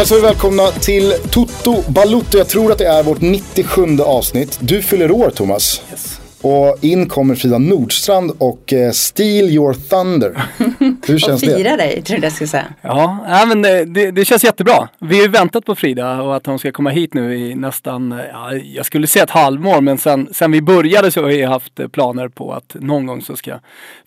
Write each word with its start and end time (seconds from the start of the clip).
hälsar 0.00 0.16
vi 0.16 0.22
välkomna 0.22 0.66
till 0.66 1.14
Toto 1.30 1.90
Balutto. 1.90 2.38
Jag 2.38 2.48
tror 2.48 2.72
att 2.72 2.78
det 2.78 2.86
är 2.86 3.02
vårt 3.02 3.20
97 3.20 4.00
avsnitt. 4.00 4.58
Du 4.60 4.82
fyller 4.82 5.10
år 5.10 5.30
Thomas. 5.30 5.82
Och 6.40 6.76
in 6.80 7.08
kommer 7.08 7.34
Frida 7.34 7.58
Nordstrand 7.58 8.32
och 8.38 8.72
eh, 8.72 8.92
Steal 8.92 9.50
Your 9.50 9.74
Thunder. 9.74 10.42
Hur 11.10 11.16
Och 11.16 11.20
känns 11.20 11.40
det? 11.40 11.56
fira 11.56 11.76
dig, 11.76 12.02
tror 12.02 12.18
jag 12.18 12.24
jag 12.24 12.32
skulle 12.32 12.48
säga. 12.48 12.66
Ja, 12.82 13.24
nej, 13.28 13.46
men 13.46 13.62
det, 13.62 13.84
det, 13.84 14.10
det 14.10 14.24
känns 14.24 14.44
jättebra. 14.44 14.88
Vi 14.98 15.16
har 15.16 15.22
ju 15.22 15.28
väntat 15.28 15.64
på 15.64 15.74
Frida 15.74 16.22
och 16.22 16.36
att 16.36 16.46
hon 16.46 16.58
ska 16.58 16.72
komma 16.72 16.90
hit 16.90 17.14
nu 17.14 17.34
i 17.38 17.54
nästan, 17.54 18.20
ja, 18.32 18.52
jag 18.54 18.86
skulle 18.86 19.06
säga 19.06 19.22
ett 19.22 19.30
halvår, 19.30 19.80
men 19.80 19.98
sen, 19.98 20.28
sen 20.32 20.52
vi 20.52 20.62
började 20.62 21.10
så 21.10 21.20
har 21.20 21.28
vi 21.28 21.42
haft 21.42 21.80
eh, 21.80 21.88
planer 21.88 22.28
på 22.28 22.52
att 22.52 22.76
någon 22.80 23.06
gång 23.06 23.22
så 23.22 23.36
ska 23.36 23.58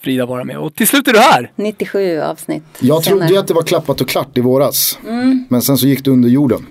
Frida 0.02 0.26
vara 0.26 0.44
med. 0.44 0.58
Och 0.58 0.76
till 0.76 0.88
slut 0.88 1.08
är 1.08 1.14
du 1.14 1.20
här! 1.20 1.52
97 1.56 2.20
avsnitt 2.22 2.64
Jag 2.80 3.04
trodde 3.04 3.24
ju 3.24 3.28
senare. 3.28 3.40
att 3.42 3.48
det 3.48 3.54
var 3.54 3.64
klappat 3.64 4.02
och 4.02 4.10
klart 4.10 4.38
i 4.38 4.42
våras. 4.42 5.00
Mm. 5.08 5.46
Men 5.50 5.62
sen 5.62 5.78
så 5.78 5.88
gick 5.88 6.04
du 6.06 6.12
under 6.12 6.30
jorden. 6.30 6.66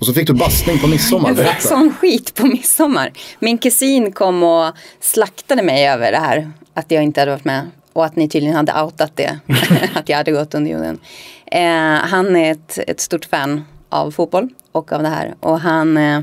Och 0.00 0.06
så 0.06 0.12
fick 0.12 0.26
du 0.26 0.32
bastning 0.32 0.78
på 0.78 0.86
midsommar. 0.86 1.28
Jag 1.36 1.48
fick 1.48 1.60
sån 1.60 1.94
skit 2.00 2.34
på 2.34 2.46
midsommar. 2.46 3.10
Min 3.38 3.58
kusin 3.58 4.12
kom 4.12 4.42
och 4.42 4.72
slaktade 5.00 5.62
mig 5.62 5.88
över 5.88 6.12
det 6.12 6.18
här. 6.18 6.50
Att 6.74 6.90
jag 6.90 7.02
inte 7.02 7.20
hade 7.20 7.30
varit 7.30 7.44
med. 7.44 7.62
Och 7.98 8.04
att 8.04 8.16
ni 8.16 8.28
tydligen 8.28 8.56
hade 8.56 8.82
outat 8.82 9.12
det. 9.14 9.38
att 9.94 10.08
jag 10.08 10.16
hade 10.16 10.32
gått 10.32 10.54
under 10.54 10.70
jorden. 10.70 10.98
Eh, 11.46 12.08
han 12.08 12.36
är 12.36 12.52
ett, 12.52 12.78
ett 12.86 13.00
stort 13.00 13.24
fan 13.24 13.64
av 13.88 14.10
fotboll 14.10 14.48
och 14.72 14.92
av 14.92 15.02
det 15.02 15.08
här. 15.08 15.34
Och 15.40 15.60
han 15.60 15.96
eh, 15.96 16.20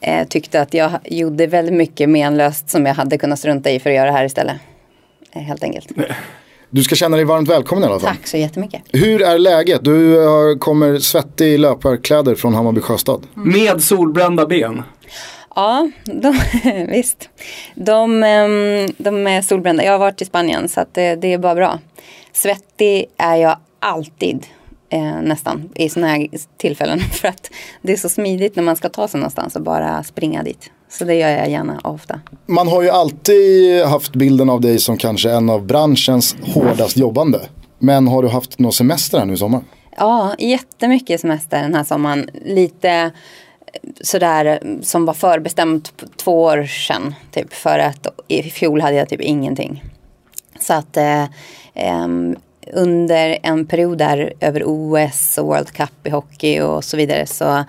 eh, 0.00 0.28
tyckte 0.28 0.60
att 0.60 0.74
jag 0.74 0.90
gjorde 1.04 1.46
väldigt 1.46 1.74
mycket 1.74 2.08
menlöst 2.08 2.70
som 2.70 2.86
jag 2.86 2.94
hade 2.94 3.18
kunnat 3.18 3.38
strunta 3.38 3.70
i 3.70 3.80
för 3.80 3.90
att 3.90 3.96
göra 3.96 4.06
det 4.06 4.12
här 4.12 4.24
istället. 4.24 4.56
Eh, 5.32 5.42
helt 5.42 5.62
enkelt. 5.62 5.88
Du 6.70 6.82
ska 6.82 6.94
känna 6.94 7.16
dig 7.16 7.24
varmt 7.24 7.48
välkommen 7.48 7.84
i 7.84 7.86
alla 7.86 8.00
fall. 8.00 8.16
Tack 8.16 8.26
så 8.26 8.36
jättemycket. 8.36 8.82
Hur 8.92 9.22
är 9.22 9.38
läget? 9.38 9.84
Du 9.84 10.24
eh, 10.24 10.58
kommer 10.58 10.98
svettig 10.98 11.46
i 11.46 11.58
löparkläder 11.58 12.34
från 12.34 12.54
Hammarby 12.54 12.80
Sjöstad. 12.80 13.26
Med 13.34 13.82
solbrända 13.82 14.46
ben. 14.46 14.82
Ja, 15.54 15.90
de, 16.04 16.40
visst. 16.88 17.28
De, 17.74 18.22
ehm, 18.22 18.86
de 18.98 19.26
är 19.26 19.42
solbrända. 19.42 19.84
Jag 19.84 19.92
har 19.92 19.98
varit 19.98 20.22
i 20.22 20.24
Spanien 20.24 20.68
så 20.68 20.84
det, 20.92 21.14
det 21.14 21.32
är 21.32 21.38
bara 21.38 21.54
bra. 21.54 21.78
Svettig 22.32 23.06
är 23.16 23.36
jag 23.36 23.56
alltid. 23.78 24.46
Eh, 24.92 25.22
nästan 25.22 25.70
i 25.74 25.88
sådana 25.88 26.12
här 26.12 26.28
tillfällen. 26.56 27.00
För 27.12 27.28
att 27.28 27.50
det 27.82 27.92
är 27.92 27.96
så 27.96 28.08
smidigt 28.08 28.56
när 28.56 28.62
man 28.62 28.76
ska 28.76 28.88
ta 28.88 29.08
sig 29.08 29.20
någonstans 29.20 29.56
och 29.56 29.62
bara 29.62 30.02
springa 30.02 30.42
dit. 30.42 30.70
Så 30.88 31.04
det 31.04 31.14
gör 31.14 31.28
jag 31.28 31.50
gärna 31.50 31.80
ofta. 31.84 32.20
Man 32.46 32.68
har 32.68 32.82
ju 32.82 32.88
alltid 32.88 33.84
haft 33.84 34.12
bilden 34.12 34.50
av 34.50 34.60
dig 34.60 34.78
som 34.78 34.96
kanske 34.96 35.30
en 35.30 35.50
av 35.50 35.66
branschens 35.66 36.36
hårdast 36.42 36.96
jobbande. 36.96 37.38
Men 37.78 38.08
har 38.08 38.22
du 38.22 38.28
haft 38.28 38.58
någon 38.58 38.72
semester 38.72 39.18
här 39.18 39.26
nu 39.26 39.32
i 39.32 39.36
sommar? 39.36 39.62
Ja, 39.96 40.34
jättemycket 40.38 41.20
semester 41.20 41.62
den 41.62 41.74
här 41.74 41.84
sommaren. 41.84 42.30
Lite 42.44 43.10
sådär 44.00 44.60
som 44.82 45.04
var 45.04 45.14
förbestämt 45.14 45.92
två 46.16 46.42
år 46.42 46.64
sedan. 46.64 47.14
Typ, 47.30 47.52
för 47.52 47.78
att 47.78 48.06
i 48.28 48.42
fjol 48.42 48.80
hade 48.80 48.96
jag 48.96 49.08
typ 49.08 49.20
ingenting. 49.20 49.84
Så 50.60 50.74
att 50.74 50.96
eh, 50.96 51.22
eh, 51.74 52.08
under 52.72 53.38
en 53.42 53.66
period 53.66 53.98
där 53.98 54.32
över 54.40 54.62
OS 54.66 55.38
och 55.38 55.46
World 55.46 55.70
Cup 55.70 56.06
i 56.06 56.10
hockey 56.10 56.60
och 56.60 56.84
så 56.84 56.96
vidare 56.96 57.26
så 57.26 57.64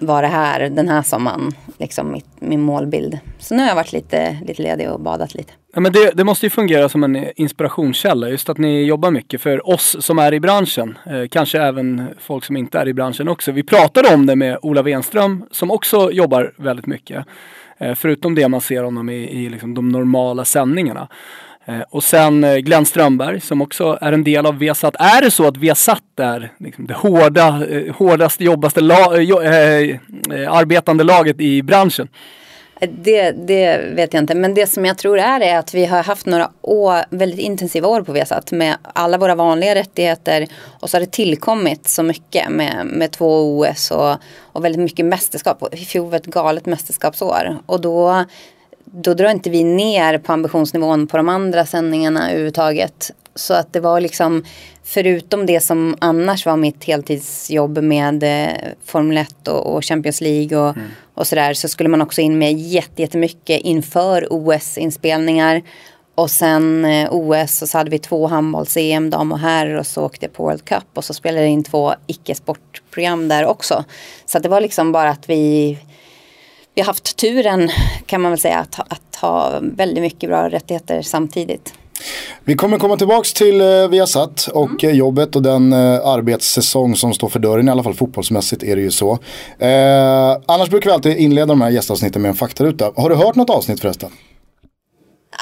var 0.00 0.22
det 0.22 0.28
här 0.28 0.70
den 0.70 0.88
här 0.88 1.02
sommaren 1.02 1.50
liksom 1.78 2.12
mitt, 2.12 2.26
min 2.38 2.60
målbild. 2.60 3.18
Så 3.38 3.54
nu 3.54 3.62
har 3.62 3.68
jag 3.68 3.74
varit 3.74 3.92
lite, 3.92 4.38
lite 4.46 4.62
ledig 4.62 4.90
och 4.90 5.00
badat 5.00 5.34
lite. 5.34 5.52
Ja, 5.74 5.80
men 5.80 5.92
det, 5.92 6.10
det 6.14 6.24
måste 6.24 6.46
ju 6.46 6.50
fungera 6.50 6.88
som 6.88 7.04
en 7.04 7.26
inspirationskälla, 7.36 8.28
just 8.28 8.48
att 8.48 8.58
ni 8.58 8.84
jobbar 8.84 9.10
mycket 9.10 9.40
för 9.40 9.68
oss 9.68 9.96
som 10.00 10.18
är 10.18 10.34
i 10.34 10.40
branschen. 10.40 10.98
Eh, 11.06 11.28
kanske 11.30 11.62
även 11.62 12.06
folk 12.18 12.44
som 12.44 12.56
inte 12.56 12.78
är 12.78 12.88
i 12.88 12.94
branschen 12.94 13.28
också. 13.28 13.52
Vi 13.52 13.62
pratade 13.62 14.14
om 14.14 14.26
det 14.26 14.36
med 14.36 14.58
Ola 14.62 14.82
Wenström 14.82 15.44
som 15.50 15.70
också 15.70 16.10
jobbar 16.10 16.52
väldigt 16.56 16.86
mycket. 16.86 17.26
Eh, 17.78 17.94
förutom 17.94 18.34
det 18.34 18.48
man 18.48 18.60
ser 18.60 18.82
honom 18.82 19.08
i, 19.08 19.14
i 19.14 19.48
liksom 19.48 19.74
de 19.74 19.88
normala 19.88 20.44
sändningarna. 20.44 21.08
Eh, 21.70 21.82
och 21.90 22.04
sen 22.04 22.44
eh, 22.44 22.56
Glenn 22.56 22.86
Strömberg 22.86 23.40
som 23.40 23.62
också 23.62 23.98
är 24.00 24.12
en 24.12 24.24
del 24.24 24.46
av 24.46 24.58
Viasat. 24.58 24.96
Är 24.98 25.22
det 25.22 25.30
så 25.30 25.46
att 25.46 25.56
Viasat 25.56 26.02
är 26.20 26.52
liksom 26.58 26.86
det 26.86 26.94
hårda, 26.94 27.66
eh, 27.70 27.94
hårdaste, 27.94 28.44
jobbaste 28.44 28.80
la, 28.80 29.16
eh, 29.16 29.20
jo, 29.20 29.40
eh, 29.40 29.98
arbetande 30.52 31.04
laget 31.04 31.40
i 31.40 31.62
branschen? 31.62 32.08
Det, 32.88 33.30
det 33.30 33.76
vet 33.94 34.14
jag 34.14 34.22
inte. 34.22 34.34
Men 34.34 34.54
det 34.54 34.66
som 34.66 34.84
jag 34.84 34.98
tror 34.98 35.18
är 35.18 35.40
är 35.40 35.58
att 35.58 35.74
vi 35.74 35.86
har 35.86 36.02
haft 36.02 36.26
några 36.26 36.50
år, 36.62 37.04
väldigt 37.10 37.40
intensiva 37.40 37.88
år 37.88 38.02
på 38.02 38.12
Viasat 38.12 38.52
med 38.52 38.76
alla 38.82 39.18
våra 39.18 39.34
vanliga 39.34 39.74
rättigheter. 39.74 40.46
Och 40.80 40.90
så 40.90 40.96
har 40.96 41.00
det 41.00 41.12
tillkommit 41.12 41.88
så 41.88 42.02
mycket 42.02 42.50
med, 42.50 42.86
med 42.86 43.10
två 43.10 43.58
OS 43.58 43.90
och, 43.90 44.16
och 44.38 44.64
väldigt 44.64 44.80
mycket 44.80 45.06
mästerskap. 45.06 45.74
I 45.74 45.84
fjol 45.84 46.10
var 46.10 46.16
ett 46.16 46.26
galet 46.26 46.66
mästerskapsår. 46.66 47.58
Och 47.66 47.80
då, 47.80 48.24
då 48.92 49.14
drar 49.14 49.30
inte 49.30 49.50
vi 49.50 49.64
ner 49.64 50.18
på 50.18 50.32
ambitionsnivån 50.32 51.06
på 51.06 51.16
de 51.16 51.28
andra 51.28 51.66
sändningarna 51.66 52.30
överhuvudtaget. 52.30 53.10
Så 53.34 53.54
att 53.54 53.72
det 53.72 53.80
var 53.80 54.00
liksom, 54.00 54.44
förutom 54.84 55.46
det 55.46 55.60
som 55.60 55.96
annars 55.98 56.46
var 56.46 56.56
mitt 56.56 56.84
heltidsjobb 56.84 57.78
med 57.78 58.22
eh, 58.22 58.56
Formel 58.84 59.16
1 59.18 59.48
och, 59.48 59.74
och 59.74 59.84
Champions 59.84 60.20
League 60.20 60.58
och, 60.58 60.76
och 61.14 61.26
sådär. 61.26 61.54
Så 61.54 61.68
skulle 61.68 61.88
man 61.88 62.02
också 62.02 62.20
in 62.20 62.38
med 62.38 62.52
jätte- 62.58 63.02
jättemycket 63.02 63.60
inför 63.60 64.26
OS-inspelningar. 64.30 65.62
Och 66.14 66.30
sen 66.30 66.84
eh, 66.84 67.08
OS 67.12 67.62
och 67.62 67.68
så 67.68 67.78
hade 67.78 67.90
vi 67.90 67.98
två 67.98 68.26
handbolls-EM, 68.26 69.10
dam 69.10 69.32
och 69.32 69.38
herr 69.38 69.74
och 69.74 69.86
så 69.86 70.04
åkte 70.04 70.26
jag 70.26 70.32
på 70.32 70.42
World 70.44 70.64
Cup. 70.64 70.84
Och 70.94 71.04
så 71.04 71.14
spelade 71.14 71.40
jag 71.40 71.50
in 71.50 71.64
två 71.64 71.94
icke-sportprogram 72.06 73.28
där 73.28 73.46
också. 73.46 73.84
Så 74.26 74.36
att 74.36 74.42
det 74.42 74.48
var 74.48 74.60
liksom 74.60 74.92
bara 74.92 75.10
att 75.10 75.28
vi 75.28 75.78
vi 76.80 76.82
har 76.82 76.86
haft 76.86 77.16
turen 77.16 77.70
kan 78.06 78.20
man 78.20 78.30
väl 78.32 78.38
säga 78.40 78.58
att, 78.58 78.74
ha- 78.74 78.84
att 78.88 79.16
ha 79.20 79.58
väldigt 79.62 80.02
mycket 80.02 80.28
bra 80.30 80.48
rättigheter 80.50 81.02
samtidigt. 81.02 81.74
Vi 82.44 82.54
kommer 82.54 82.78
komma 82.78 82.96
tillbaks 82.96 83.32
till 83.32 83.60
eh, 83.60 83.88
Viasat 83.88 84.48
och 84.54 84.84
eh, 84.84 84.90
jobbet 84.90 85.36
och 85.36 85.42
den 85.42 85.72
eh, 85.72 85.78
arbetssäsong 86.06 86.96
som 86.96 87.14
står 87.14 87.28
för 87.28 87.38
dörren. 87.38 87.68
I 87.68 87.70
alla 87.70 87.82
fall 87.82 87.94
fotbollsmässigt 87.94 88.62
är 88.62 88.76
det 88.76 88.82
ju 88.82 88.90
så. 88.90 89.12
Eh, 89.58 90.36
annars 90.46 90.70
brukar 90.70 90.90
vi 90.90 90.94
alltid 90.94 91.16
inleda 91.16 91.46
de 91.46 91.60
här 91.60 91.70
gästavsnitten 91.70 92.22
med 92.22 92.28
en 92.28 92.34
faktaruta. 92.34 92.92
Har 92.96 93.10
du 93.10 93.16
hört 93.16 93.34
något 93.34 93.50
avsnitt 93.50 93.80
förresten? 93.80 94.10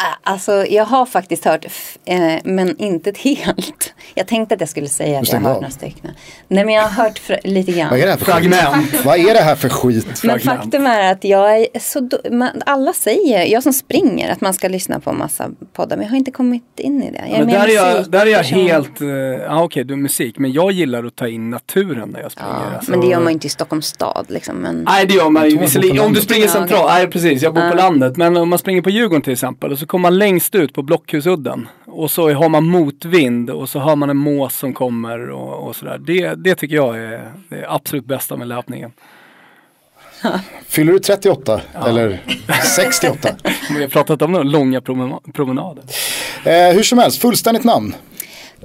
Ah, 0.05 0.31
Alltså 0.31 0.67
jag 0.67 0.85
har 0.85 1.07
faktiskt 1.07 1.45
hört, 1.45 1.65
eh, 2.05 2.19
men 2.45 2.77
inte 2.79 3.11
ett 3.11 3.19
helt. 3.19 3.95
Jag 4.15 4.27
tänkte 4.27 4.55
att 4.55 4.61
jag 4.61 4.69
skulle 4.71 4.89
säga 4.89 5.21
att 5.21 5.33
jag 5.33 5.41
har 5.41 5.49
hört 5.49 5.57
några 5.61 5.71
stycken. 5.71 6.11
Nej 6.49 6.65
men 6.65 6.75
jag 6.75 6.83
har 6.83 7.03
hört 7.05 7.21
lite 7.45 7.73
grann. 7.73 7.91
Vad 7.91 7.99
är 7.99 8.07
det 8.07 8.11
här 8.11 8.17
för 8.19 8.25
Fragment. 8.25 8.91
skit? 8.91 9.05
Vad 9.05 9.19
är 9.19 9.35
det 9.35 9.41
här 9.41 9.55
för 9.57 9.69
skit? 9.69 10.21
Men 10.25 10.41
faktum 10.41 10.87
är 10.87 11.13
att 11.13 11.25
jag 11.25 11.57
är 11.61 11.67
så 11.81 12.09
man, 12.31 12.49
Alla 12.67 12.93
säger, 12.93 13.45
jag 13.45 13.63
som 13.63 13.73
springer, 13.73 14.33
att 14.33 14.41
man 14.41 14.55
ska 14.55 14.69
lyssna 14.69 15.01
på 15.01 15.11
en 15.11 15.19
massa 15.19 15.51
poddar. 15.73 15.97
Men 15.97 16.05
jag 16.05 16.11
har 16.11 16.17
inte 16.19 16.31
kommit 16.31 16.63
in 16.77 17.03
i 17.03 17.11
det. 17.11 17.19
Jag 17.29 17.39
är 17.41 17.45
Men 17.45 17.55
där 17.55 17.69
är 17.69 17.75
jag, 17.75 17.97
musik- 17.97 18.11
där 18.13 18.27
är 18.27 18.31
jag 18.31 18.43
helt, 18.43 19.01
uh, 19.03 19.09
ja 19.09 19.63
okej 19.63 19.85
du 19.85 19.95
är 19.95 19.99
musik, 19.99 20.39
men 20.39 20.53
jag 20.53 20.73
gillar 20.73 21.05
att 21.05 21.17
ta 21.17 21.29
in 21.29 21.51
naturen 21.51 22.09
när 22.11 22.21
jag 22.21 22.33
springer. 22.33 22.51
Ja, 22.71 22.77
alltså. 22.77 22.91
men 22.91 23.01
det 23.01 23.07
gör 23.07 23.21
man 23.21 23.33
inte 23.33 23.47
i 23.47 23.51
Stockholms 23.51 23.87
stad 23.87 24.27
liksom. 24.29 24.57
Men... 24.57 24.85
Nej 24.89 25.07
det 25.07 25.15
gör 25.15 25.31
man 25.31 25.51
ju 25.51 25.57
Om 26.01 26.13
du 26.15 26.21
springer 26.21 26.47
Ja, 26.47 26.53
centralt, 26.53 26.87
nej 26.89 27.07
precis, 27.07 27.43
jag 27.43 27.55
bor 27.55 27.71
på 27.71 27.77
landet. 27.77 28.17
Men 28.17 28.37
om 28.37 28.49
man 28.49 28.59
springer 28.59 28.83
på 28.83 28.91
Djurgården 28.91 29.23
till 29.23 29.33
exempel 29.33 29.73
och 29.73 29.79
så 29.79 29.87
kommer 29.89 30.03
man 30.03 30.19
längst 30.19 30.55
ut 30.55 30.75
på 30.75 30.83
Blockhusudden. 30.83 31.69
Och 31.87 32.11
så 32.11 32.33
har 32.33 32.49
man 32.49 32.65
motvind 32.65 33.51
och 33.51 33.69
så 33.69 33.79
hör 33.79 33.97
man 33.97 34.11
en 34.11 34.17
mås 34.17 34.57
som 34.59 34.75
kommer 34.75 35.31
och, 35.31 35.69
och 35.69 35.77
sådär. 35.77 35.99
Det, 35.99 36.35
det 36.35 36.55
tycker 36.55 36.77
jag 36.77 36.99
är 36.99 37.33
det 37.49 37.67
absolut 37.69 38.05
bästa 38.05 38.37
med 38.37 38.49
löpningen. 38.49 38.93
Fyller 40.67 40.93
du 40.93 40.99
38 40.99 41.61
eller 41.87 42.23
68? 42.77 43.29
Vi 43.71 43.81
har 43.83 43.89
pratat 43.89 44.23
om 44.23 44.33
några 44.33 44.45
långa 44.45 44.81
promena- 44.81 45.33
promenader. 45.33 45.85
Eh, 46.45 46.75
hur 46.75 46.83
som 46.83 46.99
helst, 46.99 47.21
fullständigt 47.21 47.65
namn. 47.65 47.95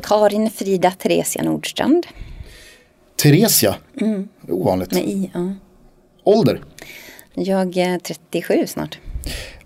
Karin 0.03 0.49
Frida 0.49 0.91
Theresia 0.91 1.43
Nordstrand. 1.43 2.07
Theresia. 3.23 3.75
Ovanligt. 4.47 4.91
Med 4.91 5.03
i, 5.03 5.31
ja. 5.33 5.53
Ålder. 6.23 6.61
Jag 7.33 7.77
är 7.77 7.99
37 7.99 8.67
snart. 8.67 8.99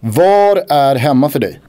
Var 0.07 0.63
är 0.69 0.95
hemma 0.95 1.30
för 1.30 1.39
dig? 1.39 1.59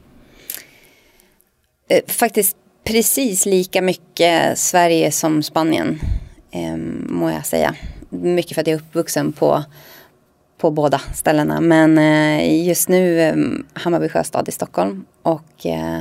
Eh, 1.88 2.00
faktiskt 2.06 2.56
precis 2.84 3.46
lika 3.46 3.82
mycket 3.82 4.58
Sverige 4.58 5.12
som 5.12 5.42
Spanien. 5.42 6.00
Eh, 6.50 6.76
må 7.08 7.30
jag 7.30 7.46
säga. 7.46 7.74
Mycket 8.10 8.54
för 8.54 8.60
att 8.60 8.66
jag 8.66 8.74
är 8.74 8.80
uppvuxen 8.80 9.32
på, 9.32 9.64
på 10.58 10.70
båda 10.70 10.98
ställena. 11.14 11.60
Men 11.60 11.98
eh, 11.98 12.66
just 12.66 12.88
nu 12.88 13.20
eh, 13.20 13.34
Hammarby 13.72 14.08
Sjöstad 14.08 14.48
i 14.48 14.52
Stockholm. 14.52 15.04
Och 15.22 15.66
eh, 15.66 16.00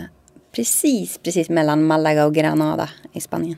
precis, 0.55 1.17
precis 1.23 1.49
mellan 1.49 1.83
Malaga 1.83 2.25
och 2.25 2.35
Granada 2.35 2.89
i 3.13 3.21
Spanien. 3.21 3.57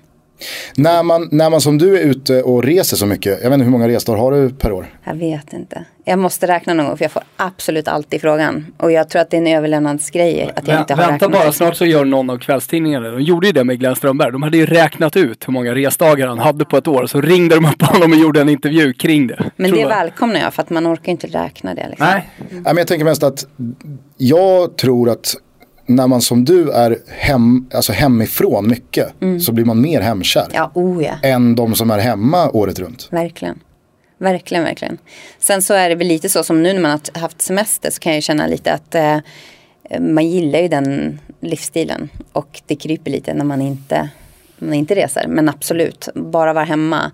När 0.75 1.03
man, 1.03 1.30
när 1.31 1.50
man 1.50 1.62
som 1.62 1.77
du 1.77 1.97
är 1.97 2.01
ute 2.01 2.44
och 2.44 2.63
reser 2.63 2.97
så 2.97 3.06
mycket, 3.06 3.39
jag 3.44 3.50
vet 3.50 3.53
inte 3.53 3.63
hur 3.63 3.71
många 3.71 3.88
resdagar 3.88 4.19
har 4.19 4.31
du 4.31 4.50
per 4.50 4.71
år? 4.71 4.86
Jag 5.03 5.15
vet 5.15 5.53
inte. 5.53 5.86
Jag 6.06 6.19
måste 6.19 6.47
räkna 6.47 6.74
någon 6.74 6.86
gång 6.86 6.97
för 6.97 7.06
jag 7.06 7.12
får 7.12 7.24
absolut 7.38 7.88
alltid 7.88 8.21
frågan. 8.21 8.65
Och 8.77 8.91
jag 8.91 9.09
tror 9.09 9.21
att 9.21 9.30
det 9.30 9.38
är 9.38 9.41
en 9.41 9.47
överlevnadsgrej 9.47 10.51
att 10.56 10.68
jag 10.68 10.80
inte 10.81 10.94
har 10.94 10.97
Vänta 10.97 11.13
räknat. 11.25 11.31
bara, 11.31 11.51
snart 11.51 11.75
så 11.75 11.86
gör 11.86 12.06
någon 12.06 12.30
av 12.30 12.38
kvällstidningarna 12.38 13.09
De 13.09 13.21
gjorde 13.21 13.47
ju 13.47 13.53
det 13.53 13.63
med 13.63 13.80
Glenn 13.80 13.95
Strömberg. 13.95 14.31
De 14.31 14.44
hade 14.44 14.57
ju 14.57 14.65
räknat 14.65 15.18
ut 15.18 15.47
hur 15.47 15.53
många 15.53 15.75
resdagar 15.75 16.27
han 16.27 16.39
hade 16.39 16.65
på 16.65 16.77
ett 16.77 16.88
år. 16.88 17.07
Så 17.07 17.21
ringde 17.21 17.56
de 17.56 17.65
upp 17.65 17.81
honom 17.81 18.12
och 18.12 18.18
gjorde 18.18 18.42
en 18.42 18.50
intervju 18.50 18.94
kring 18.94 19.27
det. 19.27 19.51
Men 19.56 19.71
det 19.71 19.80
jag. 19.80 19.89
välkomnar 19.89 20.39
jag 20.39 20.53
för 20.53 20.62
att 20.62 20.69
man 20.69 20.88
orkar 20.94 21.12
inte 21.12 21.27
räkna 21.27 21.74
det. 21.75 21.88
Liksom. 21.89 22.07
Nej, 22.07 22.30
Nej, 22.50 22.62
men 22.63 22.77
jag 22.77 22.88
tänker 22.88 23.06
mest 23.06 23.24
att 23.24 23.45
jag 24.18 24.77
tror 24.77 25.09
att 25.09 25.35
när 25.89 26.07
man 26.07 26.21
som 26.21 26.45
du 26.45 26.71
är 26.71 26.97
hem, 27.07 27.68
alltså 27.74 27.94
hemifrån 27.94 28.68
mycket 28.68 29.13
så 29.41 29.51
blir 29.51 29.65
man 29.65 29.81
mer 29.81 30.01
hemkär. 30.01 30.47
Ja, 30.53 30.71
oh 30.74 31.03
ja. 31.03 31.13
Än 31.24 31.56
de 31.56 31.75
som 31.75 31.91
är 31.91 32.00
hemma 32.00 32.50
året 32.50 32.80
runt. 32.80 33.07
Verkligen. 33.12 33.59
Verkligen, 34.18 34.63
verkligen. 34.63 34.97
Sen 35.39 35.62
så 35.62 35.74
är 35.74 35.89
det 35.89 35.95
väl 35.95 36.07
lite 36.07 36.30
så 36.30 36.44
som 36.44 36.63
nu 36.63 36.74
när 36.74 36.81
man 36.81 36.91
har 36.91 37.21
haft 37.21 37.41
semester 37.41 37.91
så 37.91 38.00
kan 38.00 38.13
jag 38.13 38.24
känna 38.24 38.47
lite 38.47 38.74
att 38.74 38.95
eh, 38.95 39.18
man 40.00 40.27
gillar 40.27 40.59
ju 40.59 40.68
den 40.68 41.19
livsstilen. 41.39 42.09
Och 42.31 42.62
det 42.65 42.75
kryper 42.75 43.12
lite 43.12 43.33
när 43.33 43.45
man 43.45 43.62
inte, 43.62 44.09
man 44.59 44.74
inte 44.74 44.95
reser. 44.95 45.27
Men 45.27 45.50
absolut, 45.50 46.09
bara 46.15 46.53
vara 46.53 46.65
hemma. 46.65 47.12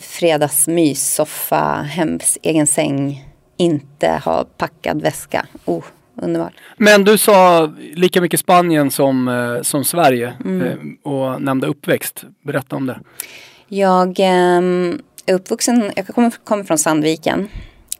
Fredagsmys, 0.00 1.14
soffa, 1.14 1.82
hems, 1.82 2.38
egen 2.42 2.66
säng. 2.66 3.28
Inte 3.56 4.08
ha 4.24 4.44
packad 4.44 5.02
väska. 5.02 5.46
Oh, 5.64 5.84
underbart. 6.16 6.52
Men 6.76 7.04
du 7.04 7.18
sa 7.18 7.66
lika 7.94 8.20
mycket 8.20 8.40
Spanien 8.40 8.90
som, 8.90 9.28
eh, 9.28 9.62
som 9.62 9.84
Sverige 9.84 10.32
Mm. 10.44 10.62
eh, 10.62 11.12
och 11.12 11.42
nämnde 11.42 11.66
uppväxt. 11.66 12.24
Berätta 12.42 12.76
om 12.76 12.86
det. 12.86 13.00
Jag 13.68 14.16
ehm, 14.18 15.00
är 15.26 15.34
uppvuxen, 15.34 15.92
jag 15.96 16.06
kommer, 16.06 16.30
kommer 16.44 16.64
från 16.64 16.78
Sandviken. 16.78 17.48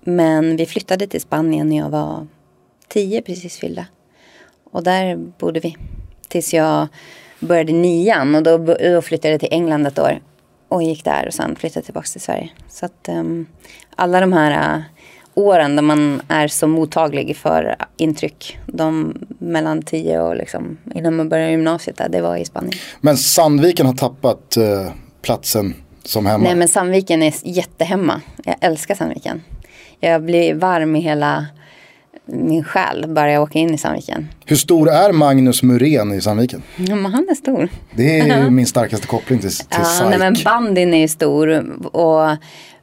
Men 0.00 0.56
vi 0.56 0.66
flyttade 0.66 1.06
till 1.06 1.20
Spanien 1.20 1.68
när 1.68 1.76
jag 1.76 1.90
var 1.90 2.26
tio, 2.88 3.22
precis 3.22 3.58
fyllda. 3.58 3.86
Och 4.70 4.82
där 4.82 5.16
bodde 5.16 5.60
vi. 5.60 5.76
Tills 6.28 6.54
jag 6.54 6.88
började 7.40 7.72
nian 7.72 8.34
och 8.34 8.42
då, 8.42 8.58
då 8.58 9.02
flyttade 9.02 9.32
jag 9.32 9.40
till 9.40 9.48
England 9.52 9.86
ett 9.86 9.98
år. 9.98 10.20
Och 10.68 10.82
gick 10.82 11.04
där 11.04 11.26
och 11.26 11.34
sen 11.34 11.56
flyttade 11.56 11.84
tillbaka 11.84 12.06
till 12.06 12.20
Sverige. 12.20 12.50
Så 12.68 12.86
att 12.86 13.08
ehm, 13.08 13.46
alla 13.96 14.20
de 14.20 14.32
här 14.32 14.76
äh, 14.76 14.82
åren 15.34 15.76
där 15.76 15.82
man 15.82 16.22
är 16.28 16.48
så 16.48 16.66
mottaglig 16.66 17.36
för 17.36 17.76
intryck. 17.96 18.58
De 18.66 19.14
mellan 19.38 19.82
tio 19.82 20.20
och 20.20 20.36
liksom 20.36 20.78
innan 20.94 21.16
man 21.16 21.28
börjar 21.28 21.48
gymnasiet 21.48 21.96
där, 21.96 22.08
det 22.08 22.20
var 22.20 22.36
i 22.36 22.44
Spanien. 22.44 22.72
Men 23.00 23.16
Sandviken 23.16 23.86
har 23.86 23.94
tappat 23.94 24.56
eh, 24.56 24.92
platsen 25.22 25.74
som 26.04 26.26
hemma. 26.26 26.44
Nej 26.44 26.54
men 26.54 26.68
Sandviken 26.68 27.22
är 27.22 27.34
jättehemma. 27.44 28.20
Jag 28.44 28.56
älskar 28.60 28.94
Sandviken. 28.94 29.42
Jag 30.00 30.22
blir 30.22 30.54
varm 30.54 30.96
i 30.96 31.00
hela 31.00 31.46
min 32.24 32.64
själ 32.64 33.04
bara 33.08 33.32
jag 33.32 33.42
åker 33.42 33.60
in 33.60 33.74
i 33.74 33.78
Sandviken. 33.78 34.28
Hur 34.44 34.56
stor 34.56 34.90
är 34.90 35.12
Magnus 35.12 35.62
Muren 35.62 36.12
i 36.12 36.20
Sandviken? 36.20 36.62
Ja, 36.76 36.94
men 36.94 37.12
han 37.12 37.26
är 37.30 37.34
stor. 37.34 37.68
Det 37.94 38.20
är 38.20 38.42
ju 38.44 38.50
min 38.50 38.66
starkaste 38.66 39.06
koppling 39.06 39.38
till, 39.38 39.50
till 39.50 39.66
Ja, 39.70 40.08
nej, 40.08 40.18
men 40.18 40.36
bandyn 40.44 40.94
är 40.94 40.98
ju 40.98 41.08
stor. 41.08 41.48
Och, 41.96 42.36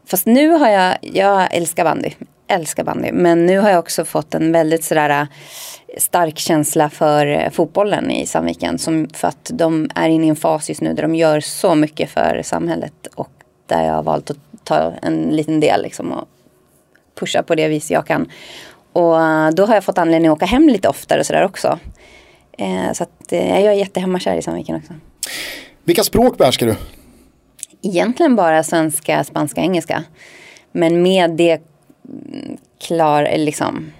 fast 0.09 0.25
nu 0.25 0.49
har 0.49 0.69
jag, 0.69 0.97
jag 1.01 1.55
älskar 1.55 1.83
bandy. 1.83 2.11
Älskar 2.47 2.83
bandy. 2.83 3.11
Men 3.11 3.45
nu 3.45 3.59
har 3.59 3.69
jag 3.69 3.79
också 3.79 4.05
fått 4.05 4.33
en 4.35 4.51
väldigt 4.51 4.83
sådär 4.83 5.09
äh, 5.09 5.27
stark 5.97 6.37
känsla 6.37 6.89
för 6.89 7.25
äh, 7.25 7.49
fotbollen 7.49 8.11
i 8.11 8.25
Sandviken. 8.25 8.79
Som, 8.79 9.07
för 9.13 9.27
att 9.27 9.51
de 9.53 9.89
är 9.95 10.09
inne 10.09 10.25
i 10.25 10.29
en 10.29 10.35
fas 10.35 10.69
just 10.69 10.81
nu 10.81 10.93
där 10.93 11.03
de 11.03 11.15
gör 11.15 11.39
så 11.39 11.75
mycket 11.75 12.09
för 12.09 12.41
samhället. 12.43 13.07
Och 13.15 13.31
där 13.65 13.85
jag 13.85 13.93
har 13.93 14.03
valt 14.03 14.31
att 14.31 14.37
ta 14.63 14.93
en 15.01 15.23
liten 15.23 15.59
del 15.59 15.81
liksom, 15.81 16.11
och 16.11 16.27
pusha 17.19 17.43
på 17.43 17.55
det 17.55 17.67
vis 17.67 17.91
jag 17.91 18.07
kan. 18.07 18.31
Och 18.93 19.21
äh, 19.21 19.49
då 19.49 19.65
har 19.65 19.73
jag 19.73 19.83
fått 19.83 19.97
anledning 19.97 20.31
att 20.31 20.35
åka 20.35 20.45
hem 20.45 20.69
lite 20.69 20.89
oftare 20.89 21.19
och 21.19 21.25
sådär 21.25 21.45
också. 21.45 21.79
Eh, 22.51 22.93
så 22.93 23.03
att, 23.03 23.31
eh, 23.31 23.61
jag 23.61 23.73
är 23.73 23.77
jättehemmakär 23.77 24.37
i 24.37 24.41
Sandviken 24.41 24.75
också. 24.75 24.93
Vilka 25.83 26.03
språk 26.03 26.37
behärskar 26.37 26.67
du? 26.67 26.75
Egentligen 27.81 28.35
bara 28.35 28.63
svenska, 28.63 29.23
spanska, 29.23 29.61
engelska. 29.61 30.03
Men 30.71 31.01
med 31.01 31.31
det 31.31 31.51
mm, 32.09 32.57
klar, 32.87 33.23
eller 33.23 33.45
liksom, 33.45 33.91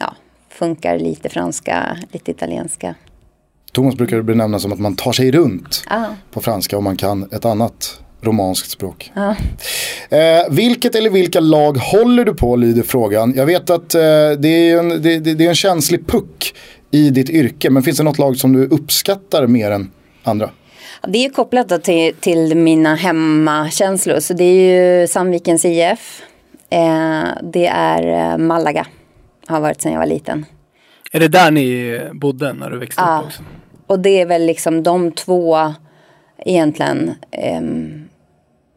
ja, 0.00 0.14
funkar 0.50 0.98
lite 0.98 1.28
franska, 1.28 1.98
lite 2.12 2.30
italienska. 2.30 2.94
Thomas 3.72 3.94
brukar 3.94 4.22
benämna 4.22 4.58
som 4.58 4.72
att 4.72 4.78
man 4.78 4.96
tar 4.96 5.12
sig 5.12 5.30
runt 5.30 5.84
Ja. 5.90 6.04
på 6.30 6.40
franska 6.40 6.78
om 6.78 6.84
man 6.84 6.96
kan 6.96 7.28
ett 7.32 7.44
annat 7.44 8.00
romanskt 8.20 8.70
språk. 8.70 9.12
Ja. 9.14 9.36
Eh, 10.16 10.50
vilket 10.50 10.94
eller 10.94 11.10
vilka 11.10 11.40
lag 11.40 11.76
håller 11.76 12.24
du 12.24 12.34
på 12.34 12.56
lyder 12.56 12.82
frågan. 12.82 13.34
Jag 13.36 13.46
vet 13.46 13.70
att 13.70 13.94
eh, 13.94 14.00
det, 14.38 14.48
är 14.48 14.78
en, 14.78 14.88
det, 14.88 15.18
det, 15.18 15.34
det 15.34 15.44
är 15.44 15.48
en 15.48 15.54
känslig 15.54 16.06
puck 16.06 16.54
i 16.90 17.10
ditt 17.10 17.30
yrke. 17.30 17.70
Men 17.70 17.82
finns 17.82 17.98
det 17.98 18.04
något 18.04 18.18
lag 18.18 18.36
som 18.36 18.52
du 18.52 18.66
uppskattar 18.66 19.46
mer 19.46 19.70
än 19.70 19.90
andra? 20.22 20.50
Det 21.02 21.24
är 21.24 21.30
kopplat 21.30 21.68
då 21.68 21.78
till, 21.78 22.14
till 22.14 22.56
mina 22.56 22.94
hemmakänslor. 22.94 24.20
Så 24.20 24.34
det 24.34 24.44
är 24.44 25.00
ju 25.00 25.06
Sandvikens 25.06 25.64
IF. 25.64 26.22
Eh, 26.70 27.24
det 27.42 27.66
är 27.66 28.32
eh, 28.32 28.38
Malaga. 28.38 28.86
Har 29.46 29.60
varit 29.60 29.80
sedan 29.80 29.92
jag 29.92 29.98
var 29.98 30.06
liten. 30.06 30.46
Är 31.12 31.20
det 31.20 31.28
där 31.28 31.50
ni 31.50 32.00
bodde 32.12 32.52
när 32.52 32.70
du 32.70 32.78
växte 32.78 33.02
Ja. 33.06 33.18
upp 33.20 33.26
också? 33.26 33.42
Och 33.86 33.98
det 33.98 34.20
är 34.20 34.26
väl 34.26 34.46
liksom 34.46 34.82
de 34.82 35.12
två 35.12 35.56
egentligen 36.44 37.14
ehm, 37.30 38.08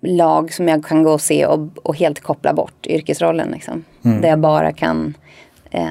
lag 0.02 0.54
som 0.54 0.68
jag 0.68 0.86
kan 0.86 1.04
gå 1.04 1.12
och 1.12 1.22
se 1.22 1.46
och, 1.46 1.60
och 1.84 1.96
helt 1.98 2.20
koppla 2.20 2.54
bort 2.54 2.88
yrkesrollen. 2.88 3.52
Liksom. 3.52 3.84
Där 4.02 4.30
jag 4.30 4.40
bara 4.40 4.72
kan 4.74 5.14
eh, 5.72 5.90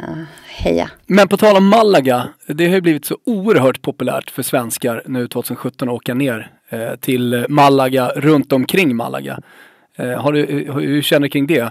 heja. 0.48 0.90
Men 1.06 1.28
på 1.28 1.36
tal 1.36 1.56
om 1.56 1.68
Malaga, 1.68 2.28
det 2.46 2.66
har 2.66 2.74
ju 2.74 2.80
blivit 2.80 3.04
så 3.04 3.16
oerhört 3.26 3.82
populärt 3.82 4.30
för 4.30 4.42
svenskar 4.42 5.02
nu 5.06 5.28
2017 5.28 5.88
att 5.88 5.94
åka 5.94 6.14
ner 6.14 6.50
eh, 6.68 6.94
till 7.00 7.46
Malaga, 7.48 8.12
runt 8.16 8.52
omkring 8.52 8.96
Malaga. 8.96 9.38
Eh, 9.96 10.10
har 10.10 10.32
du, 10.32 10.46
hur, 10.46 10.80
hur 10.80 11.02
känner 11.02 11.22
du 11.26 11.30
kring 11.30 11.46
det? 11.46 11.70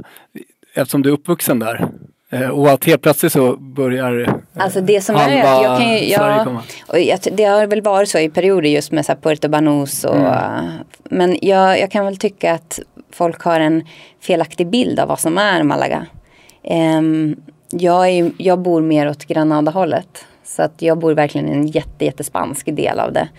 Eftersom 0.74 1.02
du 1.02 1.10
är 1.10 1.14
uppvuxen 1.14 1.60
där. 1.60 1.88
Eh, 2.32 2.50
och 2.50 2.70
att 2.72 2.86
helt 2.86 3.02
plötsligt 3.02 3.32
så 3.32 3.56
börjar 3.58 4.20
eh, 4.28 4.34
Alltså 4.64 4.82
det 4.82 5.02
som 5.02 5.16
är 5.16 5.20
halva 5.20 5.50
att 5.58 5.64
jag 5.64 5.80
kan 5.80 5.90
ju, 5.94 6.10
jag, 6.10 6.46
komma. 6.46 6.64
och 6.88 7.00
jag, 7.00 7.20
det 7.32 7.44
har 7.44 7.68
väl 7.68 7.82
varit 7.82 8.10
så 8.10 8.20
i 8.20 8.30
perioder 8.30 8.70
just 8.70 8.92
med 8.92 9.06
så 9.06 9.12
här 9.12 9.20
Puerto 9.20 9.50
Banús 9.50 10.04
och 10.04 10.16
Mm. 10.16 10.72
men 11.04 11.38
jag, 11.42 11.80
jag 11.80 11.92
kan 11.92 12.06
väl 12.06 12.18
tycka 12.18 12.54
att 12.54 12.80
folk 13.12 13.42
har 13.42 13.60
en 13.60 13.84
felaktig 14.22 14.68
bild 14.70 15.00
av 15.00 15.08
vad 15.08 15.20
som 15.20 15.38
är 15.38 15.64
Malaga. 15.64 16.06
Ehm, 16.64 17.36
jag, 17.70 18.10
är, 18.10 18.32
jag 18.38 18.60
bor 18.60 18.82
mer 18.82 19.10
åt 19.10 19.26
Granada-hållet 19.26 20.26
så 20.44 20.62
att 20.62 20.82
jag 20.82 20.98
bor 20.98 21.14
verkligen 21.14 21.50
i 21.50 21.52
en 21.52 21.68
jätte, 21.68 22.06
jättespansk 22.06 22.66
del 22.66 23.00
av 23.00 23.14
det. 23.14 23.30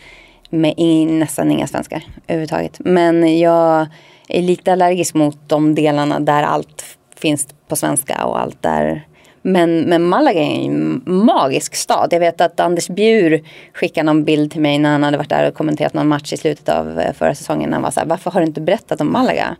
Med 0.50 0.74
in, 0.76 1.18
nästan 1.18 1.50
inga 1.50 1.66
svenskar 1.66 2.02
överhuvudtaget. 2.26 2.76
Men 2.78 3.38
jag 3.38 3.86
är 4.28 4.42
lite 4.42 4.72
allergisk 4.72 5.14
mot 5.14 5.38
de 5.46 5.74
delarna 5.74 6.20
där 6.20 6.42
allt 6.42 6.84
finns 7.16 7.48
på 7.68 7.76
svenska 7.76 8.24
och 8.24 8.40
allt 8.40 8.62
där. 8.62 9.06
Men, 9.42 9.80
men 9.80 10.02
Malaga 10.02 10.40
är 10.40 10.64
en 10.64 11.02
magisk 11.06 11.74
stad. 11.74 12.08
Jag 12.10 12.20
vet 12.20 12.40
att 12.40 12.60
Anders 12.60 12.88
Bjur 12.88 13.44
skickade 13.72 14.04
någon 14.04 14.24
bild 14.24 14.52
till 14.52 14.60
mig 14.60 14.78
när 14.78 14.92
han 14.92 15.02
hade 15.02 15.16
varit 15.16 15.28
där 15.28 15.48
och 15.48 15.54
kommenterat 15.54 15.94
någon 15.94 16.08
match 16.08 16.32
i 16.32 16.36
slutet 16.36 16.68
av 16.68 17.00
eh, 17.00 17.12
förra 17.12 17.34
säsongen. 17.34 17.72
Han 17.72 17.82
var 17.82 17.90
så 17.90 18.00
här, 18.00 18.06
varför 18.06 18.30
har 18.30 18.40
du 18.40 18.46
inte 18.46 18.60
berättat 18.60 19.00
om 19.00 19.12
Malaga? 19.12 19.56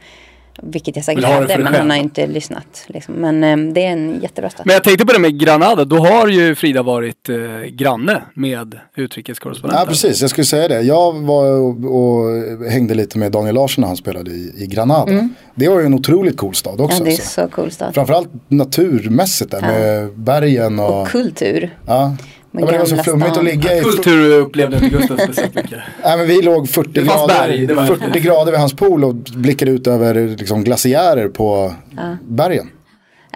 Vilket 0.63 0.97
jag 0.97 1.05
säkert 1.05 1.25
hade, 1.25 1.47
men 1.47 1.49
själv. 1.49 1.77
han 1.77 1.91
har 1.91 1.97
inte 1.97 2.27
lyssnat. 2.27 2.85
Liksom. 2.87 3.15
Men 3.15 3.45
eh, 3.45 3.73
det 3.73 3.87
är 3.87 3.91
en 3.91 4.21
jättebra 4.23 4.51
stad. 4.51 4.67
Men 4.67 4.75
jag 4.75 4.85
tänkte 4.85 5.07
på 5.07 5.13
det 5.13 5.19
med 5.19 5.41
Granada, 5.41 5.85
då 5.85 5.97
har 5.97 6.29
ju 6.29 6.55
Frida 6.55 6.83
varit 6.83 7.29
eh, 7.29 7.37
granne 7.71 8.23
med 8.35 8.79
utrikeskorrespondenten. 8.97 9.85
Ja 9.87 9.91
precis, 9.91 10.21
jag 10.21 10.31
skulle 10.31 10.45
säga 10.45 10.69
det. 10.69 10.81
Jag 10.81 11.13
var 11.13 11.45
och, 11.45 11.85
och 11.85 12.71
hängde 12.71 12.95
lite 12.95 13.19
med 13.19 13.33
Daniel 13.33 13.55
Larsson 13.55 13.83
när 13.83 13.89
han 13.89 13.97
spelade 13.97 14.31
i, 14.31 14.53
i 14.59 14.67
Granada. 14.67 15.29
Det 15.55 15.69
var 15.69 15.81
ju 15.81 15.87
en 15.87 15.95
otroligt 15.95 16.37
cool 16.37 16.55
stad 16.55 16.81
också. 16.81 16.97
Mm. 16.97 16.99
ja, 16.99 17.05
det 17.05 17.11
är 17.11 17.13
alltså. 17.13 17.41
så 17.43 17.49
cool 17.49 17.71
stad. 17.71 17.95
Framförallt 17.95 18.29
naturmässigt 18.49 19.51
där 19.51 19.61
med 19.61 20.13
bergen 20.13 20.79
och... 20.79 21.01
Och 21.01 21.09
kultur. 21.09 21.77
ja. 21.87 22.17
Ja, 22.53 22.61
men 22.61 22.67
det 22.73 22.79
var 22.79 22.85
så 22.87 22.97
flummigt 22.97 23.31
stan. 23.31 23.39
att 23.47 23.53
ligga 23.53 23.77
i. 23.79 23.81
Kultur 23.83 24.41
upplevde 24.41 24.77
inte 24.77 24.89
Gustav 24.89 25.17
speciellt 25.17 25.55
mycket. 25.55 25.79
Nej, 26.05 26.17
men 26.19 26.27
vi 26.27 26.43
låg 26.43 26.69
40 26.69 26.91
Det 26.93 27.05
fanns 27.05 27.27
grader, 27.27 27.49
berg, 27.49 27.67
det 27.67 27.75
var 27.75 27.87
40 27.87 28.01
häftigt. 28.03 28.23
grader 28.23 28.53
vid 28.53 28.61
hans 28.61 28.77
pool 28.77 29.05
och 29.05 29.15
blickade 29.15 29.71
ut 29.71 29.87
över 29.87 30.37
liksom, 30.37 30.65
glaciärer 30.65 31.29
på 31.29 31.75
bergen. 32.23 32.71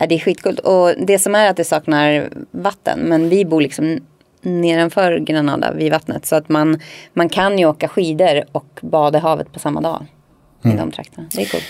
Ja, 0.01 0.07
det 0.07 0.15
är 0.15 0.19
skitcoolt. 0.19 0.59
Och 0.59 0.93
det 1.07 1.19
som 1.19 1.35
är 1.35 1.51
att 1.51 1.57
det 1.57 1.65
saknar 1.65 2.29
vatten. 2.51 2.99
Men 3.01 3.29
vi 3.29 3.45
bor 3.45 3.61
liksom 3.61 3.99
nedanför 4.43 5.19
Granada 5.19 5.73
vid 5.73 5.93
vattnet. 5.93 6.27
Så 6.27 6.37
att 6.37 6.49
man, 6.49 6.81
man 7.13 7.29
kan 7.29 7.59
ju 7.59 7.67
åka 7.67 7.89
skidor 7.89 8.45
och 8.53 8.79
bada 8.83 9.19
i 9.19 9.21
havet 9.21 9.53
på 9.53 9.59
samma 9.59 9.81
dag. 9.81 10.07
I 10.65 10.69
de 10.69 10.91
trakterna. 10.93 11.27
Det 11.35 11.43
är 11.43 11.47
coolt. 11.47 11.65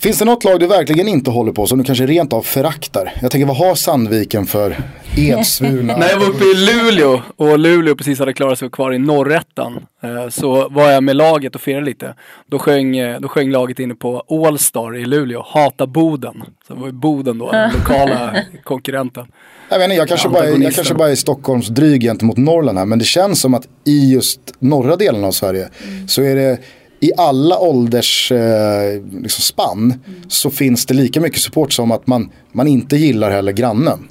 Finns 0.00 0.18
det 0.18 0.24
något 0.24 0.44
lag 0.44 0.60
du 0.60 0.66
verkligen 0.66 1.08
inte 1.08 1.30
håller 1.30 1.52
på 1.52 1.66
som 1.66 1.78
du 1.78 1.84
kanske 1.84 2.06
rent 2.06 2.32
av 2.32 2.42
föraktar? 2.42 3.12
Jag 3.22 3.30
tänker 3.30 3.46
vad 3.46 3.56
har 3.56 3.74
Sandviken 3.74 4.46
för 4.46 4.76
Edsvurna. 5.16 5.96
När 5.96 6.08
jag 6.08 6.18
var 6.18 6.26
uppe 6.28 6.44
i 6.44 6.54
Luleå 6.54 7.22
och 7.36 7.58
Luleå 7.58 7.94
precis 7.96 8.18
hade 8.18 8.32
klarat 8.32 8.58
sig 8.58 8.70
kvar 8.70 8.92
i 8.92 8.98
norrättan 8.98 9.86
eh, 10.02 10.28
så 10.28 10.68
var 10.68 10.90
jag 10.90 11.04
med 11.04 11.16
laget 11.16 11.54
och 11.54 11.60
firade 11.60 11.86
lite. 11.86 12.14
Då 12.46 12.58
sjöng, 12.58 12.96
eh, 12.96 13.20
då 13.20 13.28
sjöng 13.28 13.50
laget 13.50 13.78
inne 13.78 13.94
på 13.94 14.44
Allstar 14.46 14.96
i 14.96 15.04
Luleå, 15.04 15.42
Hata 15.46 15.86
Boden. 15.86 16.42
Så 16.68 16.74
det 16.74 16.80
var 16.80 16.86
ju 16.86 16.92
Boden 16.92 17.38
då, 17.38 17.52
den 17.52 17.72
lokala 17.72 18.36
konkurrenten. 18.64 19.26
Jag, 19.68 19.78
vet 19.78 19.84
inte, 19.84 19.96
jag, 19.96 20.08
kanske 20.08 20.28
bara, 20.28 20.48
jag 20.48 20.74
kanske 20.74 20.94
bara 20.94 21.10
är 21.10 21.14
Stockholms 21.14 21.68
dryg 21.68 22.02
gentemot 22.02 22.36
Norrland 22.36 22.78
här. 22.78 22.86
Men 22.86 22.98
det 22.98 23.04
känns 23.04 23.40
som 23.40 23.54
att 23.54 23.68
i 23.86 24.12
just 24.12 24.40
norra 24.58 24.96
delen 24.96 25.24
av 25.24 25.32
Sverige 25.32 25.68
så 26.08 26.22
är 26.22 26.36
det 26.36 26.58
i 27.00 27.10
alla 27.16 27.58
ålders 27.58 28.32
eh, 28.32 29.02
liksom 29.02 29.42
spann 29.42 29.94
så 30.28 30.50
finns 30.50 30.86
det 30.86 30.94
lika 30.94 31.20
mycket 31.20 31.40
support 31.40 31.72
som 31.72 31.90
att 31.90 32.06
man, 32.06 32.30
man 32.52 32.68
inte 32.68 32.96
gillar 32.96 33.30
heller 33.30 33.52
grannen. 33.52 34.08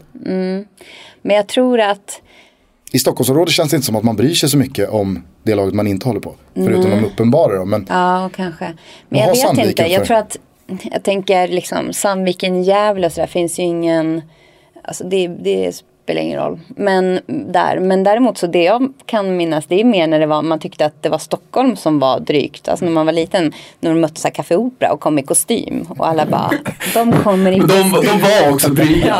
Men 1.21 1.35
jag 1.35 1.47
tror 1.47 1.79
att 1.79 2.21
I 2.91 2.99
Stockholmsområdet 2.99 3.53
känns 3.53 3.69
det 3.71 3.75
inte 3.75 3.85
som 3.85 3.95
att 3.95 4.03
man 4.03 4.15
bryr 4.15 4.33
sig 4.33 4.49
så 4.49 4.57
mycket 4.57 4.89
om 4.89 5.23
det 5.43 5.55
laget 5.55 5.73
man 5.73 5.87
inte 5.87 6.07
håller 6.07 6.19
på. 6.19 6.35
Förutom 6.53 6.91
de 6.91 7.05
uppenbara 7.05 7.57
då. 7.57 7.65
Men 7.65 7.85
Ja, 7.89 8.29
kanske. 8.35 8.73
Men 9.09 9.19
jag 9.19 9.27
vet 9.27 9.37
Sandviken 9.37 9.69
inte. 9.69 9.81
Jag 9.83 9.99
för- 9.99 10.05
tror 10.05 10.17
att, 10.17 10.37
jag 10.91 11.03
tänker 11.03 11.47
liksom 11.47 11.93
Sandviken, 11.93 12.63
Gävle 12.63 13.05
och 13.07 13.13
sådär 13.13 13.27
finns 13.27 13.59
ju 13.59 13.63
ingen, 13.63 14.21
alltså 14.83 15.03
det, 15.03 15.27
det 15.27 15.83
spelar 16.09 16.21
ingen 16.21 16.39
roll. 16.39 16.59
Men 16.67 17.19
där, 17.27 17.79
men 17.79 18.03
däremot 18.03 18.37
så 18.37 18.47
det 18.47 18.63
jag 18.63 18.93
kan 19.05 19.37
minnas 19.37 19.65
det 19.65 19.79
är 19.79 19.83
mer 19.83 20.07
när 20.07 20.19
det 20.19 20.25
var, 20.25 20.41
man 20.41 20.59
tyckte 20.59 20.85
att 20.85 21.03
det 21.03 21.09
var 21.09 21.17
Stockholm 21.17 21.75
som 21.75 21.99
var 21.99 22.19
drygt. 22.19 22.67
Alltså 22.67 22.85
när 22.85 22.91
man 22.91 23.05
var 23.05 23.13
liten, 23.13 23.53
när 23.79 23.89
de 23.89 23.99
mötte 23.99 24.31
Café 24.31 24.55
Opera 24.55 24.91
och 24.91 24.99
kom 24.99 25.19
i 25.19 25.23
kostym 25.23 25.85
och 25.89 26.07
alla 26.07 26.25
bara, 26.25 26.51
de 26.93 27.11
kommer 27.11 27.51
i 27.51 27.59
De, 27.59 27.67
de 27.67 28.19
var 28.19 28.53
också 28.53 28.69
dryga. 28.69 29.15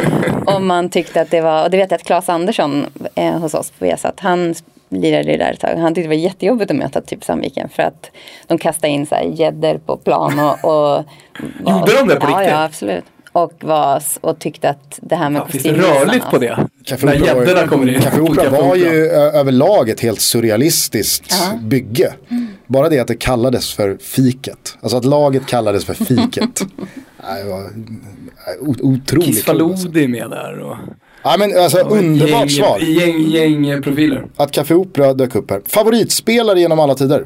och 0.46 0.62
man 0.62 0.88
tyckte 0.88 1.20
att 1.20 1.30
det 1.30 1.40
var, 1.40 1.64
och 1.64 1.70
det 1.70 1.76
vet 1.76 1.90
jag 1.90 1.98
att 1.98 2.06
Claes 2.06 2.28
Andersson 2.28 2.86
eh, 3.14 3.38
hos 3.38 3.54
oss 3.54 3.70
på 3.70 3.84
Viasat, 3.84 4.20
han 4.20 4.54
lirade 4.88 5.32
det 5.32 5.36
där 5.36 5.52
ett 5.52 5.60
tag. 5.60 5.76
Han 5.76 5.94
tyckte 5.94 6.08
det 6.08 6.16
var 6.16 6.22
jättejobbigt 6.22 6.70
att 6.70 6.76
möta 6.76 7.00
typ 7.00 7.24
Sandviken 7.24 7.68
för 7.68 7.82
att 7.82 8.10
de 8.46 8.58
kastade 8.58 8.92
in 8.92 9.06
gäddor 9.32 9.78
på 9.86 9.96
plan 9.96 10.38
och, 10.38 10.64
och 10.64 11.04
Gjorde 11.66 11.92
de 11.98 12.08
det 12.08 12.16
på 12.16 12.30
ja, 12.30 12.38
riktigt? 12.38 12.52
Ja, 12.52 12.64
absolut. 12.64 13.04
Och, 13.36 13.52
var, 13.64 14.02
och 14.20 14.38
tyckte 14.38 14.68
att 14.70 14.98
det 15.02 15.16
här 15.16 15.30
med 15.30 15.40
Ja, 15.42 15.46
finns 15.46 15.64
det 15.64 15.72
rörligt 15.72 16.30
på 16.30 16.38
det? 16.38 16.66
Café 16.84 17.06
När 17.06 17.14
Opera 17.22 17.34
var 17.34 17.42
ju- 17.42 17.48
gäddorna 17.48 17.68
kommer 17.68 17.94
in. 17.94 18.00
Café 18.00 18.20
Opera 18.20 18.50
var 18.50 18.76
ju 18.76 18.86
överlag 19.10 19.88
ett 19.88 20.00
helt 20.00 20.20
surrealistiskt 20.20 21.34
bygge. 21.62 22.12
Bara 22.66 22.88
det 22.88 22.98
att 22.98 23.08
det 23.08 23.14
kallades 23.16 23.74
för 23.74 23.96
fiket. 24.00 24.78
Alltså 24.80 24.96
att 24.96 25.04
laget 25.04 25.46
kallades 25.46 25.84
för 25.84 25.94
fiket. 25.94 26.60
Det 27.44 27.50
var 27.50 27.60
o- 28.60 28.74
otroligt 28.82 29.44
kul. 29.46 29.60
Alltså. 29.62 29.88
Är 29.98 30.08
med 30.08 30.30
där. 30.30 30.58
Och, 30.58 30.76
Ja, 31.22 31.36
men 31.38 31.58
alltså 31.58 31.78
underbart 31.78 32.30
gäng, 32.30 32.48
svar. 32.50 32.78
Gäng, 32.78 33.20
gäng 33.30 33.82
profiler. 33.82 34.26
Att 34.36 34.50
Café 34.52 34.74
Opera 34.74 35.14
dök 35.14 35.34
upp 35.34 35.50
här. 35.50 35.60
Favoritspelare 35.66 36.60
genom 36.60 36.80
alla 36.80 36.94
tider? 36.94 37.24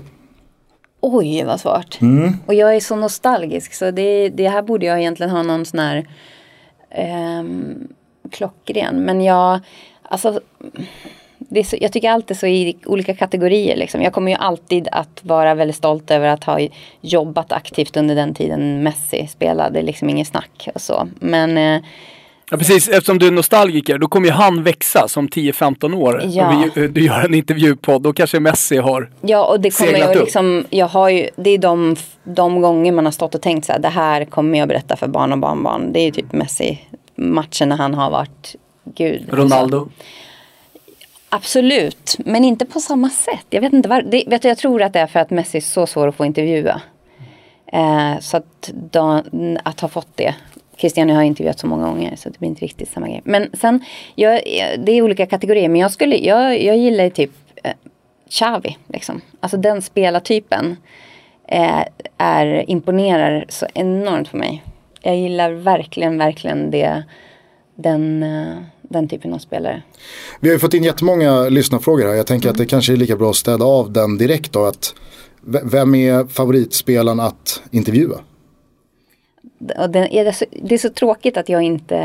Oj, 1.01 1.45
vad 1.45 1.61
svårt. 1.61 2.01
Mm. 2.01 2.37
Och 2.47 2.55
jag 2.55 2.77
är 2.77 2.81
så 2.81 2.97
nostalgisk 2.97 3.75
så 3.75 3.91
det, 3.91 4.29
det 4.29 4.49
här 4.49 4.63
borde 4.63 4.87
jag 4.87 5.01
egentligen 5.01 5.31
ha 5.31 5.43
någon 5.43 5.65
sån 5.65 5.81
här 5.81 6.07
ehm, 6.91 7.89
klockren. 8.31 9.05
Men 9.05 9.21
jag, 9.21 9.61
alltså, 10.03 10.41
är 11.51 11.63
så, 11.63 11.77
jag 11.81 11.93
tycker 11.93 12.11
alltid 12.11 12.39
så 12.39 12.47
i 12.47 12.77
olika 12.87 13.15
kategorier. 13.15 13.77
Liksom. 13.77 14.03
Jag 14.03 14.13
kommer 14.13 14.31
ju 14.33 14.39
alltid 14.39 14.89
att 14.93 15.25
vara 15.25 15.55
väldigt 15.55 15.77
stolt 15.77 16.11
över 16.11 16.29
att 16.29 16.45
ha 16.45 16.59
jobbat 17.01 17.53
aktivt 17.53 17.97
under 17.97 18.15
den 18.15 18.35
tiden 18.35 18.83
Messi 18.83 19.27
spelade. 19.27 19.79
Är 19.79 19.83
liksom 19.83 20.11
inget 20.11 20.29
snack 20.29 20.69
och 20.75 20.81
så. 20.81 21.09
Men 21.21 21.59
eh, 21.59 21.83
Ja 22.51 22.57
precis, 22.57 22.89
eftersom 22.89 23.19
du 23.19 23.27
är 23.27 23.31
nostalgiker 23.31 23.99
då 23.99 24.09
kommer 24.09 24.27
ju 24.27 24.33
han 24.33 24.63
växa 24.63 25.09
som 25.09 25.29
10-15 25.29 25.95
år. 25.95 26.23
Ja. 26.25 26.49
Och 26.49 26.77
vi, 26.77 26.89
du 26.89 27.05
gör 27.05 27.25
en 27.25 27.35
intervjupodd, 27.35 28.03
då 28.03 28.13
kanske 28.13 28.41
Messi 28.41 28.77
har 28.77 29.11
Ja, 29.21 29.47
och 29.47 29.61
det 29.61 29.71
kommer 29.71 30.17
upp. 30.17 30.21
liksom, 30.23 30.65
jag 30.71 30.89
har 30.89 31.09
ju, 31.09 31.29
det 31.37 31.51
är 31.51 31.59
de, 31.59 31.97
de 32.25 32.61
gånger 32.61 32.93
man 32.93 33.05
har 33.05 33.13
stått 33.13 33.35
och 33.35 33.43
tänkt 33.43 33.65
så 33.65 33.73
här, 33.73 33.79
det 33.79 33.89
här 33.89 34.25
kommer 34.25 34.59
jag 34.59 34.69
berätta 34.69 34.97
för 34.97 35.07
barn 35.09 35.33
och 35.33 35.39
barnbarn. 35.39 35.93
Det 35.93 36.01
är 36.01 36.05
ju 36.05 36.11
typ 36.11 36.33
Messi, 36.33 36.79
matchen 37.15 37.69
när 37.69 37.77
han 37.77 37.95
har 37.95 38.11
varit 38.11 38.57
gud. 38.85 39.27
Ronaldo. 39.31 39.89
Absolut, 41.29 42.17
men 42.19 42.45
inte 42.45 42.67
på 42.67 42.81
samma 42.81 43.11
sätt. 43.11 43.47
Jag 43.51 43.61
vet 43.61 43.73
inte 43.73 43.89
var, 43.89 44.03
det, 44.03 44.25
vet 44.27 44.43
du, 44.43 44.49
jag 44.49 44.59
tror 44.59 44.83
att 44.83 44.93
det 44.93 45.01
är 45.01 45.07
för 45.07 45.21
att 45.21 45.31
Messi 45.31 45.59
är 45.59 45.63
så 45.63 45.87
svår 45.87 46.09
att 46.09 46.17
få 46.17 46.25
intervjua. 46.25 46.81
Eh, 47.73 48.21
så 48.21 48.37
att, 48.37 48.71
då, 48.91 49.23
att 49.65 49.81
ha 49.81 49.89
fått 49.89 50.17
det. 50.17 50.35
Cristiano 50.81 51.13
har 51.13 51.21
jag 51.21 51.27
intervjuat 51.27 51.59
så 51.59 51.67
många 51.67 51.87
gånger 51.87 52.17
så 52.17 52.29
det 52.29 52.39
blir 52.39 52.49
inte 52.49 52.65
riktigt 52.65 52.93
samma 52.93 53.09
grej. 53.09 53.21
Men 53.25 53.51
sen, 53.53 53.85
jag, 54.15 54.41
det 54.79 54.93
är 54.93 55.03
olika 55.03 55.27
kategorier. 55.27 55.69
Men 55.69 55.81
jag, 55.81 55.93
skulle, 55.93 56.17
jag, 56.17 56.63
jag 56.63 56.77
gillar 56.77 57.05
ju 57.05 57.11
typ 57.11 57.31
eh, 57.63 57.73
Xavi. 58.31 58.77
Liksom. 58.89 59.21
Alltså 59.41 59.57
den 59.57 59.83
spelartypen 59.83 60.77
eh, 61.49 61.85
är, 62.19 62.71
imponerar 62.71 63.45
så 63.49 63.67
enormt 63.75 64.31
på 64.31 64.37
mig. 64.37 64.65
Jag 65.03 65.17
gillar 65.17 65.53
verkligen, 65.53 66.19
verkligen 66.19 66.71
det, 66.71 67.03
den, 67.75 68.23
eh, 68.23 68.57
den 68.83 69.09
typen 69.09 69.35
av 69.35 69.39
spelare. 69.39 69.83
Vi 70.41 70.49
har 70.49 70.55
ju 70.55 70.59
fått 70.59 70.75
in 70.75 70.85
jättemånga 70.85 71.49
lyssnarfrågor 71.49 72.07
här. 72.07 72.15
Jag 72.15 72.27
tänker 72.27 72.49
att 72.49 72.59
det 72.59 72.67
kanske 72.67 72.93
är 72.93 72.97
lika 72.97 73.17
bra 73.17 73.31
att 73.31 73.37
städa 73.37 73.65
av 73.65 73.93
den 73.93 74.19
direkt 74.19 74.53
då. 74.53 74.65
Att 74.65 74.95
vem 75.65 75.95
är 75.95 76.25
favoritspelaren 76.25 77.21
att 77.21 77.63
intervjua? 77.71 78.21
Och 79.79 79.91
det, 79.91 80.19
är 80.19 80.33
så, 80.33 80.45
det 80.63 80.75
är 80.75 80.79
så 80.79 80.91
tråkigt 80.91 81.37
att 81.37 81.49
jag 81.49 81.63
inte 81.63 81.97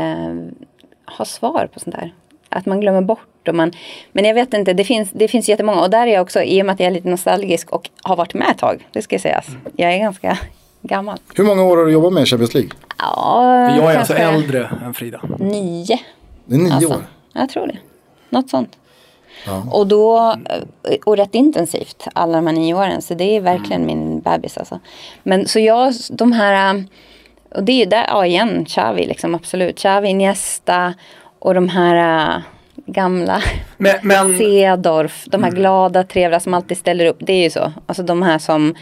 har 1.04 1.24
svar 1.24 1.68
på 1.74 1.80
sånt 1.80 1.96
där. 1.96 2.14
Att 2.48 2.66
man 2.66 2.80
glömmer 2.80 3.00
bort. 3.00 3.48
Och 3.48 3.54
man, 3.54 3.72
men 4.12 4.24
jag 4.24 4.34
vet 4.34 4.54
inte, 4.54 4.72
det 4.72 4.84
finns, 4.84 5.10
det 5.10 5.28
finns 5.28 5.48
jättemånga. 5.48 5.80
Och 5.80 5.90
där 5.90 6.06
är 6.06 6.12
jag 6.12 6.22
också, 6.22 6.42
i 6.42 6.62
och 6.62 6.66
med 6.66 6.72
att 6.72 6.80
jag 6.80 6.86
är 6.86 6.90
lite 6.90 7.08
nostalgisk 7.08 7.70
och 7.70 7.90
har 8.02 8.16
varit 8.16 8.34
med 8.34 8.48
ett 8.50 8.58
tag. 8.58 8.88
Det 8.92 9.02
ska 9.02 9.18
sägas. 9.18 9.46
Jag 9.76 9.94
är 9.94 9.98
ganska 9.98 10.38
gammal. 10.82 11.18
Hur 11.36 11.44
många 11.44 11.62
år 11.64 11.76
har 11.76 11.84
du 11.84 11.92
jobbat 11.92 12.12
med 12.12 12.28
Champions 12.28 12.54
League? 12.54 12.70
Ja, 12.98 13.76
Jag 13.76 13.92
är 13.94 13.98
alltså 13.98 14.14
äldre 14.14 14.70
än 14.84 14.94
Frida. 14.94 15.20
Nio. 15.38 15.98
Det 16.44 16.54
är 16.54 16.58
nio 16.58 16.72
Alltså, 16.72 16.90
år. 16.90 17.06
jag 17.32 17.48
tror 17.48 17.66
det. 17.66 17.78
Något 18.30 18.50
sånt. 18.50 18.78
Och 19.70 19.86
då, 19.86 20.34
och 21.06 21.16
rätt 21.16 21.34
intensivt 21.34 22.08
alla 22.12 22.36
de 22.36 22.46
här 22.46 22.54
nio 22.54 22.74
åren. 22.74 23.02
Så 23.02 23.14
det 23.14 23.24
är 23.36 23.40
verkligen 23.40 23.86
min 23.86 24.20
bebis 24.20 24.58
alltså. 24.58 24.80
Men 25.22 25.48
så 25.48 25.58
jag, 25.60 25.94
de 26.10 26.32
här, 26.32 26.84
och 27.50 27.64
det 27.64 27.72
är 27.72 27.78
ju 27.78 27.84
där, 27.84 28.04
ja 28.08 28.26
igen, 28.26 28.64
Xavi 28.64 29.06
liksom 29.06 29.34
absolut. 29.34 29.78
Xavi, 29.78 30.08
Iniesta 30.08 30.94
och 31.38 31.54
de 31.54 31.68
här 31.68 32.36
äh, 32.36 32.42
gamla 32.86 33.42
Men, 33.76 33.94
men 34.02 34.38
Cedorf, 34.38 35.24
de 35.24 35.44
här 35.44 35.50
glada, 35.50 36.04
trevliga 36.04 36.40
som 36.40 36.54
alltid 36.54 36.78
ställer 36.78 37.06
upp. 37.06 37.16
Det 37.20 37.32
är 37.32 37.42
ju 37.42 37.50
så. 37.50 37.72
Alltså 37.86 38.02
de 38.02 38.22
här 38.22 38.38
som 38.38 38.74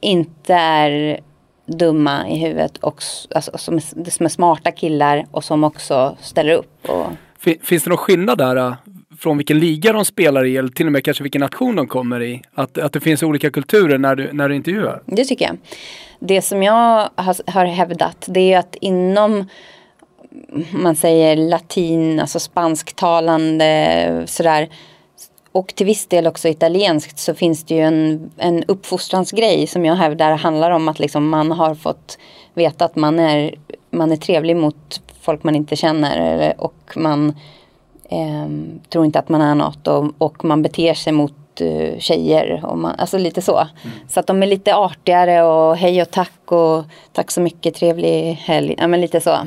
inte 0.00 0.54
är 0.54 1.20
dumma 1.66 2.28
i 2.28 2.38
huvudet 2.38 2.76
och 2.78 3.02
alltså, 3.34 3.58
som, 3.58 3.76
är, 3.76 4.10
som 4.10 4.26
är 4.26 4.30
smarta 4.30 4.72
killar 4.72 5.26
och 5.30 5.44
som 5.44 5.64
också 5.64 6.16
ställer 6.20 6.52
upp. 6.52 6.88
Och, 6.88 7.06
fin, 7.38 7.58
finns 7.62 7.84
det 7.84 7.90
någon 7.90 7.98
skillnad 7.98 8.38
där 8.38 8.56
äh, 8.56 8.74
från 9.18 9.36
vilken 9.36 9.58
liga 9.58 9.92
de 9.92 10.04
spelar 10.04 10.44
i 10.44 10.56
eller 10.56 10.68
till 10.68 10.86
och 10.86 10.92
med 10.92 11.04
kanske 11.04 11.22
vilken 11.22 11.40
nation 11.40 11.76
de 11.76 11.86
kommer 11.86 12.22
i? 12.22 12.42
Att, 12.54 12.78
att 12.78 12.92
det 12.92 13.00
finns 13.00 13.22
olika 13.22 13.50
kulturer 13.50 13.98
när 13.98 14.16
du, 14.16 14.32
när 14.32 14.48
du 14.48 14.56
intervjuar? 14.56 15.02
Det 15.06 15.24
tycker 15.24 15.44
jag. 15.44 15.56
Det 16.20 16.42
som 16.42 16.62
jag 16.62 17.08
har, 17.14 17.50
har 17.50 17.64
hävdat 17.64 18.24
det 18.28 18.52
är 18.52 18.58
att 18.58 18.76
inom 18.80 19.44
man 20.70 20.96
säger 20.96 21.36
latin, 21.36 22.20
alltså 22.20 22.40
spansktalande 22.40 24.22
sådär 24.26 24.68
och 25.52 25.74
till 25.74 25.86
viss 25.86 26.06
del 26.06 26.26
också 26.26 26.48
italienskt 26.48 27.18
så 27.18 27.34
finns 27.34 27.64
det 27.64 27.74
ju 27.74 27.80
en, 27.80 28.30
en 28.36 28.64
uppfostransgrej 28.64 29.66
som 29.66 29.84
jag 29.84 29.94
hävdar 29.94 30.36
handlar 30.36 30.70
om 30.70 30.88
att 30.88 30.98
liksom 30.98 31.28
man 31.28 31.52
har 31.52 31.74
fått 31.74 32.18
veta 32.54 32.84
att 32.84 32.96
man 32.96 33.18
är, 33.18 33.54
man 33.90 34.12
är 34.12 34.16
trevlig 34.16 34.56
mot 34.56 35.00
folk 35.20 35.42
man 35.42 35.54
inte 35.54 35.76
känner 35.76 36.54
och 36.58 36.92
man 36.96 37.34
ehm, 38.08 38.80
tror 38.88 39.04
inte 39.04 39.18
att 39.18 39.28
man 39.28 39.40
är 39.40 39.54
något 39.54 39.88
och, 39.88 40.14
och 40.18 40.44
man 40.44 40.62
beter 40.62 40.94
sig 40.94 41.12
mot 41.12 41.60
eh, 41.60 41.98
tjejer. 41.98 42.64
Och 42.64 42.78
man, 42.78 42.94
alltså 42.98 43.18
lite 43.18 43.42
så. 43.42 43.68
Så 44.08 44.20
att 44.20 44.26
de 44.26 44.42
är 44.42 44.46
lite 44.46 44.74
artigare 44.74 45.42
och 45.42 45.76
hej 45.76 46.02
och 46.02 46.10
tack 46.10 46.52
och 46.52 46.84
tack 47.12 47.30
så 47.30 47.40
mycket, 47.40 47.74
trevlig 47.74 48.32
helg. 48.32 48.74
Ja 48.78 48.86
men 48.86 49.00
lite 49.00 49.20
så. 49.20 49.38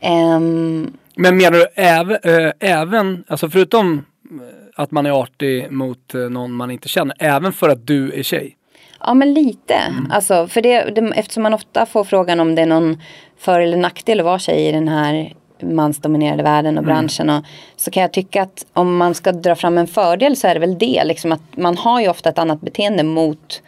Ehm, 0.00 0.92
Men 1.16 1.36
menar 1.36 1.58
du 1.58 1.66
även, 1.74 2.18
äh, 2.22 2.52
även 2.60 3.24
alltså 3.28 3.50
förutom 3.50 3.92
äh, 3.94 4.82
att 4.82 4.90
man 4.90 5.06
är 5.06 5.10
artig 5.10 5.70
mot 5.70 6.14
äh, 6.14 6.20
någon 6.20 6.52
man 6.52 6.70
inte 6.70 6.88
känner, 6.88 7.16
även 7.18 7.52
för 7.52 7.68
att 7.68 7.86
du 7.86 8.12
är 8.18 8.22
tjej? 8.22 8.54
Ja 9.00 9.14
men 9.14 9.34
lite. 9.34 9.74
Alltså, 10.10 10.48
för 10.48 10.62
det, 10.62 10.84
det, 10.84 11.12
eftersom 11.14 11.42
man 11.42 11.54
ofta 11.54 11.86
får 11.86 12.04
frågan 12.04 12.40
om 12.40 12.54
det 12.54 12.62
är 12.62 12.66
någon 12.66 13.02
för 13.38 13.60
eller 13.60 13.76
nackdel 13.76 14.20
att 14.20 14.26
vara 14.26 14.38
tjej 14.38 14.66
i 14.68 14.72
den 14.72 14.88
här 14.88 15.34
mansdominerade 15.62 16.42
världen 16.42 16.78
och 16.78 16.84
branschen. 16.84 17.30
Och, 17.30 17.44
så 17.76 17.90
kan 17.90 18.00
jag 18.00 18.12
tycka 18.12 18.42
att 18.42 18.66
om 18.72 18.96
man 18.96 19.14
ska 19.14 19.32
dra 19.32 19.54
fram 19.54 19.78
en 19.78 19.86
fördel 19.86 20.36
så 20.36 20.48
är 20.48 20.54
det 20.54 20.60
väl 20.60 20.78
det. 20.78 21.04
Liksom 21.04 21.32
att 21.32 21.56
man 21.56 21.76
har 21.76 22.00
ju 22.00 22.08
ofta 22.08 22.28
ett 22.28 22.38
annat 22.38 22.60
beteende 22.60 23.02
mot 23.02 23.62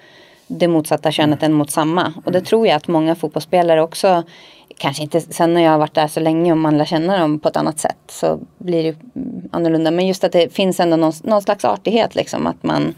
det 0.47 0.69
motsatta 0.69 1.11
könet 1.11 1.43
än 1.43 1.53
mot 1.53 1.71
samma. 1.71 2.13
Och 2.25 2.33
det 2.33 2.41
tror 2.41 2.67
jag 2.67 2.77
att 2.77 2.89
många 2.89 3.15
fotbollsspelare 3.15 3.83
också 3.83 4.23
kanske 4.81 5.03
inte, 5.03 5.21
sen 5.21 5.55
när 5.55 5.61
jag 5.61 5.71
har 5.71 5.79
varit 5.79 5.95
där 5.95 6.09
så 6.09 6.21
länge 6.21 6.53
och 6.53 6.59
man 6.59 6.79
lär 6.79 6.85
känna 6.85 7.19
dem 7.19 7.39
på 7.39 7.49
ett 7.49 7.57
annat 7.57 7.79
sätt 7.79 7.99
så 8.09 8.41
blir 8.59 8.83
det 8.83 8.97
annorlunda. 9.51 9.91
Men 9.91 10.07
just 10.07 10.25
att 10.25 10.33
det 10.33 10.55
finns 10.55 10.81
ändå 10.81 10.97
någon, 10.97 11.13
någon 11.23 11.43
slags 11.43 11.65
artighet 11.65 12.15
liksom 12.15 12.47
att 12.47 12.63
man 12.63 12.95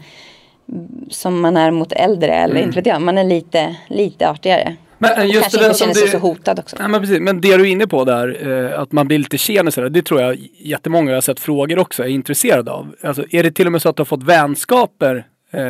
som 1.09 1.41
man 1.41 1.57
är 1.57 1.71
mot 1.71 1.91
äldre 1.91 2.33
eller 2.33 2.55
mm. 2.55 2.67
inte 2.67 2.75
vet 2.79 2.85
jag, 2.85 3.01
man 3.01 3.17
är 3.17 3.23
lite, 3.23 3.75
lite 3.87 4.29
artigare. 4.29 4.75
Men 4.97 5.29
just 5.29 5.41
kanske 5.41 5.65
inte 5.65 5.79
känner 5.79 5.93
sig 5.93 6.07
så 6.07 6.17
hotad 6.17 6.59
också. 6.59 6.75
Nej, 6.79 6.87
men, 6.87 7.01
precis, 7.01 7.19
men 7.19 7.41
det 7.41 7.57
du 7.57 7.63
är 7.63 7.71
inne 7.71 7.87
på 7.87 8.05
där, 8.05 8.47
eh, 8.73 8.79
att 8.79 8.91
man 8.91 9.07
blir 9.07 9.17
lite 9.17 9.37
tjenis, 9.37 9.75
det 9.75 10.01
tror 10.01 10.21
jag 10.21 10.37
jättemånga 10.57 11.11
jag 11.11 11.17
har 11.17 11.21
sett 11.21 11.39
frågor 11.39 11.79
också 11.79 12.03
är 12.03 12.07
intresserade 12.07 12.71
av. 12.71 12.95
Alltså, 13.03 13.25
är 13.29 13.43
det 13.43 13.51
till 13.51 13.65
och 13.65 13.71
med 13.71 13.81
så 13.81 13.89
att 13.89 13.95
du 13.95 14.01
har 14.01 14.05
fått 14.05 14.23
vänskaper 14.23 15.25
eh, 15.51 15.61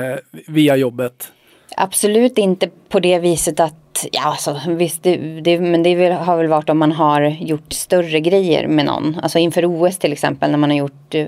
via 0.47 0.75
jobbet? 0.75 1.31
Absolut 1.77 2.37
inte 2.37 2.69
på 2.89 2.99
det 2.99 3.19
viset 3.19 3.59
att, 3.59 4.05
ja 4.11 4.23
alltså, 4.23 4.59
visst, 4.67 5.03
det, 5.03 5.17
det, 5.41 5.59
men 5.59 5.83
det 5.83 6.11
har 6.11 6.37
väl 6.37 6.47
varit 6.47 6.69
om 6.69 6.77
man 6.77 6.91
har 6.91 7.21
gjort 7.21 7.73
större 7.73 8.19
grejer 8.19 8.67
med 8.67 8.85
någon. 8.85 9.19
Alltså 9.23 9.39
inför 9.39 9.65
OS 9.65 9.97
till 9.97 10.13
exempel 10.13 10.51
när 10.51 10.57
man 10.57 10.69
har 10.69 10.77
gjort, 10.77 11.15
eh, 11.15 11.27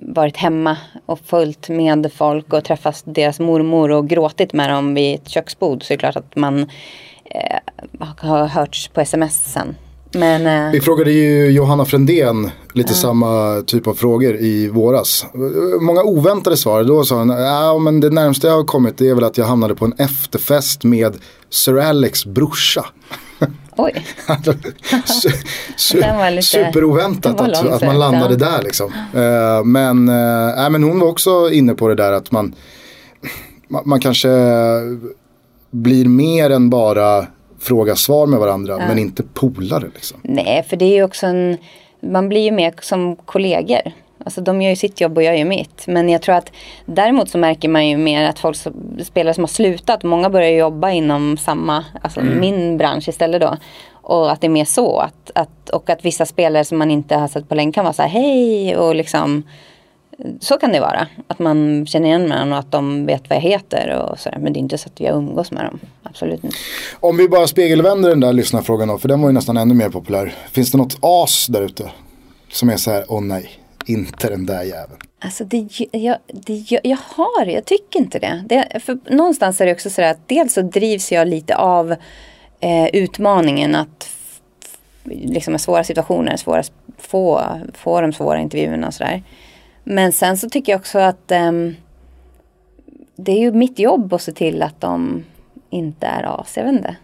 varit 0.00 0.36
hemma 0.36 0.76
och 1.06 1.20
följt 1.26 1.68
med 1.68 2.12
folk 2.12 2.52
och 2.52 2.64
träffat 2.64 3.02
deras 3.04 3.40
mormor 3.40 3.90
och 3.90 4.08
gråtit 4.08 4.52
med 4.52 4.70
dem 4.70 4.94
vid 4.94 5.14
ett 5.14 5.28
köksbord 5.28 5.82
så 5.82 5.92
är 5.92 5.96
det 5.96 6.00
klart 6.00 6.16
att 6.16 6.36
man 6.36 6.58
eh, 6.60 6.66
har 8.18 8.46
hörts 8.46 8.88
på 8.88 9.00
sms 9.00 9.52
sen. 9.52 9.74
Men, 10.14 10.46
eh, 10.46 10.72
Vi 10.72 10.80
frågade 10.80 11.12
ju 11.12 11.50
Johanna 11.50 11.84
Frändén 11.84 12.50
lite 12.72 12.92
uh. 12.92 12.96
samma 12.96 13.62
typ 13.66 13.86
av 13.86 13.94
frågor 13.94 14.36
i 14.36 14.68
våras. 14.68 15.26
Många 15.80 16.02
oväntade 16.02 16.56
svar. 16.56 16.84
Då 16.84 17.04
sa 17.04 17.18
hon, 17.18 17.28
ja 17.28 17.78
men 17.78 18.00
det 18.00 18.10
närmsta 18.10 18.48
jag 18.48 18.54
har 18.54 18.64
kommit 18.64 18.98
det 18.98 19.08
är 19.08 19.14
väl 19.14 19.24
att 19.24 19.38
jag 19.38 19.46
hamnade 19.46 19.74
på 19.74 19.84
en 19.84 19.92
efterfest 19.92 20.84
med 20.84 21.16
Sir 21.50 21.78
Alex 21.78 22.26
brorsa. 22.26 22.86
Oj. 23.76 24.06
su 25.76 25.96
lite, 25.96 26.42
superoväntat 26.42 27.40
att, 27.40 27.66
att 27.66 27.82
man 27.82 27.98
landade 27.98 28.34
ja. 28.34 28.50
där 28.50 28.62
liksom. 28.62 28.86
Uh, 29.14 29.64
men, 29.64 30.08
uh, 30.08 30.70
men 30.70 30.82
hon 30.82 31.00
var 31.00 31.08
också 31.08 31.50
inne 31.50 31.74
på 31.74 31.88
det 31.88 31.94
där 31.94 32.12
att 32.12 32.30
man, 32.30 32.54
man, 33.68 33.82
man 33.86 34.00
kanske 34.00 34.28
blir 35.72 36.04
mer 36.04 36.50
än 36.50 36.70
bara 36.70 37.26
fråga-svar 37.58 38.26
med 38.26 38.38
varandra 38.38 38.76
ja. 38.80 38.86
men 38.88 38.98
inte 38.98 39.22
polare. 39.22 39.90
Liksom. 39.94 40.20
Nej, 40.22 40.62
för 40.62 40.76
det 40.76 40.84
är 40.84 40.94
ju 40.94 41.02
också 41.02 41.26
en, 41.26 41.56
man 42.00 42.28
blir 42.28 42.40
ju 42.40 42.50
mer 42.50 42.74
som 42.80 43.16
kollegor. 43.16 43.92
Alltså 44.24 44.40
de 44.40 44.62
gör 44.62 44.70
ju 44.70 44.76
sitt 44.76 45.00
jobb 45.00 45.16
och 45.16 45.22
jag 45.22 45.38
gör 45.38 45.44
mitt. 45.44 45.86
Men 45.86 46.08
jag 46.08 46.22
tror 46.22 46.34
att 46.34 46.52
däremot 46.86 47.30
så 47.30 47.38
märker 47.38 47.68
man 47.68 47.88
ju 47.88 47.96
mer 47.96 48.24
att 48.24 48.38
folk 48.38 48.56
spelare 49.04 49.34
som 49.34 49.42
har 49.42 49.48
slutat, 49.48 50.02
många 50.02 50.30
börjar 50.30 50.50
jobba 50.50 50.90
inom 50.90 51.36
samma, 51.36 51.84
alltså 52.02 52.20
mm. 52.20 52.40
min 52.40 52.78
bransch 52.78 53.08
istället 53.08 53.40
då. 53.40 53.56
Och 53.92 54.32
att 54.32 54.40
det 54.40 54.46
är 54.46 54.48
mer 54.48 54.64
så. 54.64 54.98
Att, 54.98 55.30
att, 55.34 55.70
och 55.70 55.90
att 55.90 56.04
vissa 56.04 56.26
spelare 56.26 56.64
som 56.64 56.78
man 56.78 56.90
inte 56.90 57.16
har 57.16 57.28
sett 57.28 57.48
på 57.48 57.54
länge 57.54 57.72
kan 57.72 57.84
vara 57.84 57.94
så 57.94 58.02
här 58.02 58.08
hej 58.08 58.76
och 58.76 58.94
liksom 58.94 59.42
så 60.40 60.58
kan 60.58 60.72
det 60.72 60.80
vara. 60.80 61.06
Att 61.26 61.38
man 61.38 61.86
känner 61.86 62.08
igen 62.08 62.28
varandra 62.28 62.56
och 62.56 62.60
att 62.60 62.72
de 62.72 63.06
vet 63.06 63.30
vad 63.30 63.36
jag 63.36 63.42
heter 63.42 63.98
och 63.98 64.18
sådär. 64.18 64.38
Men 64.38 64.52
det 64.52 64.58
är 64.58 64.60
inte 64.60 64.78
så 64.78 64.88
att 64.88 65.00
jag 65.00 65.16
umgås 65.16 65.50
med 65.50 65.64
dem. 65.64 65.78
Absolut 66.02 66.44
inte. 66.44 66.56
Om 67.00 67.16
vi 67.16 67.28
bara 67.28 67.46
spegelvänder 67.46 68.08
den 68.08 68.20
där 68.20 68.32
lyssnarfrågan 68.32 68.88
då. 68.88 68.98
För 68.98 69.08
den 69.08 69.20
var 69.20 69.28
ju 69.28 69.32
nästan 69.32 69.56
ännu 69.56 69.74
mer 69.74 69.88
populär. 69.88 70.34
Finns 70.52 70.70
det 70.70 70.78
något 70.78 70.98
as 71.00 71.46
där 71.46 71.62
ute? 71.62 71.90
Som 72.50 72.70
är 72.70 72.76
så 72.76 72.90
här, 72.90 73.04
åh 73.08 73.20
nej, 73.20 73.50
inte 73.86 74.28
den 74.28 74.46
där 74.46 74.62
jäveln. 74.62 75.00
Alltså 75.24 75.44
det, 75.44 75.68
jag, 75.92 76.16
det, 76.26 76.64
jag, 76.70 76.80
jag 76.84 76.98
har, 77.04 77.46
jag 77.46 77.64
tycker 77.64 77.98
inte 77.98 78.18
det. 78.18 78.44
det. 78.48 78.80
För 78.80 78.98
någonstans 79.10 79.60
är 79.60 79.66
det 79.66 79.72
också 79.72 79.90
så 79.90 80.02
att 80.02 80.28
dels 80.28 80.52
så 80.52 80.62
drivs 80.62 81.12
jag 81.12 81.28
lite 81.28 81.56
av 81.56 81.92
eh, 82.60 82.86
utmaningen 82.92 83.74
att 83.74 84.08
liksom 85.04 85.58
svåra 85.58 85.84
situationer, 85.84 86.36
svåra, 86.36 86.62
få, 86.98 87.42
få 87.74 88.00
de 88.00 88.12
svåra 88.12 88.40
intervjuerna 88.40 88.86
och 88.86 88.94
sådär. 88.94 89.22
Men 89.84 90.12
sen 90.12 90.36
så 90.36 90.48
tycker 90.48 90.72
jag 90.72 90.78
också 90.78 90.98
att 90.98 91.32
um, 91.48 91.76
det 93.16 93.32
är 93.32 93.38
ju 93.38 93.52
mitt 93.52 93.78
jobb 93.78 94.12
att 94.12 94.22
se 94.22 94.32
till 94.32 94.62
att 94.62 94.80
de 94.80 95.24
inte 95.70 96.06
är 96.06 96.40
as. 96.40 96.56
Jag 96.56 96.64
vet 96.64 96.72
inte. 96.72 96.96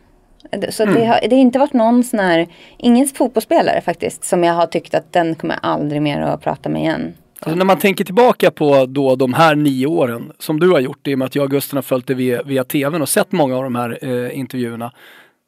Så 0.72 0.82
mm. 0.82 0.94
det, 0.94 1.06
har, 1.06 1.20
det 1.20 1.36
har 1.36 1.42
inte 1.42 1.58
varit 1.58 1.72
någon 1.72 2.04
sån 2.04 2.20
här, 2.20 2.46
ingen 2.78 3.08
fotbollsspelare 3.08 3.80
faktiskt 3.80 4.24
som 4.24 4.44
jag 4.44 4.54
har 4.54 4.66
tyckt 4.66 4.94
att 4.94 5.12
den 5.12 5.34
kommer 5.34 5.54
jag 5.54 5.70
aldrig 5.70 6.02
mer 6.02 6.20
att 6.20 6.42
prata 6.42 6.68
med 6.68 6.82
igen. 6.82 7.14
Alltså 7.40 7.58
när 7.58 7.64
man 7.64 7.78
tänker 7.78 8.04
tillbaka 8.04 8.50
på 8.50 8.86
då 8.86 9.16
de 9.16 9.34
här 9.34 9.54
nio 9.54 9.86
åren 9.86 10.32
som 10.38 10.60
du 10.60 10.70
har 10.70 10.80
gjort 10.80 11.06
i 11.06 11.14
och 11.14 11.18
med 11.18 11.26
att 11.26 11.34
jag 11.34 11.44
och 11.44 11.50
Gusten 11.50 11.76
har 11.76 11.82
följt 11.82 12.06
det 12.06 12.14
via, 12.14 12.42
via 12.42 12.64
tvn 12.64 13.02
och 13.02 13.08
sett 13.08 13.32
många 13.32 13.56
av 13.56 13.62
de 13.62 13.74
här 13.74 13.98
eh, 14.02 14.38
intervjuerna. 14.38 14.92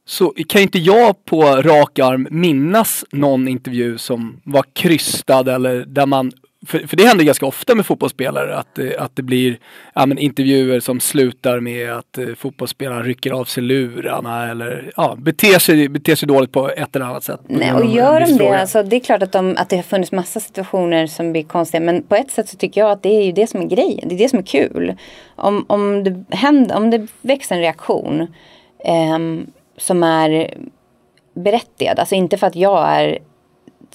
Så 0.05 0.35
kan 0.49 0.62
inte 0.62 0.79
jag 0.79 1.25
på 1.25 1.43
rak 1.43 1.99
arm 1.99 2.29
minnas 2.31 3.05
någon 3.12 3.49
intervju 3.49 3.99
som 3.99 4.40
var 4.45 4.64
krystad 4.73 5.49
eller 5.55 5.85
där 5.85 6.07
man 6.07 6.33
för, 6.66 6.79
för 6.79 6.96
det 6.96 7.05
händer 7.05 7.25
ganska 7.25 7.46
ofta 7.46 7.75
med 7.75 7.87
fotbollsspelare 7.87 8.57
att, 8.57 8.79
eh, 8.79 8.90
att 8.99 9.16
det 9.16 9.23
blir 9.23 9.59
ja, 9.94 10.07
men 10.07 10.18
intervjuer 10.18 10.81
som 10.81 11.01
slutar 11.01 11.61
med 11.61 11.92
att 11.92 12.18
uh, 12.18 12.35
fotbollsspelaren 12.35 13.05
rycker 13.05 13.33
av 13.33 13.44
sig 13.44 13.62
lurarna 13.62 14.51
eller 14.51 14.92
ja, 14.96 15.16
beter, 15.18 15.59
sig, 15.59 15.88
beter 15.88 16.14
sig 16.14 16.29
dåligt 16.29 16.53
på 16.53 16.70
ett 16.70 16.96
eller 16.96 17.07
annat 17.07 17.25
sätt. 17.25 17.40
Nej, 17.49 17.73
och 17.73 17.87
gör 17.87 18.20
de 18.20 18.37
det, 18.37 18.61
alltså, 18.61 18.83
det 18.83 18.96
är 18.96 19.01
klart 19.01 19.23
att, 19.23 19.33
de, 19.33 19.57
att 19.59 19.68
det 19.68 19.77
har 19.77 19.83
funnits 19.83 20.12
massa 20.12 20.40
situationer 20.40 21.07
som 21.07 21.33
blir 21.33 21.42
konstiga 21.42 21.81
men 21.81 22.03
på 22.03 22.14
ett 22.14 22.31
sätt 22.31 22.49
så 22.49 22.57
tycker 22.57 22.81
jag 22.81 22.90
att 22.90 23.03
det 23.03 23.16
är 23.16 23.23
ju 23.23 23.33
det 23.33 23.46
som 23.46 23.61
är 23.61 23.66
grejen, 23.66 24.09
det 24.09 24.14
är 24.14 24.18
det 24.18 24.29
som 24.29 24.38
är 24.38 24.42
kul. 24.42 24.94
Om, 25.37 25.64
om, 25.68 26.05
det, 26.05 26.37
händer, 26.37 26.77
om 26.77 26.90
det 26.90 27.07
väcks 27.20 27.53
en 27.53 27.61
reaktion 27.61 28.27
um, 29.14 29.46
som 29.77 30.03
är 30.03 30.55
berättigad, 31.35 31.99
alltså 31.99 32.14
inte 32.14 32.37
för 32.38 32.46
att 32.46 32.57
jag 32.57 32.88
är 32.88 33.18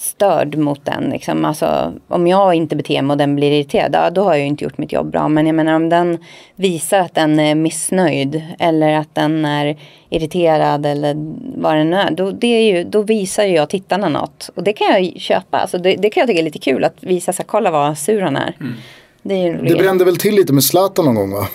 störd 0.00 0.56
mot 0.56 0.84
den. 0.84 1.04
Liksom. 1.10 1.44
Alltså, 1.44 1.92
om 2.08 2.26
jag 2.26 2.54
inte 2.54 2.76
beter 2.76 3.02
mig 3.02 3.14
och 3.14 3.18
den 3.18 3.36
blir 3.36 3.52
irriterad, 3.52 4.14
då 4.14 4.22
har 4.22 4.30
jag 4.30 4.40
ju 4.40 4.46
inte 4.46 4.64
gjort 4.64 4.78
mitt 4.78 4.92
jobb 4.92 5.10
bra. 5.10 5.28
Men 5.28 5.46
jag 5.46 5.54
menar 5.54 5.74
om 5.74 5.88
den 5.88 6.18
visar 6.56 7.00
att 7.00 7.14
den 7.14 7.40
är 7.40 7.54
missnöjd 7.54 8.42
eller 8.58 8.92
att 8.92 9.14
den 9.14 9.44
är 9.44 9.78
irriterad 10.10 10.86
eller 10.86 11.14
vad 11.60 11.76
den 11.76 11.92
är. 11.92 12.10
Då, 12.10 12.30
det 12.30 12.46
är 12.46 12.76
ju, 12.76 12.84
då 12.84 13.02
visar 13.02 13.44
jag 13.44 13.68
tittarna 13.68 14.08
något. 14.08 14.50
Och 14.54 14.62
det 14.62 14.72
kan 14.72 14.86
jag 14.86 15.20
köpa. 15.20 15.58
Alltså, 15.58 15.78
det, 15.78 15.96
det 15.96 16.10
kan 16.10 16.20
jag 16.20 16.28
tycka 16.28 16.40
är 16.40 16.44
lite 16.44 16.58
kul 16.58 16.84
att 16.84 16.96
visa, 17.00 17.32
så 17.32 17.42
kolla 17.44 17.70
vad 17.70 17.98
sur 17.98 18.20
han 18.20 18.36
är. 18.36 18.56
Mm. 18.60 18.74
Det, 19.22 19.34
är 19.34 19.44
ju 19.44 19.56
det 19.56 19.74
brände 19.74 20.04
väl 20.04 20.16
till 20.16 20.34
lite 20.34 20.52
med 20.52 20.64
Zlatan 20.64 21.04
någon 21.04 21.14
gång 21.14 21.32
va? 21.32 21.48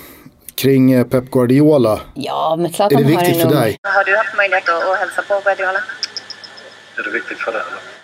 Kring 0.55 0.91
eh, 0.91 1.03
Pep 1.03 1.31
Guardiola. 1.31 1.99
Ja, 2.13 2.55
men 2.59 2.73
Zlatan 2.73 2.99
Är 2.99 3.03
det 3.03 3.09
viktigt 3.09 3.41
för 3.41 3.49
dig? 3.49 3.77
Har 3.83 4.03
du 4.03 4.17
haft 4.17 4.37
möjlighet 4.37 4.69
att, 4.69 4.91
att 4.91 4.97
hälsa 4.97 5.21
på 5.21 5.41
Guardiola? 5.43 5.79
Är 6.97 7.03
det 7.03 7.11
viktigt 7.11 7.37
för 7.37 7.51
dig? 7.51 7.61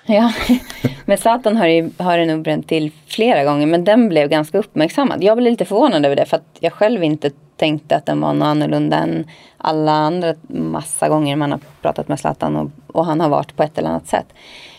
Ja, 0.10 0.34
men 1.06 1.18
Zlatan 1.18 1.58
har, 1.58 1.68
ju, 1.68 1.90
har 1.98 2.18
det 2.18 2.26
nog 2.26 2.42
bränt 2.42 2.68
till 2.68 2.92
flera 3.08 3.44
gånger 3.44 3.68
men 3.68 3.84
den 3.84 4.10
blev 4.10 4.30
ganska 4.30 4.58
uppmärksammad. 4.58 5.24
Jag 5.24 5.38
blev 5.38 5.52
lite 5.52 5.66
förvånad 5.66 6.06
över 6.06 6.16
det 6.16 6.26
för 6.26 6.38
att 6.38 6.58
jag 6.60 6.74
själv 6.74 7.04
inte 7.04 7.32
tänkte 7.58 7.96
att 7.96 8.06
den 8.06 8.22
var 8.22 8.34
något 8.34 8.46
annorlunda 8.46 8.98
än 8.98 9.28
alla 9.58 9.92
andra 9.92 10.36
massa 10.48 11.10
gånger 11.10 11.36
man 11.36 11.52
har 11.52 11.60
pratat 11.82 12.08
med 12.08 12.20
Zlatan 12.20 12.56
och, 12.56 12.72
och 12.88 13.06
han 13.06 13.22
har 13.22 13.30
varit 13.30 13.56
på 13.56 13.64
ett 13.64 13.78
eller 13.78 13.90
annat 13.90 14.08
sätt. 14.08 14.34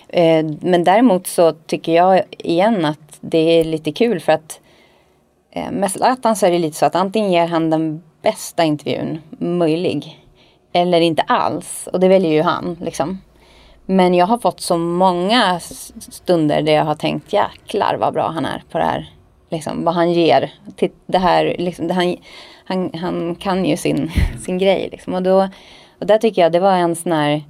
Eh, 0.08 0.46
men 0.60 0.84
däremot 0.84 1.26
så 1.26 1.52
tycker 1.52 1.92
jag 1.92 2.22
igen 2.30 2.84
att 2.84 3.18
det 3.20 3.60
är 3.60 3.64
lite 3.64 3.92
kul 3.92 4.20
för 4.20 4.32
att 4.32 4.60
eh, 5.50 5.70
med 5.70 5.90
Zlatan 5.90 6.36
så 6.36 6.46
är 6.46 6.50
det 6.50 6.58
lite 6.58 6.76
så 6.76 6.86
att 6.86 6.94
antingen 6.94 7.32
ger 7.32 7.46
han 7.46 7.70
den 7.70 8.02
bästa 8.22 8.64
intervjun 8.64 9.18
möjlig 9.38 10.24
eller 10.72 11.00
inte 11.00 11.22
alls 11.22 11.88
och 11.92 12.00
det 12.00 12.08
väljer 12.08 12.32
ju 12.32 12.42
han 12.42 12.76
liksom. 12.80 13.18
Men 13.90 14.14
jag 14.14 14.26
har 14.26 14.38
fått 14.38 14.60
så 14.60 14.78
många 14.78 15.60
stunder 15.98 16.62
där 16.62 16.72
jag 16.72 16.84
har 16.84 16.94
tänkt 16.94 17.32
jäklar 17.32 17.96
vad 18.00 18.14
bra 18.14 18.28
han 18.28 18.44
är 18.44 18.62
på 18.70 18.78
det 18.78 18.84
här. 18.84 19.12
Liksom, 19.50 19.84
vad 19.84 19.94
han 19.94 20.12
ger. 20.12 20.52
Det 21.06 21.18
här, 21.18 21.56
liksom, 21.58 21.88
det 21.88 21.94
han, 21.94 22.16
han, 22.64 22.90
han 22.94 23.34
kan 23.34 23.64
ju 23.64 23.76
sin, 23.76 24.10
sin 24.44 24.58
grej. 24.58 24.88
Liksom. 24.92 25.14
Och, 25.14 25.22
då, 25.22 25.48
och 26.00 26.06
där 26.06 26.18
tycker 26.18 26.42
jag 26.42 26.52
det 26.52 26.60
var 26.60 26.72
en 26.72 26.96
sån 26.96 27.12
här 27.12 27.42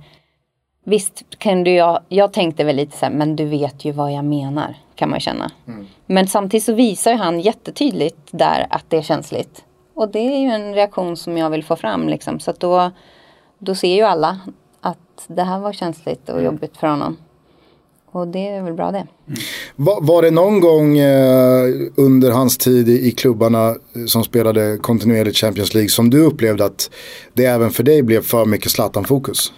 Visst 0.84 1.24
kan 1.38 1.64
du, 1.64 1.70
jag, 1.70 2.00
jag 2.08 2.32
tänkte 2.32 2.64
väl 2.64 2.76
lite 2.76 2.96
så 2.96 3.06
här, 3.06 3.12
men 3.12 3.36
du 3.36 3.44
vet 3.44 3.84
ju 3.84 3.92
vad 3.92 4.12
jag 4.12 4.24
menar. 4.24 4.74
Kan 4.94 5.10
man 5.10 5.20
känna. 5.20 5.50
Mm. 5.66 5.86
Men 6.06 6.26
samtidigt 6.26 6.64
så 6.64 6.72
visar 6.72 7.14
han 7.14 7.40
jättetydligt 7.40 8.18
där 8.30 8.66
att 8.70 8.84
det 8.88 8.96
är 8.96 9.02
känsligt. 9.02 9.64
Och 9.94 10.08
det 10.08 10.18
är 10.18 10.38
ju 10.38 10.48
en 10.48 10.74
reaktion 10.74 11.16
som 11.16 11.38
jag 11.38 11.50
vill 11.50 11.64
få 11.64 11.76
fram 11.76 12.08
liksom. 12.08 12.40
Så 12.40 12.52
då, 12.58 12.90
då 13.58 13.74
ser 13.74 13.94
ju 13.94 14.02
alla 14.02 14.38
att 14.80 15.26
det 15.26 15.42
här 15.42 15.58
var 15.58 15.72
känsligt 15.72 16.28
och 16.28 16.34
mm. 16.34 16.44
jobbigt 16.44 16.76
för 16.76 16.86
honom. 16.86 17.16
Och 18.10 18.28
det 18.28 18.48
är 18.48 18.62
väl 18.62 18.74
bra 18.74 18.92
det. 18.92 18.98
Mm. 18.98 19.40
Var, 19.76 20.00
var, 20.00 20.22
det 20.22 20.30
någon 20.30 20.60
gång 20.60 20.98
eh, 20.98 21.64
under 21.96 22.30
hans 22.30 22.58
tid 22.58 22.88
i, 22.88 23.08
i 23.08 23.10
klubbarna 23.10 23.68
eh, 23.68 24.04
som 24.06 24.24
spelade 24.24 24.78
kontinuerligt 24.78 25.36
Champions 25.36 25.74
League 25.74 25.88
som 25.88 26.10
du 26.10 26.24
upplevde 26.24 26.64
att 26.64 26.90
det 27.34 27.44
även 27.44 27.70
för 27.70 27.82
dig 27.82 28.02
blev 28.02 28.22
för 28.22 28.44
mycket 28.44 28.70
Zlatan-fokus? 28.70 29.52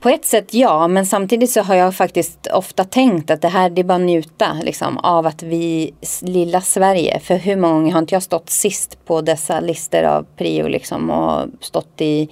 På 0.00 0.08
ett 0.08 0.24
sätt 0.24 0.54
ja, 0.54 0.88
men 0.88 1.06
samtidigt 1.06 1.50
så 1.50 1.60
har 1.60 1.74
jag 1.74 1.94
faktiskt 1.94 2.46
ofta 2.46 2.84
tänkt 2.84 3.30
att 3.30 3.42
det 3.42 3.48
här 3.48 3.70
det 3.70 3.80
är 3.80 3.84
bara 3.84 3.98
njuta 3.98 4.52
liksom, 4.62 4.98
av 4.98 5.26
att 5.26 5.42
vi, 5.42 5.94
lilla 6.22 6.60
Sverige, 6.60 7.20
för 7.20 7.36
hur 7.36 7.56
många 7.56 7.74
gånger 7.74 7.92
har 7.92 7.98
inte 7.98 8.14
jag 8.14 8.22
stått 8.22 8.50
sist 8.50 8.98
på 9.06 9.20
dessa 9.20 9.60
listor 9.60 10.02
av 10.02 10.26
prio 10.36 10.68
liksom 10.68 11.10
och 11.10 11.46
stått 11.60 12.00
i 12.00 12.28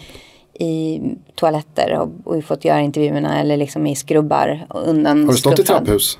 i 0.60 1.00
toaletter 1.34 1.98
och, 1.98 2.08
och 2.36 2.44
fått 2.44 2.64
göra 2.64 2.80
intervjuerna 2.80 3.40
eller 3.40 3.56
liksom 3.56 3.86
i 3.86 3.96
skrubbar 3.96 4.66
undan 4.70 5.24
Har 5.24 5.32
du 5.32 5.38
stått 5.38 5.58
i 5.58 5.62
skuffad. 5.62 5.84
trapphus? 5.86 6.18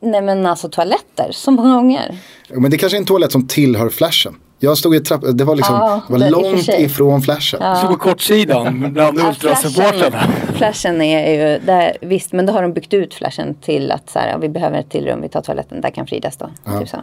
Nej 0.00 0.22
men 0.22 0.46
alltså 0.46 0.68
toaletter, 0.68 1.28
så 1.30 1.50
många 1.50 1.74
gånger. 1.74 2.18
Men 2.50 2.70
det 2.70 2.78
kanske 2.78 2.96
är 2.96 3.00
en 3.00 3.06
toalett 3.06 3.32
som 3.32 3.46
tillhör 3.48 3.88
flashen. 3.88 4.34
Jag 4.58 4.78
stod 4.78 4.94
i 4.96 5.00
trapp, 5.00 5.20
det 5.34 5.44
var 5.44 5.56
liksom, 5.56 5.74
Ja, 5.76 6.00
det 6.06 6.12
var 6.12 6.18
det- 6.20 6.26
i 6.26 6.30
långt 6.30 6.68
ifrån 6.68 7.22
flashen. 7.22 7.76
Så 7.76 7.86
på 7.86 7.96
kortsidan 7.96 8.92
bland 8.92 9.18
Ja, 9.20 9.28
ultrasupportrarna. 9.28 10.10
flashen, 10.10 10.54
flashen 10.56 11.02
är 11.02 11.30
ju, 11.52 11.58
där, 11.66 11.96
visst 12.00 12.32
men 12.32 12.46
då 12.46 12.52
har 12.52 12.62
de 12.62 12.72
byggt 12.72 12.94
ut 12.94 13.14
flashen 13.14 13.54
till 13.54 13.90
att 13.90 14.10
så 14.10 14.18
här, 14.18 14.28
ja, 14.30 14.36
vi 14.38 14.48
behöver 14.48 14.78
ett 14.78 14.90
till 14.90 15.04
rum, 15.06 15.20
vi 15.22 15.28
tar 15.28 15.40
toaletten, 15.40 15.80
där 15.80 15.90
kan 15.90 16.06
Frida 16.06 16.30
stå. 16.30 16.46
Typ 16.80 16.88
så. 16.88 16.96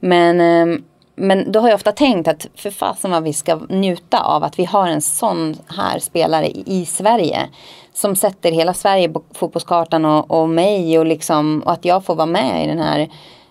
Men, 0.00 0.40
ehm, 0.40 0.82
men 1.20 1.52
då 1.52 1.60
har 1.60 1.68
jag 1.68 1.74
ofta 1.74 1.92
tänkt 1.92 2.28
att 2.28 2.46
för 2.54 2.70
fasen 2.70 3.10
vad 3.10 3.22
vi 3.22 3.32
ska 3.32 3.60
njuta 3.68 4.20
av 4.20 4.44
att 4.44 4.58
vi 4.58 4.64
har 4.64 4.88
en 4.88 5.00
sån 5.00 5.56
här 5.66 5.98
spelare 5.98 6.46
i, 6.46 6.64
i 6.66 6.86
Sverige. 6.86 7.48
Som 7.92 8.16
sätter 8.16 8.52
hela 8.52 8.74
Sverige 8.74 9.08
på 9.08 9.22
fotbollskartan 9.34 10.04
och, 10.04 10.30
och 10.30 10.48
mig 10.48 10.98
och, 10.98 11.06
liksom, 11.06 11.62
och 11.66 11.72
att 11.72 11.84
jag 11.84 12.04
får 12.04 12.14
vara 12.14 12.26
med 12.26 12.64
i 12.64 12.66
den 12.66 12.78
här 12.78 13.08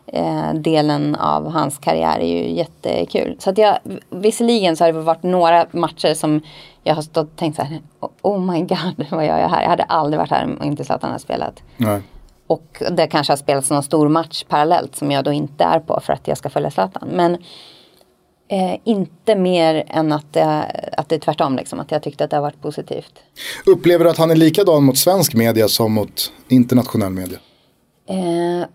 eh, 0.08 0.54
delen 0.54 1.16
av 1.16 1.52
hans 1.52 1.78
karriär 1.78 2.20
är 2.20 2.28
ju 2.28 2.52
jättekul. 2.52 3.36
Så 3.40 3.50
att 3.50 3.58
jag, 3.58 3.78
visserligen 4.10 4.76
så 4.76 4.84
har 4.84 4.94
det 4.94 5.02
varit 5.02 5.24
några 5.24 5.66
matcher 5.72 6.14
som 6.14 6.42
jag 6.84 6.96
har 6.96 7.02
stått 7.02 7.28
och 7.32 7.36
tänkt 7.36 7.56
så 7.56 7.62
här, 7.62 7.80
oh 8.22 8.40
my 8.40 8.60
god 8.60 9.06
vad 9.10 9.26
gör 9.26 9.40
jag 9.40 9.50
här? 9.50 9.62
Jag 9.62 9.70
hade 9.70 9.84
aldrig 9.84 10.20
varit 10.20 10.32
här 10.32 10.44
om 10.44 10.64
inte 10.64 10.84
Zlatan 10.84 11.10
hade 11.10 11.24
spelat. 11.24 11.64
Nej. 11.78 12.02
Och 12.50 12.84
det 12.92 13.08
kanske 13.08 13.32
har 13.32 13.38
spelats 13.38 13.70
någon 13.70 13.84
stor 13.84 14.10
match 14.10 14.44
parallellt 14.44 14.96
som 14.96 15.12
jag 15.12 15.24
då 15.24 15.32
inte 15.32 15.64
är 15.64 15.80
på 15.80 16.00
för 16.04 16.14
att 16.14 16.28
jag 16.28 16.38
ska 16.38 16.50
följa 16.50 16.72
Zlatan. 16.72 17.10
Men 17.12 17.38
eh, 18.48 18.80
inte 18.84 19.36
mer 19.36 19.84
än 19.88 20.12
att 20.12 20.34
det, 20.34 20.66
att 20.98 21.10
det 21.10 21.16
är 21.16 21.20
tvärtom, 21.20 21.56
liksom, 21.56 21.80
att 21.80 21.92
jag 21.92 22.04
tyckte 22.04 22.24
att 22.24 22.30
det 22.30 22.36
har 22.36 22.42
varit 22.42 22.62
positivt. 22.62 23.14
Upplever 23.66 24.06
du 24.06 24.12
att 24.12 24.18
han 24.18 24.32
är 24.32 24.36
likadan 24.36 24.84
mot 24.84 24.98
svensk 24.98 25.34
media 25.34 25.68
som 25.68 25.94
mot 25.94 26.32
internationell 26.48 27.12
media? 27.12 27.38
Eh, 28.08 28.68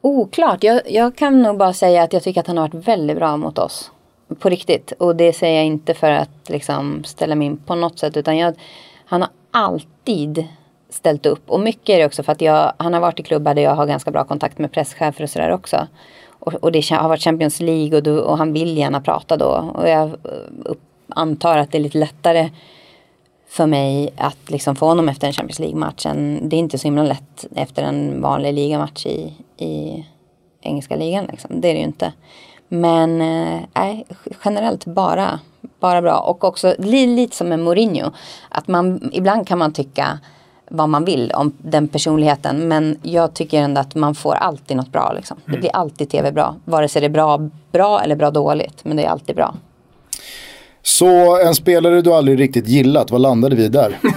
oklart, 0.00 0.64
jag, 0.64 0.80
jag 0.86 1.16
kan 1.16 1.42
nog 1.42 1.58
bara 1.58 1.72
säga 1.72 2.02
att 2.02 2.12
jag 2.12 2.22
tycker 2.22 2.40
att 2.40 2.46
han 2.46 2.56
har 2.56 2.68
varit 2.68 2.88
väldigt 2.88 3.16
bra 3.16 3.36
mot 3.36 3.58
oss. 3.58 3.90
På 4.38 4.48
riktigt. 4.48 4.92
Och 4.98 5.16
det 5.16 5.32
säger 5.32 5.56
jag 5.56 5.66
inte 5.66 5.94
för 5.94 6.10
att 6.10 6.48
liksom, 6.48 7.04
ställa 7.04 7.34
mig 7.34 7.46
in 7.46 7.56
på 7.56 7.74
något 7.74 7.98
sätt. 7.98 8.16
Utan 8.16 8.36
jag, 8.36 8.54
han 9.06 9.22
har 9.22 9.30
alltid 9.50 10.46
ställt 10.96 11.26
upp. 11.26 11.50
Och 11.50 11.60
mycket 11.60 11.88
är 11.88 11.98
det 11.98 12.06
också 12.06 12.22
för 12.22 12.32
att 12.32 12.40
jag, 12.40 12.72
han 12.76 12.94
har 12.94 13.00
varit 13.00 13.20
i 13.20 13.22
klubbar 13.22 13.54
där 13.54 13.62
jag 13.62 13.74
har 13.74 13.86
ganska 13.86 14.10
bra 14.10 14.24
kontakt 14.24 14.58
med 14.58 14.72
presschefer 14.72 15.22
och 15.24 15.30
sådär 15.30 15.50
också. 15.50 15.86
Och, 16.30 16.54
och 16.54 16.72
det 16.72 16.90
har 16.90 17.08
varit 17.08 17.22
Champions 17.22 17.60
League 17.60 17.96
och, 17.96 18.02
du, 18.02 18.18
och 18.18 18.38
han 18.38 18.52
vill 18.52 18.78
gärna 18.78 19.00
prata 19.00 19.36
då. 19.36 19.72
Och 19.74 19.88
jag 19.88 20.08
eh, 20.08 20.14
upp, 20.64 20.80
antar 21.08 21.58
att 21.58 21.72
det 21.72 21.78
är 21.78 21.82
lite 21.82 21.98
lättare 21.98 22.50
för 23.48 23.66
mig 23.66 24.12
att 24.16 24.50
liksom 24.50 24.76
få 24.76 24.86
honom 24.86 25.08
efter 25.08 25.26
en 25.26 25.32
Champions 25.32 25.58
League-match. 25.58 26.06
Det 26.42 26.56
är 26.56 26.60
inte 26.60 26.78
så 26.78 26.86
himla 26.86 27.02
lätt 27.02 27.46
efter 27.54 27.82
en 27.82 28.20
vanlig 28.22 28.54
ligamatch 28.54 29.06
i, 29.06 29.32
i 29.56 30.04
engelska 30.60 30.96
ligan. 30.96 31.24
Liksom. 31.24 31.60
Det 31.60 31.68
är 31.68 31.74
det 31.74 31.78
ju 31.78 31.86
inte. 31.86 32.12
Men 32.68 33.20
eh, 33.20 33.96
generellt 34.44 34.84
bara, 34.84 35.40
bara 35.80 36.02
bra. 36.02 36.18
Och 36.18 36.44
också 36.44 36.74
li, 36.78 37.06
lite 37.06 37.36
som 37.36 37.48
med 37.48 37.58
Mourinho. 37.58 38.10
Att 38.48 38.68
man, 38.68 39.10
ibland 39.12 39.48
kan 39.48 39.58
man 39.58 39.72
tycka 39.72 40.18
vad 40.70 40.88
man 40.88 41.04
vill 41.04 41.32
om 41.32 41.52
den 41.58 41.88
personligheten. 41.88 42.68
Men 42.68 42.98
jag 43.02 43.34
tycker 43.34 43.60
ändå 43.60 43.80
att 43.80 43.94
man 43.94 44.14
får 44.14 44.34
alltid 44.34 44.76
något 44.76 44.92
bra. 44.92 45.12
Liksom. 45.12 45.36
Det 45.44 45.58
blir 45.58 45.76
alltid 45.76 46.10
tv 46.10 46.32
bra. 46.32 46.56
Vare 46.64 46.88
sig 46.88 47.00
det 47.00 47.06
är 47.06 47.10
bra, 47.10 47.50
bra 47.72 48.00
eller 48.00 48.16
bra 48.16 48.30
dåligt. 48.30 48.84
Men 48.84 48.96
det 48.96 49.04
är 49.04 49.08
alltid 49.08 49.36
bra. 49.36 49.54
Så 50.82 51.40
en 51.42 51.54
spelare 51.54 52.02
du 52.02 52.12
aldrig 52.12 52.40
riktigt 52.40 52.68
gillat, 52.68 53.10
vad 53.10 53.20
landade 53.20 53.56
vi 53.56 53.68
där? 53.68 53.98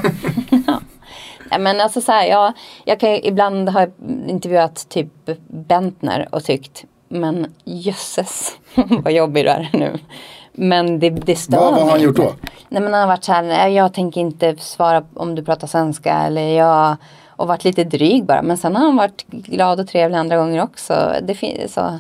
Ja, 1.52 1.58
men 1.58 1.82
alltså 1.82 2.02
så 2.02 2.12
här, 2.12 2.28
jag, 2.28 2.54
jag 2.86 3.00
kan 3.00 3.12
ju, 3.12 3.20
ibland 3.24 3.70
ha 3.70 3.88
intervjuat 4.28 4.90
typ 4.90 5.08
Bentner 5.48 6.28
och 6.32 6.44
tyckt 6.44 6.86
men 7.10 7.54
jösses 7.64 8.52
vad 9.04 9.14
jobbig 9.14 9.46
du 9.46 9.50
är 9.50 9.70
nu. 9.74 9.98
Men 10.62 11.00
det, 11.00 11.10
det 11.10 11.36
stör 11.36 11.58
Vad- 11.58 11.74
vad 11.74 11.82
har 11.84 11.90
han 11.90 12.02
gjort 12.02 12.16
då? 12.16 12.34
Nej 12.70 12.82
men 12.82 12.94
han 12.94 13.02
har 13.02 13.08
varit 13.08 13.24
så 13.24 13.32
här, 13.34 13.68
jag 13.68 13.94
tänker 13.94 14.22
inte 14.22 14.56
svara 14.60 15.04
om 15.14 15.36
du 15.36 15.44
pratar 15.44 15.68
svenska 15.68 16.14
eller 16.14 16.42
jag 16.48 16.96
och 17.28 17.48
varit 17.48 17.64
lite 17.64 17.84
dryg 17.84 18.26
bara. 18.26 18.42
Men 18.42 18.58
sen 18.58 18.76
har 18.76 18.86
han 18.86 18.96
varit 18.96 19.28
glad 19.28 19.80
och 19.80 19.88
trevlig 19.88 20.18
andra 20.18 20.38
gånger 20.38 20.64
också. 20.64 21.14
Det 21.24 21.36
finns 21.36 21.74
så 21.74 22.00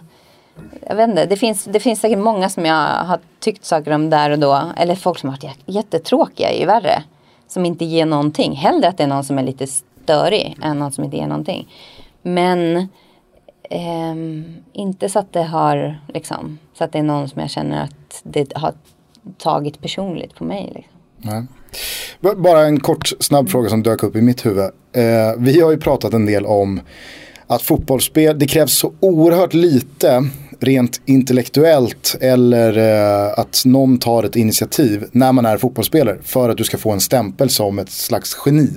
jag 0.87 0.95
vet 0.95 1.09
inte, 1.09 1.25
det 1.25 1.35
finns, 1.37 1.63
det 1.63 1.79
finns 1.79 1.99
säkert 1.99 2.17
många 2.19 2.49
som 2.49 2.65
jag 2.65 2.75
har 3.05 3.19
tyckt 3.39 3.65
saker 3.65 3.91
om 3.91 4.09
där 4.09 4.29
och 4.29 4.39
då. 4.39 4.61
Eller 4.77 4.95
folk 4.95 5.19
som 5.19 5.29
har 5.29 5.37
varit 5.37 5.43
jä- 5.43 5.61
jättetråkiga 5.65 6.49
är 6.51 6.59
ju 6.59 6.65
värre. 6.65 7.03
Som 7.47 7.65
inte 7.65 7.85
ger 7.85 8.05
någonting. 8.05 8.55
Hellre 8.55 8.87
att 8.87 8.97
det 8.97 9.03
är 9.03 9.07
någon 9.07 9.23
som 9.23 9.39
är 9.39 9.43
lite 9.43 9.67
störig 9.67 10.57
än 10.63 10.79
någon 10.79 10.91
som 10.91 11.03
inte 11.03 11.17
ger 11.17 11.27
någonting. 11.27 11.67
Men 12.21 12.87
ehm, 13.69 14.55
inte 14.73 15.09
så 15.09 15.19
att 15.19 15.33
det 15.33 15.43
har 15.43 15.99
liksom, 16.07 16.59
så 16.79 16.85
att 16.85 16.91
det 16.91 16.99
är 16.99 17.03
någon 17.03 17.29
som 17.29 17.41
jag 17.41 17.49
känner 17.49 17.83
att 17.83 18.21
det 18.23 18.51
har 18.55 18.73
tagit 19.37 19.81
personligt 19.81 20.35
på 20.35 20.43
mig. 20.43 20.71
Liksom. 20.75 20.93
Nej. 21.17 21.43
B- 22.19 22.35
Bara 22.37 22.61
en 22.65 22.79
kort 22.79 23.11
snabb 23.19 23.49
fråga 23.49 23.69
som 23.69 23.83
dök 23.83 24.03
upp 24.03 24.15
i 24.15 24.21
mitt 24.21 24.45
huvud. 24.45 24.63
Eh, 24.93 25.33
vi 25.37 25.61
har 25.61 25.71
ju 25.71 25.77
pratat 25.77 26.13
en 26.13 26.25
del 26.25 26.45
om 26.45 26.81
att 27.47 27.61
fotbollsspel, 27.61 28.39
det 28.39 28.47
krävs 28.47 28.77
så 28.79 28.93
oerhört 28.99 29.53
lite 29.53 30.29
rent 30.59 31.01
intellektuellt 31.05 32.17
eller 32.21 32.77
eh, 33.27 33.39
att 33.39 33.63
någon 33.65 33.99
tar 33.99 34.23
ett 34.23 34.35
initiativ 34.35 35.05
när 35.11 35.31
man 35.31 35.45
är 35.45 35.57
fotbollsspelare 35.57 36.17
för 36.23 36.49
att 36.49 36.57
du 36.57 36.63
ska 36.63 36.77
få 36.77 36.91
en 36.91 36.99
stämpel 37.01 37.49
som 37.49 37.79
ett 37.79 37.89
slags 37.91 38.37
geni. 38.45 38.69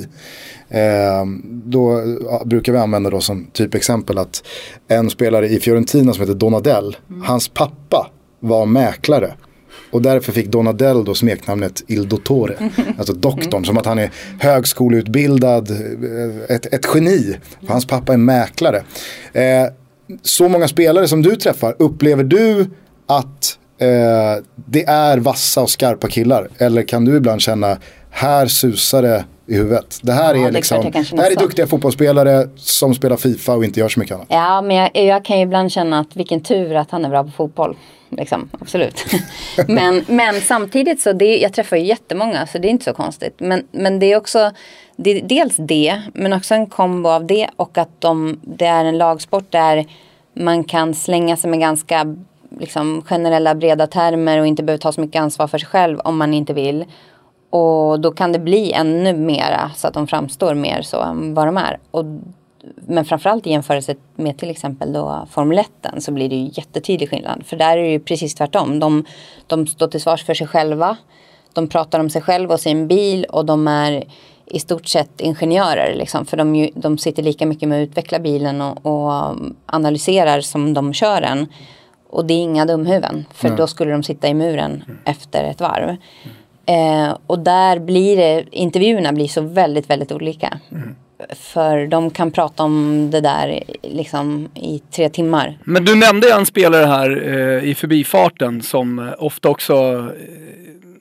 Eh, 0.73 1.25
då 1.65 2.03
brukar 2.45 2.73
vi 2.73 2.79
använda 2.79 3.11
då 3.11 3.21
som 3.21 3.47
typexempel 3.53 4.19
att 4.19 4.45
en 4.89 5.11
spelare 5.11 5.49
i 5.49 5.61
Fiorentina 5.61 6.13
som 6.13 6.21
heter 6.21 6.35
Donadell, 6.35 6.97
hans 7.25 7.49
pappa 7.49 8.11
var 8.41 8.67
mäklare. 8.67 9.35
Och 9.91 10.03
därför 10.03 10.33
fick 10.33 10.47
Donadell 10.47 11.05
då 11.05 11.15
smeknamnet 11.15 11.83
Il 11.87 12.09
Dottore. 12.09 12.71
Alltså 12.99 13.13
doktorn, 13.13 13.65
som 13.65 13.79
att 13.79 13.87
han 13.87 13.99
är 13.99 14.11
högskoleutbildad, 14.39 15.71
eh, 15.71 16.57
ett, 16.57 16.75
ett 16.75 16.87
geni. 16.95 17.37
För 17.61 17.69
hans 17.69 17.87
pappa 17.87 18.13
är 18.13 18.17
mäklare. 18.17 18.83
Eh, 19.33 19.67
så 20.23 20.49
många 20.49 20.69
spelare 20.69 21.09
som 21.09 21.23
du 21.23 21.37
träffar, 21.37 21.77
upplever 21.79 22.25
du 22.25 22.67
att 23.07 23.59
eh, 23.79 24.45
det 24.55 24.85
är 24.85 25.19
vassa 25.19 25.63
och 25.63 25.71
skarpa 25.71 26.09
killar? 26.09 26.49
Eller 26.59 26.83
kan 26.83 27.05
du 27.05 27.17
ibland 27.17 27.41
känna, 27.41 27.79
här 28.11 28.47
susar 28.47 29.03
det 29.03 29.25
i 29.47 29.55
huvudet. 29.55 29.99
Det 30.03 30.13
här 30.13 30.25
Ja, 30.25 30.33
det 30.33 30.39
är 30.41 30.49
är 30.49 30.53
liksom, 30.53 30.91
det 30.91 31.23
här 31.23 31.31
är 31.31 31.37
duktiga 31.37 31.67
fotbollsspelare 31.67 32.49
som 32.57 32.95
spelar 32.95 33.17
FIFA 33.17 33.55
och 33.55 33.65
inte 33.65 33.81
gör 33.81 33.89
så 33.89 34.01
mycket 34.01 34.15
annat. 34.15 34.27
Ja, 34.31 34.63
men 34.63 34.77
jag, 34.77 34.91
jag 34.97 35.25
kan 35.25 35.37
ju 35.37 35.43
ibland 35.43 35.73
känna 35.73 35.99
att 35.99 36.17
vilken 36.17 36.41
tur 36.41 36.75
att 36.75 36.91
han 36.91 37.05
är 37.05 37.09
bra 37.09 37.25
på 37.25 37.31
fotboll. 37.31 37.77
Liksom, 38.11 38.49
absolut. 38.61 39.05
men, 39.69 40.05
men 40.09 40.41
samtidigt 40.41 41.01
så, 41.01 41.13
det, 41.13 41.39
jag 41.39 41.53
träffar 41.53 41.77
ju 41.77 41.85
jättemånga 41.85 42.47
så 42.47 42.59
det 42.59 42.69
är 42.69 42.71
inte 42.71 42.85
så 42.85 42.95
konstigt. 42.95 43.35
Men, 43.39 43.67
men 43.71 43.99
det 43.99 44.13
är 44.13 44.17
också, 44.17 44.51
det 44.97 45.11
är 45.11 45.23
dels 45.23 45.57
det, 45.57 46.03
men 46.15 46.33
också 46.33 46.55
en 46.55 46.67
kombo 46.67 47.09
av 47.09 47.27
det 47.27 47.49
och 47.57 47.79
att 47.79 48.01
de, 48.01 48.41
det 48.43 48.67
är 48.67 48.85
en 48.85 48.99
lagsport 48.99 49.51
där 49.51 49.87
man 50.35 50.65
kan 50.65 50.95
slänga 50.95 51.37
sig 51.37 51.51
med 51.51 51.61
ganska 51.61 52.17
liksom, 52.59 53.03
generella 53.03 53.55
breda 53.55 53.87
termer 53.87 54.39
och 54.39 54.47
inte 54.47 54.63
behöver 54.63 54.81
ta 54.81 54.93
så 54.93 55.01
mycket 55.01 55.23
ansvar 55.23 55.47
för 55.47 55.59
sig 55.59 55.69
själv 55.69 55.99
om 55.99 56.17
man 56.17 56.35
inte 56.35 56.53
vill. 56.53 56.85
Och 57.53 58.01
då 58.01 58.13
kan 58.13 58.33
det 58.33 58.39
bli 58.39 58.73
ännu 58.73 59.13
mera 59.13 59.71
så 59.77 59.89
att 59.89 59.95
de 59.95 60.07
framstår 60.07 60.55
mer 60.55 60.83
så 60.83 61.03
än 61.03 61.35
vad 61.35 61.47
de 61.47 61.57
är. 61.57 61.79
Och, 61.91 62.05
men 62.87 63.05
framförallt 63.05 63.47
i 63.47 63.51
jämförelse 63.51 63.95
med 64.15 64.39
till 64.39 64.51
exempel 64.51 64.93
då 64.93 65.27
Formel 65.31 65.59
1 65.59 65.69
så 65.99 66.13
blir 66.13 66.29
det 66.29 66.37
ju 66.37 66.51
jättetydlig 66.53 67.11
skillnad. 67.11 67.43
För 67.47 67.57
där 67.57 67.77
är 67.77 67.83
det 67.83 67.91
ju 67.91 68.01
precis 68.01 68.35
tvärtom. 68.35 68.79
De, 68.79 69.05
de 69.47 69.67
står 69.67 69.87
till 69.87 70.01
svars 70.01 70.25
för 70.25 70.35
sig 70.35 70.47
själva. 70.47 70.97
De 71.53 71.69
pratar 71.69 72.01
om 72.01 72.11
sig 72.11 72.23
själva 72.23 72.55
och 72.55 72.61
sin 72.61 72.89
bil 72.89 73.25
och 73.25 73.47
de 73.47 73.69
är 73.69 74.05
i 74.47 74.61
stort 74.61 74.87
sett 74.87 75.21
ingenjörer. 75.21 75.95
Liksom, 75.95 76.27
för 76.27 76.37
de, 76.37 76.57
ju, 76.57 76.71
de 76.75 76.99
sitter 76.99 77.23
lika 77.23 77.47
mycket 77.47 77.69
med 77.69 77.83
att 77.83 77.89
utveckla 77.89 78.19
bilen 78.19 78.61
och, 78.61 78.87
och 78.87 79.37
analyserar 79.67 80.41
som 80.41 80.75
de 80.75 80.93
kör 80.93 81.21
den. 81.21 81.47
Och 82.11 82.25
det 82.25 82.35
är 82.35 82.43
inga 82.43 82.65
dumhuvuden. 82.67 83.25
För 83.33 83.57
då 83.57 83.67
skulle 83.67 83.93
de 83.93 84.03
sitta 84.03 84.29
i 84.29 84.35
muren 84.35 84.85
efter 85.05 85.45
ett 85.45 85.61
varv. 85.61 85.97
Eh, 86.67 87.17
och 87.27 87.39
där 87.39 87.79
blir 87.79 88.17
det, 88.17 88.45
intervjuerna 88.51 89.13
blir 89.13 89.29
så 89.29 89.41
väldigt, 89.41 89.91
väldigt 89.91 90.13
olika. 90.13 90.59
För 91.31 91.87
de 91.87 92.11
kan 92.11 92.31
prata 92.31 92.63
om 92.63 93.09
det 93.11 93.21
där 93.21 93.63
liksom 93.83 94.49
i 94.55 94.79
tre 94.79 95.09
timmar. 95.09 95.59
Men 95.65 95.85
du 95.85 95.95
nämnde 95.95 96.33
en 96.33 96.47
spelare 96.47 96.87
här 96.87 97.23
eh, 97.27 97.65
i 97.71 97.75
förbifarten 97.75 98.63
som 98.63 98.99
eh, 98.99 99.15
ofta 99.19 99.49
också, 99.49 99.75
eh, 99.75 100.35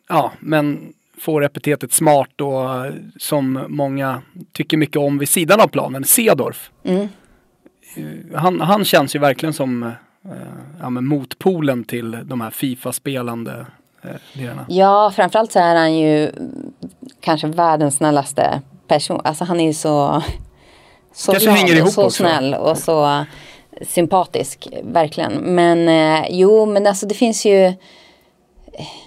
ja 0.10 0.32
men 0.40 0.94
får 1.20 1.46
epitetet 1.46 1.94
smart 1.94 2.42
och 2.42 2.86
eh, 2.86 2.94
som 3.18 3.66
många 3.68 4.22
tycker 4.54 4.78
mycket 4.78 4.98
om 4.98 5.18
vid 5.18 5.30
sidan 5.30 5.62
av 5.62 5.68
planen, 5.68 6.04
Sedorf. 6.04 6.72
Mm. 6.84 7.08
Eh, 7.96 8.40
Han, 8.40 8.62
han 8.62 8.86
känns 8.86 9.16
ju 9.16 9.20
verkligen 9.20 9.54
som 9.54 9.92
ja, 10.80 10.90
motpolen 10.90 11.84
till 11.84 12.18
de 12.24 12.42
här 12.42 12.50
Fifa-spelande 12.50 13.66
lirarna. 14.34 14.66
Ja, 14.70 15.12
framförallt 15.16 15.52
så 15.52 15.60
är 15.60 15.76
han 15.76 15.98
ju 15.98 16.32
kanske 17.20 17.48
världens 17.48 17.96
snällaste 17.96 18.62
person. 18.88 19.22
Alltså 19.24 19.44
han 19.44 19.60
är 19.60 19.66
ju 19.66 19.74
så, 19.74 20.24
så 21.14 21.32
Kanske 21.32 21.50
hänger 21.50 21.76
ihop 21.76 21.88
och 21.88 21.94
så 21.94 22.06
också. 22.06 22.24
snäll 22.24 22.54
och 22.54 22.78
så 22.78 23.26
sympatisk. 23.88 24.68
Verkligen. 24.84 25.34
Men 25.34 25.88
eh, 25.88 26.26
jo, 26.30 26.66
men 26.66 26.88
alltså 26.88 27.06
det 27.06 27.16
finns 27.16 27.46
ju 27.46 27.74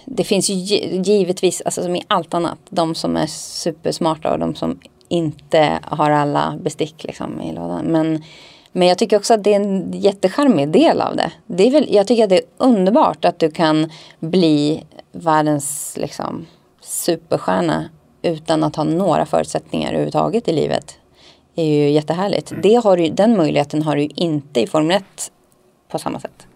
det 0.05 0.23
finns 0.23 0.49
ju 0.49 0.53
gi- 0.53 1.01
givetvis, 1.03 1.61
alltså 1.61 1.83
som 1.83 1.95
i 1.95 2.03
allt 2.07 2.33
annat, 2.33 2.57
de 2.69 2.95
som 2.95 3.17
är 3.17 3.27
supersmarta 3.27 4.31
och 4.31 4.39
de 4.39 4.55
som 4.55 4.79
inte 5.07 5.79
har 5.83 6.11
alla 6.11 6.57
bestick 6.61 7.03
liksom 7.03 7.41
i 7.41 7.53
lådan. 7.53 7.85
Men, 7.85 8.23
men 8.71 8.87
jag 8.87 8.97
tycker 8.97 9.17
också 9.17 9.33
att 9.33 9.43
det 9.43 9.53
är 9.53 9.59
en 9.59 9.91
jättecharmig 9.91 10.69
del 10.69 11.01
av 11.01 11.15
det. 11.15 11.31
det 11.45 11.67
är 11.67 11.71
väl, 11.71 11.87
jag 11.89 12.07
tycker 12.07 12.23
att 12.23 12.29
det 12.29 12.37
är 12.37 12.45
underbart 12.57 13.25
att 13.25 13.39
du 13.39 13.51
kan 13.51 13.91
bli 14.19 14.83
världens 15.11 15.97
liksom, 15.97 16.45
superstjärna 16.81 17.89
utan 18.21 18.63
att 18.63 18.75
ha 18.75 18.83
några 18.83 19.25
förutsättningar 19.25 19.89
överhuvudtaget 19.89 20.47
i 20.47 20.53
livet. 20.53 20.97
Det 21.55 21.61
är 21.61 21.65
ju 21.65 21.89
jättehärligt. 21.89 22.53
Det 22.63 22.75
har 22.75 22.97
du, 22.97 23.09
den 23.09 23.37
möjligheten 23.37 23.83
har 23.83 23.95
du 23.95 24.01
ju 24.01 24.09
inte 24.15 24.61
i 24.61 24.67
Formel 24.67 24.97
1 24.97 25.31
på 25.91 25.99
samma 25.99 26.19
sätt. 26.19 26.47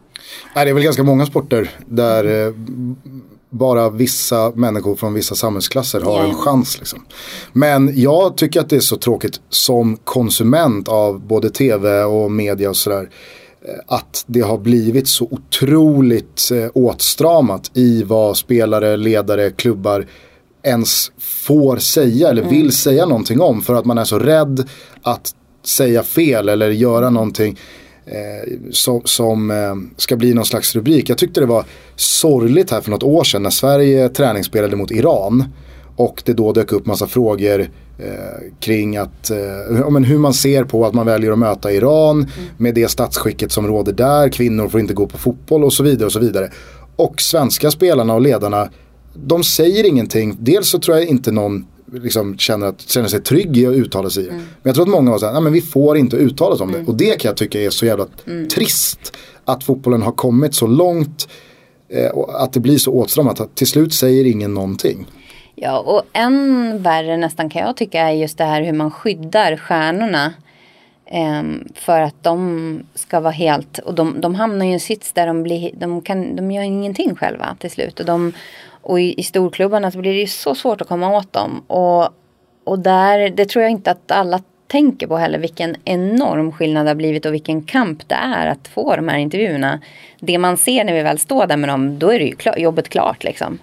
Nej, 0.56 0.66
det 0.66 0.72
är 0.72 0.74
väl 0.74 0.84
ganska 0.84 1.04
många 1.04 1.26
sporter 1.26 1.70
där 1.86 2.48
eh, 2.48 2.54
bara 3.50 3.90
vissa 3.90 4.52
människor 4.56 4.96
från 4.96 5.14
vissa 5.14 5.36
samhällsklasser 5.36 6.02
har 6.02 6.24
en 6.24 6.34
chans. 6.36 6.80
Liksom. 6.80 7.06
Men 7.54 8.02
jag 8.02 8.38
tycker 8.38 8.60
att 8.60 8.70
det 8.70 8.76
är 8.76 8.80
så 8.80 8.98
tråkigt 8.98 9.42
som 9.50 9.98
konsument 10.04 10.88
av 10.88 11.20
både 11.20 11.50
tv 11.50 12.04
och 12.04 12.32
media 12.32 12.70
och 12.70 12.78
sådär. 12.78 13.10
eh, 13.68 13.74
Att 13.88 14.24
det 14.28 14.42
har 14.42 14.58
blivit 14.58 15.08
så 15.08 15.28
otroligt 15.32 16.50
eh, 16.52 16.70
åtstramat 16.74 17.72
i 17.74 18.04
vad 18.04 18.38
spelare, 18.38 18.98
ledare, 18.98 19.52
klubbar 19.52 20.08
ens 20.64 21.12
får 21.20 21.78
säga 21.78 22.30
eller 22.30 22.44
vill 22.50 22.72
säga 22.72 23.06
någonting 23.06 23.42
om. 23.42 23.62
För 23.62 23.74
att 23.74 23.86
man 23.86 23.98
är 23.98 24.04
så 24.06 24.20
rädd 24.20 24.70
att 25.02 25.36
säga 25.66 26.04
fel 26.04 26.50
eller 26.50 26.70
göra 26.70 27.10
någonting 27.10 27.60
eh, 28.12 28.72
som, 28.72 29.02
som 29.06 29.52
eh, 29.52 29.76
ska 29.98 30.16
bli 30.16 30.34
någon 30.34 30.46
slags 30.46 30.76
rubrik. 30.76 31.10
Jag 31.10 31.18
tyckte 31.18 31.40
det 31.40 31.46
var 31.46 31.66
sorgligt 31.96 32.72
här 32.72 32.82
för 32.82 32.92
något 32.92 33.04
år 33.04 33.24
sedan 33.24 33.44
när 33.44 33.50
Sverige 33.50 34.10
träningsspelade 34.10 34.76
mot 34.76 34.92
Iran. 34.92 35.44
Och 35.96 36.22
det 36.26 36.34
då 36.34 36.52
dök 36.54 36.72
upp 36.72 36.86
massa 36.86 37.08
frågor 37.08 37.60
eh, 37.98 38.08
kring 38.60 38.98
att, 38.98 39.30
eh, 39.30 39.90
men 39.90 40.04
hur 40.04 40.18
man 40.18 40.34
ser 40.34 40.64
på 40.64 40.86
att 40.86 40.94
man 40.94 41.06
väljer 41.06 41.32
att 41.32 41.40
möta 41.40 41.72
Iran 41.72 42.28
med 42.58 42.76
det 42.76 42.88
statsskicket 42.88 43.52
som 43.52 43.68
råder 43.68 43.94
där. 43.94 44.30
Kvinnor 44.30 44.68
får 44.68 44.80
inte 44.80 44.94
gå 44.94 45.08
på 45.08 45.18
fotboll 45.18 45.64
och 45.64 45.74
så 45.74 45.84
vidare 45.84 46.06
och 46.06 46.12
så 46.12 46.20
vidare. 46.20 46.52
Och 46.96 47.22
svenska 47.22 47.72
spelarna 47.72 48.14
och 48.14 48.22
ledarna, 48.22 48.70
de 49.14 49.44
säger 49.44 49.86
ingenting. 49.86 50.38
Dels 50.40 50.70
så 50.70 50.80
tror 50.80 50.98
jag 50.98 51.06
inte 51.08 51.32
någon 51.32 51.66
liksom 51.94 52.38
känner, 52.38 52.68
att, 52.68 52.82
känner 52.82 53.08
sig 53.08 53.22
trygg 53.22 53.58
i 53.58 53.66
att 53.66 53.74
uttala 53.74 54.10
sig 54.10 54.24
i 54.24 54.26
det. 54.26 54.34
Men 54.34 54.46
jag 54.64 54.76
tror 54.76 54.86
att 54.86 54.92
många 54.92 55.12
var 55.12 55.20
såhär, 55.20 55.34
nej 55.34 55.42
men 55.42 55.54
vi 55.54 55.62
får 55.62 55.98
inte 55.98 56.16
uttala 56.16 56.56
oss 56.56 56.62
om 56.62 56.72
det. 56.72 56.84
Och 56.88 56.96
det 56.96 57.20
kan 57.20 57.30
jag 57.30 57.38
tycka 57.38 57.62
är 57.62 57.70
så 57.70 57.86
jävla 57.86 58.06
trist. 58.56 59.18
Att 59.46 59.64
fotbollen 59.64 60.02
har 60.02 60.12
kommit 60.12 60.56
så 60.56 60.68
långt 60.68 61.28
eh, 61.90 62.10
och 62.10 62.44
att 62.44 62.54
det 62.54 62.60
blir 62.60 62.78
så 62.78 62.92
åtstramat 62.92 63.40
att 63.40 63.56
till 63.56 63.68
slut 63.68 63.94
säger 63.94 64.26
ingen 64.26 64.54
någonting. 64.54 65.08
Ja, 65.56 65.80
och 65.80 66.02
än 66.14 66.84
värre 66.84 67.18
nästan 67.18 67.50
kan 67.50 67.62
jag 67.62 67.78
tycka 67.78 68.02
är 68.02 68.12
just 68.12 68.38
det 68.38 68.44
här 68.44 68.62
hur 68.62 68.74
man 68.74 68.92
skyddar 68.92 69.58
stjärnorna. 69.58 70.34
Ehm, 71.12 71.68
för 71.76 72.02
att 72.02 72.24
de 72.24 72.84
ska 72.94 73.20
vara 73.20 73.32
helt, 73.32 73.78
och 73.78 73.94
de, 73.94 74.22
de 74.22 74.36
hamnar 74.36 74.66
ju 74.66 74.72
i 74.72 74.74
en 74.74 74.80
sits 74.80 75.14
där 75.14 75.28
de, 75.28 75.44
blir, 75.44 75.72
de, 75.74 76.02
kan, 76.02 76.36
de 76.36 76.52
gör 76.52 76.64
ingenting 76.64 77.16
själva 77.16 77.56
till 77.60 77.72
slut. 77.72 78.00
Och, 78.00 78.06
de, 78.06 78.34
och 78.82 79.00
i, 79.00 79.20
i 79.20 79.24
storklubbarna 79.24 79.92
så 79.92 79.98
blir 79.98 80.14
det 80.14 80.20
ju 80.20 80.28
så 80.28 80.56
svårt 80.56 80.82
att 80.82 80.88
komma 80.88 81.18
åt 81.18 81.34
dem. 81.34 81.64
Och, 81.68 82.10
och 82.64 82.80
där, 82.80 83.30
det 83.30 83.46
tror 83.46 83.64
jag 83.64 83.72
inte 83.72 83.92
att 83.92 84.12
alla 84.12 84.42
tänker 84.68 85.08
på 85.08 85.18
heller 85.18 85.40
vilken 85.40 85.76
enorm 85.86 86.52
skillnad 86.52 86.86
det 86.86 86.90
har 86.90 86.96
blivit 86.96 87.26
och 87.26 87.34
vilken 87.34 87.62
kamp 87.64 88.10
det 88.10 88.16
är 88.16 88.48
att 88.48 88.68
få 88.68 88.96
de 88.96 89.08
här 89.08 89.18
intervjuerna. 89.18 89.80
Det 90.20 90.38
man 90.38 90.58
ser 90.58 90.84
när 90.84 90.94
vi 90.94 91.02
väl 91.02 91.20
står 91.20 91.48
där 91.48 91.58
med 91.58 91.70
dem, 91.70 92.00
då 92.00 92.10
är 92.10 92.20
det 92.20 92.26
ju 92.26 92.36
klart, 92.36 92.60
jobbet 92.60 92.90
klart 92.90 93.24
liksom. 93.24 93.60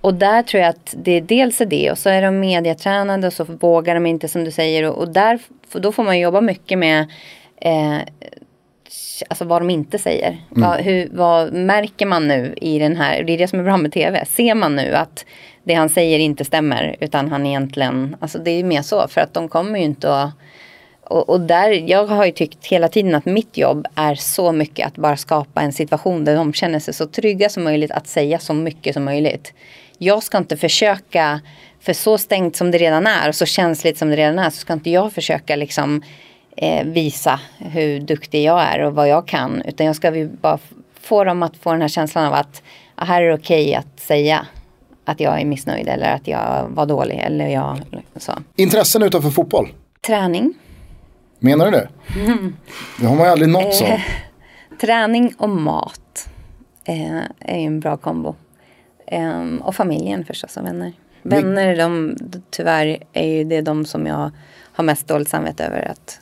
Och 0.00 0.14
där 0.14 0.42
tror 0.42 0.62
jag 0.62 0.70
att 0.70 0.94
det 0.98 1.20
dels 1.20 1.60
är 1.60 1.66
det 1.66 1.90
och 1.90 1.98
så 1.98 2.08
är 2.08 2.22
de 2.22 2.40
mediatränade 2.40 3.26
och 3.26 3.32
så 3.32 3.44
vågar 3.44 3.94
de 3.94 4.06
inte 4.06 4.28
som 4.28 4.44
du 4.44 4.50
säger 4.50 4.90
och, 4.90 4.98
och 4.98 5.08
där, 5.08 5.38
då 5.78 5.92
får 5.92 6.04
man 6.04 6.18
jobba 6.18 6.40
mycket 6.40 6.78
med 6.78 7.00
eh, 7.60 7.98
alltså 9.28 9.44
vad 9.44 9.60
de 9.62 9.70
inte 9.70 9.98
säger. 9.98 10.36
Vad, 10.48 10.80
hur, 10.80 11.08
vad 11.12 11.52
märker 11.52 12.06
man 12.06 12.28
nu 12.28 12.54
i 12.56 12.78
den 12.78 12.96
här, 12.96 13.22
det 13.22 13.32
är 13.32 13.38
det 13.38 13.48
som 13.48 13.60
är 13.60 13.64
bra 13.64 13.76
med 13.76 13.92
tv, 13.92 14.24
ser 14.24 14.54
man 14.54 14.76
nu 14.76 14.94
att 14.94 15.24
det 15.64 15.74
han 15.74 15.88
säger 15.88 16.18
inte 16.18 16.44
stämmer 16.44 16.96
utan 17.00 17.30
han 17.30 17.46
egentligen, 17.46 18.16
alltså 18.20 18.38
det 18.38 18.50
är 18.50 18.64
mer 18.64 18.82
så 18.82 19.08
för 19.08 19.20
att 19.20 19.34
de 19.34 19.48
kommer 19.48 19.78
ju 19.78 19.84
inte 19.84 20.14
att 20.14 20.30
och, 21.12 21.28
och 21.28 21.40
där, 21.40 21.90
jag 21.90 22.06
har 22.06 22.26
ju 22.26 22.32
tyckt 22.32 22.66
hela 22.66 22.88
tiden 22.88 23.14
att 23.14 23.24
mitt 23.24 23.56
jobb 23.56 23.86
är 23.94 24.14
så 24.14 24.52
mycket 24.52 24.86
att 24.86 24.94
bara 24.94 25.16
skapa 25.16 25.60
en 25.60 25.72
situation 25.72 26.24
där 26.24 26.36
de 26.36 26.52
känner 26.52 26.78
sig 26.78 26.94
så 26.94 27.06
trygga 27.06 27.48
som 27.48 27.64
möjligt 27.64 27.90
att 27.90 28.06
säga 28.06 28.38
så 28.38 28.54
mycket 28.54 28.94
som 28.94 29.04
möjligt. 29.04 29.52
Jag 29.98 30.22
ska 30.22 30.38
inte 30.38 30.56
försöka, 30.56 31.40
för 31.82 31.92
så 31.92 32.18
stängt 32.18 32.56
som 32.56 32.70
det 32.70 32.78
redan 32.78 33.06
är 33.06 33.28
och 33.28 33.34
så 33.34 33.46
känsligt 33.46 33.98
som 33.98 34.10
det 34.10 34.16
redan 34.16 34.38
är 34.38 34.50
så 34.50 34.56
ska 34.56 34.72
inte 34.72 34.90
jag 34.90 35.12
försöka 35.12 35.56
liksom 35.56 36.02
eh, 36.56 36.84
visa 36.86 37.40
hur 37.58 38.00
duktig 38.00 38.44
jag 38.44 38.62
är 38.62 38.82
och 38.82 38.94
vad 38.94 39.08
jag 39.08 39.26
kan. 39.28 39.62
Utan 39.62 39.86
jag 39.86 39.96
ska 39.96 40.28
bara 40.40 40.58
få 41.00 41.24
dem 41.24 41.42
att 41.42 41.56
få 41.56 41.72
den 41.72 41.80
här 41.80 41.88
känslan 41.88 42.24
av 42.24 42.34
att 42.34 42.62
ah, 42.94 43.04
här 43.04 43.22
är 43.22 43.28
det 43.28 43.34
okej 43.34 43.74
att 43.74 44.00
säga 44.00 44.46
att 45.04 45.20
jag 45.20 45.40
är 45.40 45.44
missnöjd 45.44 45.88
eller 45.88 46.14
att 46.14 46.28
jag 46.28 46.66
var 46.68 46.86
dålig 46.86 47.18
eller 47.18 47.48
jag 47.48 47.80
så. 48.16 48.32
Intressen 48.56 49.02
utanför 49.02 49.30
fotboll, 49.30 49.68
Träning. 50.06 50.54
menar 51.38 51.64
du 51.64 51.70
det? 51.70 51.88
Det 53.00 53.06
har 53.06 53.16
man 53.16 53.26
ju 53.26 53.32
aldrig 53.32 53.48
nåtts 53.50 53.82
av. 53.82 54.00
Träning 54.80 55.34
och 55.38 55.48
mat 55.48 56.28
eh, 56.84 57.16
är 57.38 57.58
en 57.58 57.80
bra 57.80 57.96
kombo. 57.96 58.34
Eh, 59.06 59.44
och 59.60 59.74
familjen 59.74 60.24
förstås 60.24 60.56
och 60.56 60.66
vänner. 60.66 60.92
Vänner, 61.22 61.76
de, 61.76 62.16
tyvärr 62.50 63.02
är 63.12 63.26
ju 63.26 63.44
det 63.44 63.60
de 63.60 63.84
som 63.84 64.06
jag 64.06 64.30
har 64.72 64.84
mest 64.84 65.08
dåligt 65.08 65.28
samvete 65.28 65.64
över. 65.64 65.90
Att 65.90 66.20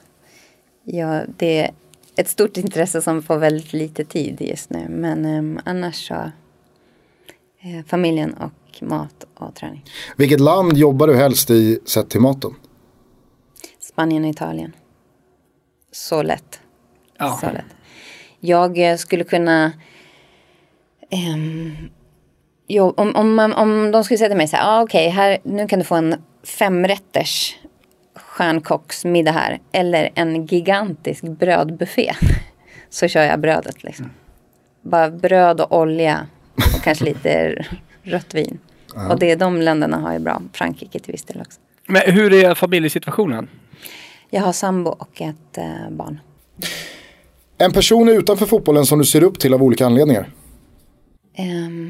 jag, 0.84 1.22
det 1.36 1.60
är 1.60 1.70
ett 2.16 2.28
stort 2.28 2.56
intresse 2.56 3.02
som 3.02 3.22
får 3.22 3.38
väldigt 3.38 3.72
lite 3.72 4.04
tid 4.04 4.40
just 4.40 4.70
nu. 4.70 4.86
Men 4.88 5.24
eh, 5.56 5.62
annars 5.64 6.08
så 6.08 6.14
eh, 7.60 7.84
familjen 7.86 8.34
och 8.34 8.82
mat 8.82 9.26
och 9.34 9.54
träning. 9.54 9.84
Vilket 10.16 10.40
land 10.40 10.76
jobbar 10.76 11.06
du 11.06 11.16
helst 11.16 11.50
i 11.50 11.80
sett 11.86 12.10
till 12.10 12.20
maten? 12.20 12.54
Spanien 13.80 14.24
och 14.24 14.30
Italien. 14.30 14.72
Så 15.92 16.22
lätt. 16.22 16.60
Ja. 17.18 17.38
Så 17.40 17.46
lätt. 17.46 17.64
Jag 18.40 18.90
eh, 18.90 18.96
skulle 18.96 19.24
kunna... 19.24 19.72
ehm, 21.10 21.76
jo, 22.70 22.94
om, 22.96 23.16
om, 23.16 23.34
man, 23.34 23.52
om 23.52 23.90
de 23.90 24.04
skulle 24.04 24.18
säga 24.18 24.28
till 24.28 24.36
mig 24.36 24.48
så 24.48 24.56
här, 24.56 24.78
ah, 24.78 24.82
okej, 24.82 25.08
här, 25.08 25.38
nu 25.42 25.68
kan 25.68 25.78
du 25.78 25.84
få 25.84 25.94
en 25.94 26.14
femrätters 26.44 27.56
stjärnkocksmiddag 28.14 29.32
här. 29.32 29.60
Eller 29.72 30.10
en 30.14 30.46
gigantisk 30.46 31.22
brödbuffé. 31.22 32.12
Så 32.90 33.08
kör 33.08 33.22
jag 33.22 33.40
brödet 33.40 33.82
liksom. 33.82 34.10
Bara 34.82 35.10
bröd 35.10 35.60
och 35.60 35.80
olja 35.80 36.26
och 36.54 36.82
kanske 36.82 37.04
lite 37.04 37.64
rött 38.02 38.34
vin. 38.34 38.58
Och 39.10 39.18
det 39.18 39.34
de 39.34 39.60
länderna 39.60 39.96
har 39.96 40.12
ju 40.12 40.18
bra. 40.18 40.42
Frankrike 40.52 40.98
till 40.98 41.12
viss 41.12 41.24
del 41.24 41.40
också. 41.40 41.60
Men 41.86 42.02
hur 42.06 42.34
är 42.34 42.54
familjesituationen? 42.54 43.48
Jag 44.30 44.42
har 44.42 44.52
sambo 44.52 44.90
och 44.90 45.20
ett 45.20 45.58
eh, 45.58 45.90
barn. 45.90 46.20
En 47.58 47.72
person 47.72 48.08
utanför 48.08 48.46
fotbollen 48.46 48.86
som 48.86 48.98
du 48.98 49.04
ser 49.04 49.22
upp 49.22 49.38
till 49.38 49.54
av 49.54 49.62
olika 49.62 49.86
anledningar. 49.86 50.30
Um, 51.38 51.89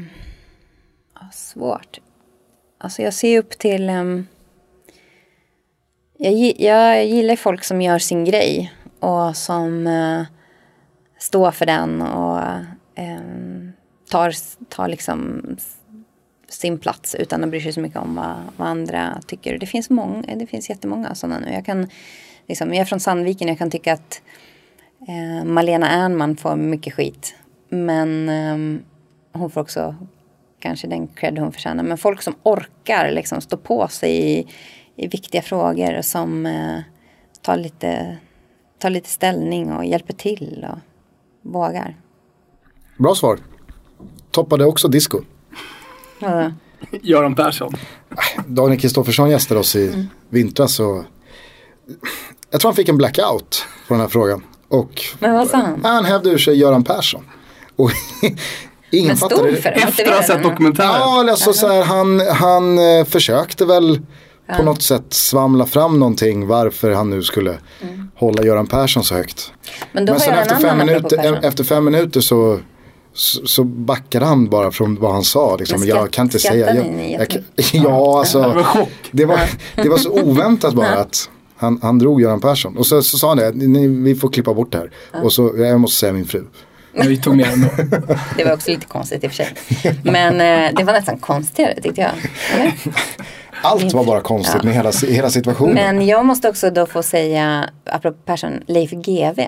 svårt. 1.51 1.99
Alltså 2.77 3.01
jag 3.01 3.13
ser 3.13 3.39
upp 3.39 3.49
till... 3.49 3.89
Um, 3.89 4.27
jag, 6.17 6.33
jag 6.59 7.05
gillar 7.05 7.35
folk 7.35 7.63
som 7.63 7.81
gör 7.81 7.99
sin 7.99 8.25
grej 8.25 8.73
och 8.99 9.37
som 9.37 9.87
uh, 9.87 10.23
står 11.19 11.51
för 11.51 11.65
den 11.65 12.01
och 12.01 12.41
um, 12.97 13.71
tar, 14.09 14.33
tar 14.69 14.87
liksom 14.87 15.41
sin 16.49 16.79
plats 16.79 17.15
utan 17.15 17.43
att 17.43 17.49
bry 17.49 17.61
sig 17.61 17.73
så 17.73 17.79
mycket 17.79 17.99
om 17.99 18.15
vad, 18.15 18.35
vad 18.57 18.67
andra 18.67 19.21
tycker. 19.27 19.57
Det 19.57 19.65
finns, 19.65 19.89
många, 19.89 20.35
det 20.35 20.47
finns 20.47 20.69
jättemånga 20.69 21.15
sådana 21.15 21.39
nu. 21.39 21.53
Jag, 21.53 21.65
kan, 21.65 21.89
liksom, 22.47 22.73
jag 22.73 22.81
är 22.81 22.85
från 22.85 22.99
Sandviken, 22.99 23.47
och 23.47 23.51
jag 23.51 23.57
kan 23.57 23.71
tycka 23.71 23.93
att 23.93 24.21
eh, 25.07 25.45
Malena 25.45 25.89
Ernman 25.89 26.37
får 26.37 26.55
mycket 26.55 26.93
skit. 26.93 27.35
Men 27.69 28.29
ehm, 28.29 28.83
hon 29.33 29.51
får 29.51 29.61
också 29.61 29.95
kanske 30.61 30.87
den 30.87 31.07
cred 31.07 31.37
hon 31.39 31.51
förtjänar. 31.51 31.83
Men 31.83 31.97
folk 31.97 32.21
som 32.21 32.35
orkar 32.43 33.11
liksom 33.11 33.41
stå 33.41 33.57
på 33.57 33.87
sig 33.87 34.39
i, 34.39 34.47
i 34.95 35.07
viktiga 35.07 35.41
frågor 35.41 35.97
och 35.97 36.05
som 36.05 36.45
eh, 36.45 36.79
tar, 37.41 37.57
lite, 37.57 38.17
tar 38.79 38.89
lite 38.89 39.09
ställning 39.09 39.71
och 39.73 39.85
hjälper 39.85 40.13
till 40.13 40.65
och 40.71 40.77
vågar. 41.51 41.95
Bra 42.97 43.15
svar. 43.15 43.39
Toppade 44.31 44.65
också 44.65 44.87
disco. 44.87 45.21
Vadå? 46.19 46.53
Göran 47.01 47.35
Persson. 47.35 47.73
Daniel 48.47 48.79
Kristoffersson 48.79 49.29
gästade 49.29 49.59
oss 49.59 49.75
i 49.75 49.87
Mm. 49.87 50.07
vintras 50.29 50.79
och 50.79 51.03
jag 52.51 52.61
tror 52.61 52.69
han 52.71 52.75
fick 52.75 52.89
en 52.89 52.97
blackout 52.97 53.65
på 53.87 53.93
den 53.93 54.01
här 54.01 54.07
frågan. 54.07 54.43
Och 54.67 55.01
Men 55.19 55.33
vad 55.33 55.47
sa 55.47 55.57
han? 55.57 55.85
han 55.85 56.05
hävde 56.05 56.29
ur 56.29 56.37
sig 56.37 56.57
Göran 56.59 56.83
Persson. 56.83 57.25
Och 57.75 57.91
ingen 58.91 59.07
Men 59.07 59.17
stod 59.17 59.57
för 59.57 59.69
det. 59.71 59.75
Efter 59.75 60.09
att 60.09 60.15
ha 60.15 60.23
sett 60.23 60.35
han. 60.35 60.43
dokumentären. 60.43 60.89
Ja, 60.89 61.31
alltså 61.31 61.53
så 61.53 61.67
här, 61.67 61.83
han, 61.83 62.19
han 62.19 62.77
eh, 62.77 63.05
försökte 63.05 63.65
väl 63.65 63.99
på 64.57 64.63
något 64.63 64.81
sätt 64.81 65.13
svamla 65.13 65.65
fram 65.65 65.99
någonting 65.99 66.47
varför 66.47 66.91
han 66.91 67.09
nu 67.09 67.23
skulle 67.23 67.57
hålla 68.15 68.43
Göran 68.43 68.67
Persson 68.67 69.03
så 69.03 69.15
högt. 69.15 69.53
Men 69.91 70.05
då 70.05 70.13
Men 70.13 70.19
sen 70.19 70.33
efter 70.33 70.55
fem, 70.55 70.77
minuter, 70.77 71.39
efter 71.43 71.63
fem 71.63 71.85
minuter 71.85 72.21
så, 72.21 72.59
så, 73.13 73.47
så 73.47 73.63
backade 73.63 74.25
han 74.25 74.49
bara 74.49 74.71
från 74.71 74.95
vad 74.95 75.13
han 75.13 75.23
sa. 75.23 75.55
Liksom. 75.55 75.79
Men 75.79 75.89
jag 75.89 76.11
kan 76.11 76.25
inte 76.25 76.39
säga. 76.39 76.75
Jag, 76.75 77.09
jag, 77.11 77.43
ja, 77.73 78.19
alltså. 78.19 78.41
Det 78.41 78.53
var 78.55 78.63
chock. 78.63 78.89
Det 79.11 79.25
var, 79.25 79.39
det 79.75 79.89
var 79.89 79.97
så 79.97 80.11
oväntat 80.23 80.73
bara 80.73 80.95
att 80.95 81.29
han, 81.57 81.79
han 81.81 81.99
drog 81.99 82.21
Göran 82.21 82.41
Persson. 82.41 82.77
Och 82.77 82.85
så, 82.85 83.01
så 83.01 83.17
sa 83.17 83.27
han 83.27 83.37
det, 83.37 83.51
ni, 83.51 83.87
vi 83.87 84.15
får 84.15 84.29
klippa 84.29 84.53
bort 84.53 84.71
det 84.71 84.77
här. 84.77 84.91
Och 85.23 85.33
så, 85.33 85.53
jag 85.57 85.79
måste 85.79 85.99
säga 85.99 86.13
min 86.13 86.25
fru. 86.25 86.43
Vi 86.93 87.17
tog 87.17 87.37
ner 87.37 87.45
den 87.45 87.61
då. 87.61 88.15
Det 88.37 88.43
var 88.43 88.53
också 88.53 88.71
lite 88.71 88.85
konstigt 88.85 89.23
i 89.23 89.27
och 89.27 89.31
för 89.31 89.43
sig. 89.43 89.53
Men 90.03 90.33
eh, 90.33 90.75
det 90.77 90.83
var 90.83 90.93
nästan 90.93 91.17
konstigare 91.17 91.81
tyckte 91.81 92.01
jag. 92.01 92.11
Eller? 92.53 92.73
Allt 93.61 93.93
var 93.93 94.03
bara 94.03 94.21
konstigt 94.21 94.63
med 94.63 94.73
hela, 94.73 94.91
hela 94.91 95.29
situationen. 95.29 95.73
Men 95.73 96.07
jag 96.07 96.25
måste 96.25 96.49
också 96.49 96.69
då 96.69 96.85
få 96.85 97.03
säga, 97.03 97.69
apropå 97.85 98.17
Persson, 98.25 98.63
Leif 98.67 98.91
GW. 98.91 99.47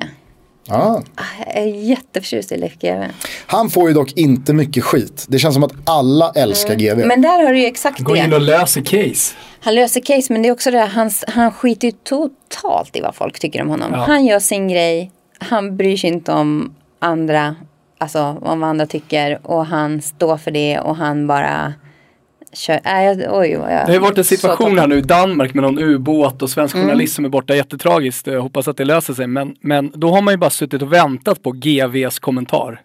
Ja. 0.68 1.02
Jag 1.48 1.64
är 1.64 1.68
jätteförtjust 1.68 2.52
i 2.52 2.58
Leif 2.58 2.74
GW. 2.80 3.08
Han 3.46 3.70
får 3.70 3.88
ju 3.88 3.94
dock 3.94 4.12
inte 4.12 4.54
mycket 4.54 4.84
skit. 4.84 5.26
Det 5.28 5.40
känns 5.40 5.54
som 5.54 5.64
att 5.64 5.74
alla 5.86 6.32
älskar 6.36 6.76
GV. 6.76 7.06
Men 7.08 7.22
där 7.22 7.44
har 7.44 7.54
du 7.54 7.60
ju 7.60 7.66
exakt 7.66 8.00
Gå 8.00 8.16
in 8.16 8.30
det. 8.30 8.36
och 8.36 8.42
löser 8.42 8.82
case. 8.82 9.36
Han 9.60 9.76
löser 9.76 10.02
case 10.02 10.34
men 10.34 10.42
det 10.42 10.50
är 10.50 10.54
också 10.54 10.72
det 10.72 10.78
här, 10.80 10.88
han, 10.88 11.12
han 11.28 11.52
skiter 11.52 11.88
ju 11.88 11.92
totalt 12.04 12.96
i 12.96 13.02
vad 13.02 13.16
folk 13.16 13.40
tycker 13.40 13.62
om 13.62 13.70
honom. 13.70 13.90
Ja. 13.94 13.98
Han 13.98 14.26
gör 14.26 14.40
sin 14.40 14.68
grej, 14.68 15.12
han 15.40 15.78
bryr 15.78 15.98
sig 15.98 16.10
inte 16.10 16.32
om 16.32 16.76
andra, 17.04 17.56
alltså 17.98 18.20
om 18.42 18.60
vad 18.60 18.70
andra 18.70 18.86
tycker 18.86 19.40
och 19.44 19.66
han 19.66 20.02
står 20.02 20.38
för 20.38 20.52
det 20.52 20.80
och 20.80 20.96
han 20.96 21.28
bara 21.28 21.74
kör. 22.54 22.80
Äh, 22.86 23.04
jag, 23.04 23.38
oj, 23.38 23.50
jag, 23.50 23.88
Det 23.88 23.94
har 23.94 24.00
varit 24.00 24.18
en 24.18 24.24
situation 24.24 24.80
här 24.80 24.88
nu 24.88 24.98
i 24.98 25.02
Danmark 25.02 25.54
med 25.54 25.64
någon 25.64 25.80
ubåt 25.80 26.42
och 26.42 26.50
svensk 26.50 26.76
Mm. 26.76 26.88
journalist 26.88 27.16
som 27.16 27.26
är 27.26 27.30
borta. 27.30 27.56
Jättetragiskt. 27.56 28.28
Jag 28.28 28.42
hoppas 28.42 28.68
att 28.68 28.78
det 28.78 28.86
löser 28.86 29.14
sig. 29.14 29.28
Men, 29.28 29.56
men 29.62 29.92
då 29.96 30.12
har 30.12 30.22
man 30.22 30.34
ju 30.34 30.38
bara 30.38 30.50
suttit 30.50 30.82
och 30.82 30.94
väntat 30.94 31.44
på 31.44 31.52
GVs 31.52 32.20
kommentar. 32.20 32.82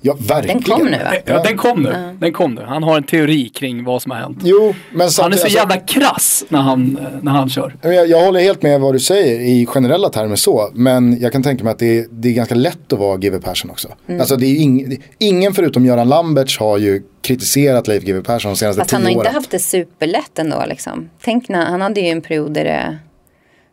Ja, 0.00 0.16
verkligen. 0.28 0.60
Den 0.60 0.62
kom 0.78 0.86
nu 0.86 0.98
va? 0.98 1.14
Ja, 1.24 1.42
den 1.42 1.56
kom 1.56 1.82
nu. 1.82 2.16
Den 2.20 2.32
kom 2.32 2.54
nu. 2.54 2.62
Han 2.62 2.82
har 2.82 2.96
en 2.96 3.02
teori 3.02 3.48
kring 3.48 3.84
vad 3.84 4.02
som 4.02 4.10
har 4.12 4.18
hänt. 4.18 4.38
Jo, 4.42 4.74
men 4.90 5.00
Han 5.00 5.06
är 5.06 5.10
så 5.10 5.22
alltså, 5.22 5.48
jävla 5.48 5.76
krass 5.76 6.44
när 6.48 6.58
han, 6.60 6.98
när 7.22 7.32
han 7.32 7.48
kör. 7.48 7.76
Jag, 7.82 8.06
jag 8.08 8.24
håller 8.24 8.40
helt 8.40 8.62
med 8.62 8.80
vad 8.80 8.94
du 8.94 8.98
säger 9.00 9.40
i 9.40 9.66
generella 9.66 10.08
termer 10.08 10.36
så. 10.36 10.70
Men 10.74 11.20
jag 11.20 11.32
kan 11.32 11.42
tänka 11.42 11.64
mig 11.64 11.70
att 11.70 11.78
det 11.78 11.98
är, 11.98 12.06
det 12.10 12.28
är 12.28 12.32
ganska 12.32 12.54
lätt 12.54 12.92
att 12.92 12.98
vara 12.98 13.16
GW 13.16 13.38
Persson 13.40 13.70
också. 13.70 13.88
Mm. 14.08 14.20
Alltså 14.20 14.36
det 14.36 14.46
är 14.46 14.56
ing, 14.56 14.88
det- 14.90 14.98
ingen 15.18 15.54
förutom 15.54 15.86
Göran 15.86 16.08
Lamberts 16.08 16.58
har 16.58 16.78
ju 16.78 17.02
kritiserat 17.22 17.88
Leif 17.88 18.02
GW 18.04 18.22
Persson 18.22 18.50
de 18.50 18.56
senaste 18.56 18.80
Fast 18.80 18.90
han 18.92 19.00
tio 19.00 19.06
har 19.06 19.10
inte 19.12 19.20
åren. 19.20 19.34
haft 19.34 19.50
det 19.50 19.58
superlätt 19.58 20.38
ändå 20.38 20.64
liksom. 20.68 21.08
Tänk 21.22 21.48
när, 21.48 21.66
han 21.66 21.80
hade 21.80 22.00
ju 22.00 22.08
en 22.08 22.22
period 22.22 22.52
där 22.54 22.64
det, 22.64 22.98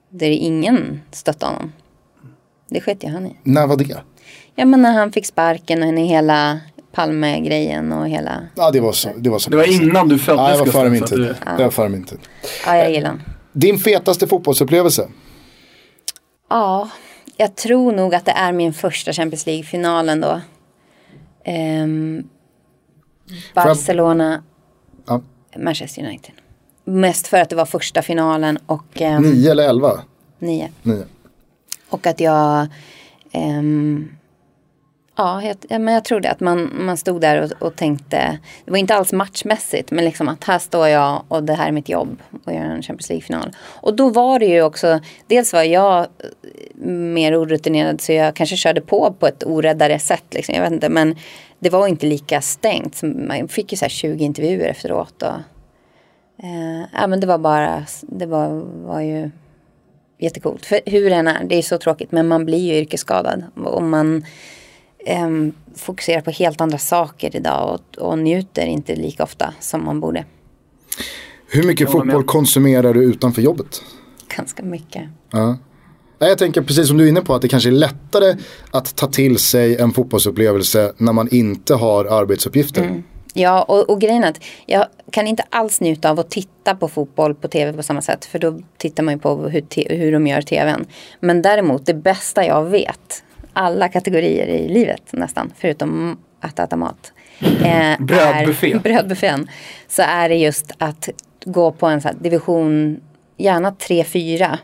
där 0.09 0.27
det 0.29 0.36
ingen 0.36 1.01
stöttade 1.12 1.53
honom. 1.53 1.71
Det 2.69 2.81
sket 2.81 3.03
ju 3.03 3.09
han 3.09 3.27
i. 3.27 3.36
När 3.43 3.67
var 3.67 3.77
det? 3.77 3.97
Ja 4.55 4.65
men 4.65 4.81
när 4.81 4.91
han 4.93 5.11
fick 5.11 5.25
sparken 5.25 5.83
och 5.83 5.99
hela 5.99 6.59
Palme-grejen 6.91 7.91
och 7.93 8.07
hela, 8.09 8.41
Ja 8.55 8.71
det 8.71 8.79
var 8.79 8.91
så. 8.91 9.09
Det 9.17 9.29
var, 9.29 9.39
så 9.39 9.49
Det 9.49 9.57
var 9.57 9.81
innan 9.81 10.07
du 10.09 10.19
föddes 10.19 10.41
Ja, 10.41 10.51
det 10.51 10.57
var 10.59 10.65
före 10.65 10.89
min 10.89 11.03
tid. 11.05 11.17
du- 11.19 11.35
Det 11.57 11.63
var 11.63 11.71
före 11.71 11.89
min 11.89 12.03
tid. 12.03 12.19
ja 12.65 12.77
jag 12.77 12.91
gillar 12.91 13.09
honom. 13.09 13.23
Din 13.53 13.79
fetaste 13.79 14.27
fotbollsupplevelse? 14.27 15.07
Ja, 16.49 16.89
jag 17.37 17.55
tror 17.55 17.91
nog 17.91 18.15
att 18.15 18.25
det 18.25 18.31
är 18.31 18.51
min 18.51 18.73
första 18.73 19.13
Champions 19.13 19.45
League-finalen 19.45 20.21
då. 20.21 20.41
Ehm, 21.45 22.23
Barcelona, 23.55 24.43
Ja. 25.07 25.21
Manchester 25.57 26.03
United. 26.05 26.31
Mest 26.85 27.27
för 27.27 27.37
att 27.37 27.49
det 27.49 27.55
var 27.55 27.65
första 27.65 28.01
finalen 28.01 28.59
och 28.65 29.01
ehm, 29.01 29.23
Nio 29.23 29.51
eller 29.51 29.69
elva? 29.69 30.01
nio. 30.39 30.69
Nio. 30.81 31.03
Och 31.89 32.07
att 32.07 32.19
jag... 32.19 32.67
ehm, 33.31 34.09
ja, 35.15 35.41
jag, 35.43 35.82
men 35.82 35.93
jag 35.93 36.06
tror 36.06 36.19
det. 36.19 36.32
Att 36.32 36.39
man, 36.39 36.71
man 36.86 36.97
stod 36.97 37.21
där 37.21 37.41
och, 37.41 37.67
och 37.67 37.76
tänkte. 37.76 38.39
Det 38.65 38.71
var 38.71 38.78
inte 38.78 38.95
alls 38.95 39.13
matchmässigt. 39.13 39.91
Men 39.91 40.06
liksom 40.06 40.30
att 40.30 40.43
här 40.43 40.60
står 40.60 40.88
jag 40.88 41.23
och 41.28 41.43
det 41.43 41.54
här 41.54 41.67
är 41.67 41.71
mitt 41.71 41.89
jobb. 41.89 42.21
Och 42.45 42.54
gör 42.54 42.62
en 42.62 42.82
Champions 42.82 43.10
League-final. 43.10 43.56
Och 43.62 43.95
då 43.95 44.10
var 44.10 44.39
det 44.39 44.45
ju 44.45 44.62
också. 44.62 44.99
Dels 45.28 45.54
var 45.54 45.63
jag 45.63 45.99
eh, 45.99 46.88
mer 46.88 47.41
orutinerad. 47.41 48.02
Så 48.02 48.13
jag 48.13 48.36
kanske 48.36 48.56
körde 48.56 48.82
på 48.82 49.15
på 49.19 49.28
ett 49.28 49.43
oräddare 49.43 49.99
sätt. 49.99 50.26
Liksom, 50.32 50.56
jag 50.56 50.62
vet 50.62 50.71
inte. 50.71 50.89
Men 50.89 51.15
det 51.60 51.69
var 51.69 51.88
inte 51.88 52.06
lika 52.06 52.41
stängt. 52.41 52.95
Så 52.95 53.06
Man 53.06 53.47
fick 53.47 53.71
ju 53.71 53.78
så 53.78 53.86
här 53.86 53.89
20 53.89 54.23
intervjuer 54.23 54.67
efteråt. 54.67 55.21
Och, 55.21 55.36
eh, 56.43 56.86
ja, 56.93 57.08
men 57.08 57.19
det 57.19 57.28
var 57.28 57.38
bara. 57.38 57.86
Det 58.02 58.26
var, 58.26 58.47
var 58.86 59.02
ju 59.02 59.32
jättecoolt. 60.19 60.65
För 60.65 60.80
hur 60.86 61.10
den 61.10 61.28
är, 61.28 61.43
det 61.43 61.56
är 61.56 61.62
så 61.62 61.78
tråkigt. 61.78 62.12
Men 62.12 62.28
man 62.28 62.45
blir 62.45 62.73
ju 62.73 62.73
yrkesskadad. 62.73 63.43
Och 63.56 63.84
man 63.84 64.26
ehm, 65.05 65.53
fokuserar 65.75 66.21
på 66.21 66.31
helt 66.31 66.61
andra 66.61 66.77
saker 66.77 67.35
idag. 67.35 67.73
Och, 67.73 68.03
och 68.03 68.19
njuter 68.19 68.65
inte 68.65 68.95
lika 68.95 69.23
ofta 69.23 69.53
som 69.59 69.85
man 69.85 69.99
borde. 69.99 70.25
Hur 71.47 71.63
mycket 71.63 71.91
fotboll 71.91 72.23
konsumerar 72.23 72.93
du 72.93 73.03
utanför 73.03 73.41
jobbet? 73.41 73.81
Ganska 74.37 74.63
mycket. 74.63 75.03
Ja. 75.31 75.57
Jag 76.19 76.37
tänker 76.37 76.61
precis 76.61 76.87
som 76.87 76.97
du 76.97 77.03
är 77.03 77.09
inne 77.09 77.21
på 77.21 77.35
att 77.35 77.41
det 77.41 77.47
kanske 77.47 77.69
är 77.69 77.71
lättare 77.71 78.35
att 78.71 78.95
ta 78.95 79.07
till 79.07 79.37
sig 79.37 79.77
en 79.77 79.91
fotbollsupplevelse 79.91 80.93
när 80.97 81.13
man 81.13 81.27
inte 81.31 81.75
har 81.75 82.05
arbetsuppgifter. 82.05 83.03
Ja, 83.33 83.63
och, 83.63 83.89
och 83.89 84.01
grejen 84.01 84.23
är 84.23 84.29
att 84.29 84.39
jag 84.65 84.87
kan 85.11 85.27
inte 85.27 85.43
alls 85.49 85.81
njuta 85.81 86.09
av 86.09 86.19
att 86.19 86.29
titta 86.29 86.75
på 86.75 86.87
fotboll 86.87 87.35
på 87.35 87.47
tv 87.47 87.73
på 87.73 87.83
samma 87.83 88.01
sätt. 88.01 88.25
För 88.25 88.39
då 88.39 88.59
tittar 88.77 89.03
man 89.03 89.13
ju 89.13 89.19
på 89.19 89.35
hur, 89.35 89.61
te- 89.61 89.95
hur 89.95 90.11
de 90.11 90.27
gör 90.27 90.41
tvn. 90.41 90.85
Men 91.19 91.41
däremot, 91.41 91.85
det 91.85 91.93
bästa 91.93 92.45
jag 92.45 92.65
vet, 92.65 93.23
alla 93.53 93.89
kategorier 93.89 94.47
i 94.47 94.69
livet 94.69 95.01
nästan, 95.11 95.51
förutom 95.57 96.17
att 96.39 96.59
äta 96.59 96.75
mat. 96.75 97.13
Eh, 97.43 97.99
Brödbuffé. 97.99 98.71
Är, 98.71 98.79
brödbuffén. 98.83 99.49
Så 99.87 100.01
är 100.01 100.29
det 100.29 100.35
just 100.35 100.71
att 100.77 101.09
gå 101.45 101.71
på 101.71 101.87
en 101.87 102.01
så 102.01 102.09
division, 102.19 102.99
gärna 103.37 103.71
3-4. 103.71 104.57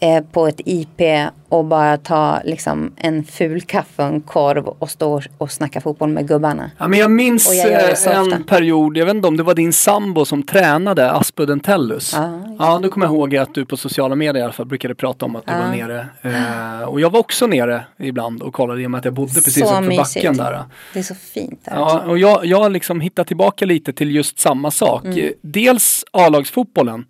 Eh, 0.00 0.24
på 0.32 0.46
ett 0.46 0.60
IP 0.64 1.00
och 1.48 1.64
bara 1.64 1.96
ta 1.96 2.40
liksom 2.44 2.92
en 2.96 3.24
ful 3.24 3.60
kaffe 3.60 4.02
och 4.02 4.08
en 4.08 4.20
korv 4.20 4.66
och 4.68 4.90
stå 4.90 5.22
och 5.38 5.52
snacka 5.52 5.80
fotboll 5.80 6.08
med 6.08 6.28
gubbarna. 6.28 6.70
Ja, 6.78 6.88
men 6.88 6.98
jag 6.98 7.10
minns 7.10 7.54
jag 7.54 7.72
eh, 7.72 8.16
en 8.16 8.26
ofta. 8.32 8.38
period, 8.48 8.96
jag 8.96 9.06
vet 9.06 9.14
inte 9.14 9.28
om 9.28 9.36
det 9.36 9.42
var 9.42 9.54
din 9.54 9.72
sambo 9.72 10.24
som 10.24 10.42
tränade 10.42 11.10
Aspudden 11.12 11.60
Tellus. 11.60 12.12
Ja, 12.16 12.40
Ja, 12.58 12.78
då 12.82 12.88
kommer 12.88 13.06
jag 13.06 13.14
ihåg 13.14 13.36
att 13.36 13.54
du 13.54 13.64
på 13.64 13.76
sociala 13.76 14.14
medier 14.14 14.40
i 14.40 14.44
alla 14.44 14.52
fall 14.52 14.66
brukade 14.66 14.94
prata 14.94 15.24
om 15.24 15.36
att 15.36 15.46
du 15.46 15.52
Ja. 15.52 15.58
var 15.58 15.68
nere. 15.68 16.06
Eh, 16.22 16.88
och 16.88 17.00
jag 17.00 17.10
var 17.10 17.20
också 17.20 17.46
nere 17.46 17.84
ibland 17.98 18.42
och 18.42 18.54
kollade 18.54 18.82
i 18.82 18.86
och 18.86 18.90
med 18.90 18.98
att 18.98 19.04
jag 19.04 19.14
bodde 19.14 19.34
precis 19.34 19.62
uppför 19.62 19.96
backen 19.96 20.36
där. 20.36 20.62
Det 20.92 20.98
är 20.98 21.02
så 21.02 21.14
fint 21.14 21.60
där. 21.64 21.74
Ja, 21.74 22.02
och 22.06 22.18
jag, 22.18 22.58
har 22.58 22.70
liksom 22.70 23.00
hittat 23.00 23.26
tillbaka 23.26 23.64
lite 23.66 23.92
till 23.92 24.14
just 24.14 24.38
samma 24.38 24.70
sak. 24.70 25.04
Mm. 25.04 25.32
Dels 25.42 26.04
A-lagsfotbollen, 26.10 27.04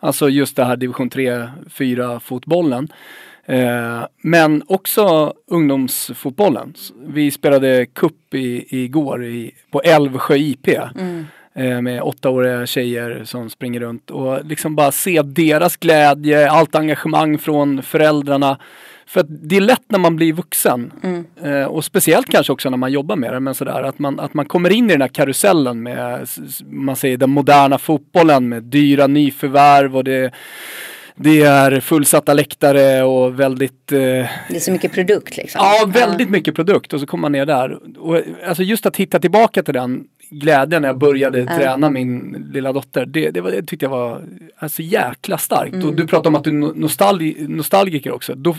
alltså 0.00 0.28
just 0.28 0.56
det 0.56 0.64
här 0.64 0.76
division 0.76 1.10
3-4 1.10 2.20
fotbollen. 2.20 2.88
Eh, 3.46 4.06
men 4.22 4.62
också 4.66 5.34
ungdomsfotbollen. 5.46 6.74
Vi 7.06 7.30
spelade 7.30 7.86
cup 7.86 8.34
i, 8.34 8.82
igår 8.84 9.24
i, 9.24 9.54
på 9.70 9.80
Älvsjö 9.80 10.36
IP. 10.36 10.68
Mm. 10.68 11.26
Eh, 11.54 11.80
med 11.80 12.02
åttaåriga 12.02 12.66
tjejer 12.66 13.24
som 13.24 13.50
springer 13.50 13.80
runt 13.80 14.10
och 14.10 14.44
liksom 14.44 14.76
bara 14.76 14.92
se 14.92 15.22
deras 15.22 15.76
glädje, 15.76 16.50
allt 16.50 16.74
engagemang 16.74 17.38
från 17.38 17.82
föräldrarna. 17.82 18.58
För 19.08 19.20
att 19.20 19.26
det 19.28 19.56
är 19.56 19.60
lätt 19.60 19.84
när 19.88 19.98
man 19.98 20.16
blir 20.16 20.32
vuxen 20.32 20.92
eh, 21.42 21.64
och 21.64 21.84
speciellt 21.84 22.26
kanske 22.26 22.52
också 22.52 22.70
när 22.70 22.76
man 22.76 22.92
jobbar 22.92 23.16
med 23.16 23.32
det, 23.32 23.40
men 23.40 23.54
sådär 23.54 23.82
att 23.82 23.98
man, 23.98 24.20
att 24.20 24.34
man 24.34 24.46
kommer 24.46 24.70
in 24.72 24.90
i 24.90 24.92
den 24.92 25.00
här 25.00 25.08
karusellen 25.08 25.82
med, 25.82 26.28
man 26.70 26.96
säger 26.96 27.16
den 27.16 27.30
moderna 27.30 27.78
fotbollen 27.78 28.48
med 28.48 28.62
dyra 28.62 29.06
nyförvärv 29.06 29.96
och 29.96 30.04
det, 30.04 30.34
det 31.16 31.42
är 31.42 31.80
fullsatta 31.80 32.34
läktare 32.34 33.02
och 33.02 33.40
väldigt 33.40 33.92
eh, 33.92 33.98
Det 33.98 34.28
är 34.48 34.60
så 34.60 34.72
mycket 34.72 34.92
produkt 34.92 35.36
liksom. 35.36 35.60
Ja, 35.64 35.86
väldigt 35.86 36.30
mycket 36.30 36.54
produkt 36.54 36.92
och 36.92 37.00
så 37.00 37.06
kommer 37.06 37.22
man 37.22 37.32
ner 37.32 37.46
där. 37.46 37.78
Och, 37.98 38.20
alltså 38.46 38.62
just 38.62 38.86
att 38.86 38.96
hitta 38.96 39.18
tillbaka 39.18 39.62
till 39.62 39.74
den 39.74 40.04
glädjen 40.30 40.82
när 40.82 40.88
jag 40.88 40.98
började 40.98 41.46
träna 41.46 41.90
min 41.90 42.46
lilla 42.52 42.72
dotter. 42.72 43.06
Det, 43.06 43.30
det, 43.30 43.40
var, 43.40 43.50
det 43.50 43.62
tyckte 43.62 43.84
jag 43.84 43.90
var 43.90 44.22
alltså, 44.58 44.82
jäkla 44.82 45.38
starkt. 45.38 45.84
Och 45.84 45.94
du 45.94 46.06
pratade 46.06 46.28
om 46.28 46.34
att 46.34 46.44
du 46.44 46.50
är 46.50 46.54
no- 46.54 46.72
nostalgi, 46.76 47.36
nostalgiker 47.48 48.12
också. 48.12 48.34
Då, 48.34 48.56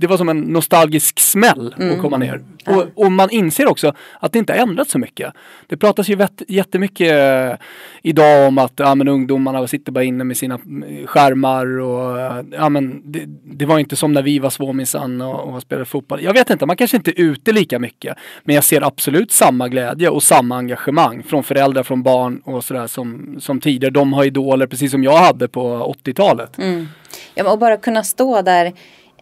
det 0.00 0.06
var 0.06 0.16
som 0.16 0.28
en 0.28 0.40
nostalgisk 0.40 1.20
smäll 1.20 1.74
Mm. 1.78 1.94
att 1.94 2.00
komma 2.00 2.16
ner. 2.16 2.40
Och, 2.66 3.04
och 3.04 3.12
man 3.12 3.30
inser 3.30 3.68
också 3.68 3.92
att 4.20 4.32
det 4.32 4.38
inte 4.38 4.52
har 4.52 4.60
ändrats 4.60 4.92
så 4.92 4.98
mycket. 4.98 5.32
Det 5.66 5.76
pratas 5.76 6.08
ju 6.08 6.14
vet, 6.14 6.42
jättemycket 6.48 7.12
eh, 7.12 7.58
idag 8.02 8.48
om 8.48 8.58
att 8.58 8.72
ja, 8.76 8.94
men 8.94 9.08
ungdomarna 9.08 9.66
sitter 9.66 9.92
bara 9.92 10.04
inne 10.04 10.24
med 10.24 10.36
sina 10.36 10.54
mm, 10.54 11.06
skärmar 11.06 11.78
och 11.80 12.20
eh, 12.20 12.44
ja, 12.50 12.68
men 12.68 13.02
det, 13.12 13.24
det 13.44 13.66
var 13.66 13.78
inte 13.78 13.96
som 13.96 14.12
när 14.12 14.22
vi 14.22 14.38
var 14.38 14.50
små 14.50 14.72
minsann 14.72 15.20
och, 15.20 15.54
och 15.54 15.62
spelade 15.62 15.84
fotboll. 15.84 16.22
Jag 16.22 16.32
vet 16.32 16.50
inte, 16.50 16.66
man 16.66 16.76
kanske 16.76 16.96
inte 16.96 17.10
är 17.10 17.20
ute 17.20 17.52
lika 17.52 17.78
mycket. 17.78 18.16
Men 18.44 18.54
jag 18.54 18.64
ser 18.64 18.86
absolut 18.86 19.32
samma 19.32 19.68
glädje 19.68 20.08
och 20.08 20.22
samma 20.22 20.56
engagemang 20.56 21.22
från 21.22 21.44
föräldrar, 21.44 21.82
från 21.82 22.02
barn 22.02 22.40
och 22.44 22.64
sådär 22.64 22.86
som, 22.86 23.36
som 23.40 23.60
tidigare. 23.60 23.92
De 23.92 24.12
har 24.12 24.24
idoler 24.24 24.66
precis 24.66 24.90
som 24.90 25.04
jag 25.04 25.16
hade 25.16 25.48
på 25.48 25.94
80-talet. 26.04 26.50
Ja, 27.34 27.42
men 27.44 27.46
och 27.46 27.58
bara 27.58 27.76
kunna 27.76 28.02
stå 28.02 28.42
där 28.42 28.72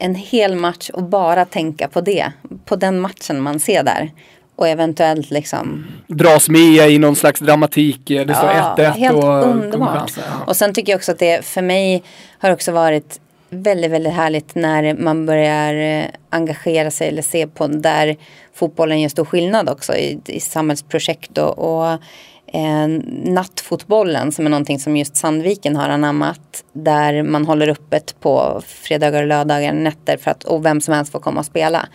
en 0.00 0.14
hel 0.14 0.56
match 0.56 0.90
och 0.90 1.02
bara 1.02 1.44
tänka 1.44 1.88
på 1.88 2.00
det. 2.00 2.32
På 2.64 2.76
den 2.76 3.00
matchen 3.00 3.40
man 3.40 3.60
ser 3.60 3.82
där. 3.82 4.10
Och 4.56 4.68
eventuellt 4.68 5.30
liksom. 5.30 5.86
Dras 6.06 6.48
med 6.48 6.90
i 6.90 6.98
någon 6.98 7.16
slags 7.16 7.40
dramatik. 7.40 8.00
Det 8.06 8.34
står 8.34 8.48
1-1 8.48 8.90
helt 8.90 9.16
och 9.24 9.46
underbart. 9.46 10.12
ja. 10.16 10.22
Och 10.46 10.56
sen 10.56 10.74
tycker 10.74 10.92
jag 10.92 10.98
också 10.98 11.12
att 11.12 11.18
det 11.18 11.44
för 11.44 11.62
mig 11.62 12.02
har 12.38 12.50
också 12.50 12.72
varit 12.72 13.20
väldigt, 13.50 13.90
väldigt 13.90 14.12
härligt 14.12 14.54
när 14.54 14.94
man 14.94 15.26
börjar 15.26 15.74
eh, 15.74 16.04
engagera 16.30 16.90
sig 16.90 17.08
eller 17.08 17.22
se 17.22 17.46
på 17.46 17.66
där 17.66 18.16
fotbollen 18.54 19.00
gör 19.00 19.08
stor 19.08 19.24
skillnad 19.24 19.68
också 19.68 19.94
i, 19.94 20.20
i 20.26 20.40
samhällsprojekt 20.40 21.38
och, 21.38 21.58
och 21.58 21.98
eh, 22.52 22.88
nattfotbollen 23.32 24.32
som 24.32 24.46
är 24.46 24.50
någonting 24.50 24.78
som 24.78 24.96
just 24.96 25.16
Sandviken 25.16 25.76
har 25.76 25.88
anammat 25.88 26.64
där 26.72 27.22
man 27.22 27.46
håller 27.46 27.68
öppet 27.68 28.20
på 28.20 28.62
fredagar 28.66 29.22
och 29.22 29.28
lördagar, 29.28 29.72
nätter 29.72 30.16
för 30.16 30.30
att 30.30 30.44
och 30.44 30.64
vem 30.64 30.80
som 30.80 30.94
helst 30.94 31.12
får 31.12 31.20
komma 31.20 31.40
och 31.40 31.46
spela. 31.46 31.88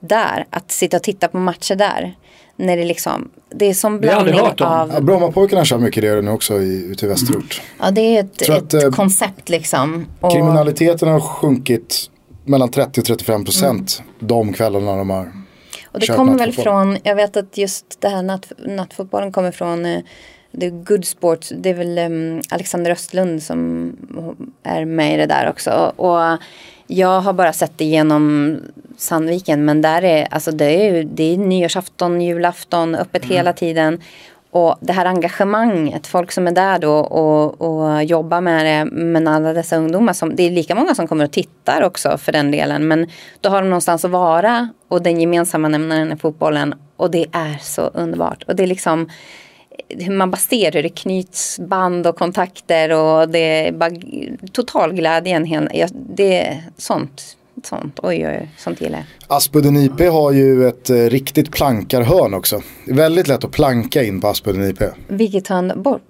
Där, 0.00 0.46
att 0.50 0.70
sitta 0.70 0.96
och 0.96 1.02
titta 1.02 1.28
på 1.28 1.38
matcher 1.38 1.74
där. 1.74 2.14
När 2.56 2.76
det 2.76 2.84
liksom, 2.84 3.30
det 3.50 3.66
är 3.66 3.74
som 3.74 4.00
blandning 4.00 4.40
av 4.40 4.54
Ja, 4.58 5.00
Brommapojkarna 5.00 5.64
kör 5.64 5.78
mycket 5.78 6.02
det 6.02 6.22
nu 6.22 6.30
också 6.30 6.58
i, 6.58 6.84
ute 6.90 7.06
i 7.06 7.08
västerort. 7.08 7.62
Ja, 7.80 7.90
det 7.90 8.00
är 8.00 8.20
ett, 8.20 8.38
Tror 8.38 8.56
att, 8.56 8.74
ett 8.74 8.84
eh, 8.84 8.90
koncept 8.90 9.48
liksom. 9.48 10.06
Och, 10.20 10.32
Kriminaliteten 10.32 11.08
har 11.08 11.20
sjunkit 11.20 12.10
mellan 12.44 12.70
30 12.70 13.00
och 13.00 13.06
35 13.06 13.44
procent 13.44 14.02
de 14.18 14.52
kvällarna 14.52 14.96
de 14.96 15.10
har 15.10 15.41
och 15.92 16.00
det 16.00 16.06
kommer 16.16 16.38
väl 16.38 16.52
från, 16.64 16.98
jag 17.02 17.14
vet 17.16 17.36
att 17.36 17.58
just 17.58 18.00
det 18.00 18.08
här 18.08 18.22
natt, 18.22 18.52
nattfotbollen 18.58 19.32
kommer 19.32 19.50
från 19.52 19.86
eh, 19.86 20.00
The 20.60 20.70
Good 20.70 21.04
Sports. 21.04 21.52
Det 21.56 21.70
är 21.70 21.74
väl 21.74 21.98
um, 21.98 22.40
Alexander 22.50 22.90
Östlund 22.90 23.42
som 23.42 23.92
är 24.62 24.84
med 24.84 25.14
i 25.14 25.16
det 25.16 25.26
där 25.26 25.48
också. 25.50 25.92
Och 25.96 26.38
jag 26.86 27.20
har 27.20 27.32
bara 27.32 27.52
sett 27.52 27.72
det 27.78 27.84
genom 27.84 28.56
Sandviken. 28.96 29.64
Men 29.64 29.82
där 29.82 30.04
är, 30.04 30.28
alltså 30.30 30.50
det 30.50 30.64
är, 30.64 30.94
ju- 30.94 31.04
det 31.04 31.32
är 31.34 31.36
nyårsafton, 31.36 32.20
julafton, 32.20 32.94
öppet 32.94 33.24
hela 33.24 33.52
tiden. 33.52 34.00
Och 34.54 34.76
det 34.80 34.92
här 34.92 35.06
engagemanget, 35.06 36.06
folk 36.06 36.32
som 36.32 36.46
är 36.46 36.52
där 36.52 36.78
då 36.78 36.94
och, 36.94 37.60
och 37.60 38.04
jobbar 38.04 38.40
med 38.40 38.66
det. 38.66 38.90
Men 38.94 39.28
alla 39.28 39.52
dessa 39.52 39.76
ungdomar, 39.76 40.12
som, 40.12 40.36
det 40.36 40.42
är 40.42 40.50
lika 40.50 40.74
många 40.74 40.94
som 40.94 41.08
kommer 41.08 41.24
och 41.24 41.30
tittar 41.30 41.82
också 41.82 42.18
för 42.18 42.32
den 42.32 42.50
delen. 42.50 42.88
Men 42.88 43.06
då 43.40 43.48
har 43.48 43.62
de 43.62 43.70
någonstans 43.70 44.04
att 44.04 44.10
vara 44.10 44.68
och 44.88 45.02
den 45.02 45.20
gemensamma 45.20 45.68
nämnaren 45.68 46.12
är 46.12 46.16
fotbollen. 46.16 46.74
Och 46.96 47.10
det 47.10 47.26
är 47.32 47.58
så 47.62 47.82
underbart. 47.82 48.42
Och 48.42 48.56
det 48.56 48.62
är 48.62 48.66
liksom 48.66 49.10
hur 49.88 50.12
man 50.12 50.30
bara 50.30 50.36
ser 50.36 50.72
hur 50.72 50.82
det 50.82 50.88
knyts 50.88 51.58
band 51.58 52.06
och 52.06 52.16
kontakter 52.16 52.92
och 52.92 53.28
det 53.28 53.68
är 53.68 53.72
bara 53.72 53.90
total 54.52 54.92
glädje. 54.92 55.68
Det 55.92 56.40
är 56.40 56.62
sånt, 56.76 57.36
sånt, 57.66 58.00
oj 58.02 58.26
oj, 58.26 58.38
oj, 58.40 58.50
sånt 58.58 58.80
gillar 58.80 58.98
jag. 58.98 59.36
Aspudden 59.36 59.76
IP 59.76 60.00
har 60.00 60.32
ju 60.32 60.68
ett 60.68 60.90
eh, 60.90 60.96
riktigt 60.96 61.52
plankarhörn 61.52 62.34
också. 62.34 62.62
Det 62.86 62.92
är 62.92 62.96
väldigt 62.96 63.28
lätt 63.28 63.44
att 63.44 63.50
planka 63.50 64.02
in 64.02 64.20
på 64.20 64.28
Aspudden 64.28 64.70
IP. 64.70 64.82
Vilket 65.08 65.48
hörn 65.48 65.72
bort? 65.82 66.02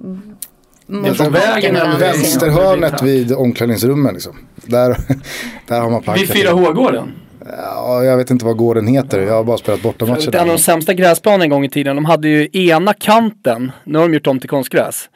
Från 1.17 1.33
vägen 1.33 1.77
eller? 1.77 1.99
Vänsterhörnet 1.99 3.03
vid 3.03 3.33
omklädningsrummen 3.33 4.15
liksom. 4.15 4.33
Där, 4.57 4.97
där 5.69 5.81
har 5.81 5.91
man 5.91 6.03
plankat 6.03 6.31
Vid 6.31 6.37
in. 6.37 6.47
4H-gården. 6.47 7.13
Ja, 7.57 8.05
jag 8.05 8.17
vet 8.17 8.31
inte 8.31 8.45
vad 8.45 8.57
gården 8.57 8.87
heter. 8.87 9.21
Jag 9.21 9.35
har 9.35 9.45
bara 9.45 9.59
spelat 9.59 9.83
bortamatcher 9.83 10.29
En 10.35 10.41
av 10.41 10.47
de 10.47 10.51
där. 10.53 10.59
sämsta 10.59 10.95
gräsplanen 10.95 11.43
en 11.43 11.51
gång 11.51 11.65
i 11.65 11.69
tiden. 11.69 11.97
De 11.97 12.05
hade 12.05 12.29
ju 12.29 12.49
ena 12.53 12.95
kanten, 12.95 13.73
nu 13.85 13.99
har 13.99 14.09
de 14.09 14.15
gjort 14.15 14.27
om 14.27 14.41
till 14.41 14.49
konstgräs. 14.49 15.09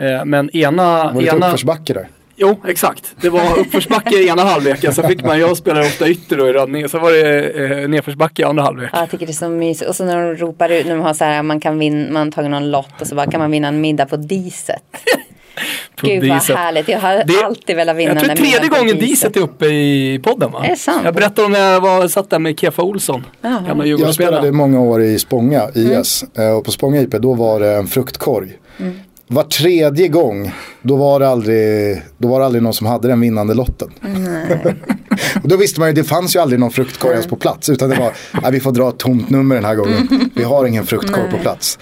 Eh, 0.00 0.24
Men 0.24 0.56
ena... 0.56 1.04
Det 1.08 1.14
var 1.14 1.20
lite 1.22 1.36
ena 1.36 1.46
uppförsbacke 1.46 1.92
där. 1.94 2.08
Jo, 2.40 2.56
exakt. 2.66 3.14
Det 3.20 3.28
var 3.30 3.58
uppförsbacke 3.58 4.16
i 4.18 4.28
ena 4.28 4.42
halvleken. 4.42 4.94
Så 4.94 5.02
fick 5.02 5.24
man, 5.24 5.40
jag 5.40 5.56
spelar 5.56 5.80
ofta 5.80 6.08
ytter 6.08 6.36
då 6.36 6.48
i 6.48 6.52
räddning. 6.52 6.88
Så 6.88 6.98
var 6.98 7.12
det 7.12 7.50
eh, 7.82 7.88
nedförsbacke 7.88 8.42
i 8.42 8.44
andra 8.44 8.62
halvlek. 8.62 8.90
Ja, 8.92 8.98
jag 8.98 9.10
tycker 9.10 9.26
det 9.26 9.32
är 9.32 9.34
så 9.34 9.48
mysigt. 9.48 9.88
Och 9.90 9.96
så 9.96 10.04
när 10.04 10.16
de 10.16 10.34
ropar 10.36 10.68
ut, 10.68 10.86
när 10.86 10.94
de 10.96 11.02
har 11.02 11.14
så 11.14 11.24
här, 11.24 11.42
man 11.42 11.60
kan 11.60 11.78
vinna, 11.78 12.12
man 12.12 12.26
har 12.26 12.32
tagit 12.32 12.50
någon 12.50 12.70
lott 12.70 13.00
och 13.00 13.06
så 13.06 13.14
bara 13.14 13.30
kan 13.30 13.40
man 13.40 13.50
vinna 13.50 13.68
en 13.68 13.80
middag 13.80 14.06
på 14.06 14.16
Diset. 14.16 14.82
På 16.00 16.06
Gud 16.06 16.28
vad 16.28 16.36
Diset. 16.38 16.56
härligt, 16.56 16.88
jag 16.88 17.00
har 17.00 17.22
Det- 17.26 17.44
alltid 17.44 17.76
velat 17.76 17.96
vinna 17.96 18.14
Jag 18.14 18.24
tror 18.24 18.34
tredje 18.36 18.68
gången 18.68 18.98
Diset 18.98 19.36
är 19.36 19.40
uppe 19.40 19.66
i 19.66 20.20
podden 20.24 20.50
va? 20.52 20.64
Är 20.64 20.68
det 20.68 20.76
sant? 20.76 21.00
Jag 21.04 21.14
berättade 21.14 21.46
om 21.46 21.52
när 21.52 21.72
jag 21.72 21.80
var, 21.80 22.08
satt 22.08 22.30
där 22.30 22.38
med 22.38 22.58
Kefa 22.60 22.82
Olsson. 22.82 23.24
Gamla 23.42 23.86
Jag 23.86 24.14
spelade 24.14 24.52
många 24.52 24.80
år 24.80 25.02
i 25.02 25.18
Spånga 25.18 25.68
IS. 25.74 26.24
Mm. 26.36 26.48
Eh, 26.50 26.56
Och 26.56 26.64
på 26.64 26.70
Spånga 26.70 27.00
IP 27.00 27.10
då 27.10 27.34
var 27.34 27.60
det 27.60 27.70
en 27.72 27.86
fruktkorg. 27.86 28.58
Mm. 28.80 29.00
Var 29.30 29.42
tredje 29.42 30.08
gång 30.08 30.52
då 30.82 30.96
var, 30.96 31.20
det 31.20 31.28
aldrig, 31.28 32.02
då 32.18 32.28
var 32.28 32.40
det 32.40 32.46
aldrig 32.46 32.62
någon 32.62 32.74
som 32.74 32.86
hade 32.86 33.08
den 33.08 33.20
vinnande 33.20 33.54
lotten. 33.54 33.90
och 35.42 35.48
då 35.48 35.56
visste 35.56 35.80
man 35.80 35.88
ju, 35.88 35.94
det 35.94 36.04
fanns 36.04 36.36
ju 36.36 36.40
aldrig 36.40 36.60
någon 36.60 36.70
fruktkorg 36.70 37.12
ens 37.12 37.26
på 37.26 37.36
plats. 37.36 37.68
Utan 37.68 37.90
det 37.90 37.96
var, 37.96 38.12
nej, 38.42 38.52
vi 38.52 38.60
får 38.60 38.72
dra 38.72 38.88
ett 38.88 38.98
tomt 38.98 39.30
nummer 39.30 39.54
den 39.54 39.64
här 39.64 39.74
gången. 39.74 40.30
Vi 40.34 40.42
har 40.42 40.66
ingen 40.66 40.86
fruktkorg 40.86 41.30
på 41.30 41.38
plats. 41.38 41.78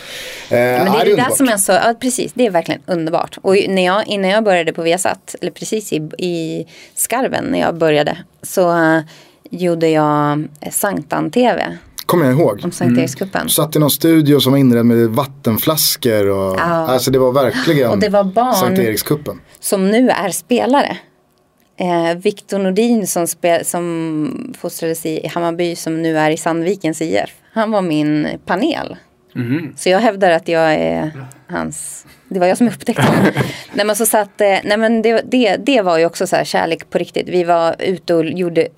Eh, 0.51 0.57
Men 0.59 0.93
det 0.93 0.99
är 1.01 1.05
det 1.05 1.17
där 1.17 1.31
som 1.31 1.49
är 1.49 1.57
så, 1.57 1.73
ja 1.73 1.95
precis, 2.01 2.33
det 2.35 2.47
är 2.47 2.51
verkligen 2.51 2.81
underbart. 2.87 3.39
Och 3.43 3.57
när 3.69 3.85
jag, 3.85 4.07
innan 4.07 4.31
jag 4.31 4.45
började 4.45 4.73
på 4.73 4.83
Viasat, 4.83 5.35
eller 5.41 5.53
precis 5.53 5.93
i, 5.93 5.97
i 6.19 6.67
Skarven 6.95 7.45
när 7.45 7.61
jag 7.61 7.79
började, 7.79 8.19
så 8.43 8.71
eh, 8.79 9.01
gjorde 9.51 9.89
jag 9.89 10.49
eh, 10.61 10.71
Sanktan-TV 10.73 11.79
Kommer 12.07 12.25
jag 12.25 12.35
ihåg. 12.35 12.61
om 12.65 12.73
Sankt 12.73 12.99
Erikscupen. 12.99 13.49
Satt 13.49 13.77
i 13.77 13.79
någon 13.79 13.91
studio 13.91 14.41
som 14.41 14.53
var 14.53 14.59
inredd 14.59 14.87
med 14.87 15.09
vattenflaskor. 15.09 16.29
Och, 16.29 16.57
Ja. 16.57 16.63
Alltså 16.63 17.11
det 17.11 17.19
var 17.19 17.33
verkligen 17.33 17.91
Och 17.91 17.99
det 17.99 18.09
var 18.09 18.25
barn. 18.25 18.55
Sankt 18.55 18.79
Erikskuppen. 18.79 19.41
Som 19.61 19.91
nu 19.91 20.11
är 20.11 20.31
spelare. 20.31 20.97
Eh, 21.79 22.19
Viktor 22.19 22.59
Nordin 22.59 23.07
som, 23.07 23.27
spe, 23.27 23.65
som 23.65 24.55
fostrades 24.59 25.07
i 25.07 25.27
Hammarby 25.27 25.77
som 25.77 26.03
nu 26.03 26.19
är 26.19 26.31
i 26.31 26.37
Sandvikens 26.37 27.03
IF. 27.03 27.31
Han 27.53 27.71
var 27.71 27.83
min 27.83 28.29
panel. 28.47 28.97
Så 29.77 29.89
jag 29.89 29.99
hävdar 29.99 30.31
att 30.31 30.49
jag 30.49 30.75
är 30.75 31.13
hans, 31.49 32.07
det 32.29 32.39
var 32.39 32.47
jag 32.47 32.59
som 32.59 32.69
upptäckte 32.69 33.03
honom. 33.03 33.25
nej 33.75 33.87
men 33.87 33.97
så 33.97 34.07
satt, 34.07 34.41
eh, 34.41 34.59
nej 34.65 34.77
men 34.77 35.03
det, 35.03 35.23
det, 35.31 35.57
det 35.57 35.83
var 35.83 35.99
ju 35.99 36.07
också 36.07 36.27
så 36.27 36.37
här 36.37 36.45
kärlek 36.45 36.91
på 36.91 36.99
riktigt. 36.99 37.29
Vi 37.29 37.45
var 37.45 37.77
ute 37.79 38.15
och 38.15 38.25
gjorde 38.25 38.69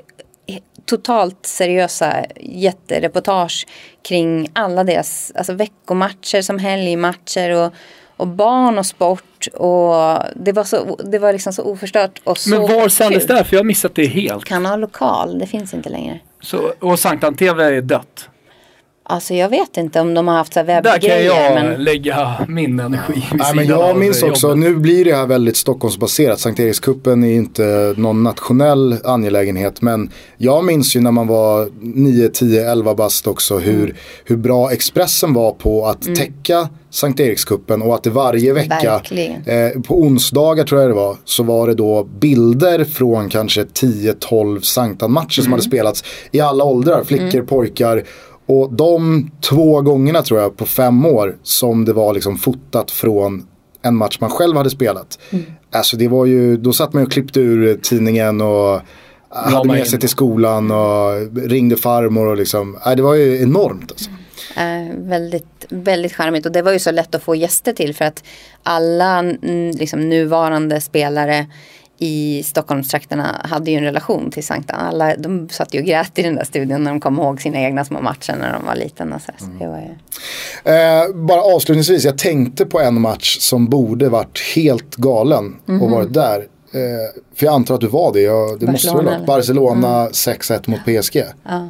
totalt 0.88 1.46
seriösa 1.46 2.24
jättereportage 2.40 3.66
kring 4.08 4.50
alla 4.52 4.84
deras 4.84 5.32
alltså 5.34 5.52
veckomatcher 5.52 6.42
som 6.42 6.58
helgmatcher 6.58 7.50
och, 7.50 7.72
och 8.16 8.26
barn 8.28 8.78
och 8.78 8.86
sport. 8.86 9.48
Och 9.52 9.94
det 10.36 10.52
var, 10.52 10.64
så, 10.64 10.96
det 11.04 11.18
var 11.18 11.32
liksom 11.32 11.52
så 11.52 11.62
oförstört 11.62 12.20
och 12.24 12.38
så 12.38 12.50
Men 12.50 12.60
var 12.60 12.88
sändes 12.88 13.26
det? 13.26 13.44
För 13.44 13.56
jag 13.56 13.60
har 13.60 13.64
missat 13.64 13.94
det 13.94 14.06
helt. 14.06 14.44
Kanal 14.44 14.80
Lokal, 14.80 15.38
det 15.38 15.46
finns 15.46 15.74
inte 15.74 15.88
längre. 15.88 16.20
Så, 16.40 16.72
och 16.80 16.98
Sanktan 16.98 17.34
TV 17.34 17.64
är 17.64 17.82
dött. 17.82 18.28
Alltså 19.10 19.34
jag 19.34 19.48
vet 19.48 19.76
inte 19.76 20.00
om 20.00 20.14
de 20.14 20.28
har 20.28 20.34
haft 20.34 20.52
så 20.54 20.60
här 20.60 20.66
Där 20.66 20.82
kan 20.82 20.92
webbgrejer. 20.92 21.24
jag 21.24 21.54
Men... 21.64 21.84
lägga 21.84 22.46
min 22.48 22.80
energi 22.80 23.12
vid 23.32 23.40
Nej, 23.40 23.54
men 23.54 23.66
jag 23.66 23.96
minns 23.96 24.22
också, 24.22 24.46
jobbet. 24.48 24.58
nu 24.64 24.74
blir 24.76 25.04
det 25.04 25.14
här 25.14 25.26
väldigt 25.26 25.56
Stockholmsbaserat. 25.56 26.40
Sankt 26.40 26.60
Erikskuppen 26.60 27.24
är 27.24 27.32
inte 27.34 27.94
någon 27.96 28.22
nationell 28.22 28.96
angelägenhet. 29.04 29.82
Men 29.82 30.10
jag 30.36 30.64
minns 30.64 30.96
ju 30.96 31.00
när 31.00 31.10
man 31.12 31.26
var 31.26 31.68
9, 31.80 32.28
10, 32.28 32.70
11 32.72 32.94
bast 32.94 33.26
också 33.26 33.58
hur, 33.58 33.78
Mm. 33.84 33.96
hur 34.24 34.36
bra 34.36 34.70
Expressen 34.72 35.32
var 35.34 35.52
på 35.52 35.86
att 35.86 36.02
täcka 36.16 36.68
Sankt 36.90 37.20
Erikskuppen 37.20 37.82
och 37.82 37.94
att 37.94 38.02
det 38.02 38.10
varje 38.10 38.52
vecka 38.52 39.02
eh, 39.46 39.80
på 39.82 40.00
onsdagar 40.00 40.64
tror 40.64 40.80
jag 40.80 40.90
det 40.90 40.94
var 40.94 41.16
så 41.24 41.42
var 41.42 41.68
det 41.68 41.74
då 41.74 42.04
bilder 42.04 42.84
från 42.84 43.28
kanske 43.28 43.62
10-12 43.64 44.60
Sanktan-matcher 44.60 45.42
som 45.42 45.52
hade 45.52 45.64
spelats 45.64 46.04
i 46.30 46.40
alla 46.40 46.64
åldrar, 46.64 47.04
flickor, 47.04 47.42
pojkar. 47.42 48.02
Och 48.48 48.72
de 48.72 49.30
två 49.40 49.80
gångerna 49.80 50.22
tror 50.22 50.40
jag 50.40 50.56
på 50.56 50.66
fem 50.66 51.06
år 51.06 51.36
som 51.42 51.84
det 51.84 51.92
var 51.92 52.14
liksom 52.14 52.36
fotat 52.36 52.90
från 52.90 53.46
en 53.82 53.96
match 53.96 54.18
man 54.20 54.30
själv 54.30 54.56
hade 54.56 54.70
spelat. 54.70 55.18
Alltså 55.72 55.96
det 55.96 56.08
var 56.08 56.26
ju, 56.26 56.56
då 56.56 56.72
satt 56.72 56.92
man 56.92 57.02
och 57.02 57.12
klippte 57.12 57.40
ur 57.40 57.76
tidningen 57.82 58.40
och 58.40 58.80
hade 59.28 59.56
man 59.56 59.66
med 59.66 59.78
in. 59.78 59.86
sig 59.86 60.00
till 60.00 60.08
skolan 60.08 60.70
och 60.70 61.36
ringde 61.48 61.76
farmor 61.76 62.26
och 62.26 62.36
liksom, 62.36 62.78
nej, 62.86 62.96
det 62.96 63.02
var 63.02 63.14
ju 63.14 63.42
enormt 63.42 63.90
alltså. 63.90 64.10
Eh, 64.56 64.96
väldigt, 64.96 65.66
väldigt 65.68 66.12
charmigt 66.12 66.46
och 66.46 66.52
det 66.52 66.62
var 66.62 66.72
ju 66.72 66.78
så 66.78 66.90
lätt 66.90 67.14
att 67.14 67.22
få 67.22 67.34
gäster 67.34 67.72
till 67.72 67.94
för 67.94 68.04
att 68.04 68.24
alla 68.62 69.18
mm, 69.18 69.70
liksom, 69.70 70.08
nuvarande 70.08 70.80
spelare 70.80 71.46
i 71.98 72.42
Stockholmstrakterna 72.42 73.40
hade 73.44 73.70
ju 73.70 73.76
en 73.76 73.84
relation 73.84 74.30
till 74.30 74.46
Sankta. 74.46 74.72
Alla, 74.72 75.16
de 75.16 75.48
satt 75.48 75.74
ju 75.74 75.80
och 75.80 75.86
grät 75.86 76.18
i 76.18 76.22
den 76.22 76.34
där 76.34 76.44
studion 76.44 76.84
när 76.84 76.90
de 76.90 77.00
kom 77.00 77.18
ihåg 77.18 77.42
sina 77.42 77.60
egna 77.60 77.84
små 77.84 78.00
matcher 78.00 78.36
när 78.40 78.52
de 78.52 78.66
var 78.66 78.74
liten. 78.74 79.12
Och 79.12 79.20
så. 79.22 79.44
Mm. 79.44 79.58
Så 79.58 79.66
var 79.66 79.78
ju... 79.78 80.72
eh, 80.72 81.14
bara 81.14 81.42
avslutningsvis, 81.42 82.04
jag 82.04 82.18
tänkte 82.18 82.66
på 82.66 82.80
en 82.80 83.00
match 83.00 83.38
som 83.40 83.68
borde 83.68 84.08
varit 84.08 84.40
helt 84.56 84.96
galen 84.96 85.38
mm 85.38 85.56
-hmm. 85.66 85.82
och 85.82 85.88
mhm. 85.88 85.98
varit 85.98 86.14
där. 86.14 86.38
Eh, 86.72 87.22
för 87.34 87.46
jag 87.46 87.54
antar 87.54 87.74
att 87.74 87.80
du 87.80 87.86
var 87.86 88.12
det, 88.12 88.20
jag, 88.20 88.60
det 88.60 88.66
Barcelona, 88.66 89.10
måste 89.10 89.26
Barcelona 89.26 90.00
mm. 90.00 90.12
6-1 90.12 90.70
mot 90.70 90.80
PSG. 90.84 91.22
Ja. 91.44 91.68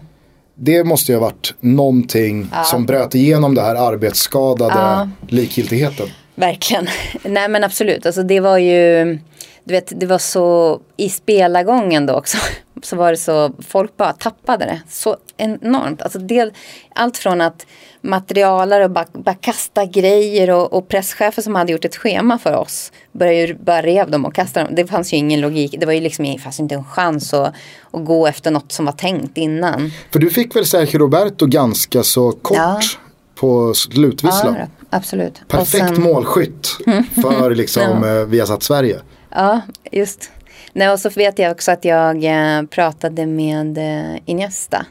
Det 0.54 0.84
måste 0.84 1.12
ju 1.12 1.18
ha 1.18 1.24
varit 1.24 1.54
någonting 1.60 2.48
ja. 2.52 2.64
som 2.64 2.86
bröt 2.86 3.14
igenom 3.14 3.54
det 3.54 3.62
här 3.62 3.74
arbetsskadade 3.74 4.74
ja. 4.74 5.08
likgiltigheten. 5.28 6.06
Verkligen. 6.34 6.88
Nej 7.22 7.48
men 7.48 7.64
absolut, 7.64 8.06
alltså 8.06 8.22
det 8.22 8.40
var 8.40 8.58
ju, 8.58 9.18
du 9.68 9.74
vet 9.74 10.00
det 10.00 10.06
var 10.06 10.18
så 10.18 10.80
i 10.96 11.08
spelargången 11.08 12.06
då 12.06 12.14
också. 12.14 12.38
Så 12.82 12.96
var 12.96 13.10
det 13.10 13.16
så, 13.16 13.52
folk 13.68 13.96
bara 13.96 14.12
tappade 14.12 14.64
det 14.64 14.80
så 14.88 15.16
enormt. 15.36 16.02
Alltså 16.02 16.18
det, 16.18 16.52
allt 16.94 17.16
från 17.16 17.40
att 17.40 17.66
materialare 18.00 18.84
och 18.84 18.90
bara, 18.90 19.06
bara 19.12 19.34
kasta 19.34 19.84
grejer 19.84 20.50
och, 20.50 20.72
och 20.72 20.88
presschefer 20.88 21.42
som 21.42 21.54
hade 21.54 21.72
gjort 21.72 21.84
ett 21.84 21.96
schema 21.96 22.38
för 22.38 22.56
oss 22.56 22.92
började 23.12 23.38
ju 23.38 23.54
bara 23.54 23.82
rev 23.82 24.10
dem 24.10 24.24
och 24.24 24.34
kasta 24.34 24.64
dem. 24.64 24.74
Det 24.74 24.86
fanns 24.86 25.12
ju 25.12 25.16
ingen 25.16 25.40
logik. 25.40 25.74
Det 25.78 25.86
var 25.86 25.92
ju 25.92 26.00
liksom 26.00 26.38
fanns 26.38 26.60
inte 26.60 26.74
en 26.74 26.84
chans 26.84 27.34
att, 27.34 27.54
att 27.90 28.04
gå 28.04 28.26
efter 28.26 28.50
något 28.50 28.72
som 28.72 28.84
var 28.84 28.92
tänkt 28.92 29.38
innan. 29.38 29.90
För 30.12 30.18
du 30.18 30.30
fick 30.30 30.56
väl 30.56 30.66
Sergio 30.66 30.98
Roberto 30.98 31.46
ganska 31.46 32.02
så 32.02 32.32
kort 32.32 32.56
ja. 32.56 32.80
på 33.34 33.74
slutvisslan? 33.74 34.56
Ja, 34.58 34.66
absolut. 34.90 35.42
Perfekt 35.48 35.88
sen... 35.88 36.02
målskytt 36.02 36.68
för 37.22 37.54
liksom 37.54 37.82
ja. 38.02 38.20
Eh, 38.20 38.26
Viasat 38.26 38.62
Sverige. 38.62 39.00
Ja, 39.30 39.60
just. 39.92 40.30
Nej, 40.72 40.90
och 40.90 41.00
så 41.00 41.10
vet 41.10 41.38
jag 41.38 41.52
också 41.52 41.72
att 41.72 41.84
jag 41.84 42.24
eh, 42.24 42.62
pratade 42.62 43.26
med 43.26 43.78
eh, 43.78 44.20
Iniesta 44.24 44.86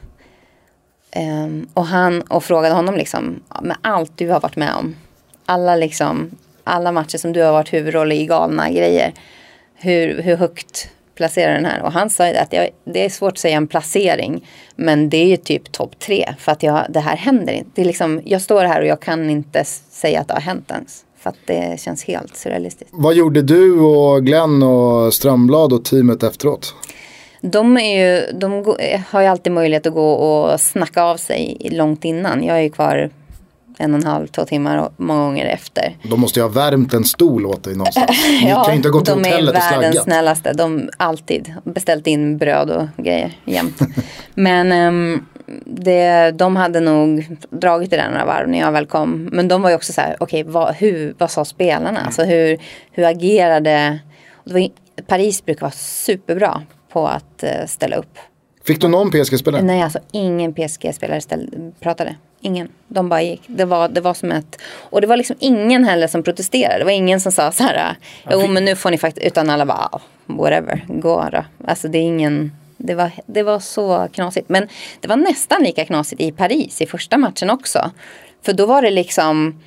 Um, 1.16 1.68
och 1.74 1.86
han 1.86 2.22
och 2.22 2.44
frågade 2.44 2.76
honom 2.76 2.96
liksom 2.96 3.44
med 3.62 3.78
allt 3.82 4.12
du 4.16 4.30
har 4.30 4.40
varit 4.40 4.56
med 4.56 4.74
om. 4.74 4.96
Alla 5.46 5.76
liksom, 5.76 6.32
alla 6.64 6.92
matcher 6.92 7.18
som 7.18 7.34
du 7.34 7.42
har 7.42 7.52
varit 7.52 7.74
huvudroll 7.74 8.12
i 8.12 8.26
galna 8.26 8.70
grejer. 8.72 9.14
Hur, 9.76 10.22
hur 10.22 10.38
högt 10.38 10.90
placerar 11.16 11.54
den 11.54 11.66
här? 11.66 11.82
Och 11.82 11.92
han 11.92 12.10
sa 12.10 12.28
att 12.28 12.54
jag, 12.54 12.70
det 12.84 13.06
är 13.06 13.10
svårt 13.10 13.32
att 13.32 13.38
säga 13.38 13.58
en 13.58 13.68
placering. 13.68 14.48
Men 14.76 15.10
det 15.10 15.18
är 15.18 15.26
ju 15.26 15.38
typ 15.38 15.72
topp 15.72 16.00
tre. 16.00 16.34
För 16.40 16.52
att 16.52 16.64
jag, 16.64 16.86
det 16.90 17.00
här 17.00 17.18
händer 17.18 17.54
inte. 17.54 17.70
Det 17.76 17.82
är 17.82 17.86
liksom, 17.86 18.22
jag 18.26 18.42
står 18.42 18.64
här 18.64 18.82
och 18.82 18.88
jag 18.88 19.00
kan 19.00 19.30
inte 19.30 19.64
säga 19.90 20.22
att 20.22 20.28
det 20.28 20.34
har 20.34 20.42
hänt 20.42 20.72
ens. 20.72 21.06
För 21.20 21.30
att 21.30 21.38
det 21.46 21.80
känns 21.80 22.04
helt 22.04 22.36
surrealistiskt. 22.36 22.94
Vad 22.94 23.16
gjorde 23.16 23.42
du 23.42 23.80
och 23.80 24.26
Glenn 24.26 24.64
och 24.64 25.14
Strömblad 25.14 25.74
och 25.74 25.86
teamet 25.86 26.24
efteråt? 26.24 26.76
de, 27.42 27.78
ju, 27.78 28.32
de 28.34 28.76
har 29.10 29.22
ju 29.22 29.28
alltid 29.28 29.54
möjlighet 29.54 29.88
att 29.88 29.94
gå 29.94 30.12
och 30.12 30.62
snacka 30.62 31.04
av 31.04 31.18
sig 31.18 31.70
långt 31.72 32.06
innan. 32.06 32.44
Jag 32.44 32.58
är 32.58 32.62
ju 32.62 32.70
kvar 32.70 33.10
en 33.78 33.94
och 33.94 34.00
en 34.00 34.06
halv, 34.06 34.28
två 34.28 34.46
timmar 34.46 34.78
och 34.78 34.94
många 34.98 35.22
gånger 35.22 35.46
efter. 35.46 35.98
De 36.04 36.20
måste 36.20 36.40
ju 36.40 36.44
ha 36.44 36.50
värmt 36.50 36.94
en 36.94 37.04
stol 37.04 37.46
åt 37.46 37.64
dig 37.64 37.76
någonstans. 37.76 38.26
Ni 38.42 38.50
ja, 38.50 38.64
kan 38.64 38.76
inte 38.76 38.88
ha 38.88 38.94
gått 38.94 39.06
till 39.06 39.14
hotellet 39.14 39.56
och 39.56 39.62
slaggat. 39.62 39.72
De 39.72 39.76
är 39.76 39.82
världens 39.82 40.04
snällaste. 40.04 40.54
De 40.54 40.90
alltid 40.98 41.54
beställt 41.64 42.08
in 42.08 42.38
bröd 42.38 42.70
och 42.70 42.88
grejer 42.98 43.38
jämt. 43.46 43.80
Men 44.34 44.72
um, 44.72 45.26
det, 45.66 46.32
de 46.32 46.56
hade 46.56 46.80
nog 46.80 47.38
dragit 47.50 47.94
i 47.94 47.96
den 47.96 48.12
några 48.12 48.26
varv 48.26 48.50
när 48.50 48.60
jag 48.60 48.72
väl 48.72 48.86
kom. 48.86 49.30
Men 49.32 49.48
de 49.48 49.62
var 49.62 49.70
ju 49.70 49.76
också 49.76 49.94
så 49.94 50.02
här, 50.02 50.16
okej, 50.20 50.42
okay, 50.42 50.54
vad, 50.54 50.76
vad 51.18 51.32
sa 51.32 51.46
spelarna? 51.46 52.00
Alltså 52.00 52.24
hur, 52.24 52.58
hur 52.92 53.04
agerade... 53.04 54.00
Var, 54.44 54.70
Paris 55.08 55.46
brukar 55.46 55.62
vara 55.62 55.72
superbra 55.72 56.62
på 56.92 57.08
att 57.08 57.44
uh, 57.44 57.68
ställa 57.68 57.96
upp. 57.96 58.18
Fick 58.68 58.82
du 58.82 58.88
någon 58.88 59.12
PSG-spelare? 59.12 59.62
Nej, 59.62 59.82
alltså 59.82 60.00
ingen 60.12 60.54
PSG-spelare 60.54 61.22
pratade. 61.80 62.16
Ingen. 62.42 62.70
De 62.88 63.10
bara 63.10 63.22
gick. 63.22 63.42
Det 63.48 63.66
var, 63.66 63.90
det 63.90 64.02
var 64.02 64.14
som 64.14 64.32
ett... 64.32 64.62
Och 64.78 65.02
det 65.02 65.08
var 65.08 65.18
liksom 65.18 65.36
ingen 65.40 65.84
heller 65.84 66.08
som 66.08 66.24
protesterade. 66.24 66.78
Det 66.78 66.84
var 66.84 66.92
ingen 66.92 67.20
som 67.20 67.32
sa 67.32 67.52
så 67.52 67.64
här. 67.64 67.96
Jo, 68.32 68.48
men 68.48 68.66
nu 68.66 68.76
får 68.76 68.92
ni 68.92 68.98
faktiskt... 68.98 69.28
Utan 69.28 69.50
alla 69.50 69.66
bara, 69.66 69.90
oh, 69.92 70.02
whatever, 70.26 70.86
gå 70.88 71.30
då. 71.32 71.46
Alltså 71.68 71.88
det 71.88 71.98
är 71.98 72.02
ingen... 72.02 72.52
Det 72.78 72.96
var, 72.96 73.12
det 73.26 73.44
var 73.44 73.60
så 73.60 74.08
knasigt. 74.14 74.50
Men 74.50 74.68
det 75.00 75.08
var 75.08 75.16
nästan 75.16 75.64
lika 75.64 75.86
knasigt 75.86 76.22
i 76.22 76.32
Paris 76.32 76.82
i 76.82 76.86
första 76.86 77.18
matchen 77.18 77.50
också. 77.50 77.92
För 78.42 78.54
då 78.54 78.66
var 78.66 78.82
det 78.82 78.92
liksom... 78.92 79.62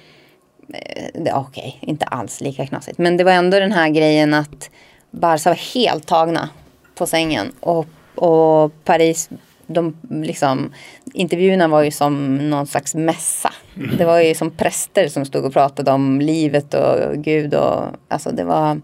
Eh, 0.68 1.38
okej, 1.38 1.78
okay, 1.78 1.90
inte 1.90 2.04
alls 2.04 2.40
lika 2.40 2.66
knasigt. 2.66 2.98
Men 2.98 3.16
det 3.16 3.24
var 3.24 3.32
ändå 3.32 3.58
den 3.58 3.72
här 3.72 3.88
grejen 3.88 4.34
att 4.34 4.70
Barca 5.10 5.50
var 5.50 5.74
helt 5.74 6.06
tagna 6.06 6.48
på 6.94 7.06
sängen. 7.06 7.52
Och, 7.60 7.86
och 8.20 8.84
Paris, 8.84 9.30
de 9.66 9.96
liksom, 10.10 10.72
intervjuerna 11.14 11.68
var 11.68 11.82
ju 11.82 11.90
som 11.90 12.36
någon 12.50 12.66
slags 12.66 12.94
mässa. 12.94 13.52
Mm. 13.76 13.96
Det 13.96 14.04
var 14.04 14.20
ju 14.20 14.34
som 14.34 14.50
präster 14.50 15.08
som 15.08 15.24
stod 15.24 15.44
och 15.44 15.52
pratade 15.52 15.90
om 15.90 16.20
livet 16.20 16.74
och 16.74 17.24
Gud 17.24 17.54
och 17.54 17.84
alltså 18.08 18.30
det 18.30 18.44
var, 18.44 18.80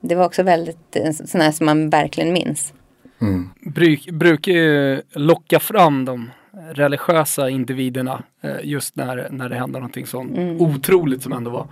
det 0.00 0.14
var 0.14 0.24
också 0.24 0.42
väldigt 0.42 0.96
sådana 1.28 1.44
här 1.44 1.52
som 1.52 1.66
man 1.66 1.90
verkligen 1.90 2.32
minns. 2.32 2.72
Mm. 3.20 3.50
Bruk, 3.60 4.10
brukar 4.10 4.52
ju 4.52 5.02
locka 5.12 5.60
fram 5.60 6.04
de 6.04 6.30
religiösa 6.74 7.50
individerna 7.50 8.22
eh, 8.42 8.56
just 8.62 8.96
när, 8.96 9.28
när 9.30 9.48
det 9.48 9.54
händer 9.54 9.80
någonting 9.80 10.06
sånt 10.06 10.36
mm. 10.36 10.60
otroligt 10.60 11.22
som 11.22 11.32
ändå 11.32 11.50
var. 11.50 11.66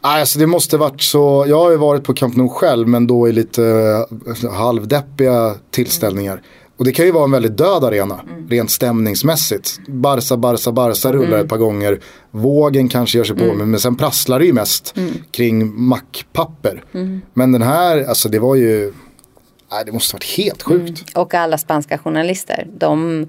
Alltså 0.00 0.38
det 0.38 0.46
måste 0.46 0.76
varit 0.76 1.02
så, 1.02 1.44
jag 1.48 1.58
har 1.58 1.70
ju 1.70 1.76
varit 1.76 2.04
på 2.04 2.14
Camp 2.14 2.36
Nou 2.36 2.48
själv 2.48 2.88
men 2.88 3.06
då 3.06 3.28
i 3.28 3.32
lite 3.32 3.62
uh, 3.62 4.52
halvdeppiga 4.52 5.54
tillställningar. 5.70 6.42
Och 6.80 6.86
det 6.86 6.92
kan 6.92 7.06
ju 7.06 7.12
vara 7.12 7.24
en 7.24 7.30
väldigt 7.30 7.58
död 7.58 7.84
arena, 7.84 8.20
mm. 8.20 8.48
rent 8.48 8.70
stämningsmässigt. 8.70 9.78
Barca, 9.88 10.36
Barca, 10.36 10.72
Barca 10.72 11.12
rullar 11.12 11.28
mm. 11.28 11.40
ett 11.40 11.48
par 11.48 11.56
gånger. 11.56 12.00
Vågen 12.30 12.88
kanske 12.88 13.18
gör 13.18 13.24
sig 13.24 13.36
på, 13.36 13.44
mm. 13.44 13.58
men, 13.58 13.70
men 13.70 13.80
sen 13.80 13.96
prasslar 13.96 14.38
det 14.38 14.44
ju 14.44 14.52
mest 14.52 14.96
mm. 14.96 15.12
kring 15.30 15.82
mackpapper. 15.82 16.84
Mm. 16.94 17.20
Men 17.34 17.52
den 17.52 17.62
här, 17.62 18.04
alltså 18.04 18.28
det 18.28 18.38
var 18.38 18.54
ju, 18.54 18.92
nej, 19.70 19.84
det 19.86 19.92
måste 19.92 20.16
varit 20.16 20.36
helt 20.36 20.62
sjukt. 20.62 20.88
Mm. 20.88 21.22
Och 21.22 21.34
alla 21.34 21.58
spanska 21.58 21.98
journalister, 21.98 22.66
de, 22.78 23.28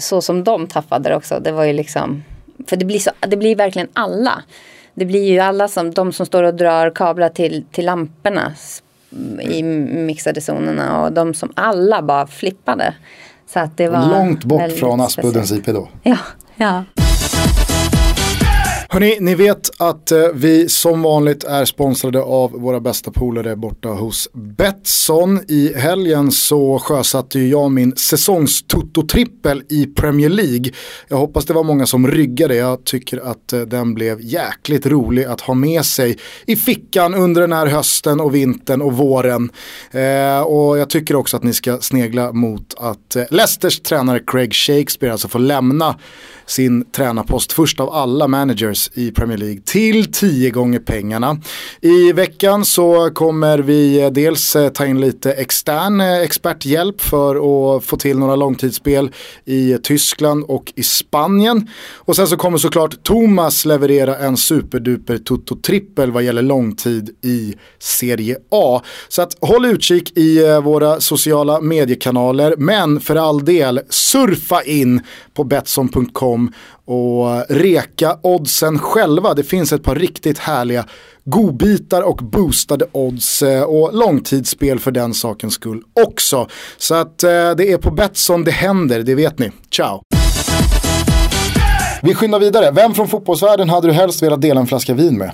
så 0.00 0.22
som 0.22 0.44
de 0.44 0.66
tappade 0.66 1.16
också, 1.16 1.40
det 1.40 1.52
var 1.52 1.64
ju 1.64 1.72
liksom, 1.72 2.22
för 2.66 2.76
det 2.76 2.84
blir, 2.84 2.98
så, 2.98 3.10
det 3.20 3.36
blir 3.36 3.56
verkligen 3.56 3.88
alla 3.92 4.42
det 4.94 5.04
blir 5.04 5.32
ju 5.32 5.38
alla 5.38 5.68
som, 5.68 5.90
de 5.90 6.12
som 6.12 6.26
står 6.26 6.42
och 6.42 6.54
drar 6.54 6.90
kablar 6.90 7.28
till, 7.28 7.64
till 7.70 7.84
lamporna 7.86 8.52
i 9.40 9.62
mixade 9.62 10.40
zonerna 10.40 11.02
och 11.02 11.12
de 11.12 11.34
som 11.34 11.52
alla 11.54 12.02
bara 12.02 12.26
flippade. 12.26 12.94
Så 13.46 13.60
att 13.60 13.76
det 13.76 13.88
var 13.88 14.08
Långt 14.10 14.44
bort 14.44 14.72
från 14.72 15.00
Aspuddens 15.00 15.52
IP 15.52 15.66
då. 15.66 15.88
Ja, 16.02 16.18
ja. 16.56 16.84
Hörni, 18.94 19.16
ni 19.20 19.34
vet 19.34 19.70
att 19.80 20.12
eh, 20.12 20.18
vi 20.34 20.68
som 20.68 21.02
vanligt 21.02 21.44
är 21.44 21.64
sponsrade 21.64 22.22
av 22.22 22.52
våra 22.52 22.80
bästa 22.80 23.10
polare 23.10 23.56
borta 23.56 23.88
hos 23.88 24.28
Betsson. 24.32 25.40
I 25.48 25.74
helgen 25.76 26.30
så 26.30 26.78
sjösatte 26.78 27.40
jag 27.40 27.70
min 27.70 27.92
säsongstutto-trippel 27.96 29.62
i 29.68 29.86
Premier 29.86 30.28
League. 30.28 30.72
Jag 31.08 31.16
hoppas 31.16 31.44
det 31.44 31.52
var 31.52 31.64
många 31.64 31.86
som 31.86 32.08
ryggade. 32.08 32.54
Jag 32.54 32.84
tycker 32.84 33.30
att 33.30 33.52
eh, 33.52 33.60
den 33.60 33.94
blev 33.94 34.20
jäkligt 34.20 34.86
rolig 34.86 35.24
att 35.24 35.40
ha 35.40 35.54
med 35.54 35.84
sig 35.84 36.18
i 36.46 36.56
fickan 36.56 37.14
under 37.14 37.40
den 37.40 37.52
här 37.52 37.66
hösten 37.66 38.20
och 38.20 38.34
vintern 38.34 38.82
och 38.82 38.92
våren. 38.92 39.50
Eh, 39.90 40.40
och 40.40 40.78
jag 40.78 40.90
tycker 40.90 41.16
också 41.16 41.36
att 41.36 41.42
ni 41.42 41.52
ska 41.52 41.78
snegla 41.78 42.32
mot 42.32 42.74
att 42.78 43.16
eh, 43.16 43.24
Leicesters 43.30 43.80
tränare 43.80 44.20
Craig 44.26 44.54
Shakespeare 44.54 45.12
alltså 45.12 45.28
får 45.28 45.38
lämna 45.38 45.96
sin 46.46 46.84
tränarpost 46.84 47.52
först 47.52 47.80
av 47.80 47.90
alla 47.90 48.28
managers 48.28 48.90
i 48.94 49.10
Premier 49.10 49.38
League 49.38 49.60
till 49.64 50.12
tio 50.12 50.50
gånger 50.50 50.78
pengarna. 50.78 51.40
I 51.80 52.12
veckan 52.12 52.64
så 52.64 53.10
kommer 53.10 53.58
vi 53.58 54.02
eh, 54.02 54.10
dels 54.10 54.56
eh, 54.56 54.68
ta 54.68 54.86
in 54.86 55.00
lite 55.00 55.32
extern 55.32 56.00
eh, 56.00 56.20
experthjälp 56.20 57.00
för 57.00 57.36
att 57.36 57.84
få 57.84 57.96
till 57.96 58.18
några 58.18 58.36
långtidsspel 58.36 59.10
i 59.44 59.78
Tyskland 59.82 60.44
och 60.48 60.72
i 60.76 60.82
Spanien. 60.82 61.68
Och 61.94 62.16
sen 62.16 62.26
så 62.26 62.36
kommer 62.36 62.58
såklart 62.58 63.02
Thomas 63.02 63.64
leverera 63.64 64.16
en 64.16 64.36
superduper 64.36 65.18
toto-trippel 65.18 66.10
vad 66.10 66.22
gäller 66.22 66.42
långtid 66.42 67.10
i 67.22 67.54
Serie 67.78 68.36
A. 68.50 68.82
Så 69.08 69.22
att 69.22 69.36
håll 69.40 69.64
utkik 69.64 70.18
i 70.18 70.60
våra 70.62 71.00
sociala 71.00 71.60
mediekanaler 71.60 72.54
men 72.58 73.00
för 73.00 73.16
all 73.16 73.44
del 73.44 73.80
surfa 73.88 74.62
in 74.62 75.00
på 75.34 75.44
Betsson.com 75.44 76.33
och 76.84 77.50
reka 77.50 78.18
oddsen 78.22 78.78
själva. 78.78 79.34
Det 79.34 79.44
finns 79.44 79.72
ett 79.72 79.82
par 79.82 79.94
riktigt 79.94 80.38
härliga 80.38 80.86
godbitar 81.24 82.02
och 82.02 82.16
boostade 82.16 82.86
odds 82.92 83.42
eh, 83.42 83.62
och 83.62 83.94
långtidsspel 83.94 84.78
för 84.78 84.90
den 84.90 85.14
sakens 85.14 85.54
skull 85.54 85.82
också. 86.06 86.48
Så 86.76 86.94
att 86.94 87.22
eh, 87.22 87.30
det 87.30 87.72
är 87.72 87.78
på 87.78 87.90
Betsson 87.90 88.44
det 88.44 88.50
händer, 88.50 89.02
det 89.02 89.14
vet 89.14 89.38
ni. 89.38 89.52
Ciao! 89.70 90.02
Vi 92.02 92.14
skyndar 92.14 92.38
vidare. 92.38 92.70
Vem 92.70 92.94
från 92.94 93.08
fotbollsvärlden 93.08 93.68
hade 93.68 93.88
du 93.88 93.92
helst 93.92 94.22
velat 94.22 94.42
dela 94.42 94.60
en 94.60 94.66
flaska 94.66 94.94
vin 94.94 95.18
med? 95.18 95.32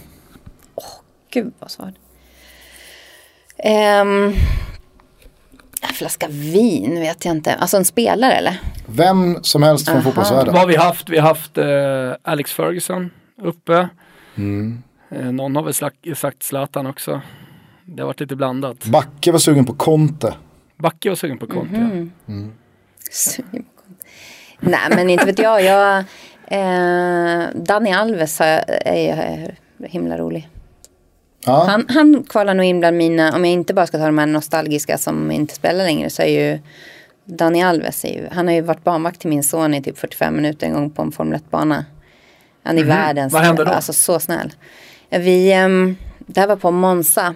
Åh, 0.74 0.84
oh, 0.84 0.90
gud 1.32 1.52
vad 1.58 1.70
svårt. 1.70 1.94
Um 4.02 4.34
en 5.88 5.94
flaska 5.94 6.26
vin 6.30 7.00
vet 7.00 7.24
jag 7.24 7.36
inte. 7.36 7.54
Alltså 7.54 7.76
en 7.76 7.84
spelare 7.84 8.32
eller? 8.32 8.60
Vem 8.86 9.38
som 9.42 9.62
helst 9.62 9.84
från 9.86 9.96
Aha. 9.96 10.04
fotbollsvärlden. 10.04 10.52
Vad 10.52 10.60
har 10.62 10.68
vi 10.68 10.76
haft? 10.76 11.08
Vi 11.08 11.18
har 11.18 11.28
haft 11.28 11.58
eh, 11.58 12.30
Alex 12.32 12.52
Ferguson 12.52 13.10
uppe. 13.42 13.88
Mm. 14.36 14.82
Eh, 15.10 15.24
någon 15.32 15.56
har 15.56 15.62
väl 15.62 15.74
slag- 15.74 16.12
sagt 16.16 16.42
Zlatan 16.42 16.86
också. 16.86 17.20
Det 17.84 18.02
har 18.02 18.06
varit 18.06 18.20
lite 18.20 18.36
blandat. 18.36 18.84
Backe 18.84 19.32
var 19.32 19.38
sugen 19.38 19.64
på 19.64 19.74
Conte. 19.74 20.34
Backe 20.76 21.08
var 21.08 21.16
sugen 21.16 21.38
på 21.38 21.46
Conte. 21.46 21.76
Mhm. 22.26 22.52
Sugen 23.10 23.62
på 23.64 23.82
konst. 23.82 24.02
Nej 24.60 24.80
men 24.96 25.10
inte 25.10 25.24
vet 25.26 25.38
jag. 25.38 25.64
jag 25.64 25.98
eh, 26.46 27.48
Dani 27.54 27.92
Alves 27.92 28.38
har- 28.38 28.64
är 28.68 29.46
ju 29.78 29.86
himla 29.86 30.18
rolig. 30.18 30.48
Ja. 31.44 31.64
Han, 31.68 31.86
han 31.88 32.24
kvalar 32.28 32.54
nog 32.54 32.66
in 32.66 32.80
bland 32.80 32.96
mina, 32.96 33.36
om 33.36 33.44
jag 33.44 33.52
inte 33.52 33.74
bara 33.74 33.86
ska 33.86 33.98
ta 33.98 34.06
de 34.06 34.18
här 34.18 34.26
nostalgiska 34.26 34.98
som 34.98 35.30
inte 35.30 35.54
spelar 35.54 35.84
längre 35.84 36.10
så 36.10 36.22
är 36.22 36.26
ju 36.26 36.58
Dani 37.24 37.62
Alves, 37.62 38.04
ju, 38.04 38.28
han 38.32 38.46
har 38.46 38.54
ju 38.54 38.60
varit 38.60 38.84
barnvakt 38.84 39.20
till 39.20 39.30
min 39.30 39.44
son 39.44 39.74
i 39.74 39.82
typ 39.82 39.98
45 39.98 40.36
minuter 40.36 40.66
en 40.66 40.72
gång 40.72 40.90
på 40.90 41.02
en 41.02 41.12
Formel 41.12 41.40
1-bana. 41.40 41.84
Han 42.62 42.78
är 42.78 42.84
världens, 42.84 43.32
Vad 43.32 43.42
hände 43.42 43.64
då? 43.64 43.70
alltså 43.70 43.92
så 43.92 44.20
snäll. 44.20 44.52
Vi, 45.10 45.64
um, 45.64 45.96
det 46.18 46.40
här 46.40 46.46
var 46.48 46.56
på 46.56 46.70
Monza, 46.70 47.34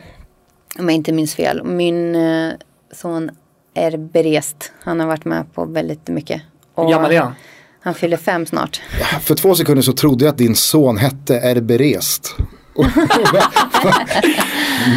om 0.78 0.88
jag 0.88 0.94
inte 0.94 1.12
minns 1.12 1.34
fel. 1.34 1.64
Min 1.64 2.14
eh, 2.14 2.52
son 2.92 3.30
är 3.74 3.96
berest, 3.96 4.72
han 4.82 5.00
har 5.00 5.07
varit 5.07 5.24
med 5.24 5.55
på 5.55 5.64
väldigt 5.64 6.09
mycket. 6.09 6.42
Hur 6.76 6.88
gammal 6.88 7.12
är 7.12 7.20
han? 7.20 7.34
Han 7.80 7.94
fyller 7.94 8.16
fem 8.16 8.46
snart. 8.46 8.82
För 9.20 9.34
två 9.34 9.55
sekunder 9.55 9.82
så 9.82 9.92
trodde 9.92 10.24
jag 10.24 10.32
att 10.32 10.38
din 10.38 10.55
son 10.55 10.96
hette 10.96 11.36
Erberest. 11.38 12.36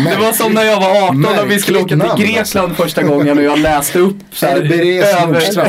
Det 0.09 0.17
var 0.19 0.31
som 0.31 0.53
när 0.53 0.63
jag 0.63 0.79
var 0.79 1.03
18 1.03 1.25
och 1.25 1.51
vi 1.51 1.59
skulle 1.59 1.77
åka 1.77 1.87
till 1.87 1.97
namn, 1.97 2.21
Grekland 2.21 2.75
första 2.75 3.03
gången 3.03 3.37
och 3.37 3.43
jag 3.43 3.59
läste 3.59 3.99
upp 3.99 4.17
så 4.31 4.45
här, 4.45 4.55
Erberes 4.57 5.25
Nordstrand. 5.27 5.67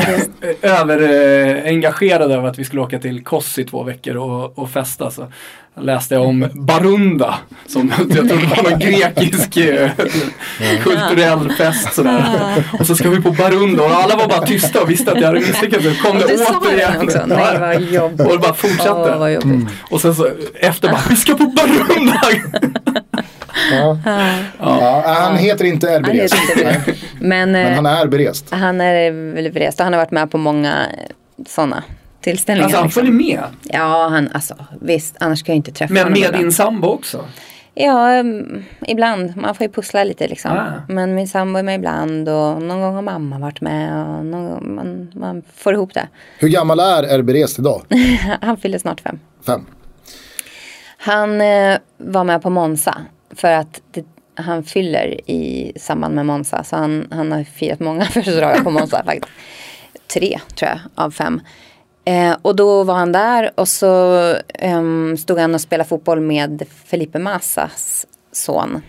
över, 0.61 0.99
över 1.01 1.57
eh, 1.57 1.65
engagerad 1.65 2.31
över 2.31 2.47
att 2.47 2.59
vi 2.59 2.65
skulle 2.65 2.81
åka 2.81 2.99
till 2.99 3.23
Kos 3.23 3.59
i 3.59 3.63
två 3.63 3.83
veckor 3.83 4.17
och, 4.17 4.59
och 4.59 4.69
festa. 4.69 5.11
Så 5.11 5.31
läste 5.77 6.13
jag 6.15 6.23
om 6.25 6.49
Barunda 6.53 7.35
som 7.67 7.93
jag 7.97 8.11
trodde 8.17 8.33
var 8.35 8.69
någon 8.69 8.79
grekisk 8.79 9.57
eh, 9.57 9.89
kulturell 10.83 11.51
fest 11.51 11.93
sådär. 11.93 12.23
Och 12.79 12.87
så 12.87 12.95
ska 12.95 13.09
vi 13.09 13.21
på 13.21 13.31
Barunda 13.31 13.83
och 13.83 13.91
alla 13.91 14.15
var 14.15 14.27
bara 14.27 14.45
tysta 14.45 14.81
och 14.81 14.89
visste 14.89 15.11
att 15.11 15.19
jag 15.19 15.27
hade 15.27 15.39
misslyckats. 15.39 15.83
Så 15.83 16.07
kom 16.07 16.17
det 16.19 16.25
återigen. 16.25 16.93
det 16.99 17.03
också. 17.03 17.23
Nej 17.25 17.59
vad 17.59 17.81
jobbigt. 17.81 18.27
Och 18.27 18.31
det 18.33 18.37
bara 18.39 18.53
fortsatte. 18.53 19.17
Vad 19.17 19.33
jobbigt. 19.33 19.67
Och 19.89 20.01
sen 20.01 20.15
så 20.15 20.29
efter 20.59 20.87
bara, 20.91 21.01
vi 21.09 21.15
ska 21.15 21.33
på 21.35 21.45
Barunda! 21.45 22.21
Ja. 23.71 23.97
Ja, 24.59 25.03
han 25.05 25.37
heter 25.37 25.65
inte 25.65 25.87
Han 25.87 25.95
Erberest. 26.05 26.33
heter 26.35 26.51
inte 26.51 26.91
det. 26.91 26.97
Men, 27.19 27.51
Men 27.51 27.65
eh, 27.65 27.75
han 27.75 27.85
är 27.85 28.07
berest. 28.07 28.45
Han 28.51 28.81
är 28.81 29.11
väldigt 29.33 29.53
berest 29.53 29.79
och 29.79 29.83
han 29.83 29.93
har 29.93 29.99
varit 29.99 30.11
med 30.11 30.31
på 30.31 30.37
många 30.37 30.85
sådana 31.47 31.83
tillställningar. 32.21 32.65
Alltså 32.65 32.77
han 32.77 32.85
liksom. 32.85 33.01
följer 33.01 33.37
med. 33.37 33.43
Ja, 33.63 34.07
han, 34.11 34.29
alltså 34.33 34.55
visst, 34.81 35.15
annars 35.19 35.39
ska 35.39 35.51
jag 35.51 35.55
inte 35.57 35.71
träffa 35.71 35.93
Men 35.93 36.03
honom. 36.03 36.19
med 36.19 36.27
ibland. 36.27 36.43
din 36.43 36.51
sambo 36.51 36.87
också? 36.87 37.25
Ja, 37.73 38.09
mm, 38.13 38.63
ibland. 38.87 39.37
Man 39.37 39.55
får 39.55 39.67
ju 39.67 39.73
pussla 39.73 40.03
lite 40.03 40.27
liksom. 40.27 40.51
Ah. 40.51 40.81
Men 40.87 41.15
min 41.15 41.27
sambo 41.27 41.59
är 41.59 41.63
med 41.63 41.75
ibland 41.75 42.29
och 42.29 42.61
någon 42.61 42.81
gång 42.81 42.95
har 42.95 43.01
mamma 43.01 43.39
varit 43.39 43.61
med 43.61 44.07
och 44.07 44.25
någon 44.25 44.49
gång, 44.49 44.75
man, 44.75 45.11
man 45.15 45.43
får 45.55 45.73
ihop 45.73 45.93
det. 45.93 46.07
Hur 46.39 46.47
gammal 46.47 46.79
är 46.79 47.03
Erberest 47.03 47.59
idag? 47.59 47.81
Han 48.41 48.57
fyller 48.57 48.77
snart 48.77 49.01
fem. 49.01 49.19
Fem. 49.45 49.65
Han 50.97 51.41
eh, 51.41 51.77
var 51.97 52.23
med 52.23 52.41
på 52.41 52.49
Monza 52.49 53.01
för 53.35 53.51
att 53.51 53.81
det, 53.91 54.05
han 54.35 54.63
fyller 54.63 55.29
i 55.29 55.73
samband 55.75 56.15
med 56.15 56.25
Monza. 56.25 56.63
Så 56.63 56.75
han, 56.75 57.07
han 57.11 57.31
har 57.31 57.43
firat 57.43 57.79
många 57.79 58.05
födelsedagar 58.05 58.63
på 58.63 58.69
Monza 58.71 59.03
faktiskt. 59.05 59.31
Tre 60.13 60.39
tror 60.55 60.69
jag 60.69 60.79
av 60.95 61.11
fem. 61.11 61.41
Eh, 62.09 62.37
och 62.41 62.55
då 62.55 62.83
var 62.83 62.93
han 62.93 63.11
där 63.11 63.51
och 63.55 63.67
så 63.67 64.15
ehm, 64.53 65.17
stod 65.17 65.39
han 65.39 65.55
och 65.55 65.61
spelade 65.61 65.89
fotboll 65.89 66.19
med 66.19 66.65
Felipe 66.85 67.19
Massas 67.19 68.07
son. 68.31 68.81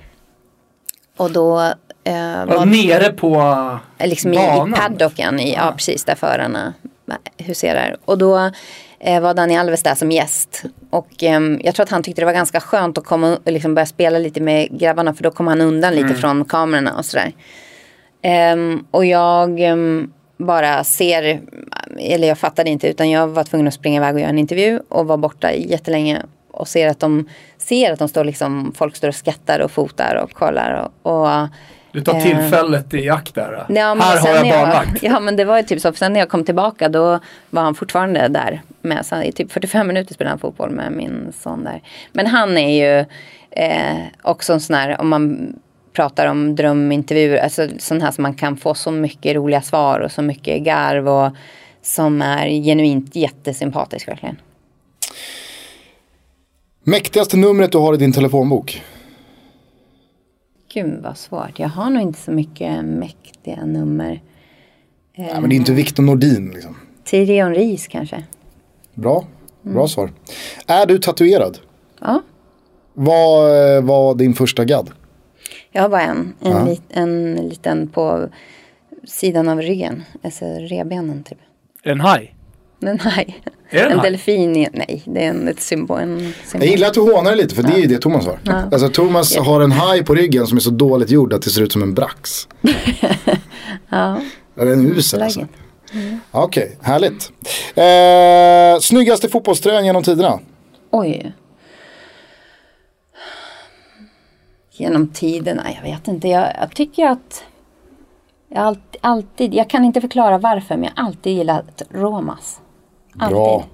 Och 1.16 1.30
då 1.30 1.60
eh, 2.04 2.44
Var 2.46 2.66
nere 2.66 3.12
på 3.12 3.78
liksom 3.98 4.32
i, 4.32 4.36
i 4.36 4.38
banan? 4.38 4.72
paddocken, 4.72 5.40
i, 5.40 5.54
ja. 5.54 5.72
precis 5.76 6.04
där 6.04 6.14
förarna 6.14 6.74
huserar. 7.36 7.96
Och 8.04 8.18
då 8.18 8.50
eh, 9.00 9.20
var 9.20 9.34
Dani 9.34 9.58
Alves 9.58 9.82
där 9.82 9.94
som 9.94 10.10
gäst. 10.10 10.62
Och 10.90 11.22
ehm, 11.22 11.60
jag 11.64 11.74
tror 11.74 11.84
att 11.84 11.90
han 11.90 12.02
tyckte 12.02 12.22
det 12.22 12.26
var 12.26 12.32
ganska 12.32 12.60
skönt 12.60 12.98
att 12.98 13.04
komma 13.04 13.38
och 13.44 13.52
liksom 13.52 13.74
börja 13.74 13.86
spela 13.86 14.18
lite 14.18 14.40
med 14.40 14.68
grabbarna 14.78 15.14
för 15.14 15.22
då 15.22 15.30
kom 15.30 15.46
han 15.46 15.60
undan 15.60 15.94
lite 15.94 16.14
från 16.14 16.44
kamerorna 16.44 16.96
och 16.96 17.04
sådär. 17.04 17.32
Ehm, 18.22 18.84
och 18.90 19.04
jag 19.04 19.60
ehm, 19.60 20.12
bara 20.46 20.84
ser, 20.84 21.40
eller 21.98 22.28
jag 22.28 22.38
fattade 22.38 22.70
inte 22.70 22.88
utan 22.88 23.10
jag 23.10 23.28
var 23.28 23.44
tvungen 23.44 23.68
att 23.68 23.74
springa 23.74 23.96
iväg 23.96 24.14
och 24.14 24.20
göra 24.20 24.30
en 24.30 24.38
intervju 24.38 24.80
och 24.88 25.06
var 25.06 25.16
borta 25.16 25.52
jättelänge 25.52 26.22
och 26.50 26.68
ser 26.68 26.88
att 26.88 27.00
de 27.00 27.28
ser 27.58 27.92
att 27.92 27.98
de 27.98 28.08
står 28.08 28.24
liksom, 28.24 28.72
folk 28.76 28.96
står 28.96 29.08
och 29.08 29.14
skrattar 29.14 29.60
och 29.60 29.70
fotar 29.70 30.14
och 30.24 30.32
kollar 30.32 30.90
och, 31.02 31.12
och 31.12 31.48
Du 31.92 32.00
tar 32.00 32.14
Eh. 32.14 32.22
tillfället 32.22 32.94
i 32.94 33.10
akt 33.10 33.34
där. 33.34 33.64
Ja, 33.68 33.96
Här 34.00 34.18
har 34.20 34.28
jag 34.46 34.48
barnvakt. 34.60 34.98
Ja 35.02 35.20
men 35.20 35.36
det 35.36 35.44
var 35.44 35.56
ju 35.56 35.62
typ 35.62 35.80
så. 35.80 35.92
För 35.92 35.98
sen 35.98 36.12
när 36.12 36.20
jag 36.20 36.28
kom 36.28 36.44
tillbaka 36.44 36.88
då 36.88 37.18
var 37.50 37.62
han 37.62 37.74
fortfarande 37.74 38.28
där. 38.28 38.62
Med, 38.82 39.06
så 39.06 39.22
I 39.22 39.32
typ 39.32 39.52
45 39.52 39.86
minuter 39.86 40.14
spelade 40.14 40.32
han 40.32 40.38
fotboll 40.38 40.70
med 40.70 40.92
min 40.92 41.32
son 41.42 41.64
där. 41.64 41.82
Men 42.12 42.26
han 42.26 42.58
är 42.58 42.84
ju 42.84 43.04
eh, 43.50 43.96
också 44.22 44.52
en 44.52 44.60
sån 44.60 44.76
här, 44.76 45.00
om 45.00 45.08
man 45.08 45.54
pratar 45.92 46.26
om 46.26 46.56
drömintervjuer, 46.56 47.36
alltså 47.36 47.68
sån 47.78 48.00
här 48.00 48.10
som 48.10 48.22
man 48.22 48.34
kan 48.34 48.56
få 48.56 48.74
så 48.74 48.90
mycket 48.90 49.36
roliga 49.36 49.62
svar 49.62 50.00
och 50.00 50.12
så 50.12 50.22
mycket 50.22 50.62
garv 50.62 51.08
och 51.08 51.32
som 51.82 52.22
är 52.22 52.48
genuint 52.48 53.16
jättesympatisk 53.16 54.08
verkligen. 54.08 54.36
Mäktigaste 56.82 57.36
numret 57.36 57.72
du 57.72 57.78
har 57.78 57.94
i 57.94 57.96
din 57.96 58.12
telefonbok? 58.12 58.82
Gud 60.74 61.02
vad 61.02 61.16
svårt. 61.16 61.58
Jag 61.58 61.68
har 61.68 61.90
nog 61.90 62.02
inte 62.02 62.20
så 62.20 62.30
mycket 62.30 62.84
mäktiga 62.84 63.64
nummer. 63.64 64.22
Ja, 65.14 65.40
men 65.40 65.50
det 65.50 65.54
är 65.54 65.56
inte 65.56 65.72
Victor 65.72 66.02
Nordin 66.02 66.50
liksom. 66.50 66.76
Tyrion 67.04 67.54
Ris 67.54 67.86
kanske. 67.86 68.24
Bra, 68.94 69.26
bra 69.62 69.88
svar. 69.88 70.12
Är 70.66 70.86
du 70.86 70.98
tatuerad? 70.98 71.58
Ja. 72.00 72.22
Vad 72.94 73.76
eh, 73.76 73.82
var 73.82 74.14
din 74.14 74.34
första 74.34 74.64
gadd? 74.64 74.90
Jag 75.72 75.82
har 75.82 75.88
bara 75.88 76.00
en. 76.02 76.34
En, 76.40 76.50
Ja. 76.52 76.64
lit, 76.64 76.82
en 76.88 77.34
liten 77.34 77.88
på 77.88 78.28
sidan 79.04 79.48
av 79.48 79.62
ryggen. 79.62 80.02
Alltså 80.22 80.44
rebenen 80.44 81.22
typ. 81.24 81.38
En 81.82 82.00
haj. 82.00 82.34
Är 82.82 82.86
det 83.70 83.80
en 83.80 83.92
en 83.92 83.98
haj? 83.98 84.10
delfin. 84.10 84.56
är- 84.56 84.68
Nej, 84.72 85.02
det 85.06 85.24
är 85.24 85.28
en 85.28 85.48
ett 85.48 85.60
symbol. 85.60 85.98
En 86.00 86.18
symbol. 86.18 86.32
Jag 86.52 86.66
gillar 86.66 86.88
att 86.88 86.94
du 86.94 87.00
hånar 87.00 87.36
lite 87.36 87.54
för 87.54 87.62
det 87.62 87.72
är 87.72 87.78
ju 87.78 87.86
det 87.86 87.98
Thomas 87.98 88.26
har. 88.26 88.38
Ja. 88.44 88.52
Alltså 88.72 88.88
Thomas 88.88 89.36
har 89.36 89.60
en 89.60 89.72
haj 89.72 90.04
på 90.04 90.14
ryggen 90.14 90.46
som 90.46 90.56
är 90.56 90.60
så 90.60 90.70
dåligt 90.70 91.10
gjord 91.10 91.32
att 91.32 91.42
det 91.42 91.50
ser 91.50 91.62
ut 91.62 91.72
som 91.72 91.82
en 91.82 91.94
brax. 91.94 92.48
Ja, 93.88 94.20
Ja, 94.54 94.64
den 94.64 94.86
är 94.86 94.90
usel 94.98 95.22
alltså. 95.22 95.40
läget. 95.40 96.20
Okej, 96.30 96.76
härligt. 96.82 97.32
Eh, 97.74 98.80
snyggaste 98.80 99.28
fotbollströjan 99.28 99.84
genom 99.86 100.02
tiderna? 100.02 100.38
Oj. 100.90 101.32
Genom 104.80 105.08
tiderna, 105.08 105.62
jag 105.76 105.82
vet 105.82 106.08
inte. 106.08 106.28
Jag, 106.28 106.52
jag 106.60 106.74
tycker 106.74 107.06
att 107.06 107.44
jag 108.48 108.62
alltid, 108.62 109.00
alltid, 109.00 109.54
jag 109.54 109.70
kan 109.70 109.84
inte 109.84 110.00
förklara 110.00 110.38
varför, 110.38 110.76
men 110.76 110.84
jag 110.84 111.02
har 111.02 111.08
alltid 111.08 111.36
gillat 111.36 111.82
Romas. 111.90 112.60
Alltid. 113.18 113.36
Bra. 113.36 113.64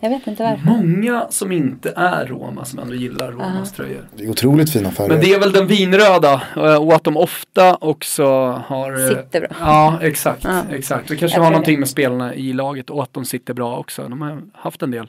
Jag 0.00 0.10
vet 0.10 0.26
inte 0.26 0.42
varför. 0.42 0.66
Många 0.66 1.26
som 1.30 1.52
inte 1.52 1.92
är 1.96 2.26
Roma 2.26 2.64
som 2.64 2.78
ändå 2.78 2.94
gillar 2.94 3.32
Romas 3.32 3.72
tröjor. 3.72 4.08
Det 4.16 4.24
är 4.24 4.30
otroligt 4.30 4.72
fina 4.72 4.90
färger. 4.90 5.10
Men 5.10 5.20
det 5.20 5.34
är 5.34 5.40
väl 5.40 5.52
den 5.52 5.66
vinröda 5.66 6.42
eh, 6.56 6.82
och 6.82 6.94
att 6.94 7.04
de 7.04 7.16
ofta 7.16 7.76
också 7.80 8.24
har 8.66 8.92
eh, 8.92 9.08
Sitter 9.08 9.40
bra. 9.40 9.56
Ja, 9.60 9.98
exakt. 10.02 10.44
Ja. 10.44 10.62
exakt. 10.70 11.08
Det 11.08 11.16
kanske 11.16 11.38
Jag 11.38 11.44
har 11.44 11.50
någonting 11.50 11.74
det. 11.74 11.80
med 11.80 11.88
spelarna 11.88 12.34
i 12.34 12.52
laget 12.52 12.90
och 12.90 13.02
att 13.02 13.12
de 13.12 13.24
sitter 13.24 13.54
bra 13.54 13.76
också. 13.78 14.08
De 14.08 14.22
har 14.22 14.42
haft 14.54 14.82
en 14.82 14.90
del 14.90 15.08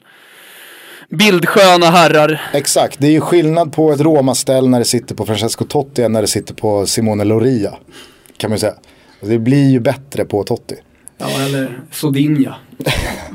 bildsköna 1.10 1.86
herrar. 1.86 2.50
Exakt, 2.52 2.98
det 2.98 3.06
är 3.06 3.10
ju 3.10 3.20
skillnad 3.20 3.72
på 3.72 3.92
ett 3.92 4.00
Roma-ställ 4.00 4.68
när 4.68 4.78
det 4.78 4.84
sitter 4.84 5.14
på 5.14 5.26
Francesco 5.26 5.64
Totti 5.64 6.02
än 6.02 6.12
när 6.12 6.22
det 6.22 6.28
sitter 6.28 6.54
på 6.54 6.86
Simone 6.86 7.24
Loria. 7.24 7.74
Kan 8.36 8.50
man 8.50 8.56
ju 8.56 8.60
säga. 8.60 8.74
Det 9.20 9.38
blir 9.38 9.70
ju 9.70 9.80
bättre 9.80 10.24
på 10.24 10.44
Totti. 10.44 10.74
Ja, 11.18 11.26
eller 11.40 11.80
Sodinja. 11.90 12.54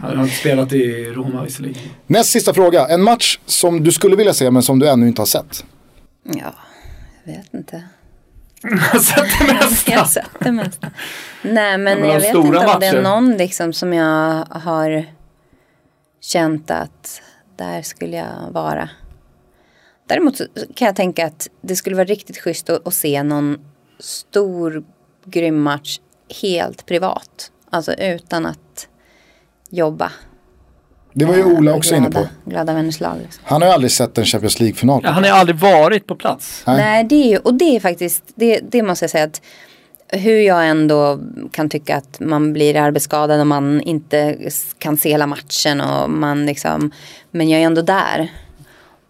Han 0.02 0.18
har 0.18 0.24
inte 0.24 0.36
spelat 0.36 0.74
i 0.74 1.06
Roma 1.06 1.44
visserligen. 1.44 1.84
Näst 2.08 2.30
sista 2.30 2.54
fråga, 2.54 2.88
en 2.88 3.02
match 3.02 3.40
som 3.46 3.84
du 3.84 3.92
skulle 3.92 4.16
vilja 4.16 4.34
se 4.34 4.52
men 4.52 4.64
som 4.64 4.80
du 4.80 4.90
ännu 4.90 5.08
inte 5.08 5.22
har 5.22 5.26
sett. 5.28 5.66
Ja, 6.24 6.54
jag 7.24 7.34
vet 7.34 7.54
inte. 7.54 7.84
Sett 9.02 9.40
det 9.40 9.54
mesta. 9.54 9.92
Jag 9.92 10.00
har 10.00 10.06
sett 10.06 10.30
det 10.40 10.52
mesta. 10.52 10.88
Nej 11.42 11.78
men, 11.78 11.94
Ja, 11.94 12.00
men 12.00 12.10
jag 12.10 12.20
vet 12.20 12.36
inte 12.36 12.38
om 12.38 12.80
det 12.80 12.86
är 12.86 13.02
någon 13.02 13.38
liksom 13.38 13.74
som 13.74 13.94
jag 13.94 14.46
har 14.52 15.06
känt 16.22 16.72
att 16.72 17.22
där 17.58 17.82
skulle 17.82 18.18
jag 18.18 18.52
vara. 18.52 18.90
Däremot 20.08 20.38
så 20.38 20.46
kan 20.76 20.86
jag 20.86 20.96
tänka 20.96 21.26
att 21.26 21.50
det 21.62 21.76
skulle 21.76 21.96
vara 21.96 22.06
riktigt 22.06 22.38
schysst 22.38 22.70
att, 22.70 22.88
att 22.88 22.94
se 22.94 23.24
någon 23.24 23.58
stor 24.00 24.84
grym 25.26 25.62
match 25.62 26.00
helt 26.42 26.86
privat. 26.86 27.52
Alltså 27.70 27.94
utan 27.94 28.46
att 28.46 28.88
jobba. 29.70 30.12
Det 31.14 31.26
var 31.26 31.36
ju 31.36 31.44
Ola 31.44 31.74
också 31.74 31.90
glada, 31.90 32.06
inne 32.06 32.16
på. 32.44 32.50
Glada 32.50 32.74
vänners 32.74 33.00
lag. 33.00 33.18
Liksom. 33.24 33.44
Han 33.46 33.62
har 33.62 33.70
ju 33.70 33.74
aldrig 33.74 33.92
sett 33.92 34.18
en 34.18 34.26
Champions 34.26 34.60
League-final. 34.60 35.02
Ja, 35.04 35.10
han 35.10 35.24
har 35.24 35.32
aldrig 35.32 35.60
varit 35.60 36.08
på 36.08 36.16
plats. 36.16 36.64
Nej. 36.68 36.78
Nej, 36.78 37.04
det 37.04 37.16
är 37.16 37.30
ju, 37.30 37.38
och 37.38 37.54
det 37.54 37.76
är 37.76 37.80
faktiskt, 37.80 38.24
det, 38.36 38.60
det 38.60 38.84
måste 38.84 39.04
jag 39.04 39.10
säga 39.10 39.24
att 39.24 39.42
hur 40.14 40.40
jag 40.40 40.68
ändå 40.68 41.20
kan 41.52 41.70
tycka 41.70 41.98
att 41.98 42.20
man 42.20 42.54
blir 42.54 42.76
arbetsskadad 42.76 43.40
och 43.40 43.48
man 43.48 43.82
inte 43.82 44.38
kan 44.78 44.98
se 44.98 45.10
hela 45.10 45.28
matchen 45.28 45.82
och 45.82 46.10
man 46.10 46.46
liksom, 46.46 46.92
men 47.32 47.50
jag 47.50 47.62
är 47.62 47.66
ändå 47.66 47.82
där. 47.82 48.32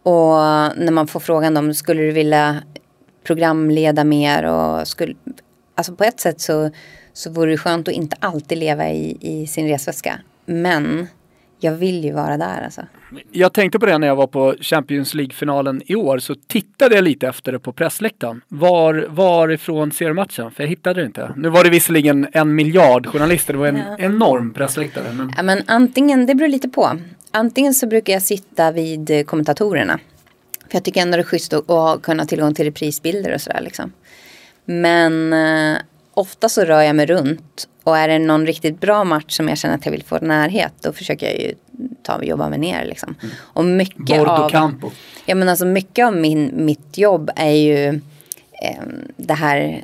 Och 0.04 0.36
när 0.78 0.92
man 0.92 1.08
får 1.08 1.20
frågan 1.20 1.58
om 1.58 1.74
skulle 1.74 2.02
du 2.02 2.12
vilja 2.12 2.64
programleda 3.24 4.04
mer 4.04 4.44
och 4.44 4.88
skulle, 4.88 5.16
alltså 5.76 5.96
på 5.96 6.04
ett 6.04 6.20
sätt 6.20 6.42
så, 6.42 6.70
så 7.14 7.32
vore 7.32 7.52
det 7.52 7.58
skönt 7.58 7.88
att 7.88 7.94
inte 7.94 8.18
alltid 8.20 8.58
leva 8.58 8.90
i, 8.90 9.18
i 9.22 9.48
sin 9.48 9.68
resväska. 9.68 10.20
Men 10.46 11.08
jag 11.64 11.72
vill 11.72 12.04
ju 12.06 12.12
vara 12.12 12.38
där 12.38 12.62
alltså. 12.64 12.82
Jag 13.32 13.54
tänkte 13.54 13.80
på 13.80 13.86
det 13.86 13.98
när 13.98 14.08
jag 14.08 14.16
var 14.16 14.28
på 14.28 14.56
Champions 14.62 15.14
League-finalen 15.14 15.82
i 15.86 15.96
år 15.96 16.20
så 16.20 16.36
tittade 16.48 16.96
jag 16.96 17.04
lite 17.04 17.28
efter 17.28 17.52
det 17.52 17.60
på 17.60 17.74
pressläktaren. 17.74 18.42
Var, 18.48 19.06
varifrån 19.10 19.92
ser 19.92 20.08
du 20.08 20.14
matchen? 20.14 20.52
För 20.52 20.64
jag 20.64 20.70
hittade 20.70 21.02
det 21.02 21.06
inte. 21.06 21.34
Nu 21.38 21.50
var 21.50 21.64
det 21.64 21.70
visserligen 21.70 22.28
en 22.32 22.56
miljard 22.56 23.08
journalister, 23.08 23.54
det 23.54 23.60
var 23.60 23.68
en 23.68 23.78
Ja. 23.78 23.96
enorm 24.00 24.54
pressläktare. 24.54 25.14
Men... 25.14 25.34
Ja, 25.38 25.44
men 25.44 25.62
antingen, 25.68 26.26
det 26.26 26.36
beror 26.36 26.48
lite 26.50 26.70
på. 26.70 26.90
Antingen 27.32 27.74
så 27.74 27.88
brukar 27.88 28.14
jag 28.14 28.22
sitta 28.22 28.72
vid 28.72 29.10
eh, 29.12 29.24
kommentatorerna. 29.24 30.00
För 30.70 30.76
jag 30.78 30.84
tycker 30.84 31.02
ändå 31.02 31.18
det 31.18 31.22
är 31.22 31.26
schysst 31.26 31.54
att, 31.54 31.70
att 31.70 32.02
kunna 32.02 32.24
ha 32.24 32.28
tillgång 32.28 32.54
till 32.54 32.66
reprisbilder 32.66 33.34
och 33.34 33.42
sådär 33.42 33.62
liksom. 33.62 33.92
Men 34.66 35.34
eh, 35.34 35.78
ofta 36.14 36.50
så 36.50 36.62
rör 36.66 36.82
jag 36.82 36.96
mig 36.96 37.06
runt. 37.06 37.68
Och 37.84 37.98
är 37.98 38.08
det 38.08 38.20
någon 38.20 38.46
riktigt 38.46 38.80
bra 38.80 39.04
match 39.04 39.38
som 39.38 39.50
jag 39.50 39.58
känner 39.58 39.76
att 39.76 39.86
jag 39.86 39.92
vill 39.92 40.04
få 40.04 40.20
närhet. 40.20 40.74
Då 40.82 40.94
försöker 40.94 41.26
jag 41.26 41.40
ju 41.40 41.54
ta 42.04 42.16
och 42.16 42.26
jobba 42.26 42.50
mig 42.50 42.60
ner 42.60 42.86
liksom. 42.86 43.16
Och 43.36 43.66
mycket 43.66 44.18
Bordo 44.18 44.32
av... 44.32 44.50
Campo. 44.50 44.92
Ja 45.26 45.36
men 45.36 45.50
alltså 45.50 45.66
mycket 45.66 46.06
av 46.06 46.16
min, 46.16 46.52
mitt 46.54 46.98
jobb 46.98 47.32
är 47.36 47.52
ju 47.52 47.88
eh, 48.64 48.84
det 49.18 49.34
här, 49.34 49.84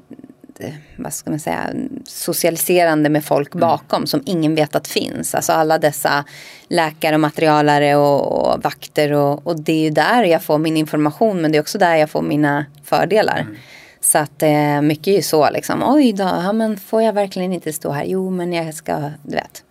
vad 0.96 1.14
ska 1.14 1.30
man 1.30 1.40
säga, 1.40 1.70
socialiserande 2.06 3.10
med 3.10 3.26
folk 3.26 3.56
bakom 3.56 4.08
som 4.08 4.24
ingen 4.26 4.56
vet 4.56 4.76
att 4.76 4.88
finns. 4.88 5.36
Alltså 5.36 5.52
alla 5.52 5.78
dessa 5.78 6.26
läkare 6.68 7.16
och 7.16 7.22
materialare 7.22 7.96
och, 7.96 8.54
och 8.54 8.64
vakter 8.64 9.14
och, 9.14 9.48
och 9.48 9.60
det 9.60 9.74
är 9.74 9.84
ju 9.84 9.90
där 9.90 10.24
jag 10.24 10.44
får 10.44 10.58
min 10.58 10.78
information 10.78 11.42
men 11.42 11.52
det 11.52 11.58
är 11.58 11.62
också 11.62 11.78
där 11.78 11.96
jag 11.96 12.10
får 12.10 12.22
mina 12.22 12.66
fördelar. 12.84 13.48
Så 14.02 14.18
att 14.18 14.44
eh, 14.44 14.82
mycket 14.82 15.08
är 15.08 15.16
ju 15.16 15.22
så 15.22 15.50
liksom, 15.50 15.84
oj 15.86 16.14
då, 16.14 16.24
ja, 16.24 16.54
men 16.54 16.78
får 16.78 17.02
jag 17.02 17.14
verkligen 17.14 17.54
inte 17.54 17.74
stå 17.74 17.92
här? 17.92 18.04
Jo 18.04 18.30
men 18.30 18.54
jag 18.54 18.74
ska, 18.74 19.00
du 19.24 19.36
vet. 19.36 19.64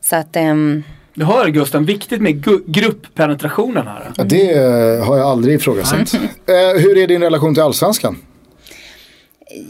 Så 0.00 0.16
att 0.16 0.36
ehm, 0.36 0.82
Du 1.14 1.24
hör 1.24 1.48
Gusten, 1.48 1.84
viktigt 1.84 2.20
med 2.22 2.44
gu- 2.44 2.64
grupppenetrationen 2.66 3.86
här. 3.86 4.12
Ja, 4.16 4.24
det 4.24 4.50
eh, 4.52 5.04
har 5.06 5.16
jag 5.18 5.26
aldrig 5.26 5.54
ifrågasatt. 5.54 6.14
Eh, 6.46 6.80
hur 6.80 6.98
är 6.98 7.06
din 7.06 7.22
relation 7.22 7.54
till 7.54 7.62
allsvenskan? 7.62 8.16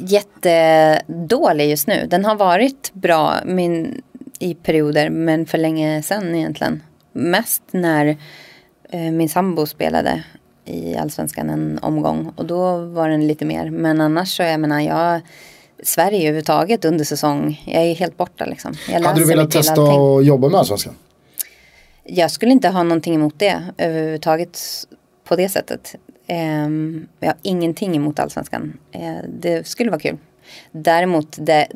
jättedålig 0.00 1.70
just 1.70 1.86
nu. 1.86 2.06
Den 2.10 2.24
har 2.24 2.34
varit 2.36 2.90
bra 2.94 3.34
min, 3.44 4.02
i 4.38 4.54
perioder 4.54 5.10
men 5.10 5.46
för 5.46 5.58
länge 5.58 6.02
sedan 6.02 6.34
egentligen. 6.34 6.82
Mest 7.12 7.62
när 7.70 8.06
eh, 8.90 9.00
min 9.00 9.28
sambo 9.28 9.66
spelade 9.66 10.22
i 10.68 10.96
allsvenskan 10.96 11.50
en 11.50 11.78
omgång 11.82 12.32
och 12.36 12.44
då 12.44 12.84
var 12.84 13.08
den 13.08 13.26
lite 13.26 13.44
mer. 13.44 13.70
Men 13.70 14.00
annars 14.00 14.36
så 14.36 14.42
jag 14.42 14.60
menar 14.60 14.80
jag 14.80 15.20
Sverige 15.82 16.18
överhuvudtaget 16.18 16.84
under 16.84 17.04
säsong. 17.04 17.62
Jag 17.66 17.82
är 17.82 17.94
helt 17.94 18.16
borta 18.16 18.44
liksom. 18.44 18.74
Jag 18.88 19.00
Hade 19.00 19.20
du 19.20 19.26
velat 19.26 19.50
testa 19.50 19.82
att 19.82 20.26
jobba 20.26 20.48
med 20.48 20.60
allsvenskan? 20.60 20.94
Jag 22.04 22.30
skulle 22.30 22.52
inte 22.52 22.68
ha 22.68 22.82
någonting 22.82 23.14
emot 23.14 23.34
det 23.38 23.62
överhuvudtaget 23.78 24.58
på 25.24 25.36
det 25.36 25.48
sättet. 25.48 25.94
Ehm, 26.26 27.08
jag 27.20 27.28
har 27.28 27.36
ingenting 27.42 27.96
emot 27.96 28.18
allsvenskan. 28.18 28.78
Eh, 28.92 29.16
det 29.28 29.66
skulle 29.66 29.90
vara 29.90 30.00
kul. 30.00 30.16
Däremot 30.72 31.36
det, 31.40 31.68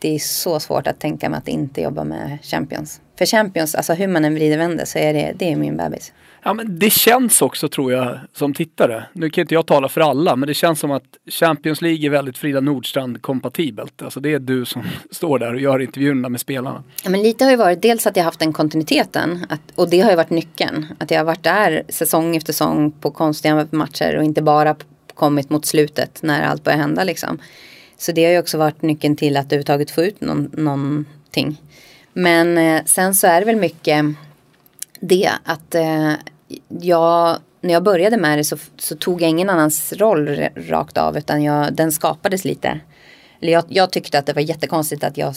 det 0.00 0.14
är 0.14 0.18
så 0.18 0.60
svårt 0.60 0.86
att 0.86 1.00
tänka 1.00 1.28
mig 1.28 1.38
att 1.38 1.48
inte 1.48 1.80
jobba 1.80 2.04
med 2.04 2.38
Champions. 2.42 3.00
För 3.18 3.26
Champions, 3.26 3.74
alltså 3.74 3.92
hur 3.92 4.08
man 4.08 4.24
än 4.24 4.34
vrider 4.34 4.58
vänder 4.58 4.84
så 4.84 4.98
är 4.98 5.14
det, 5.14 5.32
det 5.36 5.52
är 5.52 5.56
min 5.56 5.76
bebis. 5.76 6.12
Ja, 6.46 6.54
men 6.54 6.78
det 6.78 6.90
känns 6.90 7.42
också 7.42 7.68
tror 7.68 7.92
jag 7.92 8.18
som 8.32 8.54
tittare. 8.54 9.04
Nu 9.12 9.30
kan 9.30 9.42
inte 9.42 9.54
jag 9.54 9.66
tala 9.66 9.88
för 9.88 10.00
alla, 10.00 10.36
men 10.36 10.46
det 10.46 10.54
känns 10.54 10.80
som 10.80 10.90
att 10.90 11.02
Champions 11.30 11.82
League 11.82 12.06
är 12.06 12.10
väldigt 12.10 12.38
Frida 12.38 12.60
Nordstrand 12.60 13.22
kompatibelt. 13.22 14.02
Alltså 14.02 14.20
det 14.20 14.32
är 14.32 14.38
du 14.38 14.64
som 14.64 14.82
står 15.10 15.38
där 15.38 15.54
och 15.54 15.60
gör 15.60 15.82
intervjuerna 15.82 16.28
med 16.28 16.40
spelarna. 16.40 16.82
Ja, 17.04 17.10
men 17.10 17.22
lite 17.22 17.44
har 17.44 17.50
ju 17.50 17.56
varit 17.56 17.82
dels 17.82 18.06
att 18.06 18.16
jag 18.16 18.24
haft 18.24 18.38
den 18.38 18.52
kontinuiteten 18.52 19.46
att, 19.48 19.60
och 19.74 19.90
det 19.90 20.00
har 20.00 20.10
ju 20.10 20.16
varit 20.16 20.30
nyckeln. 20.30 20.86
Att 20.98 21.10
jag 21.10 21.18
har 21.18 21.24
varit 21.24 21.42
där 21.42 21.82
säsong 21.88 22.36
efter 22.36 22.52
säsong 22.52 22.92
på 22.92 23.10
konstiga 23.10 23.66
matcher 23.70 24.16
och 24.16 24.24
inte 24.24 24.42
bara 24.42 24.76
kommit 25.14 25.50
mot 25.50 25.66
slutet 25.66 26.22
när 26.22 26.42
allt 26.42 26.64
börjar 26.64 26.78
hända 26.78 27.04
liksom. 27.04 27.38
Så 27.98 28.12
det 28.12 28.24
har 28.24 28.32
ju 28.32 28.38
också 28.38 28.58
varit 28.58 28.82
nyckeln 28.82 29.16
till 29.16 29.36
att 29.36 29.46
överhuvudtaget 29.46 29.90
få 29.90 30.02
ut 30.02 30.20
någon, 30.20 30.50
någonting. 30.52 31.60
Men 32.12 32.58
eh, 32.58 32.84
sen 32.84 33.14
så 33.14 33.26
är 33.26 33.40
det 33.40 33.46
väl 33.46 33.56
mycket 33.56 34.04
det 35.00 35.30
att 35.44 35.74
eh, 35.74 36.12
jag, 36.68 37.38
när 37.60 37.72
jag 37.72 37.82
började 37.82 38.16
med 38.16 38.38
det 38.38 38.44
så, 38.44 38.56
så 38.76 38.96
tog 38.96 39.22
jag 39.22 39.30
ingen 39.30 39.50
annans 39.50 39.92
roll 39.92 40.48
rakt 40.56 40.98
av 40.98 41.18
utan 41.18 41.42
jag, 41.42 41.74
den 41.74 41.92
skapades 41.92 42.44
lite. 42.44 42.80
Eller 43.40 43.52
jag, 43.52 43.64
jag 43.68 43.90
tyckte 43.90 44.18
att 44.18 44.26
det 44.26 44.32
var 44.32 44.42
jättekonstigt 44.42 45.04
att 45.04 45.16
jag 45.16 45.34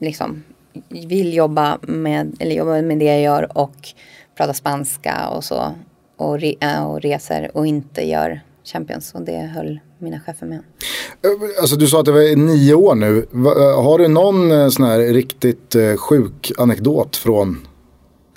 liksom 0.00 0.42
vill 0.88 1.34
jobba 1.34 1.78
med, 1.82 2.36
eller 2.40 2.54
jobba 2.56 2.82
med 2.82 2.98
det 2.98 3.04
jag 3.04 3.20
gör 3.20 3.58
och 3.58 3.88
prata 4.36 4.54
spanska 4.54 5.28
och 5.28 5.44
så. 5.44 5.74
Och, 6.16 6.40
re, 6.40 6.54
äh, 6.60 6.84
och 6.84 7.00
reser 7.00 7.56
och 7.56 7.66
inte 7.66 8.08
gör 8.08 8.40
Champions. 8.64 9.14
Och 9.14 9.22
det 9.22 9.38
höll 9.38 9.80
mina 9.98 10.20
chefer 10.20 10.46
med. 10.46 10.58
Eh, 10.58 11.60
alltså 11.60 11.76
du 11.76 11.86
sa 11.86 12.00
att 12.00 12.04
det 12.04 12.12
var 12.12 12.36
nio 12.36 12.74
år 12.74 12.94
nu. 12.94 13.26
Eh, 13.34 13.82
har 13.82 13.98
du 13.98 14.08
någon 14.08 14.52
eh, 14.52 14.68
sån 14.68 14.84
här 14.84 14.98
riktigt 14.98 15.76
sjuk 15.96 16.52
anekdot 16.58 17.16
från 17.16 17.66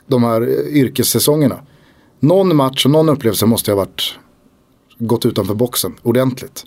de 0.08 0.24
här 0.24 0.42
eh, 0.42 0.78
yrkessäsongerna? 0.78 1.60
Någon 2.20 2.56
match 2.56 2.86
och 2.86 2.92
någon 2.92 3.10
upplevelse 3.10 3.46
måste 3.46 3.72
ha 3.72 3.76
varit 3.76 4.16
gått 4.98 5.26
utanför 5.26 5.54
boxen 5.54 5.96
ordentligt. 6.02 6.66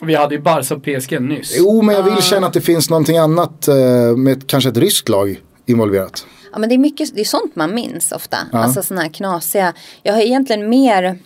Vi 0.00 0.14
hade 0.14 0.34
ju 0.34 0.40
Barca 0.40 0.74
och 0.74 0.82
PSG 0.82 1.20
nyss. 1.20 1.54
Jo, 1.58 1.82
men 1.82 1.94
jag 1.94 2.02
vill 2.02 2.22
känna 2.22 2.46
att 2.46 2.52
det 2.52 2.60
finns 2.60 2.90
någonting 2.90 3.18
annat 3.18 3.68
eh, 3.68 4.16
med 4.16 4.46
kanske 4.46 4.70
ett 4.70 4.76
ryskt 4.76 5.08
lag 5.08 5.40
involverat. 5.66 6.26
Ja 6.52 6.58
men 6.58 6.68
det 6.68 6.74
är 6.74 6.78
mycket, 6.78 7.14
det 7.14 7.20
är 7.20 7.24
sånt 7.24 7.56
man 7.56 7.74
minns 7.74 8.12
ofta. 8.12 8.36
Ja. 8.52 8.58
Alltså 8.58 8.82
sådana 8.82 9.02
här 9.02 9.08
knasiga. 9.08 9.72
Jag 10.02 10.12
har 10.12 10.20
egentligen 10.20 10.68
mer 10.68 11.18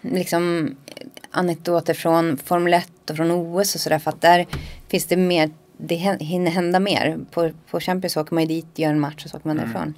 liksom 0.00 0.74
anekdoter 1.30 1.94
från 1.94 2.36
Formel 2.36 2.74
1 2.74 3.10
och 3.10 3.16
från 3.16 3.30
OS 3.30 3.74
och 3.74 3.80
sådär. 3.80 3.98
För 3.98 4.10
att 4.10 4.20
där 4.20 4.46
finns 4.88 5.06
det 5.06 5.16
mer, 5.16 5.50
det 5.78 5.94
hinner 5.94 6.50
hända 6.50 6.80
mer. 6.80 7.18
På, 7.30 7.50
på 7.70 7.80
Champions 7.80 8.16
åker 8.16 8.34
man 8.34 8.42
ju 8.42 8.48
dit, 8.48 8.66
gör 8.74 8.90
en 8.90 9.00
match 9.00 9.24
och 9.24 9.30
så 9.30 9.36
åker 9.36 9.48
man 9.48 9.56
därifrån. 9.56 9.94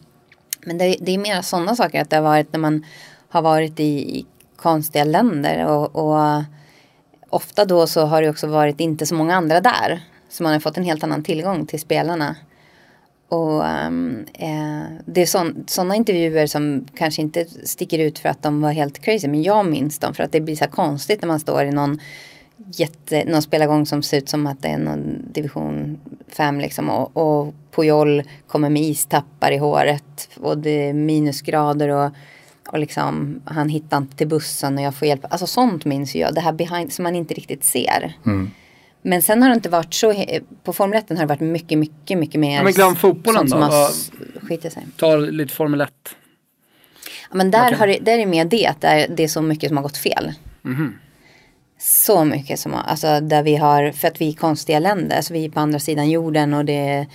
Men 0.64 0.78
det, 0.78 0.96
det 1.00 1.14
är 1.14 1.18
mer 1.18 1.42
sådana 1.42 1.76
saker 1.76 2.00
att 2.00 2.10
det 2.10 2.16
har 2.16 2.22
varit 2.22 2.52
när 2.52 2.60
man 2.60 2.84
har 3.28 3.42
varit 3.42 3.80
i, 3.80 4.18
i 4.18 4.26
konstiga 4.56 5.04
länder. 5.04 5.66
Och, 5.66 5.96
och 5.96 6.42
ofta 7.30 7.64
då 7.64 7.86
så 7.86 8.04
har 8.04 8.22
det 8.22 8.30
också 8.30 8.46
varit 8.46 8.80
inte 8.80 9.06
så 9.06 9.14
många 9.14 9.36
andra 9.36 9.60
där. 9.60 10.02
Så 10.28 10.42
man 10.42 10.52
har 10.52 10.60
fått 10.60 10.76
en 10.76 10.84
helt 10.84 11.04
annan 11.04 11.24
tillgång 11.24 11.66
till 11.66 11.80
spelarna. 11.80 12.36
Och 13.28 13.64
um, 13.64 14.26
eh, 14.34 14.82
det 15.04 15.22
är 15.22 15.26
sådana 15.66 15.96
intervjuer 15.96 16.46
som 16.46 16.86
kanske 16.94 17.22
inte 17.22 17.46
sticker 17.64 17.98
ut 17.98 18.18
för 18.18 18.28
att 18.28 18.42
de 18.42 18.60
var 18.62 18.72
helt 18.72 18.98
crazy. 18.98 19.28
Men 19.28 19.42
jag 19.42 19.66
minns 19.66 19.98
dem 19.98 20.14
för 20.14 20.22
att 20.22 20.32
det 20.32 20.40
blir 20.40 20.56
så 20.56 20.64
här 20.64 20.70
konstigt 20.70 21.22
när 21.22 21.28
man 21.28 21.40
står 21.40 21.64
i 21.64 21.70
någon, 21.70 22.00
jätte, 22.76 23.24
någon 23.24 23.42
spelargång 23.42 23.86
som 23.86 24.02
ser 24.02 24.18
ut 24.18 24.28
som 24.28 24.46
att 24.46 24.62
det 24.62 24.68
är 24.68 24.78
någon 24.78 25.32
division 25.32 26.00
5 26.28 26.60
liksom. 26.60 26.90
Och, 26.90 27.16
och 27.16 27.54
Pujol 27.74 28.22
kommer 28.46 28.70
med 28.70 28.82
istappar 28.82 29.52
i 29.52 29.56
håret 29.56 30.28
och 30.36 30.58
det 30.58 30.88
är 30.88 30.92
minusgrader 30.92 31.88
och, 31.88 32.10
och 32.68 32.78
liksom 32.78 33.40
han 33.44 33.68
hittar 33.68 33.96
inte 33.96 34.16
till 34.16 34.28
bussen 34.28 34.78
och 34.78 34.84
jag 34.84 34.94
får 34.94 35.08
hjälp. 35.08 35.24
Alltså 35.30 35.46
sånt 35.46 35.84
minns 35.84 36.14
jag. 36.14 36.34
Det 36.34 36.40
här 36.40 36.52
behind 36.52 36.92
som 36.92 37.02
man 37.02 37.16
inte 37.16 37.34
riktigt 37.34 37.64
ser. 37.64 38.16
Men 39.04 39.22
sen 39.22 39.42
har 39.42 39.48
det 39.48 39.54
inte 39.54 39.68
varit 39.68 39.94
så, 39.94 40.14
på 40.64 40.72
Formel 40.72 40.98
1 40.98 41.08
har 41.08 41.16
det 41.16 41.26
varit 41.26 41.40
mycket, 41.40 41.78
mycket, 41.78 42.18
mycket 42.18 42.40
mer. 42.40 42.56
Ja, 42.56 42.62
men 42.64 42.72
glöm 42.72 42.96
fotbollen 42.96 43.48
då, 43.48 43.56
har 43.56 43.70
vad- 43.70 43.90
s- 43.90 44.10
skitit 44.42 44.72
sig. 44.72 44.86
Ta 44.96 45.16
lite 45.16 45.54
Formel 45.54 45.80
1. 45.80 45.90
Ja, 47.30 47.36
men 47.36 47.50
där, 47.50 47.66
Okej. 47.66 47.78
har 47.78 47.86
det, 47.86 47.98
där 47.98 48.12
är 48.12 48.18
det 48.18 48.26
mer 48.26 48.44
det, 48.44 48.66
att 48.66 48.80
det 48.80 48.86
är, 48.88 49.08
det 49.08 49.24
är 49.24 49.28
så 49.28 49.42
mycket 49.42 49.68
som 49.68 49.76
har 49.76 49.82
gått 49.82 49.96
fel. 49.96 50.32
Mhm. 50.62 50.94
Så 51.84 52.24
mycket 52.24 52.60
som 52.60 52.74
alltså 52.74 53.20
där 53.20 53.42
vi 53.42 53.56
har, 53.56 53.92
för 53.92 54.08
att 54.08 54.20
vi 54.20 54.28
är 54.28 54.32
konstiga 54.32 54.78
länder, 54.78 55.16
alltså 55.16 55.32
vi 55.32 55.44
är 55.44 55.50
på 55.50 55.60
andra 55.60 55.78
sidan 55.78 56.10
jorden 56.10 56.54
och 56.54 56.64
det 56.64 57.06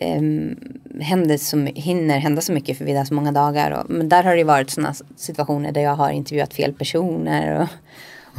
um, 0.00 0.56
händer 1.00 1.36
så, 1.36 1.56
hinner 1.56 2.18
hända 2.18 2.40
så 2.40 2.52
mycket 2.52 2.78
för 2.78 2.84
vi 2.84 2.90
är 2.90 2.94
där 2.94 3.04
så 3.04 3.14
många 3.14 3.32
dagar. 3.32 3.70
Och, 3.70 3.90
men 3.90 4.08
där 4.08 4.22
har 4.22 4.36
det 4.36 4.44
varit 4.44 4.70
sådana 4.70 4.94
situationer 5.16 5.72
där 5.72 5.80
jag 5.80 5.94
har 5.94 6.10
intervjuat 6.10 6.54
fel 6.54 6.72
personer 6.72 7.60
och, 7.60 7.68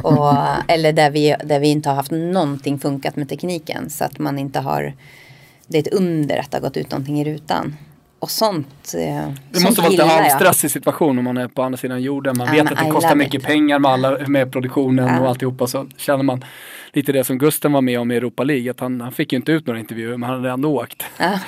Och, 0.02 0.34
eller 0.68 0.92
där 0.92 1.10
vi, 1.10 1.36
där 1.44 1.60
vi 1.60 1.68
inte 1.68 1.88
har 1.88 1.96
haft 1.96 2.10
någonting 2.10 2.78
funkat 2.78 3.16
med 3.16 3.28
tekniken. 3.28 3.90
Så 3.90 4.04
att 4.04 4.18
man 4.18 4.38
inte 4.38 4.60
har, 4.60 4.94
det 5.66 5.78
är 5.78 5.82
ett 5.82 5.94
under 5.94 6.38
att 6.38 6.50
det 6.50 6.56
har 6.56 6.62
gått 6.62 6.76
ut 6.76 6.90
någonting 6.90 7.20
i 7.20 7.24
rutan. 7.24 7.76
Och 8.24 8.30
sånt, 8.30 8.94
eh, 8.94 9.00
Det 9.50 9.58
sånt 9.58 9.64
måste 9.64 9.80
vara 9.80 9.90
lite 9.90 10.04
halvstressig 10.04 10.70
situation 10.70 11.18
om 11.18 11.24
man 11.24 11.36
är 11.36 11.48
på 11.48 11.62
andra 11.62 11.76
sidan 11.78 12.02
jorden. 12.02 12.38
Man 12.38 12.46
Ja, 12.46 12.62
vet 12.62 12.72
att 12.72 12.78
det 12.78 12.86
I 12.88 12.90
kostar 12.90 13.14
mycket 13.14 13.34
it. 13.34 13.42
pengar 13.46 13.78
med, 13.78 13.90
alla, 13.90 14.18
med 14.28 14.52
produktionen 14.52 15.06
Ja. 15.14 15.20
och 15.20 15.28
alltihopa. 15.28 15.66
Så 15.66 15.86
känner 15.96 16.22
man 16.24 16.44
lite 16.92 17.12
det 17.12 17.24
som 17.24 17.38
Gusten 17.38 17.72
var 17.72 17.80
med 17.80 18.00
om 18.00 18.10
i 18.10 18.16
Europa 18.16 18.44
League. 18.44 18.70
Att 18.70 18.80
han, 18.80 19.00
han 19.00 19.12
fick 19.12 19.32
ju 19.32 19.36
inte 19.36 19.52
ut 19.52 19.66
några 19.66 19.80
intervjuer 19.80 20.16
men 20.16 20.28
han 20.30 20.38
hade 20.38 20.50
ändå 20.52 20.80
åkt. 20.80 21.02
Ja. 21.18 21.24
Att, 21.26 21.40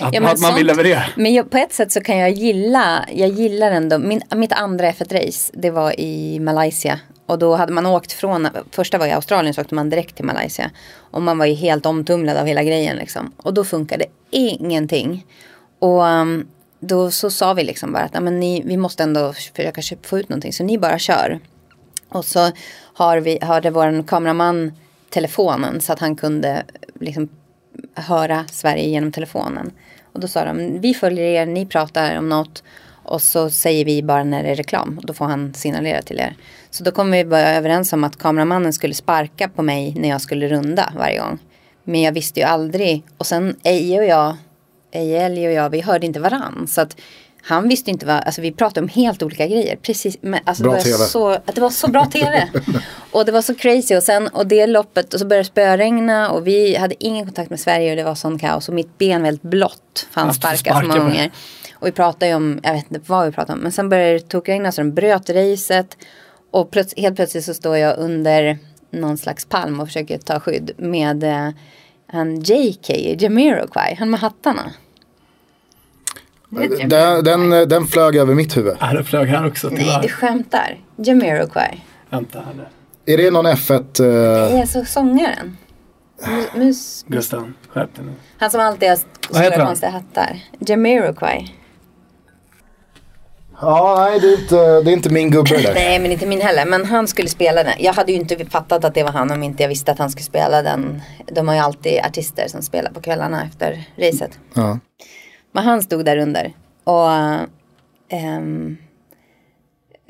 Ja, 0.00 0.06
att 0.06 0.12
men 0.12 0.22
man 0.22 0.36
sånt- 0.36 0.58
vill 0.58 0.66
leverera. 0.66 1.02
Men 1.16 1.34
jag, 1.34 1.50
på 1.50 1.56
ett 1.56 1.72
sätt 1.72 1.92
så 1.92 2.00
kan 2.00 2.18
jag 2.18 2.30
gilla, 2.30 3.04
jag 3.14 3.28
gillar 3.28 3.70
ändå, 3.72 3.98
min, 3.98 4.22
mitt 4.36 4.52
andra 4.52 4.90
F1-race 4.92 5.52
det 5.54 5.70
var 5.70 6.00
i 6.00 6.38
Malaysia. 6.40 7.00
Och 7.26 7.38
då 7.38 7.54
hade 7.56 7.72
man 7.72 7.86
åkt 7.86 8.12
från, 8.12 8.48
första 8.70 8.98
var 8.98 9.06
i 9.06 9.10
Australien 9.12 9.54
så 9.54 9.60
åkte 9.60 9.74
man 9.74 9.90
direkt 9.90 10.16
till 10.16 10.24
Malaysia. 10.24 10.70
Och 11.10 11.22
man 11.22 11.38
var 11.38 11.46
ju 11.46 11.54
helt 11.54 11.86
omtumlad 11.86 12.36
av 12.36 12.46
hela 12.46 12.62
grejen 12.62 12.96
liksom. 12.96 13.32
Och 13.36 13.54
då 13.54 13.64
funkade 13.64 14.04
ingenting. 14.30 15.24
Och 15.82 16.02
um, 16.02 16.46
då 16.80 17.10
så 17.10 17.30
sa 17.30 17.54
vi 17.54 17.64
liksom 17.64 17.92
bara 17.92 18.02
att 18.02 18.22
men 18.22 18.40
ni, 18.40 18.62
vi 18.64 18.76
måste 18.76 19.02
ändå 19.02 19.32
försöka 19.32 19.82
få 20.02 20.18
ut 20.18 20.28
någonting. 20.28 20.52
Så 20.52 20.64
ni 20.64 20.78
bara 20.78 20.98
kör. 20.98 21.40
Och 22.08 22.24
så 22.24 22.50
har 22.94 23.18
vi, 23.18 23.38
hörde 23.42 23.70
vår 23.70 24.06
kameraman 24.06 24.72
telefonen 25.10 25.80
så 25.80 25.92
att 25.92 25.98
han 25.98 26.16
kunde 26.16 26.62
liksom 27.00 27.28
höra 27.94 28.44
Sverige 28.50 28.88
genom 28.88 29.12
telefonen. 29.12 29.72
Och 30.12 30.20
då 30.20 30.28
sa 30.28 30.44
de, 30.44 30.80
vi 30.80 30.94
följer 30.94 31.24
er, 31.24 31.46
ni 31.46 31.66
pratar 31.66 32.18
om 32.18 32.28
något 32.28 32.62
och 33.04 33.22
så 33.22 33.50
säger 33.50 33.84
vi 33.84 34.02
bara 34.02 34.24
när 34.24 34.42
det 34.42 34.48
är 34.48 34.56
reklam. 34.56 34.98
Och 34.98 35.06
då 35.06 35.12
får 35.12 35.24
han 35.24 35.54
signalera 35.54 36.02
till 36.02 36.20
er. 36.20 36.36
Så 36.70 36.84
då 36.84 36.90
kom 36.90 37.10
vi 37.10 37.24
bara 37.24 37.54
överens 37.54 37.92
om 37.92 38.04
att 38.04 38.18
kameramannen 38.18 38.72
skulle 38.72 38.94
sparka 38.94 39.48
på 39.48 39.62
mig 39.62 39.94
när 39.98 40.08
jag 40.08 40.20
skulle 40.20 40.48
runda 40.48 40.92
varje 40.96 41.18
gång. 41.18 41.38
Men 41.84 42.00
jag 42.00 42.12
visste 42.12 42.40
ju 42.40 42.46
aldrig. 42.46 43.02
Och 43.16 43.26
sen 43.26 43.56
Eje 43.62 43.98
och 43.98 44.06
jag, 44.06 44.36
Eje, 44.92 45.22
Ellie 45.22 45.48
och 45.48 45.52
jag, 45.52 45.70
vi 45.70 45.80
hörde 45.80 46.06
inte 46.06 46.20
varann. 46.20 46.66
Så 46.68 46.80
att 46.80 46.96
han 47.44 47.68
visste 47.68 47.90
inte 47.90 48.06
vad, 48.06 48.16
alltså 48.16 48.40
vi 48.40 48.52
pratade 48.52 48.80
om 48.80 48.88
helt 48.88 49.22
olika 49.22 49.46
grejer. 49.46 49.76
Precis, 49.76 50.16
men 50.20 50.40
alltså 50.44 50.62
Bra 50.62 50.72
det, 50.72 50.78
var 50.78 50.84
TV. 50.84 51.04
så, 51.04 51.28
att 51.28 51.54
det 51.54 51.60
var 51.60 51.70
så 51.70 51.88
bra 51.88 52.04
tv. 52.06 52.48
och 53.12 53.24
det 53.24 53.32
var 53.32 53.42
så 53.42 53.54
crazy 53.54 53.96
och 53.96 54.02
sen, 54.02 54.28
och 54.28 54.46
det 54.46 54.66
loppet, 54.66 55.14
och 55.14 55.20
så 55.20 55.26
började 55.26 55.42
det 55.42 55.46
spöregna 55.46 56.30
och 56.30 56.46
vi 56.46 56.76
hade 56.76 57.04
ingen 57.04 57.24
kontakt 57.24 57.50
med 57.50 57.60
Sverige 57.60 57.90
och 57.90 57.96
det 57.96 58.04
var 58.04 58.14
sån 58.14 58.38
kaos. 58.38 58.68
Och 58.68 58.74
mitt 58.74 58.98
ben 58.98 59.24
helt 59.24 59.42
blått, 59.42 60.06
för 60.10 60.20
han 60.20 60.34
sparkade 60.34 60.80
så 60.80 60.86
många 60.86 61.00
gånger. 61.00 61.30
Och 61.74 61.86
vi 61.86 61.92
pratade 61.92 62.26
ju 62.26 62.34
om, 62.34 62.60
jag 62.62 62.72
vet 62.72 62.92
inte 62.92 63.04
vad 63.06 63.26
vi 63.26 63.32
pratade 63.32 63.52
om, 63.52 63.62
men 63.62 63.72
sen 63.72 63.88
började 63.88 64.12
det 64.12 64.20
tokregna 64.20 64.72
så 64.72 64.80
de 64.80 64.92
bröt 64.92 65.30
racet. 65.30 65.96
Och 66.50 66.70
plöts- 66.70 66.94
helt 66.96 67.16
plötsligt 67.16 67.44
så 67.44 67.54
står 67.54 67.76
jag 67.76 67.98
under 67.98 68.58
någon 68.90 69.18
slags 69.18 69.44
palm 69.44 69.80
och 69.80 69.86
försöker 69.86 70.18
ta 70.18 70.40
skydd 70.40 70.70
med 70.76 71.24
eh, 71.24 71.48
han 72.12 72.40
JK, 72.40 72.88
Jamiroquai, 73.22 73.94
han 73.98 74.10
med 74.10 74.20
hattarna. 74.20 74.72
Den, 76.86 77.24
den, 77.24 77.50
den 77.68 77.86
flög 77.86 78.16
över 78.16 78.34
mitt 78.34 78.56
huvud. 78.56 78.76
Ja, 78.80 78.92
det 78.92 79.04
flög 79.04 79.28
här 79.28 79.46
också 79.46 79.68
Nej, 79.68 79.78
tyvärr. 79.78 80.02
du 80.02 80.08
skämtar. 80.08 80.78
Jamiroquai. 80.96 81.80
Vänta 82.10 82.38
här 82.40 82.54
nu. 82.54 82.64
Är 83.12 83.16
det 83.16 83.30
någon 83.30 83.46
F1? 83.46 84.02
eh, 84.04 84.50
Nej, 84.52 84.60
alltså 84.60 84.84
sångaren. 84.84 85.56
Mu- 86.22 86.58
Mus, 86.58 87.04
Gustav, 87.08 87.52
skärp 87.68 87.94
dig 87.96 88.04
nu. 88.04 88.12
han 88.38 88.50
som 88.50 88.60
alltid 88.60 88.88
har 88.88 88.96
stora 88.96 89.66
konstiga 89.66 89.90
hattar. 89.92 90.40
Jamiroquai. 90.66 91.54
Ja, 93.62 93.94
nej 93.98 94.20
det 94.20 94.26
är, 94.26 94.40
inte, 94.40 94.56
det 94.56 94.90
är 94.90 94.92
inte 94.92 95.10
min 95.10 95.30
gubbe 95.30 95.62
där. 95.62 95.74
Nej, 95.74 95.98
men 95.98 96.12
inte 96.12 96.26
min 96.26 96.40
heller. 96.40 96.66
Men 96.66 96.84
han 96.84 97.08
skulle 97.08 97.28
spela 97.28 97.64
den. 97.64 97.72
Jag 97.78 97.92
hade 97.92 98.12
ju 98.12 98.18
inte 98.18 98.44
fattat 98.44 98.84
att 98.84 98.94
det 98.94 99.02
var 99.02 99.12
han 99.12 99.30
om 99.30 99.42
inte 99.42 99.62
jag 99.62 99.68
visste 99.68 99.92
att 99.92 99.98
han 99.98 100.10
skulle 100.10 100.24
spela 100.24 100.62
den. 100.62 101.02
De 101.26 101.48
har 101.48 101.54
ju 101.54 101.60
alltid 101.60 102.00
artister 102.00 102.48
som 102.48 102.62
spelar 102.62 102.90
på 102.90 103.00
kvällarna 103.00 103.44
efter 103.44 103.84
racet. 103.96 104.38
Ja. 104.54 104.78
Men 105.52 105.64
han 105.64 105.82
stod 105.82 106.04
där 106.04 106.16
under. 106.16 106.52
Och 106.84 107.10
ehm, 108.08 108.76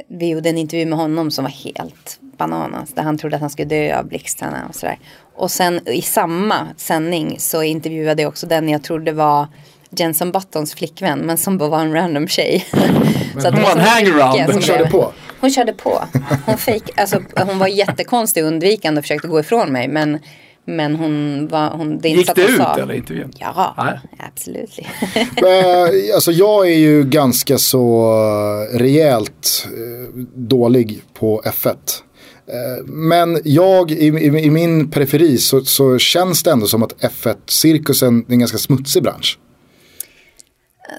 vi 0.08 0.28
gjorde 0.28 0.48
en 0.48 0.58
intervju 0.58 0.86
med 0.86 0.98
honom 0.98 1.30
som 1.30 1.44
var 1.44 1.50
helt 1.50 2.18
bananas. 2.20 2.90
Där 2.92 3.02
han 3.02 3.18
trodde 3.18 3.36
att 3.36 3.40
han 3.40 3.50
skulle 3.50 3.68
dö 3.68 3.98
av 3.98 4.06
blixtarna 4.06 4.66
och 4.68 4.74
sådär. 4.74 4.98
Och 5.34 5.50
sen 5.50 5.88
i 5.88 6.02
samma 6.02 6.68
sändning 6.76 7.36
så 7.38 7.62
intervjuade 7.62 8.22
jag 8.22 8.28
också 8.28 8.46
den 8.46 8.68
jag 8.68 8.82
trodde 8.82 9.12
var 9.12 9.46
Jenson 9.96 10.32
Buttons 10.32 10.74
flickvän. 10.74 11.18
Men 11.18 11.38
som 11.38 11.58
bara 11.58 11.68
var 11.68 11.80
en 11.80 11.92
random 11.92 12.28
tjej. 12.28 12.66
så 13.38 13.48
att 13.48 13.54
hon 13.54 13.62
var 13.62 13.70
en 13.70 13.80
hangaround. 13.80 14.52
Hon 14.52 14.62
körde 14.62 14.90
på. 14.90 15.12
Hon 15.40 15.50
körde 15.50 15.72
på. 15.72 16.02
Hon, 16.46 16.58
fake, 16.58 16.92
alltså, 16.96 17.20
hon 17.46 17.58
var 17.58 17.66
jättekonstig 17.66 18.44
och 18.44 18.48
undvikande 18.48 18.98
och 18.98 19.04
försökte 19.04 19.28
gå 19.28 19.40
ifrån 19.40 19.72
mig. 19.72 19.88
Men, 19.88 20.18
men 20.64 20.96
hon 20.96 21.48
var... 21.48 21.70
Hon, 21.70 21.98
det 21.98 22.08
är 22.08 22.16
Gick 22.16 22.34
det 22.34 22.42
ut 22.42 22.56
sa, 22.56 22.76
eller 22.76 22.94
intervjun? 22.94 23.32
Ja, 23.38 23.98
absolut. 24.18 24.70
Eh, 25.16 26.14
alltså 26.14 26.32
jag 26.32 26.70
är 26.70 26.78
ju 26.78 27.04
ganska 27.04 27.58
så 27.58 28.12
eh, 28.72 28.78
rejält 28.78 29.66
eh, 29.66 30.18
dålig 30.34 31.02
på 31.14 31.42
F1. 31.44 31.68
Eh, 31.68 32.84
Men 32.84 33.40
jag, 33.44 33.90
i, 33.90 34.06
i, 34.06 34.26
i 34.26 34.50
min 34.50 34.90
periferi 34.90 35.38
så, 35.38 35.64
så 35.64 35.98
känns 35.98 36.42
det 36.42 36.50
ändå 36.50 36.66
som 36.66 36.82
att 36.82 36.92
F1-cirkusen 37.02 38.24
är 38.28 38.32
en 38.32 38.38
ganska 38.38 38.58
smutsig 38.58 39.02
bransch. 39.02 39.38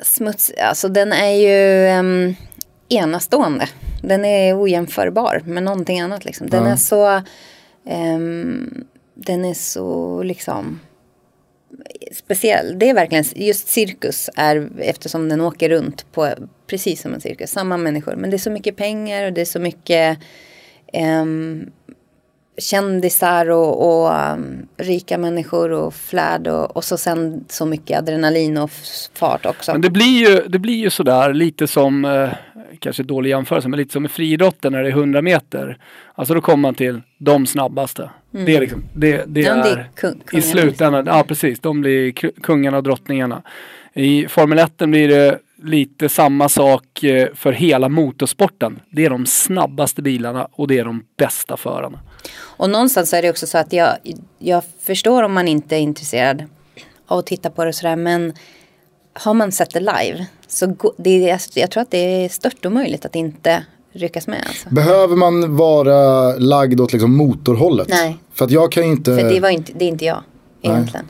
Smuts, 0.04 0.52
alltså 0.62 0.90
den 0.90 1.12
är 1.14 1.32
ju 1.32 1.88
um, 2.00 2.36
enastående. 2.90 3.70
Den 4.02 4.26
är 4.26 4.62
ojämförbar 4.64 5.42
med 5.46 5.64
någonting 5.64 6.00
annat 6.00 6.26
liksom. 6.26 6.50
Den 6.50 6.64
Ja. 6.64 6.72
är 6.72 6.76
så, 6.76 7.22
ehm, 7.86 8.86
den 9.14 9.46
är 9.46 9.54
så 9.54 10.24
liksom 10.24 10.80
speciell. 12.14 12.80
Det 12.80 12.90
är 12.90 12.94
verkligen, 12.94 13.26
just 13.36 13.68
cirkus 13.68 14.30
är, 14.36 14.70
eftersom 14.80 15.30
den 15.30 15.42
åker 15.42 15.70
runt 15.70 16.12
på 16.12 16.30
precis 16.68 17.02
som 17.02 17.14
en 17.14 17.22
cirkus, 17.22 17.52
samma 17.52 17.78
människor. 17.78 18.16
Men 18.16 18.30
det 18.30 18.36
är 18.36 18.40
så 18.40 18.52
mycket 18.52 18.76
pengar 18.78 19.26
och 19.26 19.34
det 19.34 19.42
är 19.42 19.46
så 19.46 19.60
mycket 19.60 20.18
ehm, 20.94 21.72
kändisar 22.58 23.50
och, 23.50 24.04
och 24.06 24.32
um, 24.34 24.68
rika 24.78 25.18
människor 25.18 25.72
och 25.72 25.94
flärd 25.94 26.48
och, 26.48 26.78
och 26.78 26.84
så 26.84 26.98
sen 26.98 27.46
så 27.50 27.66
mycket 27.66 27.98
adrenalin 28.00 28.58
och 28.58 28.72
fart 29.14 29.46
också. 29.46 29.72
Men 29.72 29.82
det 29.82 29.90
blir 29.90 30.30
ju, 30.30 30.48
det 30.48 30.60
blir 30.60 30.76
ju 30.78 30.90
sådär 30.90 31.34
lite 31.34 31.68
som, 31.68 32.06
eh, 32.06 32.30
kanske 32.80 33.04
dålig 33.04 33.30
jämförelse, 33.30 33.68
men 33.70 33.80
lite 33.80 33.94
som 33.94 34.06
i 34.06 34.10
friidrotten 34.10 34.72
när 34.72 34.84
det 34.84 34.90
är 34.90 34.92
100 34.92 35.22
meter. 35.22 35.78
Alltså 36.16 36.34
då 36.34 36.42
kommer 36.42 36.62
man 36.62 36.76
till 36.76 37.02
de 37.18 37.46
snabbaste. 37.46 38.10
Det 38.32 38.56
är 38.56 38.60
liksom, 38.60 38.84
det, 38.94 39.24
det 39.28 39.46
Mm. 39.48 39.64
Det 39.64 39.70
är 39.70 39.90
kung- 39.96 40.22
i 40.32 40.42
slutändan, 40.42 41.06
ja 41.06 41.24
precis, 41.28 41.60
de 41.60 41.82
blir 41.82 42.12
kungarna 42.42 42.78
och 42.78 42.84
drottningarna. 42.84 43.42
I 43.94 44.28
Formel 44.28 44.60
1 44.60 44.78
blir 44.78 45.08
det 45.08 45.40
lite 45.64 46.10
samma 46.10 46.50
sak 46.50 47.04
eh, 47.04 47.28
för 47.36 47.52
hela 47.52 47.90
motorsporten. 47.90 48.80
Det 48.92 49.06
är 49.06 49.10
de 49.10 49.26
snabbaste 49.26 50.02
bilarna 50.02 50.48
och 50.52 50.68
det 50.68 50.80
är 50.80 50.86
de 50.86 51.04
bästa 51.18 51.58
förarna. 51.58 52.00
Och 52.36 52.70
någonstans 52.70 53.14
är 53.14 53.22
det 53.22 53.30
också 53.30 53.48
så 53.48 53.58
att 53.58 53.74
jag, 53.74 53.90
jag 54.40 54.64
förstår 54.82 55.24
om 55.24 55.34
man 55.34 55.48
inte 55.48 55.76
är 55.76 55.80
intresserad 55.80 56.44
av 57.08 57.20
att 57.20 57.26
titta 57.26 57.50
på 57.50 57.66
det 57.66 57.74
sådär. 57.74 57.96
Men 57.96 58.34
har 59.14 59.34
man 59.34 59.52
sett 59.52 59.74
det 59.74 59.80
live 59.80 60.26
så 60.48 60.76
det 60.98 61.30
är, 61.30 61.40
jag 61.54 61.72
tror 61.72 61.82
att 61.82 61.92
det 61.92 61.98
är 61.98 62.30
stört 62.30 62.66
omöjligt 62.66 63.06
att 63.06 63.16
inte 63.16 63.66
ryckas 63.94 64.28
med. 64.28 64.44
Alltså. 64.48 64.70
Behöver 64.70 65.16
man 65.16 65.56
vara 65.56 66.34
lagd 66.36 66.80
åt 66.80 66.92
liksom 66.94 67.18
motorhållet? 67.18 67.88
Nej. 67.90 68.18
För 68.34 68.46
att 68.46 68.52
jag 68.52 68.72
kan 68.72 68.84
ju 68.84 68.90
inte... 68.90 69.16
För 69.16 69.30
det, 69.30 69.40
var 69.40 69.50
inte, 69.50 69.74
det 69.76 69.86
är 69.86 69.90
inte 69.90 70.06
jag 70.06 70.24
egentligen. 70.62 71.06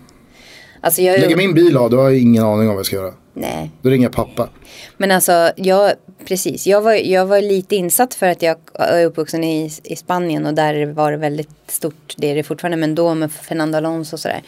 Alltså 0.82 1.01
jag 1.01 1.20
Lägger 1.20 1.36
min 1.36 1.54
bil 1.54 1.78
av, 1.78 1.89
då 1.89 1.97
har 1.97 2.04
jag 2.04 2.20
ingen 2.20 2.43
aning 2.43 2.60
om 2.60 2.68
vad 2.68 2.78
jag 2.78 2.86
ska 2.86 2.95
göra. 2.95 3.14
Nej. 3.34 3.71
Då 3.81 3.89
ringer 3.89 4.05
jag 4.05 4.13
pappa. 4.13 4.49
Men 4.97 5.11
alltså, 5.11 5.51
jag, 5.55 5.91
precis, 6.25 6.67
jag 6.67 6.81
var, 6.81 6.93
jag 6.93 7.25
var 7.25 7.41
lite 7.41 7.75
insatt 7.75 8.13
för 8.13 8.27
att 8.27 8.41
jag 8.41 8.57
är 8.73 9.05
uppvuxen 9.05 9.43
i, 9.43 9.71
i 9.84 9.95
Spanien 9.95 10.45
och 10.45 10.53
där 10.53 10.86
var 10.86 11.11
det 11.11 11.17
väldigt 11.17 11.49
stort, 11.67 12.13
det 12.17 12.31
är 12.31 12.36
det 12.36 12.43
fortfarande, 12.43 12.77
men 12.77 12.95
då 12.95 13.13
med 13.13 13.31
Fernando 13.31 13.77
Alonso 13.77 14.15
och 14.15 14.19
sådär. 14.19 14.41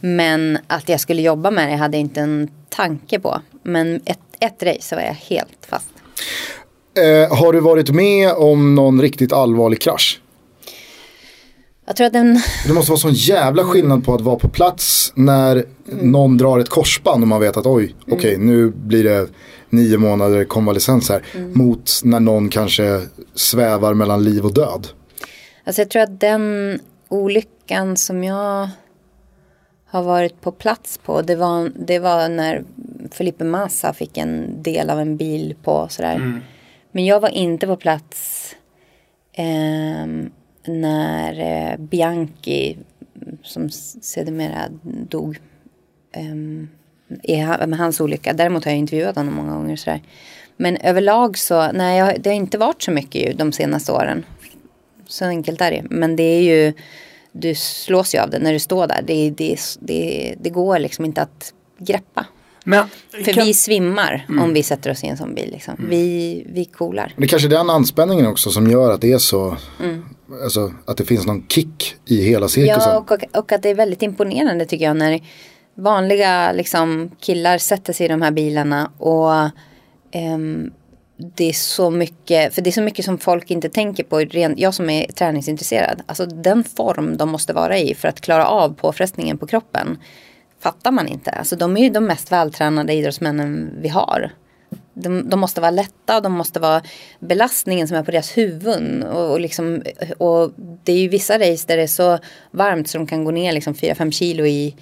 Men 0.00 0.58
att 0.66 0.88
jag 0.88 1.00
skulle 1.00 1.22
jobba 1.22 1.50
med 1.50 1.68
det 1.68 1.76
hade 1.76 1.96
jag 1.96 2.00
inte 2.00 2.20
en 2.20 2.50
tanke 2.68 3.20
på. 3.20 3.40
Men 3.62 4.00
ett, 4.04 4.18
ett 4.40 4.62
race 4.62 4.82
så 4.82 4.94
var 4.94 5.02
jag 5.02 5.14
helt 5.14 5.66
fast. 5.68 5.88
Eh, 6.96 7.36
har 7.38 7.52
du 7.52 7.60
varit 7.60 7.90
med 7.90 8.32
om 8.32 8.74
någon 8.74 9.02
riktigt 9.02 9.32
allvarlig 9.32 9.80
krasch? 9.80 10.20
Jag 11.86 11.96
tror 11.96 12.06
att 12.06 12.12
den, 12.12 12.40
Det 12.66 12.72
måste 12.72 12.90
vara 12.90 12.98
sån 12.98 13.12
jävla 13.12 13.64
skillnad 13.64 14.04
på 14.04 14.14
att 14.14 14.20
vara 14.20 14.36
på 14.36 14.48
plats 14.48 15.12
när 15.14 15.64
någon 15.84 16.36
drar 16.36 16.58
ett 16.58 16.68
korsband 16.68 17.22
och 17.22 17.28
man 17.28 17.40
vet 17.40 17.56
att 17.56 17.66
oj, 17.66 17.94
okej 18.10 18.38
nu 18.38 18.70
blir 18.70 19.04
det 19.04 19.28
nio 19.70 19.98
månader 19.98 20.44
konvalescens 20.44 21.08
här. 21.08 21.22
Mot 21.52 21.90
när 22.04 22.20
någon 22.20 22.48
kanske 22.48 23.00
svävar 23.34 23.94
mellan 23.94 24.24
liv 24.24 24.44
och 24.44 24.54
död. 24.54 24.88
alltså 25.64 25.82
jag 25.82 25.90
tror 25.90 26.02
att 26.02 26.20
den 26.20 26.78
olyckan 27.08 27.96
som 27.96 28.24
jag 28.24 28.68
har 29.86 30.02
varit 30.02 30.40
på 30.40 30.52
plats 30.52 30.98
på, 30.98 31.22
det 31.22 31.36
var, 31.36 31.70
det 31.86 31.98
var 31.98 32.28
när 32.28 32.64
Felipe 33.10 33.44
Massa 33.44 33.92
fick 33.92 34.16
en 34.16 34.62
del 34.62 34.90
av 34.90 35.00
en 35.00 35.16
bil 35.16 35.54
på 35.62 35.86
sådär. 35.90 36.42
Men 36.92 37.04
jag 37.04 37.20
var 37.20 37.28
inte 37.28 37.66
på 37.66 37.76
plats 37.76 38.50
ehm, 39.32 40.30
när 40.66 41.40
eh, 41.40 41.78
Bianchi, 41.78 42.78
mm, 43.22 43.38
som 43.42 43.70
sedermera 43.70 44.68
dog, 45.08 45.38
um, 46.16 46.68
i 47.22 47.36
med 47.36 47.78
hans 47.78 48.00
olycka. 48.00 48.32
Däremot 48.32 48.64
har 48.64 48.72
jag 48.72 48.78
intervjuat 48.78 49.16
honom 49.16 49.34
många 49.34 49.52
gånger. 49.52 49.76
Sådär. 49.76 50.00
Men 50.56 50.76
överlag 50.76 51.38
så, 51.38 51.72
nej, 51.72 51.98
jag, 51.98 52.20
det 52.20 52.30
har 52.30 52.34
inte 52.34 52.58
varit 52.58 52.82
så 52.82 52.90
mycket 52.90 53.28
ju 53.28 53.32
de 53.32 53.52
senaste 53.52 53.92
åren. 53.92 54.24
Så 55.06 55.24
enkelt 55.24 55.60
är 55.60 55.70
det. 55.70 55.84
Men 55.90 56.16
det 56.16 56.22
är 56.22 56.42
ju, 56.42 56.72
du 57.32 57.54
slås 57.54 58.14
ju 58.14 58.18
av 58.18 58.30
det 58.30 58.38
när 58.38 58.52
du 58.52 58.58
står 58.58 58.86
där. 58.86 59.02
Det, 59.06 59.30
det, 59.30 59.58
det, 59.80 60.34
det 60.40 60.50
går 60.50 60.78
liksom 60.78 61.04
inte 61.04 61.22
att 61.22 61.52
greppa. 61.78 62.26
Men, 62.64 62.84
För 63.24 63.32
kan... 63.32 63.44
vi 63.44 63.54
svimmar 63.54 64.26
mm. 64.28 64.44
om 64.44 64.54
vi 64.54 64.62
sätter 64.62 64.90
oss 64.90 65.04
i 65.04 65.06
en 65.06 65.16
sån 65.16 65.34
bil. 65.34 65.50
Liksom. 65.52 65.74
Mm. 65.78 65.90
Vi, 65.90 66.46
vi 66.48 66.64
coolar. 66.64 67.12
Det 67.16 67.24
är 67.24 67.28
kanske 67.28 67.48
den 67.48 67.70
anspänningen 67.70 68.26
också 68.26 68.50
som 68.50 68.70
gör 68.70 68.92
att 68.92 69.00
det 69.00 69.12
är 69.12 69.18
så. 69.18 69.56
Mm. 69.82 70.04
Alltså 70.44 70.72
att 70.86 70.96
det 70.96 71.04
finns 71.04 71.26
någon 71.26 71.46
kick 71.48 71.96
i 72.06 72.22
hela 72.22 72.48
cirkusen. 72.48 72.80
Ja 72.80 72.98
och, 72.98 73.12
och, 73.12 73.38
och, 73.38 73.52
att 73.52 73.62
det 73.62 73.68
är 73.68 73.74
väldigt 73.74 74.02
imponerande 74.02 74.66
tycker 74.66 74.84
jag. 74.84 74.96
När 74.96 75.20
vanliga 75.74 76.52
liksom, 76.52 77.10
killar 77.20 77.58
sätter 77.58 77.92
sig 77.92 78.06
i 78.06 78.08
de 78.08 78.22
här 78.22 78.30
bilarna. 78.30 78.90
Och 78.98 79.32
um, 80.34 80.72
det 81.16 81.48
är 81.48 81.52
så 81.52 81.90
mycket, 81.90 82.54
för 82.54 82.62
det 82.62 82.70
är 82.70 82.72
så 82.72 82.82
mycket 82.82 83.04
som 83.04 83.18
folk 83.18 83.50
inte 83.50 83.68
tänker 83.68 84.04
på. 84.04 84.22
Jag 84.56 84.74
som 84.74 84.90
är 84.90 85.12
träningsintresserad. 85.12 86.02
Alltså 86.06 86.26
den 86.26 86.64
form 86.64 87.16
de 87.16 87.28
måste 87.28 87.52
vara 87.52 87.78
i 87.78 87.94
för 87.94 88.08
att 88.08 88.20
klara 88.20 88.46
av 88.46 88.74
påfrestningen 88.74 89.38
på 89.38 89.46
kroppen 89.46 89.98
fattar 90.64 90.90
man 90.90 91.08
inte. 91.08 91.30
Alltså 91.30 91.56
de 91.56 91.76
är 91.76 91.80
ju 91.80 91.90
de 91.90 92.04
mest 92.04 92.32
vältränade 92.32 92.92
idrottsmännen 92.92 93.70
vi 93.80 93.88
har. 93.88 94.30
De, 94.94 95.28
de, 95.28 95.40
måste 95.40 95.60
vara 95.60 95.70
lätta 95.70 96.16
och 96.16 96.22
de 96.22 96.32
måste 96.32 96.60
vara 96.60 96.82
belastningen 97.20 97.88
som 97.88 97.96
är 97.96 98.02
på 98.02 98.10
deras 98.10 98.36
huvuden. 98.36 99.02
Och, 99.02 99.30
och, 99.30 99.40
liksom, 99.40 99.82
och 100.18 100.52
det 100.84 100.92
är 100.92 100.98
ju 100.98 101.08
vissa 101.08 101.34
race 101.38 101.64
där 101.66 101.76
det 101.76 101.82
är 101.82 101.86
så 101.86 102.18
varmt 102.50 102.88
så 102.88 102.98
de 102.98 103.06
kan 103.06 103.24
gå 103.24 103.30
ner 103.30 103.52
liksom 103.52 103.74
4-5 103.74 104.10
kilo 104.10 104.46
i, 104.46 104.76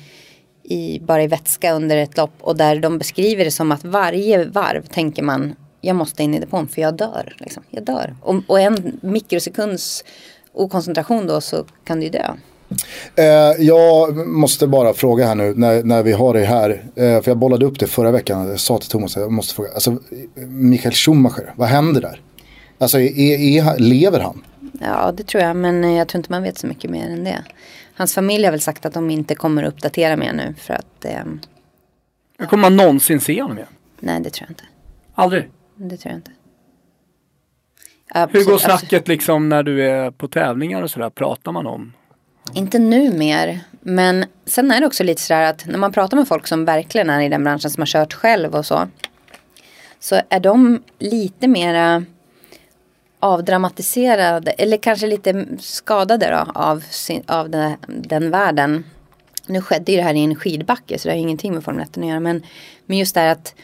i, 0.62 1.01
bara 1.01 1.22
i 1.22 1.26
vätska 1.26 1.72
under 1.72 1.97
ett 1.97 2.16
lopp. 2.16 2.35
Och 2.41 2.57
där 2.57 2.76
de 2.76 2.99
beskriver 2.99 3.45
det 3.45 3.51
som 3.51 3.72
att 3.72 3.85
varje 3.85 4.45
varv 4.45 4.87
tänker 4.87 5.22
man 5.22 5.55
jag 5.80 5.97
måste 5.97 6.22
in 6.22 6.35
i 6.35 6.41
depån 6.41 6.68
för 6.68 6.83
jag 6.83 6.97
dör. 6.97 7.37
Liksom. 7.39 7.62
Jag 7.70 7.85
dör. 7.85 8.16
Och, 8.22 8.43
och 8.47 8.61
en 8.61 8.99
mikrosekunds 9.03 10.05
okoncentration 10.53 11.26
då 11.26 11.41
så 11.41 11.64
kan 11.85 12.01
du 12.01 12.09
dö. 12.09 12.35
Eh, 13.16 13.64
jag 13.66 14.16
måste 14.27 14.66
bara 14.66 14.95
fråga 14.95 15.27
här 15.27 15.35
nu 15.35 15.55
när, 15.57 15.83
när 15.83 16.03
vi 16.03 16.12
har 16.12 16.35
det 16.35 16.45
här. 16.45 16.70
Eh, 16.70 17.23
för 17.23 17.31
jag 17.31 17.37
bollade 17.39 17.66
upp 17.66 17.79
det 17.79 17.87
förra 17.87 18.11
veckan. 18.11 18.49
Jag 18.49 18.61
sa 18.61 18.79
till 18.79 18.91
Thomas 18.91 19.16
jag 19.16 19.33
måste 19.33 19.55
fråga. 19.55 19.70
Alltså, 19.75 19.99
Michael 20.47 20.95
Schumacher, 20.95 21.53
vad 21.57 21.68
händer 21.68 22.01
där? 22.01 22.20
Alltså 22.79 23.01
är, 23.01 23.20
är, 23.20 23.79
lever 23.79 24.20
han? 24.20 24.45
Ja 24.81 25.12
det 25.12 25.23
tror 25.23 25.43
jag 25.43 25.57
men 25.57 25.95
jag 25.95 26.09
tror 26.09 26.18
inte 26.18 26.33
man 26.33 26.43
vet 26.43 26.59
så 26.59 26.66
mycket 26.66 26.91
mer 26.91 27.09
än 27.09 27.25
det. 27.25 27.45
Hans 27.95 28.14
familj 28.14 28.45
har 28.45 28.51
väl 28.51 28.61
sagt 28.61 28.87
att 28.87 28.95
de 28.95 29.11
inte 29.11 29.35
kommer 29.35 29.62
att 29.62 29.75
uppdatera 29.75 30.16
mer 30.16 30.33
nu 30.33 30.55
för 30.59 30.75
att 30.75 31.05
eh... 31.05 32.47
Kommer 32.49 32.62
man 32.62 32.77
någonsin 32.77 33.20
se 33.20 33.43
honom 33.43 33.57
igen? 33.57 33.68
Nej 34.01 34.20
det 34.20 34.31
tror 34.31 34.47
jag 34.47 34.51
inte. 34.51 34.64
Aldrig? 35.14 35.49
Det 35.77 35.97
tror 35.97 36.11
jag 36.12 36.18
inte. 36.18 36.31
Absolut, 38.14 38.47
Hur 38.47 38.51
går 38.51 38.59
snacket 38.59 38.83
absolut. 38.83 39.09
liksom 39.09 39.49
när 39.49 39.62
du 39.62 39.91
är 39.91 40.11
på 40.11 40.29
tävlingar 40.29 40.83
och 40.83 40.91
sådär? 40.91 41.11
Pratar 41.11 41.53
man 41.53 41.66
om 41.66 41.93
Mm. 42.51 42.64
inte 42.64 42.78
nu 42.78 43.12
mer. 43.12 43.61
Men 43.80 44.24
sen 44.47 44.70
är 44.70 44.80
det 44.80 44.86
också 44.86 45.05
lite 45.05 45.22
sådär 45.22 45.43
att 45.43 45.66
när 45.66 45.78
man 45.78 45.93
pratar 45.93 46.16
med 46.16 46.28
folk 46.28 46.47
som 46.47 46.64
verkligen 46.64 47.11
är 47.11 47.20
i 47.20 47.28
den 47.28 47.45
branschen 47.45 47.70
som 47.70 47.80
har 47.80 47.86
kört 47.86 48.12
själv 48.12 48.55
och 48.55 48.66
så. 48.66 48.88
Så 50.01 50.20
är 50.28 50.40
de 50.40 50.82
lite 50.99 51.49
mera 51.49 52.05
avdramatiserade 53.20 54.51
eller 54.51 54.76
kanske 54.76 55.07
lite 55.07 55.47
skadade 55.59 56.30
då, 56.30 56.61
av, 56.61 56.84
sin, 56.90 57.22
av 57.26 57.51
den, 57.51 57.76
den 57.86 58.30
världen. 58.30 58.84
Nu 59.47 59.62
skedde 59.62 59.93
ju 59.93 59.99
det 59.99 60.05
här 60.05 60.14
i 60.14 60.24
en 60.24 60.34
skidbacke 60.34 60.99
så 60.99 61.09
det 61.09 61.14
har 61.14 61.18
ingenting 61.18 61.55
med 61.55 61.64
Formel 61.64 61.82
1 61.82 61.99
att 61.99 62.07
göra. 62.07 62.20
Men, 62.20 62.43
men 62.86 62.99
just 62.99 63.14
det 63.14 63.20
här 63.20 63.32
att 63.32 63.55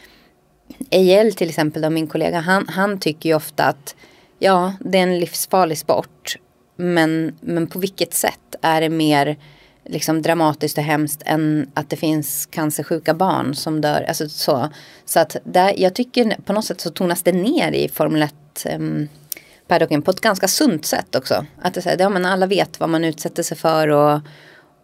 EL 0.89 1.33
till 1.33 1.49
exempel, 1.49 1.81
då, 1.81 1.89
min 1.89 2.07
kollega, 2.07 2.39
han, 2.39 2.67
han 2.67 2.99
tycker 2.99 3.29
ju 3.29 3.35
ofta 3.35 3.63
att 3.63 3.95
ja, 4.39 4.73
det 4.79 4.97
är 4.97 5.03
en 5.03 5.19
livsfarlig 5.19 5.77
sport. 5.77 6.37
Men, 6.81 7.37
men 7.41 7.67
på 7.67 7.79
vilket 7.79 8.13
sätt 8.13 8.55
är 8.61 8.81
det 8.81 8.89
mer 8.89 9.37
liksom 9.85 10.21
dramatiskt 10.21 10.77
och 10.77 10.83
hemskt 10.83 11.21
än 11.25 11.71
att 11.73 11.89
det 11.89 11.95
finns 11.95 12.45
cancersjuka 12.45 13.13
barn 13.13 13.55
som 13.55 13.81
dör. 13.81 14.05
Alltså 14.07 14.29
så. 14.29 14.69
så 15.05 15.19
att 15.19 15.35
där, 15.43 15.73
jag 15.77 15.95
tycker 15.95 16.35
på 16.45 16.53
något 16.53 16.65
sätt 16.65 16.81
så 16.81 16.89
tonas 16.89 17.23
det 17.23 17.31
ner 17.31 17.71
i 17.71 17.89
Formel 17.89 18.21
1 18.21 18.33
um, 18.65 18.71
ehm, 18.71 19.07
paddocken 19.67 20.01
på 20.01 20.11
ett 20.11 20.21
ganska 20.21 20.47
sunt 20.47 20.85
sätt 20.85 21.15
också. 21.15 21.45
Att 21.61 21.73
det, 21.73 21.95
ja, 21.99 22.09
men 22.09 22.25
alla 22.25 22.45
vet 22.45 22.79
vad 22.79 22.89
man 22.89 23.05
utsätter 23.05 23.43
sig 23.43 23.57
för 23.57 23.87
och, 23.87 24.19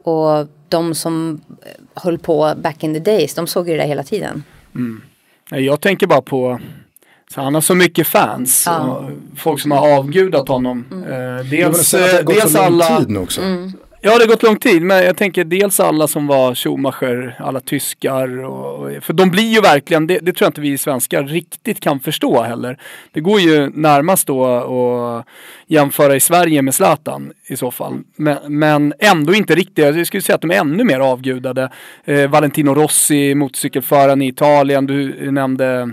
och 0.04 0.48
de 0.70 0.96
som 0.96 1.42
eh, 1.62 2.02
höll 2.04 2.18
på 2.18 2.54
back 2.58 2.84
in 2.84 2.94
the 2.94 3.00
days, 3.00 3.34
de 3.34 3.48
såg 3.48 3.70
ju 3.70 3.78
det 3.78 3.84
hela 3.84 4.04
tiden. 4.04 4.44
Mm. 4.76 5.02
Jag 5.50 5.82
tänker 5.82 6.08
bara 6.08 6.22
på 6.22 6.60
så 7.34 7.42
han 7.42 7.54
har 7.54 7.62
så 7.62 7.76
mycket 7.76 8.08
fans. 8.08 8.64
Ja. 8.66 9.10
folk 9.38 9.62
som 9.62 9.72
har 9.72 9.98
avgudat 9.98 10.48
honom. 10.48 10.86
Mm. 10.92 11.38
Eh, 11.38 11.46
dels 11.46 11.94
ja, 11.94 12.22
dels 12.22 12.56
alla... 12.56 12.98
Tid 12.98 13.10
nu 13.10 13.20
också. 13.20 13.42
Mm. 13.42 13.72
Ja 14.06 14.18
det 14.18 14.24
har 14.24 14.28
gått 14.28 14.44
lång 14.44 14.58
tid 14.58 14.82
men 14.82 15.04
jag 15.04 15.18
tänker 15.18 15.44
dels 15.44 15.80
alla 15.80 16.08
som 16.08 16.28
var 16.28 16.56
Schumacher, 16.56 17.36
alla 17.40 17.60
tyskar. 17.60 18.44
Och, 18.46 19.04
för 19.04 19.14
de 19.14 19.32
blir 19.32 19.54
ju 19.54 19.62
verkligen, 19.62 20.08
det, 20.08 20.20
det, 20.20 20.34
tror 20.34 20.46
jag 20.46 20.50
inte 20.50 20.62
vi 20.62 20.78
svenskar 20.78 21.24
riktigt 21.24 21.80
kan 21.80 22.00
förstå 22.00 22.42
heller. 22.42 22.80
Det 23.12 23.20
går 23.20 23.40
ju 23.40 23.70
närmast 23.70 24.28
då 24.28 24.46
att 24.46 25.26
jämföra 25.68 26.16
i 26.16 26.20
Sverige 26.20 26.62
med 26.62 26.76
Zlatan 26.76 27.32
i 27.48 27.58
så 27.58 27.72
fall. 27.72 27.94
Men, 28.16 28.38
men 28.48 28.94
ändå 29.00 29.34
inte 29.34 29.56
riktigt, 29.56 29.96
jag 29.96 30.08
skulle 30.08 30.24
säga 30.24 30.36
att 30.36 30.42
de 30.42 30.52
är 30.52 30.56
ännu 30.60 30.84
mer 30.84 31.00
avgudade. 31.00 31.70
Eh, 32.06 32.30
Valentino 32.30 32.74
Rossi, 32.74 33.36
motorcykelföraren 33.36 34.22
i 34.22 34.28
Italien, 34.28 34.86
du 34.86 35.32
nämnde 35.32 35.92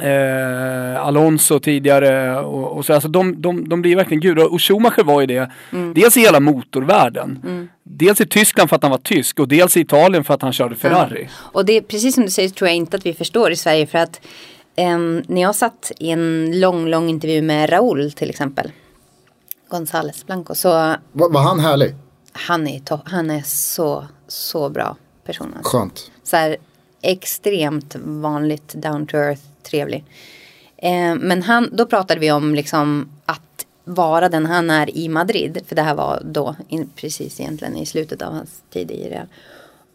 eh, 0.00 1.06
Alonso 1.06 1.58
tidigare 1.58 2.40
och, 2.40 2.76
och 2.76 2.86
så. 2.86 2.94
Alltså 2.94 3.08
de, 3.08 3.42
de, 3.42 3.68
de 3.68 3.82
blir 3.82 3.96
verkligen 3.96 4.20
gudar. 4.20 4.52
Och 4.52 4.62
Schumacher 4.62 5.04
var 5.04 5.20
ju 5.20 5.26
det. 5.26 5.50
Mm. 5.72 5.94
Dels 5.94 6.16
i 6.16 6.20
hela 6.20 6.40
motorvärlden. 6.40 7.42
Mm. 7.44 7.68
Dels 7.82 8.20
i 8.20 8.26
Tyskland 8.26 8.68
för 8.68 8.76
att 8.76 8.82
han 8.82 8.90
var 8.90 8.98
tysk 8.98 9.40
och 9.40 9.48
dels 9.48 9.76
i 9.76 9.80
Italien 9.80 10.24
för 10.24 10.34
att 10.34 10.42
han 10.42 10.52
körde 10.52 10.76
Ferrari. 10.76 11.20
Mm. 11.20 11.30
Och 11.36 11.64
det 11.64 11.72
är 11.72 11.80
precis 11.80 12.14
som 12.14 12.24
du 12.24 12.30
säger 12.30 12.48
tror 12.48 12.68
jag 12.68 12.76
inte 12.76 12.96
att 12.96 13.06
vi 13.06 13.14
förstår 13.14 13.50
i 13.50 13.56
Sverige 13.56 13.86
för 13.86 13.98
att 13.98 14.20
um, 14.76 15.22
när 15.26 15.42
jag 15.42 15.54
satt 15.54 15.92
i 15.98 16.10
en 16.10 16.60
lång, 16.60 16.88
lång 16.88 17.08
intervju 17.08 17.42
med 17.42 17.72
Raúl 17.72 18.12
till 18.12 18.30
exempel. 18.30 18.72
González 19.70 20.26
Blanco 20.26 20.54
så. 20.54 20.68
Var, 20.68 21.32
var 21.32 21.42
han 21.42 21.60
härlig? 21.60 21.94
Han 22.32 22.66
är, 22.66 22.82
han 23.04 23.30
är 23.30 23.42
så, 23.42 24.06
så 24.28 24.68
bra 24.68 24.96
person. 25.24 25.54
Alltså. 25.56 25.76
Skönt. 25.76 26.10
Så 26.22 26.36
här, 26.36 26.56
extremt 27.02 27.96
vanligt 28.00 28.74
down 28.74 29.06
to 29.06 29.16
earth 29.16 29.42
trevlig. 29.66 30.04
Eh, 30.76 31.14
men 31.14 31.42
han, 31.42 31.68
då 31.72 31.86
pratade 31.86 32.20
vi 32.20 32.32
om 32.32 32.54
liksom 32.54 33.08
att 33.26 33.66
vara 33.84 34.28
den 34.28 34.46
han 34.46 34.70
är 34.70 34.96
i 34.96 35.08
Madrid. 35.08 35.58
För 35.66 35.76
det 35.76 35.82
här 35.82 35.94
var 35.94 36.22
då 36.24 36.56
in, 36.68 36.90
precis 36.96 37.40
egentligen 37.40 37.76
i 37.76 37.86
slutet 37.86 38.22
av 38.22 38.32
hans 38.32 38.62
tid 38.70 38.90
i 38.90 39.08
Real. 39.08 39.26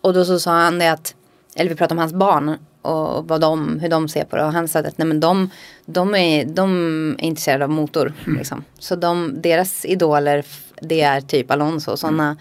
Och 0.01 0.13
då 0.13 0.26
så 0.26 0.39
sa 0.39 0.51
han 0.51 0.80
det 0.80 0.91
att, 0.91 1.15
eller 1.55 1.69
vi 1.69 1.76
pratade 1.76 1.93
om 1.93 1.99
hans 1.99 2.13
barn 2.13 2.57
och 2.82 3.28
vad 3.28 3.41
de, 3.41 3.80
hur 3.80 3.89
de 3.89 4.09
ser 4.09 4.24
på 4.24 4.36
det. 4.36 4.45
Och 4.45 4.53
han 4.53 4.67
sa 4.67 4.80
att 4.80 4.97
nej, 4.97 5.07
men 5.07 5.19
de, 5.19 5.49
de, 5.86 6.15
är, 6.15 6.45
de 6.45 7.15
är 7.19 7.24
intresserade 7.24 7.63
av 7.63 7.69
motor. 7.69 8.13
Mm. 8.26 8.38
Liksom. 8.38 8.63
Så 8.80 8.95
de, 8.95 9.41
deras 9.41 9.86
idoler 9.86 10.45
det 10.82 11.01
är 11.01 11.22
typ 11.22 11.51
Alonso. 11.51 11.97
Sådana, 11.97 12.38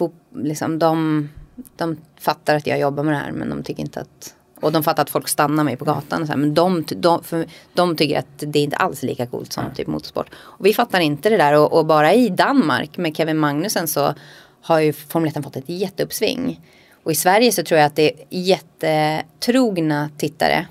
mm. 0.00 0.12
liksom, 0.34 0.78
de, 0.78 1.28
de 1.76 1.96
fattar 2.20 2.54
att 2.54 2.66
jag 2.66 2.80
jobbar 2.80 3.02
med 3.02 3.14
det 3.14 3.18
här 3.18 3.32
men 3.32 3.50
de 3.50 3.62
tycker 3.62 3.82
inte 3.82 4.00
att 4.00 4.34
och 4.60 4.72
de 4.72 4.82
fattar 4.82 5.02
att 5.02 5.10
folk 5.10 5.28
stannar 5.28 5.64
mig 5.64 5.76
på 5.76 5.84
gatan. 5.84 6.20
Och 6.20 6.26
så 6.26 6.32
här, 6.32 6.40
men 6.40 6.54
de, 6.54 6.84
de, 6.96 7.24
för, 7.24 7.46
de 7.74 7.96
tycker 7.96 8.18
att 8.18 8.26
det 8.38 8.58
är 8.58 8.62
inte 8.62 8.76
alls 8.76 9.02
lika 9.02 9.26
coolt 9.26 9.52
som 9.52 9.64
typ 9.74 9.86
motorsport. 9.86 10.26
Och 10.34 10.66
vi 10.66 10.74
fattar 10.74 11.00
inte 11.00 11.30
det 11.30 11.36
där. 11.36 11.58
Och, 11.58 11.72
och, 11.72 11.86
bara 11.86 12.14
i 12.14 12.28
Danmark 12.28 12.96
med 12.96 13.16
Kevin 13.16 13.38
Magnussen 13.38 13.88
så 13.88 14.14
har 14.62 14.80
ju 14.80 14.92
Formel 14.92 15.32
1 15.36 15.44
fått 15.44 15.56
ett 15.56 15.68
jätteuppsving. 15.68 16.60
Och 17.02 17.12
i 17.12 17.14
Sverige 17.14 17.52
så 17.52 17.62
tror 17.62 17.78
jag 17.78 17.86
att 17.86 17.96
det 17.96 18.12
är 18.12 18.26
jättetrogna 18.30 20.10
tittare 20.16 20.66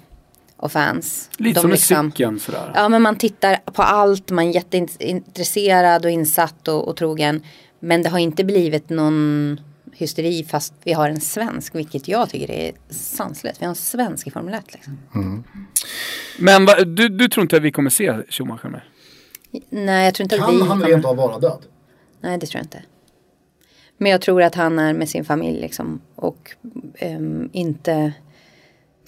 och 0.58 0.72
fans. 0.72 1.30
Lite 1.38 1.60
de 1.60 1.62
som 1.62 1.72
liksom, 1.72 2.06
med 2.06 2.14
cykeln 2.14 2.40
sådär. 2.40 2.72
Ja 2.76 2.90
men 2.90 3.02
man 3.02 3.16
tittar 3.16 3.56
på 3.56 3.84
allt, 3.84 4.32
man 4.32 4.46
är 4.46 4.52
jätteintresserad 4.52 6.06
och 6.06 6.12
insatt 6.12 6.68
och, 6.68 6.88
och 6.88 6.98
trogen. 6.98 7.42
Men 7.80 8.04
det 8.04 8.10
har 8.10 8.20
inte 8.20 8.44
blivit 8.44 8.90
någon 8.90 9.60
hysteri 9.98 10.43
fast 10.43 10.74
vi 10.84 10.93
har 10.93 11.10
en 11.10 11.22
svensk, 11.22 11.76
vilket 11.76 12.08
jag 12.08 12.30
tycker 12.30 12.52
är 12.52 12.72
sanslöst. 12.89 13.62
Vi 13.62 13.66
har 13.66 13.70
en 13.70 13.76
svensk 13.76 14.28
i 14.28 14.32
Formel 14.32 14.54
1. 14.54 14.74
Liksom. 14.74 14.98
Mm. 15.16 15.43
Men 16.39 16.66
va, 16.66 16.84
du, 16.84 17.10
du 17.10 17.28
tror 17.30 17.41
inte 17.41 17.58
att 17.58 17.64
vi 17.64 17.72
kommer 17.72 17.89
se 17.89 18.14
Schumacher 18.30 18.70
med? 18.70 18.82
Nej, 19.70 20.06
jag 20.06 20.14
tror 20.14 20.24
inte 20.24 20.38
kan 20.38 20.45
att 20.45 20.56
vi 20.56 20.60
Kan 20.60 20.68
han 20.68 20.84
rent 20.84 21.06
av 21.06 21.16
vara 21.16 21.39
död? 21.39 21.66
Nej, 22.22 22.38
det 22.38 22.45
tror 22.45 22.60
jag 22.60 22.66
inte. 22.66 22.84
Men 23.98 24.12
jag 24.12 24.22
tror 24.22 24.41
att 24.43 24.56
han 24.56 24.80
är 24.80 24.93
med 24.93 25.10
sin 25.10 25.26
familj 25.26 25.62
liksom 25.62 26.02
och 26.16 26.52
um, 27.02 27.50
inte 27.54 28.14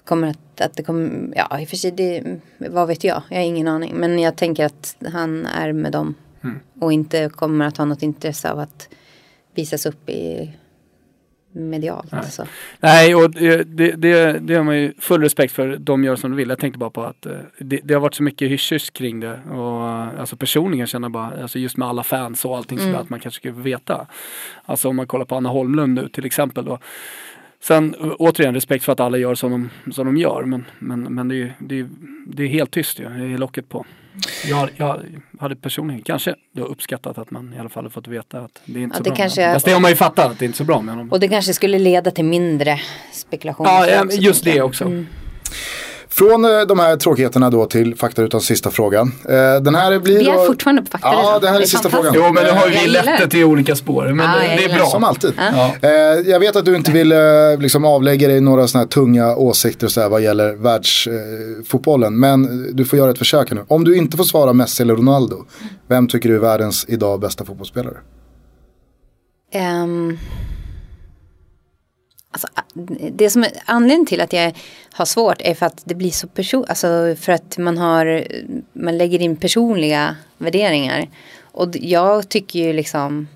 kommer 0.03 0.27
att, 0.27 0.61
att 0.61 0.73
det 0.73 0.83
kommer, 0.83 1.33
ja 1.35 1.59
i 1.59 1.65
och 1.65 1.69
för 1.69 1.75
sig 1.75 1.91
det, 1.91 2.39
vad 2.57 2.87
vet 2.87 3.03
jag, 3.03 3.21
jag 3.29 3.37
har 3.37 3.43
ingen 3.43 3.67
aning. 3.67 3.95
Men 3.95 4.19
jag 4.19 4.35
tänker 4.35 4.65
att 4.65 4.95
han 5.11 5.45
är 5.45 5.73
med 5.73 5.91
dem 5.91 6.15
Mm. 6.43 6.59
Och 6.79 6.93
inte 6.93 7.29
kommer 7.29 7.65
att 7.65 7.77
ha 7.77 7.85
något 7.85 8.03
intresse 8.03 8.51
av 8.51 8.59
att 8.59 8.89
visas 9.53 9.85
upp 9.85 10.09
i 10.09 10.53
medialt. 11.59 12.11
Nej, 12.11 12.31
så. 12.31 12.45
Nej 12.79 13.15
och 13.15 13.31
det, 13.31 13.63
det, 13.95 14.39
det 14.39 14.55
har 14.55 14.63
man 14.63 14.79
ju 14.79 14.93
full 14.99 15.21
respekt 15.21 15.53
för. 15.53 15.77
De 15.77 16.03
gör 16.03 16.15
som 16.15 16.31
de 16.31 16.37
vill. 16.37 16.49
Jag 16.49 16.59
tänkte 16.59 16.79
bara 16.79 16.89
på 16.89 17.03
att 17.03 17.25
eh, 17.25 17.33
det, 17.57 17.79
det 17.83 17.93
har 17.93 18.01
varit 18.01 18.15
så 18.15 18.23
mycket 18.23 18.51
hysch 18.51 18.93
kring 18.93 19.19
det. 19.19 19.39
Och 19.49 19.89
eh, 19.89 20.19
alltså 20.19 20.35
personligen 20.35 20.87
känner 20.87 21.05
jag 21.05 21.11
bara, 21.11 21.41
alltså 21.41 21.59
just 21.59 21.77
med 21.77 21.87
alla 21.87 22.03
fans 22.03 22.45
och 22.45 22.57
allting 22.57 22.79
mm. 22.79 22.93
så 22.93 22.99
att 22.99 23.09
man 23.09 23.19
kanske 23.19 23.39
skulle 23.39 23.53
veta. 23.53 24.07
Alltså 24.65 24.89
om 24.89 24.95
man 24.95 25.07
kollar 25.07 25.25
på 25.25 25.35
Anna 25.35 25.49
Holmlund 25.49 25.93
nu 25.93 26.09
till 26.09 26.25
exempel 26.25 26.65
då. 26.65 26.79
Sen 27.61 27.95
återigen 27.99 28.53
respekt 28.53 28.85
för 28.85 28.91
att 28.91 28.99
alla 28.99 29.17
gör 29.17 29.35
som 29.35 29.51
de, 29.51 29.91
som 29.91 30.05
de 30.05 30.17
gör 30.17 30.43
men, 30.43 30.65
men, 30.79 31.01
men 31.03 31.27
det, 31.27 31.35
är, 31.35 31.53
det, 31.59 31.79
är, 31.79 31.89
det 32.25 32.43
är 32.43 32.47
helt 32.47 32.71
tyst 32.71 32.99
ju. 32.99 33.03
Det 33.03 33.33
är 33.33 33.37
locket 33.37 33.69
på. 33.69 33.85
Jag, 34.45 34.69
jag 34.77 35.01
hade 35.39 35.55
personligen 35.55 36.01
kanske 36.01 36.35
då 36.51 36.63
uppskattat 36.63 37.17
att 37.17 37.31
man 37.31 37.53
i 37.53 37.59
alla 37.59 37.69
fall 37.69 37.89
fått 37.89 38.07
veta 38.07 38.39
att 38.39 38.61
det 38.65 38.79
är 38.79 38.83
inte 38.83 38.93
ja, 38.93 38.97
så 38.97 39.03
det 39.03 39.09
bra. 39.09 39.17
Kanske, 39.17 39.53
Fast 39.53 39.65
det 39.65 39.71
har 39.71 39.79
man 39.79 39.91
ju 39.91 39.97
fattat 39.97 40.31
att 40.31 40.39
det 40.39 40.45
är 40.45 40.47
inte 40.47 40.57
så 40.57 40.63
bra 40.63 40.81
med 40.81 40.95
honom. 40.95 41.11
Och 41.11 41.19
det 41.19 41.27
kanske 41.27 41.53
skulle 41.53 41.79
leda 41.79 42.11
till 42.11 42.25
mindre 42.25 42.79
spekulationer. 43.11 43.87
Ja, 43.87 44.05
just 44.11 44.43
det 44.43 44.61
också. 44.61 44.85
Mm. 44.85 45.07
Från 46.11 46.45
eh, 46.45 46.61
de 46.61 46.79
här 46.79 46.97
tråkigheterna 46.97 47.49
då 47.49 47.65
till 47.65 47.95
faktarutans 47.95 48.45
sista 48.45 48.71
fråga. 48.71 48.99
Eh, 48.99 49.61
den 49.61 49.75
här 49.75 49.99
blir 49.99 50.19
vi 50.19 50.29
är 50.29 50.33
då... 50.33 50.45
fortfarande 50.45 50.81
på 50.81 50.87
faktarutan. 50.87 51.23
Ja, 51.23 51.39
det 51.39 51.47
här 51.47 51.55
är, 51.55 51.61
är 51.61 51.65
sista 51.65 51.89
frågan. 51.89 52.13
Jo, 52.15 52.23
men 52.33 52.43
nu 52.43 52.51
har 52.51 52.67
vi 52.69 52.87
lett 52.87 53.19
det 53.19 53.27
till 53.27 53.43
olika 53.43 53.75
spår. 53.75 54.07
Men 54.13 54.25
ja, 54.25 54.35
det, 54.39 54.55
det 54.55 54.73
är 54.73 54.77
bra. 54.77 54.85
Som 54.85 55.03
alltid. 55.03 55.33
Ja. 55.37 55.75
Eh, 55.81 55.89
jag 56.29 56.39
vet 56.39 56.55
att 56.55 56.65
du 56.65 56.75
inte 56.75 56.91
vill 56.91 57.13
liksom 57.59 57.85
avlägga 57.85 58.27
dig 58.27 58.41
några 58.41 58.67
sådana 58.67 58.83
här 58.83 58.89
tunga 58.89 59.35
åsikter 59.35 59.87
och 59.87 59.91
så 59.91 60.01
här 60.01 60.09
vad 60.09 60.21
gäller 60.21 60.53
världsfotbollen. 60.53 62.19
Men 62.19 62.67
du 62.75 62.85
får 62.85 62.99
göra 62.99 63.11
ett 63.11 63.17
försök 63.17 63.51
nu. 63.51 63.65
Om 63.67 63.83
du 63.83 63.97
inte 63.97 64.17
får 64.17 64.23
svara 64.23 64.53
Messi 64.53 64.83
eller 64.83 64.95
Ronaldo, 64.95 65.45
vem 65.87 66.07
tycker 66.07 66.29
du 66.29 66.35
är 66.35 66.39
världens 66.39 66.85
idag 66.87 67.19
bästa 67.19 67.45
fotbollsspelare? 67.45 67.97
Um... 69.83 70.17
Alltså, 72.31 72.47
det 73.11 73.29
som 73.29 73.43
är 73.43 73.51
anledningen 73.65 74.05
till 74.05 74.21
att 74.21 74.33
jag 74.33 74.53
har 74.91 75.05
svårt 75.05 75.41
är 75.41 75.53
för 75.53 75.65
att 75.65 75.81
det 75.85 75.95
blir 75.95 76.11
så 76.11 76.27
person, 76.27 76.65
alltså 76.67 77.15
för 77.19 77.31
att 77.31 77.57
man 77.57 77.77
har, 77.77 78.27
man 78.73 78.97
lägger 78.97 79.21
in 79.21 79.35
personliga 79.35 80.15
värderingar. 80.37 81.07
Och 81.41 81.69
jag 81.73 82.29
tycker 82.29 82.59
ju 82.59 82.73
liksom, 82.73 83.27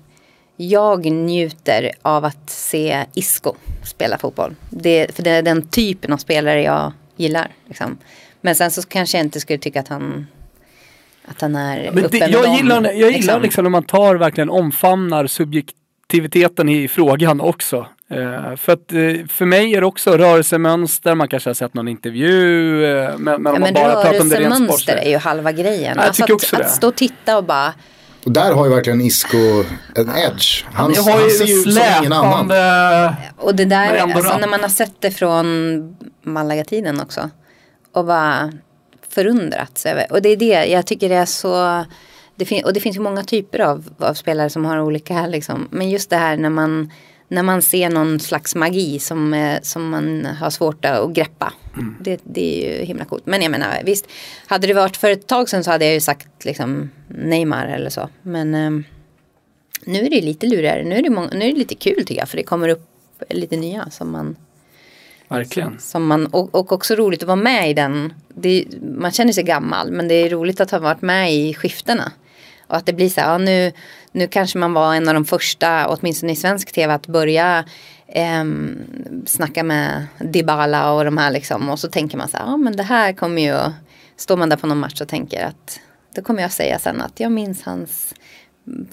jag 0.56 1.04
njuter 1.04 1.90
av 2.02 2.24
att 2.24 2.50
se 2.50 3.04
Isco 3.14 3.54
spela 3.84 4.18
fotboll. 4.18 4.54
Det, 4.70 5.14
för 5.14 5.22
det 5.22 5.30
är 5.30 5.42
den 5.42 5.68
typen 5.68 6.12
av 6.12 6.16
spelare 6.16 6.62
jag 6.62 6.92
gillar. 7.16 7.52
Liksom. 7.66 7.98
Men 8.40 8.54
sen 8.54 8.70
så 8.70 8.82
kanske 8.82 9.18
jag 9.18 9.26
inte 9.26 9.40
skulle 9.40 9.58
tycka 9.58 9.80
att 9.80 9.88
han 9.88 10.26
att 11.24 11.40
han 11.40 11.56
är 11.56 11.90
Men 11.92 12.08
det, 12.10 12.18
jag, 12.18 12.56
gillar, 12.56 12.82
jag 12.82 12.94
gillar 12.94 13.10
liksom. 13.10 13.42
liksom 13.42 13.64
när 13.64 13.70
man 13.70 13.84
tar 13.84 14.14
verkligen 14.14 14.50
omfamnar 14.50 15.26
subjektiviteten 15.26 16.68
i 16.68 16.88
frågan 16.88 17.40
också. 17.40 17.86
Uh, 18.12 18.56
för 18.56 18.72
att 18.72 18.92
uh, 18.92 19.26
för 19.26 19.44
mig 19.44 19.74
är 19.74 19.80
det 19.80 19.86
också 19.86 20.16
rörelsemönster, 20.16 21.14
man 21.14 21.28
kanske 21.28 21.50
har 21.50 21.54
sett 21.54 21.74
någon 21.74 21.88
intervju. 21.88 22.30
Uh, 22.30 23.18
men, 23.18 23.42
men, 23.42 23.52
ja, 23.52 23.58
men 23.60 23.74
bara 23.74 23.94
rörelsemönster 23.94 24.96
är 24.96 25.10
ju 25.10 25.16
halva 25.16 25.52
grejen. 25.52 25.94
Ja, 25.96 26.02
alltså 26.02 26.24
att, 26.24 26.60
att 26.60 26.70
stå 26.70 26.88
och 26.88 26.96
titta 26.96 27.36
och 27.36 27.44
bara 27.44 27.74
och 28.24 28.32
där 28.32 28.52
har 28.52 28.66
ju 28.66 28.74
verkligen 28.74 29.00
Isco 29.00 29.36
en 29.94 30.08
edge. 30.08 30.64
Han, 30.72 30.94
han, 30.94 31.12
han 31.12 31.30
ser 31.30 31.44
ju 31.44 31.54
ut 31.54 31.74
som 31.74 31.82
ingen 32.00 32.12
annan. 32.12 32.50
Och 33.36 33.54
det 33.54 33.64
där, 33.64 33.96
alltså, 33.96 34.38
när 34.38 34.48
man 34.48 34.60
har 34.60 34.68
sett 34.68 35.00
det 35.00 35.10
från 35.10 35.96
Malaga-tiden 36.22 37.00
också. 37.00 37.30
Och 37.92 38.04
bara 38.04 38.52
förundrats 39.08 39.86
över. 39.86 40.06
Och 40.10 40.22
det 40.22 40.28
är 40.28 40.36
det, 40.36 40.64
jag 40.64 40.86
tycker 40.86 41.08
det 41.08 41.14
är 41.14 41.26
så. 41.26 41.84
Det 42.36 42.64
och 42.64 42.72
det 42.72 42.80
finns 42.80 42.96
ju 42.96 43.00
många 43.00 43.24
typer 43.24 43.58
av, 43.58 43.84
av 43.98 44.14
spelare 44.14 44.50
som 44.50 44.64
har 44.64 44.80
olika 44.80 45.26
liksom. 45.26 45.68
Men 45.70 45.90
just 45.90 46.10
det 46.10 46.16
här 46.16 46.36
när 46.36 46.50
man 46.50 46.90
när 47.34 47.42
man 47.42 47.62
ser 47.62 47.90
någon 47.90 48.20
slags 48.20 48.54
magi 48.54 48.98
som, 48.98 49.34
eh, 49.34 49.60
som 49.62 49.88
man 49.88 50.26
har 50.26 50.50
svårt 50.50 50.84
att 50.84 51.10
greppa. 51.10 51.52
Mm. 51.76 51.96
Det, 52.00 52.20
det, 52.24 52.66
är 52.66 52.78
ju 52.78 52.84
himla 52.84 53.04
coolt. 53.04 53.26
Men 53.26 53.42
jag 53.42 53.50
menar 53.50 53.82
visst, 53.84 54.06
hade 54.46 54.66
det 54.66 54.74
varit 54.74 54.96
för 54.96 55.10
ett 55.10 55.26
tag 55.26 55.48
sedan 55.48 55.64
så 55.64 55.70
hade 55.70 55.84
jag 55.84 55.94
ju 55.94 56.00
sagt 56.00 56.44
liksom 56.44 56.90
Neymar 57.08 57.66
eller 57.66 57.90
så. 57.90 58.08
Men 58.22 58.54
eh, 58.54 58.70
nu 59.84 60.06
är 60.06 60.10
det 60.10 60.20
lite 60.20 60.46
lurigare. 60.46 60.84
Nu 60.84 60.94
är 60.94 61.02
det, 61.02 61.10
nu 61.10 61.44
är 61.44 61.52
det 61.52 61.58
lite 61.58 61.74
kul 61.74 61.98
tycker 62.06 62.20
jag. 62.20 62.28
För 62.28 62.36
det 62.36 62.42
kommer 62.42 62.68
upp 62.68 62.88
lite 63.30 63.56
nya 63.56 63.90
som 63.90 64.10
man 64.10 64.36
Verkligen. 65.28 65.78
Som 65.78 66.06
man, 66.06 66.26
och, 66.26 66.54
och 66.54 66.72
också 66.72 66.94
roligt 66.94 67.22
att 67.22 67.26
vara 67.26 67.36
med 67.36 67.70
i 67.70 67.74
den. 67.74 68.12
Det, 68.28 68.64
man 68.82 69.12
känner 69.12 69.32
sig 69.32 69.44
gammal 69.44 69.90
men 69.90 70.08
det 70.08 70.14
är 70.14 70.30
roligt 70.30 70.60
att 70.60 70.70
ha 70.70 70.78
varit 70.78 71.02
med 71.02 71.34
i 71.34 71.54
skiftena. 71.54 72.12
Och 72.66 72.76
att 72.76 72.86
det 72.86 72.92
blir 72.92 73.08
så 73.08 73.20
här, 73.20 73.32
ja, 73.32 73.38
nu, 73.38 73.72
nu 74.14 74.28
kanske 74.28 74.58
man 74.58 74.72
var 74.72 74.94
en 74.94 75.08
av 75.08 75.14
de 75.14 75.24
första, 75.24 75.88
åtminstone 75.88 76.32
i 76.32 76.36
svensk 76.36 76.72
tv, 76.72 76.94
att 76.94 77.06
börja 77.06 77.64
eh, 78.06 78.44
snacka 79.26 79.62
med 79.62 80.06
Dybala 80.18 80.92
och 80.92 81.04
de 81.04 81.18
här 81.18 81.30
liksom. 81.30 81.70
Och 81.70 81.78
så 81.78 81.88
tänker 81.88 82.18
man 82.18 82.28
så 82.28 82.36
här, 82.36 82.44
ja 82.44 82.56
men 82.56 82.76
det 82.76 82.82
här 82.82 83.12
kommer 83.12 83.42
ju, 83.42 83.72
står 84.16 84.36
man 84.36 84.48
där 84.48 84.56
på 84.56 84.66
någon 84.66 84.78
match 84.78 85.00
och 85.00 85.08
tänker 85.08 85.44
att, 85.44 85.80
då 86.14 86.22
kommer 86.22 86.42
jag 86.42 86.52
säga 86.52 86.78
sen 86.78 87.00
att 87.00 87.20
jag 87.20 87.32
minns 87.32 87.62
hans, 87.62 88.14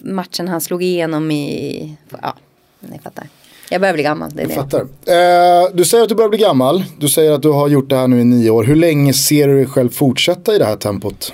matchen 0.02 0.48
han 0.48 0.62
slog 0.62 0.84
igenom 0.84 1.32
i, 1.32 1.96
ja, 2.22 2.36
ni 2.80 3.00
fattar. 3.00 3.28
Jag 3.70 3.82
börjar 3.82 3.94
bli 3.94 4.04
gammal. 4.04 4.32
Det 4.34 4.42
är 4.42 4.48
jag 4.48 4.56
fattar. 4.56 4.82
Eh, 4.82 5.70
du 5.74 5.86
säger 5.86 6.04
att 6.04 6.10
du 6.10 6.16
börjar 6.16 6.30
bli 6.30 6.40
gammal. 6.40 6.84
Du 6.98 7.10
säger 7.10 7.32
att 7.32 7.42
du 7.42 7.50
har 7.50 7.68
gjort 7.68 7.90
det 7.90 7.96
här 7.96 8.08
nu 8.08 8.22
i 8.22 8.24
nio 8.24 8.50
år. 8.50 8.64
Hur 8.64 8.76
länge 8.76 9.14
ser 9.14 9.48
du 9.48 9.56
dig 9.56 9.66
själv 9.66 9.90
fortsätta 9.90 10.56
i 10.56 10.58
det 10.58 10.66
här 10.66 10.76
tempot? 10.76 11.34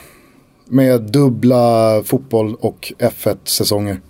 Med 0.70 1.02
dubbla 1.02 2.02
fotboll 2.06 2.56
och 2.56 2.94
F1-säsonger? 3.00 4.02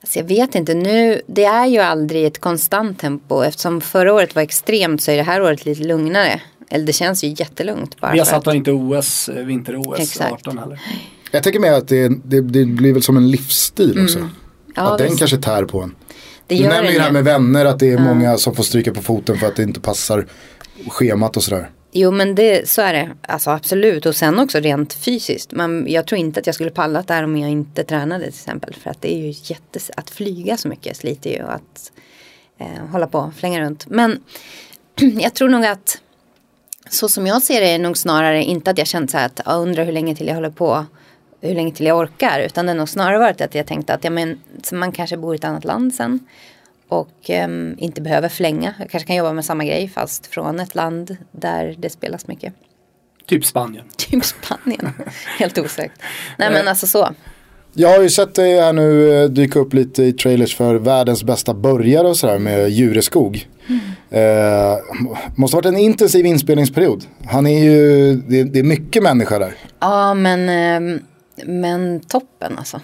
Alltså 0.00 0.18
jag 0.18 0.26
vet 0.26 0.54
inte, 0.54 0.74
nu, 0.74 1.20
det 1.26 1.44
är 1.44 1.66
ju 1.66 1.78
aldrig 1.78 2.24
ett 2.24 2.38
konstant 2.38 2.98
tempo. 2.98 3.42
Eftersom 3.42 3.80
förra 3.80 4.14
året 4.14 4.34
var 4.34 4.42
extremt 4.42 5.02
så 5.02 5.10
är 5.10 5.16
det 5.16 5.22
här 5.22 5.42
året 5.42 5.64
lite 5.64 5.82
lugnare. 5.82 6.40
Eller 6.70 6.86
det 6.86 6.92
känns 6.92 7.24
ju 7.24 7.28
jättelugnt. 7.28 8.00
Bara 8.00 8.12
Vi 8.12 8.18
har 8.18 8.26
satt 8.26 8.46
att... 8.46 8.54
inte 8.54 8.72
OS, 8.72 9.28
eh, 9.28 9.44
vinter-OS 9.44 10.20
18 10.20 10.58
heller. 10.58 10.80
Jag 11.30 11.42
tänker 11.42 11.60
mig 11.60 11.70
att 11.70 11.88
det, 11.88 12.08
det, 12.08 12.40
det, 12.40 12.64
blir 12.64 12.92
väl 12.92 13.02
som 13.02 13.16
en 13.16 13.30
livsstil 13.30 13.92
mm. 13.92 14.04
också. 14.04 14.28
Ja, 14.74 14.82
att 14.82 14.98
den 14.98 15.16
kanske 15.16 15.36
tär 15.36 15.64
på 15.64 15.82
en. 15.82 15.94
Det 16.46 16.56
du 16.56 16.62
nämner 16.62 16.90
ju 16.90 16.98
det 16.98 17.04
här 17.04 17.12
med 17.12 17.24
vänner, 17.24 17.64
att 17.64 17.78
det 17.78 17.86
är 17.86 17.92
ja. 17.92 18.14
många 18.14 18.36
som 18.36 18.54
får 18.54 18.62
stryka 18.62 18.94
på 18.94 19.02
foten 19.02 19.38
för 19.38 19.46
att 19.46 19.56
det 19.56 19.62
inte 19.62 19.80
passar 19.80 20.26
schemat 20.88 21.36
och 21.36 21.42
sådär. 21.42 21.70
Jo 21.92 22.10
men 22.10 22.34
det, 22.34 22.68
så 22.68 22.82
är 22.82 22.92
det. 22.92 23.10
Alltså 23.22 23.50
absolut. 23.50 24.06
Och 24.06 24.16
sen 24.16 24.38
också 24.38 24.58
rent 24.58 24.92
fysiskt. 24.92 25.52
Man, 25.52 25.86
jag 25.88 26.06
tror 26.06 26.18
inte 26.18 26.40
att 26.40 26.46
jag 26.46 26.54
skulle 26.54 26.70
pallat 26.70 27.08
där 27.08 27.24
om 27.24 27.36
jag 27.36 27.50
inte 27.50 27.84
tränade 27.84 28.24
till 28.24 28.34
exempel. 28.34 28.74
För 28.74 28.90
att 28.90 29.02
det 29.02 29.14
är 29.14 29.18
ju 29.18 29.34
jättes... 29.42 29.90
Att 29.96 30.10
flyga 30.10 30.56
så 30.56 30.68
mycket 30.68 30.96
sliter 30.96 31.30
ju. 31.30 31.42
Och 31.42 31.52
att 31.52 31.92
eh, 32.58 32.86
hålla 32.92 33.06
på, 33.06 33.18
och 33.18 33.34
flänga 33.34 33.60
runt. 33.60 33.86
Men 33.86 34.22
jag 35.20 35.34
tror 35.34 35.48
nog 35.48 35.64
att 35.64 36.00
så 36.90 37.08
som 37.08 37.26
jag 37.26 37.42
ser 37.42 37.60
det 37.60 37.68
är 37.68 37.78
nog 37.78 37.98
snarare 37.98 38.44
inte 38.44 38.70
att 38.70 38.78
jag 38.78 38.86
känt 38.86 39.10
så 39.10 39.18
här 39.18 39.26
att 39.26 39.40
jag 39.46 39.60
undrar 39.60 39.84
hur 39.84 39.92
länge 39.92 40.14
till 40.14 40.26
jag 40.26 40.34
håller 40.34 40.50
på. 40.50 40.86
Hur 41.40 41.54
länge 41.54 41.72
till 41.72 41.86
jag 41.86 41.98
orkar. 41.98 42.40
Utan 42.40 42.66
det 42.66 42.72
har 42.72 42.78
nog 42.78 42.88
snarare 42.88 43.18
varit 43.18 43.40
att 43.40 43.54
jag 43.54 43.66
tänkte 43.66 43.94
att 43.94 44.04
ja, 44.04 44.10
men, 44.10 44.40
man 44.72 44.92
kanske 44.92 45.16
bor 45.16 45.34
i 45.34 45.38
ett 45.38 45.44
annat 45.44 45.64
land 45.64 45.94
sen 45.94 46.26
och 46.90 47.30
um, 47.44 47.74
inte 47.78 48.00
behöver 48.00 48.28
förlänga. 48.28 48.74
Jag 48.78 48.90
kanske 48.90 49.06
kan 49.06 49.16
jobba 49.16 49.32
med 49.32 49.44
samma 49.44 49.64
grej 49.64 49.88
fast 49.88 50.26
från 50.26 50.60
ett 50.60 50.74
land 50.74 51.16
där 51.32 51.74
det 51.78 51.90
spelas 51.90 52.26
mycket. 52.26 52.54
Typ 53.26 53.44
Spanien. 53.44 53.84
Typ 53.96 54.24
Spanien. 54.24 54.92
Helt 55.38 55.58
osökt. 55.58 56.02
Nej 56.38 56.50
men 56.52 56.68
alltså 56.68 56.86
så. 56.86 57.08
Jag 57.74 57.88
har 57.88 58.02
ju 58.02 58.10
sett 58.10 58.34
dig 58.34 58.60
här 58.60 58.72
nu 58.72 59.14
eh, 59.22 59.28
dyka 59.28 59.58
upp 59.58 59.74
lite 59.74 60.02
i 60.02 60.12
trailers 60.12 60.56
för 60.56 60.74
världens 60.74 61.24
bästa 61.24 61.54
börjare 61.54 62.08
och 62.08 62.16
sådär 62.16 62.38
med 62.38 62.70
Djureskog. 62.70 63.48
Mm. 63.66 63.80
Eh, 64.10 64.78
måste 65.36 65.56
ha 65.56 65.58
varit 65.58 65.74
en 65.74 65.78
intensiv 65.78 66.26
inspelningsperiod. 66.26 67.04
Han 67.26 67.46
är 67.46 67.64
ju, 67.64 68.14
det, 68.14 68.44
det 68.44 68.58
är 68.58 68.62
mycket 68.62 69.02
människa 69.02 69.38
där. 69.38 69.54
Ja 69.80 70.14
men, 70.14 70.48
eh, 70.48 71.00
men 71.44 72.00
toppen 72.00 72.58
alltså 72.58 72.80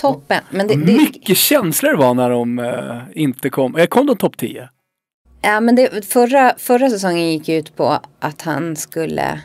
toppen. 0.00 0.40
Men 0.50 0.66
det, 0.66 0.74
det, 0.74 0.92
Mycket 0.92 1.36
känslor 1.36 1.96
var 1.96 2.14
när 2.14 2.30
de 2.30 2.58
uh, 2.58 3.02
inte 3.14 3.50
kom. 3.50 3.74
Jag 3.78 3.90
kom 3.90 4.06
de 4.06 4.16
topp 4.16 4.36
10? 4.36 4.68
Ja 5.42 5.60
men 5.60 5.74
det, 5.74 6.06
förra, 6.06 6.54
förra 6.58 6.90
säsongen 6.90 7.30
gick 7.32 7.48
ut 7.48 7.76
på 7.76 7.98
att 8.20 8.42
han 8.42 8.76
skulle 8.76 9.40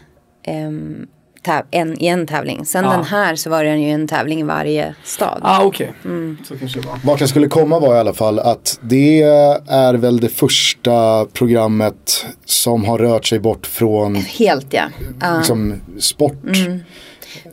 um, 0.47 1.07
täv, 1.43 1.65
en, 1.71 2.01
i 2.03 2.07
en 2.07 2.27
tävling. 2.27 2.65
Sen 2.65 2.85
ah. 2.85 2.95
den 2.95 3.03
här 3.03 3.35
så 3.35 3.49
var 3.49 3.63
det 3.63 3.77
ju 3.77 3.89
en 3.89 4.07
tävling 4.07 4.39
i 4.39 4.43
varje 4.43 4.95
stad. 5.03 5.39
Ah, 5.43 5.63
okej. 5.63 5.93
Okay. 5.99 6.11
Mm. 6.11 6.37
Så 6.47 6.57
kanske 6.57 6.79
det 6.79 6.87
var. 6.87 6.99
Vart 7.03 7.19
jag 7.19 7.29
skulle 7.29 7.47
komma 7.47 7.79
var 7.79 7.95
i 7.95 7.99
alla 7.99 8.13
fall 8.13 8.39
att 8.39 8.79
det 8.81 9.21
är 9.67 9.93
väl 9.93 10.19
det 10.19 10.29
första 10.29 11.25
programmet 11.25 12.25
som 12.45 12.85
har 12.85 12.97
rört 12.97 13.25
sig 13.25 13.39
bort 13.39 13.65
från 13.65 14.15
Helt 14.15 14.73
ja. 14.73 14.83
Uh. 15.23 15.37
Liksom, 15.37 15.81
sport. 15.99 16.43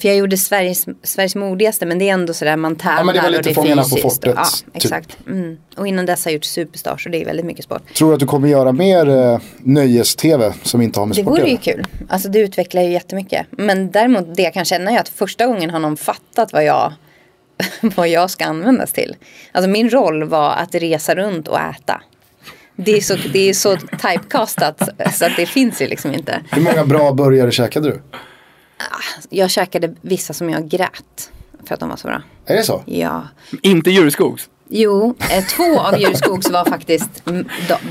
För 0.00 0.08
jag 0.08 0.16
gjorde 0.16 0.36
Sveriges, 0.36 0.86
Sveriges 1.02 1.34
modigaste 1.34 1.86
men 1.86 1.98
det 1.98 2.08
är 2.08 2.12
ändå 2.12 2.34
sådär 2.34 2.56
man 2.56 2.76
tävlar 2.76 2.98
ja, 2.98 3.04
men 3.04 3.14
det 3.14 3.20
var 3.22 3.30
lite 3.30 3.60
och 3.60 3.66
det 3.66 3.70
är 3.70 3.76
fysiskt. 3.76 4.02
på 4.02 4.08
fortet. 4.10 4.34
Ja, 4.36 4.44
typ. 4.44 4.76
exakt. 4.76 5.16
Mm. 5.26 5.56
Och 5.76 5.86
innan 5.86 6.06
dess 6.06 6.24
har 6.24 6.30
jag 6.30 6.34
gjort 6.34 6.44
Superstars 6.44 7.06
och 7.06 7.12
det 7.12 7.20
är 7.22 7.24
väldigt 7.24 7.46
mycket 7.46 7.64
sport. 7.64 7.94
Tror 7.94 8.08
du 8.08 8.14
att 8.14 8.20
du 8.20 8.26
kommer 8.26 8.48
göra 8.48 8.72
mer 8.72 9.08
eh, 9.08 9.38
nöjes-tv 9.58 10.54
som 10.62 10.82
inte 10.82 11.00
har 11.00 11.06
med 11.06 11.16
det 11.16 11.22
sport 11.22 11.36
Det 11.36 11.40
vore 11.40 11.50
ju 11.50 11.56
kul. 11.56 11.86
Alltså 12.08 12.28
det 12.28 12.38
utvecklar 12.38 12.82
ju 12.82 12.90
jättemycket. 12.90 13.46
Men 13.50 13.90
däremot 13.90 14.36
det 14.36 14.42
jag 14.42 14.54
kan 14.54 14.64
känna 14.64 14.90
är 14.90 14.98
att 14.98 15.08
första 15.08 15.46
gången 15.46 15.70
har 15.70 15.78
någon 15.78 15.96
fattat 15.96 16.52
vad 16.52 16.64
jag 16.64 16.92
vad 17.96 18.08
jag 18.08 18.30
ska 18.30 18.44
användas 18.44 18.92
till. 18.92 19.16
Alltså 19.52 19.70
min 19.70 19.90
roll 19.90 20.24
var 20.24 20.50
att 20.50 20.74
resa 20.74 21.14
runt 21.14 21.48
och 21.48 21.60
äta. 21.60 22.02
Det 22.76 22.96
är 22.96 23.00
så, 23.00 23.16
det 23.32 23.48
är 23.48 23.54
så 23.54 23.76
typecastat 23.76 24.82
så 25.14 25.24
att 25.24 25.36
det 25.36 25.46
finns 25.46 25.82
ju 25.82 25.86
liksom 25.86 26.14
inte. 26.14 26.40
Hur 26.50 26.62
många 26.62 26.84
bra 26.84 27.12
burgare 27.12 27.50
käkade 27.50 27.88
du? 27.88 28.00
Jag 29.28 29.50
käkade 29.50 29.94
vissa 30.00 30.32
som 30.32 30.50
jag 30.50 30.68
grät 30.68 31.30
för 31.64 31.74
att 31.74 31.80
de 31.80 31.88
var 31.88 31.96
så 31.96 32.08
bra. 32.08 32.22
Är 32.46 32.56
det 32.56 32.62
så? 32.62 32.82
Ja. 32.86 33.22
Inte 33.62 33.90
Djurskogs. 33.90 34.48
Jo, 34.68 35.14
eh, 35.18 35.44
två 35.44 35.80
av 35.80 35.98
Djurskogs 35.98 36.50
var 36.50 36.64
faktiskt 36.64 37.22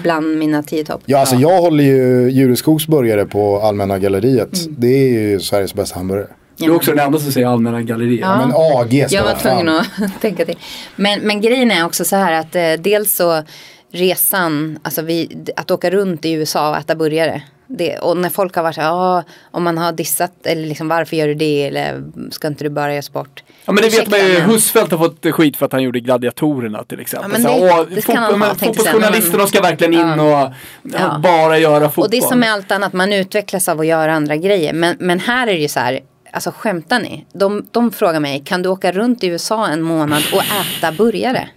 bland 0.03 0.37
mina 0.37 0.63
tio 0.63 0.85
topp. 0.85 1.01
Ja, 1.05 1.19
alltså 1.19 1.35
jag 1.35 1.61
håller 1.61 1.83
ju 1.83 2.29
Djureskogs 2.31 2.87
burgare 2.87 3.25
på 3.25 3.59
Allmänna 3.61 3.99
Galleriet. 3.99 4.65
Mm. 4.65 4.75
Det 4.77 4.87
är 4.87 5.19
ju 5.19 5.39
Sveriges 5.39 5.73
bästa 5.73 5.99
hamburgare. 5.99 6.27
Du 6.57 6.65
är 6.65 6.75
också 6.75 6.91
den 6.91 7.05
enda 7.05 7.19
som 7.19 7.31
säger 7.31 7.47
Allmänna 7.47 7.81
Galleriet. 7.81 8.19
Ja. 8.19 8.37
Men 8.37 8.51
AG 8.55 9.05
ska 9.07 9.15
Jag 9.15 9.23
var 9.23 9.35
tvungen 9.35 9.69
att 9.69 9.87
tänka 10.21 10.45
till. 10.45 10.57
Men, 10.95 11.19
men 11.19 11.41
grejen 11.41 11.71
är 11.71 11.85
också 11.85 12.05
så 12.05 12.15
här 12.15 12.33
att 12.33 12.55
eh, 12.55 12.71
dels 12.83 13.15
så 13.15 13.43
resan, 13.91 14.79
alltså 14.83 15.01
vi, 15.01 15.37
att 15.55 15.71
åka 15.71 15.89
runt 15.91 16.25
i 16.25 16.31
USA 16.31 16.69
och 16.69 16.77
äta 16.77 16.95
burgare. 16.95 17.41
Det, 17.71 17.97
och 17.97 18.17
när 18.17 18.29
folk 18.29 18.55
har 18.55 18.63
varit 18.63 18.75
så 18.75 18.81
ja, 18.81 19.23
om 19.51 19.63
man 19.63 19.77
har 19.77 19.91
dissat, 19.91 20.31
eller 20.45 20.67
liksom 20.67 20.87
varför 20.87 21.15
gör 21.15 21.27
du 21.27 21.33
det, 21.33 21.63
eller 21.67 22.03
ska 22.31 22.47
inte 22.47 22.63
du 22.63 22.69
bara 22.69 22.91
göra 22.93 23.01
sport? 23.01 23.43
Ja 23.65 23.71
men 23.73 23.75
det 23.75 23.81
vet 23.89 23.93
Ursäkta, 23.93 24.11
man 24.17 24.19
ju, 24.27 24.33
men- 24.39 24.49
Husfeldt 24.49 24.91
har 24.91 24.97
fått 24.97 25.25
skit 25.31 25.57
för 25.57 25.65
att 25.65 25.71
han 25.71 25.83
gjorde 25.83 25.99
Gladiatorerna 25.99 26.83
till 26.83 26.99
exempel. 26.99 27.31
Ja, 27.43 27.49
men 27.49 27.61
det- 27.89 27.95
det 27.95 28.01
ska 28.01 28.19
ha, 28.19 28.55
fotbollsjournalisterna 28.55 29.37
men- 29.37 29.47
ska 29.47 29.61
verkligen 29.61 29.93
in 29.93 29.99
Ja. 29.99 30.45
och 30.47 30.53
Ja. 30.99 31.19
bara 31.23 31.57
göra 31.57 31.85
fotboll. 31.89 32.03
Och 32.05 32.11
det 32.11 32.17
är 32.17 32.21
som 32.21 32.39
med 32.39 32.51
allt 32.53 32.71
annat, 32.71 32.93
man 32.93 33.13
utvecklas 33.13 33.67
av 33.69 33.79
att 33.79 33.87
göra 33.87 34.13
andra 34.13 34.35
grejer. 34.35 34.73
Men, 34.73 34.95
men 34.99 35.19
här 35.19 35.47
är 35.47 35.53
det 35.53 35.59
ju 35.61 35.67
så 35.67 35.79
här, 35.79 35.99
alltså 36.31 36.51
skämtar 36.57 36.99
ni? 36.99 37.25
De, 37.33 37.67
de 37.71 37.91
frågar 37.91 38.19
mig, 38.19 38.41
kan 38.45 38.61
du 38.61 38.69
åka 38.69 38.91
runt 38.91 39.23
i 39.23 39.27
USA 39.27 39.67
en 39.67 39.81
månad 39.81 40.23
och 40.33 40.41
äta 40.43 40.91
burgare? 40.91 41.49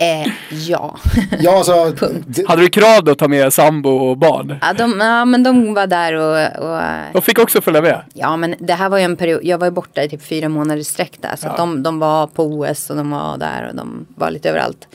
Eh, 0.00 0.32
ja. 0.50 0.96
Ja, 1.40 1.56
alltså, 1.56 1.92
Punkt. 1.96 2.38
Hade 2.46 2.62
du 2.62 2.68
krav 2.68 3.04
då 3.04 3.12
att 3.12 3.18
ta 3.18 3.28
med 3.28 3.52
sambo 3.52 3.90
och 3.90 4.18
barn? 4.18 4.58
ja, 4.62 4.72
de, 4.72 5.00
ja, 5.00 5.24
men 5.24 5.42
de 5.42 5.74
var 5.74 5.86
där 5.86 6.12
och, 6.14 6.64
och 6.70 6.80
De 7.12 7.22
fick 7.22 7.38
också 7.38 7.60
följa 7.60 7.82
med. 7.82 8.02
Ja 8.14 8.36
men 8.36 8.54
det 8.58 8.74
här 8.74 8.88
var 8.88 8.98
ju 8.98 9.04
en 9.04 9.16
period, 9.16 9.40
jag 9.44 9.58
var 9.58 9.66
ju 9.66 9.70
borta 9.70 10.02
i 10.02 10.08
typ 10.08 10.22
fyra 10.26 10.48
månader 10.48 10.80
i 10.80 10.84
sträck 10.84 11.12
där. 11.20 11.36
Så 11.36 11.48
att 11.48 11.56
de, 11.56 11.82
de 11.82 11.98
var 11.98 12.26
på 12.26 12.44
OS 12.44 12.90
och 12.90 12.96
de 12.96 13.10
var 13.10 13.38
där 13.38 13.68
och 13.68 13.74
de 13.76 14.06
var 14.14 14.30
lite 14.30 14.48
överallt. 14.50 14.88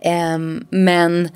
Ehm, 0.00 0.66
men 0.70 1.28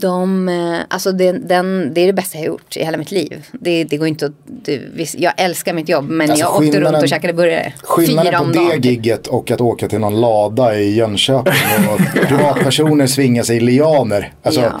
de, 0.00 0.48
eh, 0.48 0.78
alltså 0.88 1.12
det, 1.12 1.32
den, 1.32 1.94
det 1.94 2.00
är 2.00 2.06
det 2.06 2.12
bästa 2.12 2.38
jag 2.38 2.42
har 2.42 2.46
gjort 2.46 2.76
i 2.76 2.84
hela 2.84 2.98
mitt 2.98 3.10
liv. 3.10 3.46
Det, 3.52 3.84
det 3.84 3.96
går 3.96 4.08
inte 4.08 4.26
att, 4.26 4.32
det, 4.46 4.80
visst, 4.94 5.14
jag 5.18 5.32
älskar 5.36 5.74
mitt 5.74 5.88
jobb 5.88 6.08
men 6.10 6.30
Alltså, 6.30 6.44
jag 6.44 6.56
åkte 6.56 6.80
runt 6.80 7.02
och 7.02 7.08
käkade 7.08 7.32
burgare. 7.32 7.72
skillnaden 7.82 8.26
Fyra 8.32 8.38
på 8.38 8.44
om 8.44 8.52
det 8.52 8.58
dagen. 8.58 8.80
gigget 8.80 9.26
och 9.26 9.50
att 9.50 9.60
åka 9.60 9.88
till 9.88 9.98
någon 9.98 10.20
lada 10.20 10.78
i 10.78 10.94
Jönköping 10.94 11.52
och 11.92 12.00
privatpersoner 12.28 13.06
svingar 13.06 13.42
sig 13.42 13.56
i 13.56 13.60
lianer. 13.60 14.32
Alltså, 14.42 14.60
Ja. 14.60 14.80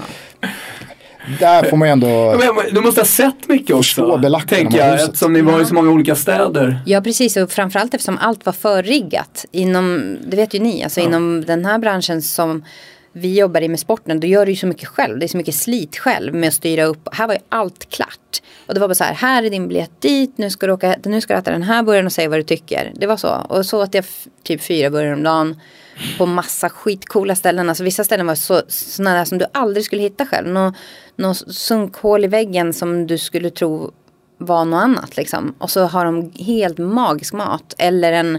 där 1.40 1.62
får 1.62 1.76
man 1.76 1.88
ju 1.88 1.92
ändå... 1.92 2.08
Men, 2.38 2.74
du 2.74 2.80
måste 2.80 3.00
ha 3.00 3.06
sett 3.06 3.48
mycket 3.48 3.76
också. 3.76 4.20
Tänker 4.48 4.78
jag, 4.78 4.94
eftersom 4.94 5.32
ni 5.32 5.40
var 5.40 5.62
i 5.62 5.64
så 5.64 5.74
många 5.74 5.90
olika 5.90 6.14
städer. 6.14 6.80
Ja 6.86 7.00
precis 7.00 7.36
och 7.36 7.50
framförallt 7.50 7.94
eftersom 7.94 8.18
allt 8.18 8.46
var 8.46 8.52
förriggat 8.52 9.44
inom, 9.52 10.16
det 10.26 10.36
vet 10.36 10.54
ju 10.54 10.58
ni, 10.58 10.84
alltså 10.84 11.00
inom 11.00 11.44
den 11.46 11.64
här 11.64 11.78
branschen 11.78 12.22
som 12.22 12.64
vi 13.12 13.38
jobbar 13.38 13.60
i 13.60 13.68
med 13.68 13.80
sporten, 13.80 14.20
då 14.20 14.26
gör 14.26 14.46
du 14.46 14.52
ju 14.52 14.56
så 14.56 14.66
mycket 14.66 14.88
själv. 14.88 15.18
Det 15.18 15.26
är 15.26 15.28
så 15.28 15.36
mycket 15.36 15.54
slit 15.54 15.96
själv 15.96 16.34
med 16.34 16.48
att 16.48 16.54
styra 16.54 16.84
upp. 16.84 17.08
Här 17.12 17.26
var 17.26 17.34
ju 17.34 17.40
allt 17.48 17.90
klart. 17.90 18.42
Och 18.66 18.74
det 18.74 18.80
var 18.80 18.88
bara 18.88 18.94
så 18.94 19.04
här, 19.04 19.14
här 19.14 19.42
är 19.42 19.50
din 19.50 19.68
biljett 19.68 20.00
dit, 20.00 20.38
nu 20.38 20.50
ska 20.50 20.66
du, 20.66 20.72
åka, 20.72 20.96
nu 21.04 21.20
ska 21.20 21.34
du 21.34 21.40
äta 21.40 21.50
den 21.50 21.62
här 21.62 21.82
burgaren 21.82 22.06
och 22.06 22.12
säga 22.12 22.28
vad 22.28 22.38
du 22.38 22.42
tycker. 22.42 22.92
Det 22.94 23.06
var 23.06 23.16
så. 23.16 23.46
Och 23.48 23.66
så 23.66 23.82
åt 23.82 23.94
jag 23.94 24.04
typ 24.42 24.62
fyra 24.62 24.90
burgare 24.90 25.14
om 25.14 25.22
dagen. 25.22 25.60
På 26.18 26.26
massa 26.26 26.70
skitcoola 26.70 27.34
ställen. 27.34 27.68
Alltså 27.68 27.84
vissa 27.84 28.04
ställen 28.04 28.26
var 28.26 28.34
så, 28.34 28.62
sådana 28.68 29.16
där 29.16 29.24
som 29.24 29.38
du 29.38 29.46
aldrig 29.52 29.84
skulle 29.84 30.02
hitta 30.02 30.26
själv. 30.26 30.48
Någon 30.48 30.72
nå 31.16 31.34
sunkhål 31.34 32.24
i 32.24 32.28
väggen 32.28 32.72
som 32.72 33.06
du 33.06 33.18
skulle 33.18 33.50
tro 33.50 33.92
var 34.42 34.64
något 34.64 34.82
annat 34.82 35.16
liksom. 35.16 35.54
Och 35.58 35.70
så 35.70 35.84
har 35.84 36.04
de 36.04 36.32
helt 36.38 36.78
magisk 36.78 37.32
mat. 37.34 37.74
Eller 37.78 38.12
en 38.12 38.38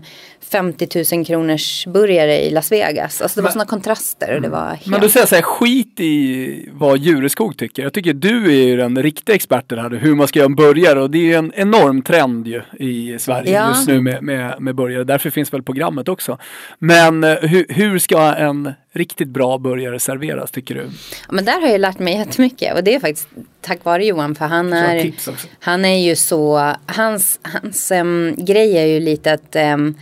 50 0.52 1.16
000 1.16 1.26
kronors 1.26 1.88
burgare 1.88 2.42
i 2.42 2.52
Las 2.52 2.72
Vegas. 2.72 3.22
Alltså 3.22 3.40
det 3.40 3.44
var 3.44 3.50
sådana 3.52 3.66
kontraster 3.66 4.36
och 4.36 4.42
det 4.42 4.50
var 4.50 4.68
helt... 4.68 4.88
Men 4.88 5.02
du 5.02 5.10
säger 5.10 5.26
så 5.26 5.36
här, 5.36 5.42
skit 5.42 6.00
i 6.00 6.70
vad 6.74 6.98
Djureskog 6.98 7.58
tycker. 7.58 7.84
Jag 7.84 7.94
tycker 7.94 8.14
du 8.14 8.46
är 8.46 8.68
ju 8.68 8.78
den 8.78 9.04
riktiga 9.04 9.36
experten 9.36 9.80
här, 9.80 9.90
hur 9.90 10.16
man 10.16 10.28
ska 10.28 10.40
göra 10.40 10.46
en 10.46 10.56
burgare. 10.56 11.02
Och 11.02 11.12
det 11.12 11.18
är 11.18 11.24
ju 11.24 11.34
en 11.34 11.52
enorm 11.56 12.02
trend 12.02 12.48
ju 12.48 12.62
i 12.80 13.20
Sverige 13.20 13.52
Ja. 13.52 13.70
just 13.70 13.88
nu 13.88 14.02
med, 14.02 14.24
med, 14.24 14.62
med 14.62 14.76
burgare. 14.76 15.04
Därför 15.04 15.30
finns 15.30 15.54
väl 15.54 15.64
programmet 15.64 16.10
också. 16.10 16.38
Men 16.80 17.24
eh, 17.24 17.36
hur, 17.36 17.66
hur 17.70 18.00
ska 18.00 18.20
en 18.34 18.74
riktigt 18.94 19.28
bra 19.28 19.58
burgare 19.58 20.00
serveras 20.00 20.52
tycker 20.52 20.76
du? 20.76 20.82
Ja, 20.82 21.28
Men 21.30 21.46
där 21.46 21.62
har 21.62 21.68
jag 21.68 21.82
lärt 21.82 22.00
mig 22.00 22.18
jättemycket. 22.18 22.76
Och 22.76 22.84
det 22.84 22.96
är 22.96 23.00
faktiskt 23.00 23.28
tack 23.62 23.86
vare 23.86 24.06
Johan. 24.06 24.36
För 24.36 24.46
han 24.46 24.74
är, 24.74 25.14
han 25.60 25.86
är 25.86 25.98
ju 25.98 26.16
så, 26.16 26.74
hans, 26.86 27.40
hans 27.42 27.92
em, 27.92 28.36
grej 28.38 28.78
är 28.78 28.86
ju 28.86 29.00
lite 29.00 29.34
att 29.34 29.56
em, 29.56 29.96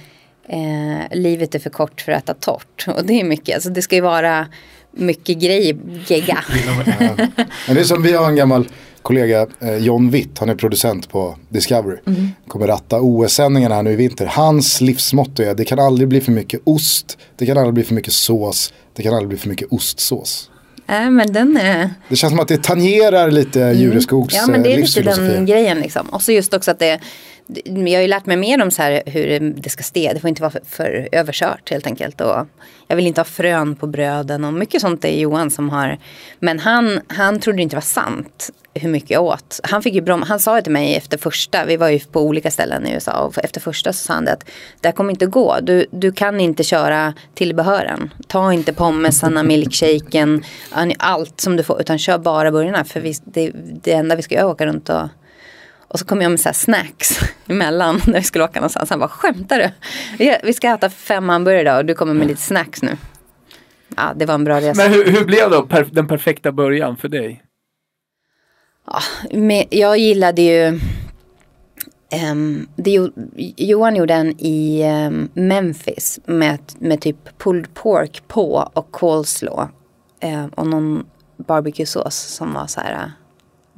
eh, 0.47 1.17
livet 1.17 1.55
är 1.55 1.59
för 1.59 1.69
kort 1.69 2.01
för 2.01 2.11
att 2.11 2.23
äta 2.23 2.33
torrt. 2.33 2.85
Och 2.87 3.05
det 3.05 3.19
är 3.19 3.23
mycket, 3.23 3.55
alltså 3.55 3.69
det 3.69 3.81
ska 3.81 3.95
ju 3.95 4.01
vara 4.01 4.47
mycket 4.91 5.37
grejer, 5.37 5.77
gegga. 6.07 6.43
Men 7.67 7.75
det 7.75 7.81
är 7.81 7.83
som 7.83 8.03
vi 8.03 8.13
har 8.13 8.27
en 8.27 8.35
gammal 8.35 8.67
kollega, 9.01 9.47
eh, 9.59 9.77
John 9.77 10.09
Witt, 10.09 10.39
han 10.39 10.49
är 10.49 10.55
producent 10.55 11.09
på 11.09 11.35
Discovery. 11.49 11.97
Kommer 12.47 12.67
ratta 12.67 13.01
OS-sändningarna 13.01 13.75
här 13.75 13.83
nu 13.83 13.91
i 13.91 13.95
vinter. 13.95 14.25
Hans 14.25 14.81
livsmotto 14.81 15.43
är 15.43 15.55
det 15.55 15.65
kan 15.65 15.79
aldrig 15.79 16.07
bli 16.07 16.21
för 16.21 16.31
mycket 16.31 16.61
ost, 16.63 17.17
det 17.37 17.45
kan 17.45 17.57
aldrig 17.57 17.73
bli 17.73 17.83
för 17.83 17.93
mycket 17.93 18.13
sås, 18.13 18.73
det 18.95 19.03
kan 19.03 19.13
aldrig 19.13 19.29
bli 19.29 19.37
för 19.37 19.49
mycket 19.49 19.67
ostsås. 19.71 20.51
Nej 20.85 21.09
men 21.09 21.33
den 21.33 21.57
är... 21.57 21.89
Det 22.09 22.15
känns 22.15 22.31
som 22.31 22.39
att 22.39 22.47
det 22.47 22.63
tangerar 22.63 23.31
lite 23.31 23.59
Djureskogs 23.59 24.35
Ja 24.35 24.47
men 24.47 24.63
det 24.63 24.69
eh, 24.69 24.77
är 24.77 24.81
lite 24.81 25.01
den 25.01 25.45
grejen 25.45 25.79
liksom. 25.79 26.09
Och 26.09 26.21
så 26.21 26.31
just 26.31 26.53
också 26.53 26.71
att 26.71 26.79
det, 26.79 26.99
jag 27.65 27.97
har 27.97 28.01
ju 28.01 28.07
lärt 28.07 28.25
mig 28.25 28.37
mer 28.37 28.61
om 28.61 28.71
så 28.71 28.81
här 28.81 29.03
hur 29.05 29.39
det 29.39 29.69
ska 29.69 29.83
ste. 29.83 30.13
Det 30.13 30.19
får 30.19 30.27
inte 30.27 30.41
vara 30.41 30.51
för, 30.51 30.61
för 30.65 31.09
överkört 31.11 31.69
helt 31.69 31.87
enkelt. 31.87 32.21
Och 32.21 32.47
jag 32.87 32.95
vill 32.95 33.07
inte 33.07 33.21
ha 33.21 33.25
frön 33.25 33.75
på 33.75 33.87
bröden 33.87 34.45
och 34.45 34.53
mycket 34.53 34.81
sånt 34.81 35.05
är 35.05 35.19
Johan 35.19 35.51
som 35.51 35.69
har. 35.69 35.97
Men 36.39 36.59
han, 36.59 36.99
han 37.07 37.39
trodde 37.39 37.61
inte 37.61 37.75
det 37.75 37.77
var 37.77 37.81
sant 37.81 38.51
hur 38.73 38.89
mycket 38.89 39.09
jag 39.09 39.23
åt. 39.23 39.59
Han, 39.63 39.83
fick 39.83 39.93
ju 39.93 40.01
brom, 40.01 40.21
han 40.21 40.39
sa 40.39 40.55
ju 40.55 40.61
till 40.61 40.71
mig 40.71 40.95
efter 40.95 41.17
första, 41.17 41.65
vi 41.65 41.77
var 41.77 41.89
ju 41.89 41.99
på 41.99 42.21
olika 42.21 42.51
ställen 42.51 42.87
i 42.87 42.93
USA. 42.93 43.11
Och 43.23 43.37
efter 43.43 43.61
första 43.61 43.93
så 43.93 43.99
sa 44.05 44.13
han 44.13 44.25
det 44.25 44.33
att 44.33 44.45
det 44.81 44.87
här 44.87 44.93
kommer 44.93 45.11
inte 45.11 45.25
gå. 45.25 45.59
Du, 45.61 45.85
du 45.91 46.11
kan 46.11 46.39
inte 46.39 46.63
köra 46.63 47.13
tillbehören. 47.35 48.13
Ta 48.27 48.53
inte 48.53 48.73
pommesarna, 48.73 49.43
milkshaken, 49.43 50.43
allt 50.99 51.41
som 51.41 51.57
du 51.57 51.63
får. 51.63 51.81
Utan 51.81 51.99
kör 51.99 52.17
bara 52.17 52.51
burgarna. 52.51 52.83
För 52.83 52.99
vi, 52.99 53.13
det, 53.25 53.51
det 53.83 53.91
enda 53.93 54.15
vi 54.15 54.21
ska 54.21 54.35
göra 54.35 54.43
är 54.45 54.49
att 54.49 54.55
åka 54.55 54.65
runt 54.65 54.89
och 54.89 55.01
och 55.87 55.99
så 55.99 56.05
kom 56.05 56.21
jag 56.21 56.29
med 56.31 56.39
så 56.39 56.49
här 56.49 56.53
snacks 56.53 57.19
emellan 57.47 58.01
när 58.07 58.19
vi 58.19 58.23
skulle 58.25 58.43
åka 58.43 58.59
någonstans. 58.59 58.89
Han 58.89 58.99
bara, 58.99 59.09
skämtar 59.09 59.57
du? 59.59 59.69
Vi- 60.17 60.37
Vi 60.43 60.53
ska 60.53 60.69
äta 60.73 60.89
fem 60.89 61.29
hamburgare 61.29 61.61
idag 61.61 61.77
och 61.77 61.85
du 61.85 61.93
kommer 61.93 62.13
med 62.13 62.27
lite 62.27 62.41
snacks 62.41 62.81
nu. 62.81 62.97
Ja, 63.97 64.13
det 64.15 64.25
var 64.25 64.33
en 64.35 64.43
bra 64.43 64.61
resa. 64.61 64.83
Men 64.83 64.93
hur, 64.93 65.05
hur 65.11 65.25
blev 65.25 65.49
då 65.49 65.63
per, 65.63 65.87
den 65.91 66.07
perfekta 66.07 66.51
början 66.51 66.97
för 66.97 67.07
dig? 67.07 67.41
Men 69.31 69.63
jag 69.69 69.97
gillade 69.97 70.41
ju 70.41 70.79
ehm, 72.09 72.67
det, 72.75 72.91
jo- 72.91 73.11
Johan 73.57 73.95
gjorde 73.95 74.13
en 74.13 74.35
i 74.37 74.81
ehm, 74.81 75.29
Memphis 75.33 76.19
med, 76.25 76.59
med 76.79 77.01
typ 77.01 77.37
pulled 77.37 77.73
pork 77.73 78.23
på 78.27 78.69
och 78.73 78.91
coleslaw. 78.91 79.71
Eh, 80.19 80.45
och 80.55 80.67
någon 80.67 81.05
barbecuesås 81.37 82.15
som 82.15 82.53
var 82.53 82.67
så 82.67 82.81
här 82.81 82.91
äh, 82.93 83.09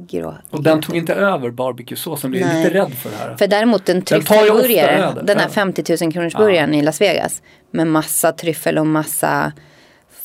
grå. 0.08 0.36
Och 0.50 0.64
den 0.64 0.82
tog 0.82 0.96
inte 0.96 1.14
över 1.14 1.52
barbecue-såsen, 1.52 2.32
blev 2.32 2.46
Nej. 2.48 2.64
lite 2.64 2.76
rädd 2.76 2.94
för 2.94 3.10
det 3.10 3.16
här. 3.16 3.36
För 3.38 3.48
däremot 3.48 3.90
en 3.90 4.02
tryffelburgare, 4.02 5.14
den 5.24 5.38
här 5.38 5.46
Ja. 5.46 5.50
50 5.54 5.96
000 6.04 6.14
kronors 6.14 6.34
burgaren 6.36 6.74
i 6.74 6.82
Las 6.82 7.02
Vegas. 7.02 7.42
Med 7.72 7.88
massa 7.88 8.32
tryffel 8.32 8.78
och 8.78 8.88
massa 8.88 9.52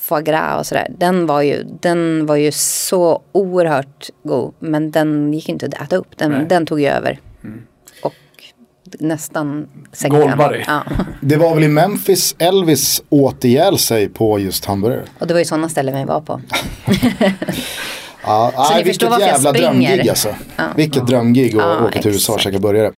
foie 0.09 0.23
gras 0.23 0.61
och 0.61 0.67
sådär. 0.67 0.87
Den 0.99 1.27
var 1.27 1.43
ju, 1.43 1.65
den 1.81 2.27
var 2.27 2.37
ju 2.37 2.53
så 2.53 3.23
oerhört 3.33 4.11
god. 4.23 4.55
Men 4.59 4.91
den 4.91 5.33
gick 5.33 5.49
inte 5.49 5.67
att 5.67 5.75
äta 5.75 5.97
upp. 5.97 6.19
Den, 6.19 6.29
Nej. 6.31 6.37
Mm. 6.37 6.49
den 6.49 6.67
tog 6.67 6.81
ju 6.81 6.87
över. 6.89 7.21
Och 8.03 8.15
nästan 8.99 9.69
dig. 10.51 10.65
Ja. 10.67 10.83
Det 11.21 11.37
var 11.37 11.55
väl 11.55 11.65
i 11.65 11.69
Memphis 11.69 12.35
Elvis 12.39 13.03
åt 13.09 13.45
ihjäl 13.45 13.79
sig 13.79 14.09
på 14.09 14.39
just 14.39 14.65
hamburgare. 14.65 15.03
Och 15.19 15.27
det 15.27 15.35
var 15.35 15.39
ju 15.39 15.45
sådana 15.45 15.69
ställen 15.69 15.97
vi 15.99 16.05
var 16.05 16.21
på. 16.21 16.41
Ja, 18.23 18.53
Så 18.57 18.73
nej, 18.75 18.85
ni 18.85 18.91
förstår 18.91 19.07
vilket 19.07 19.11
varför 19.11 19.21
jag 19.27 19.29
jävla 19.35 19.51
springer. 19.51 19.71
drömgig 19.71 20.09
alltså. 20.09 20.35
Ja. 20.57 20.65
Vilket 20.77 21.07
drömgig 21.07 21.49
att 21.49 21.63
Ja, 21.63 21.85
åka 21.87 22.03
till 22.03 22.11
USA 22.13 22.33
och 22.33 22.41
käka 22.41 22.59
burgare. 22.59 22.93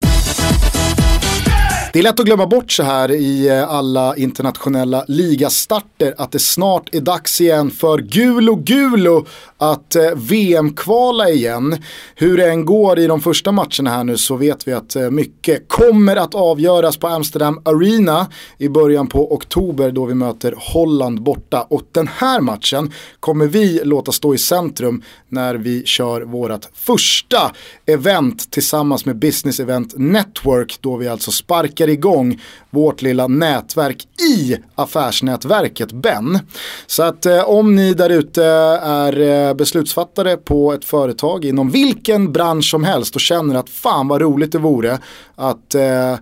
Det 1.94 2.00
är 2.00 2.04
lätt 2.04 2.20
att 2.20 2.26
glömma 2.26 2.48
bort 2.48 2.72
så 2.72 2.84
här 2.84 3.12
i 3.12 3.48
eh, 3.48 3.70
alla 3.70 4.16
internationella 4.16 5.06
ligastarter 5.08 6.16
att 6.18 6.32
det 6.32 6.40
snart 6.40 6.96
är 6.96 7.02
dags 7.02 7.42
igen 7.42 7.72
för 7.72 7.98
Gulo 7.98 8.56
Gulo 8.56 9.26
att 9.58 9.96
eh, 9.96 10.12
VM-kvala 10.16 11.30
igen. 11.30 11.78
Hur 12.16 12.38
det 12.38 12.50
än 12.50 12.66
går 12.66 13.00
i 13.00 13.08
de 13.08 13.22
första 13.22 13.52
matcherna 13.52 13.90
här 13.90 14.04
nu 14.04 14.18
så 14.18 14.36
vet 14.36 14.68
vi 14.68 14.74
att 14.74 14.96
eh, 14.96 15.10
mycket 15.10 15.68
kommer 15.68 16.16
att 16.16 16.36
avgöras 16.36 16.98
på 16.98 17.08
Amsterdam 17.08 17.62
Arena 17.66 18.28
i 18.58 18.70
början 18.70 19.08
på 19.08 19.34
oktober 19.34 19.92
då 19.92 20.06
vi 20.06 20.14
möter 20.14 20.56
Holland 20.58 21.22
borta. 21.22 21.62
Och 21.70 21.84
den 21.92 22.08
här 22.08 22.42
matchen 22.42 22.94
kommer 23.20 23.48
vi 23.48 23.82
låta 23.84 24.12
stå 24.12 24.34
i 24.34 24.38
centrum 24.38 25.04
när 25.30 25.56
vi 25.56 25.86
kör 25.86 26.22
vårt 26.22 26.66
första 26.74 27.52
event 27.86 28.52
tillsammans 28.52 29.06
med 29.06 29.20
Business 29.20 29.60
Event 29.60 29.94
Network 29.98 30.78
då 30.82 30.98
vi 30.98 31.08
alltså 31.08 31.32
sparkar 31.32 31.79
igång 31.88 32.42
vårt 32.70 33.02
lilla 33.02 33.28
nätverk 33.28 34.08
i 34.38 34.58
affärsnätverket 34.76 35.92
Ben. 35.92 36.40
Så 36.88 37.04
att 37.04 37.26
eh, 37.26 37.50
om 37.50 37.76
ni 37.76 37.94
där 37.94 38.10
ute 38.10 38.44
är 38.84 39.20
eh, 39.20 39.54
beslutsfattare 39.54 40.38
på 40.38 40.74
ett 40.74 40.86
företag 40.86 41.46
inom 41.46 41.70
vilken 41.70 42.32
bransch 42.32 42.70
som 42.70 42.84
helst 42.84 43.16
och 43.16 43.22
känner 43.22 43.56
att 43.56 43.70
fan 43.70 44.08
vad 44.08 44.22
roligt 44.22 44.52
det 44.52 44.58
vore 44.58 45.00
att 45.36 45.76
eh, 45.76 46.16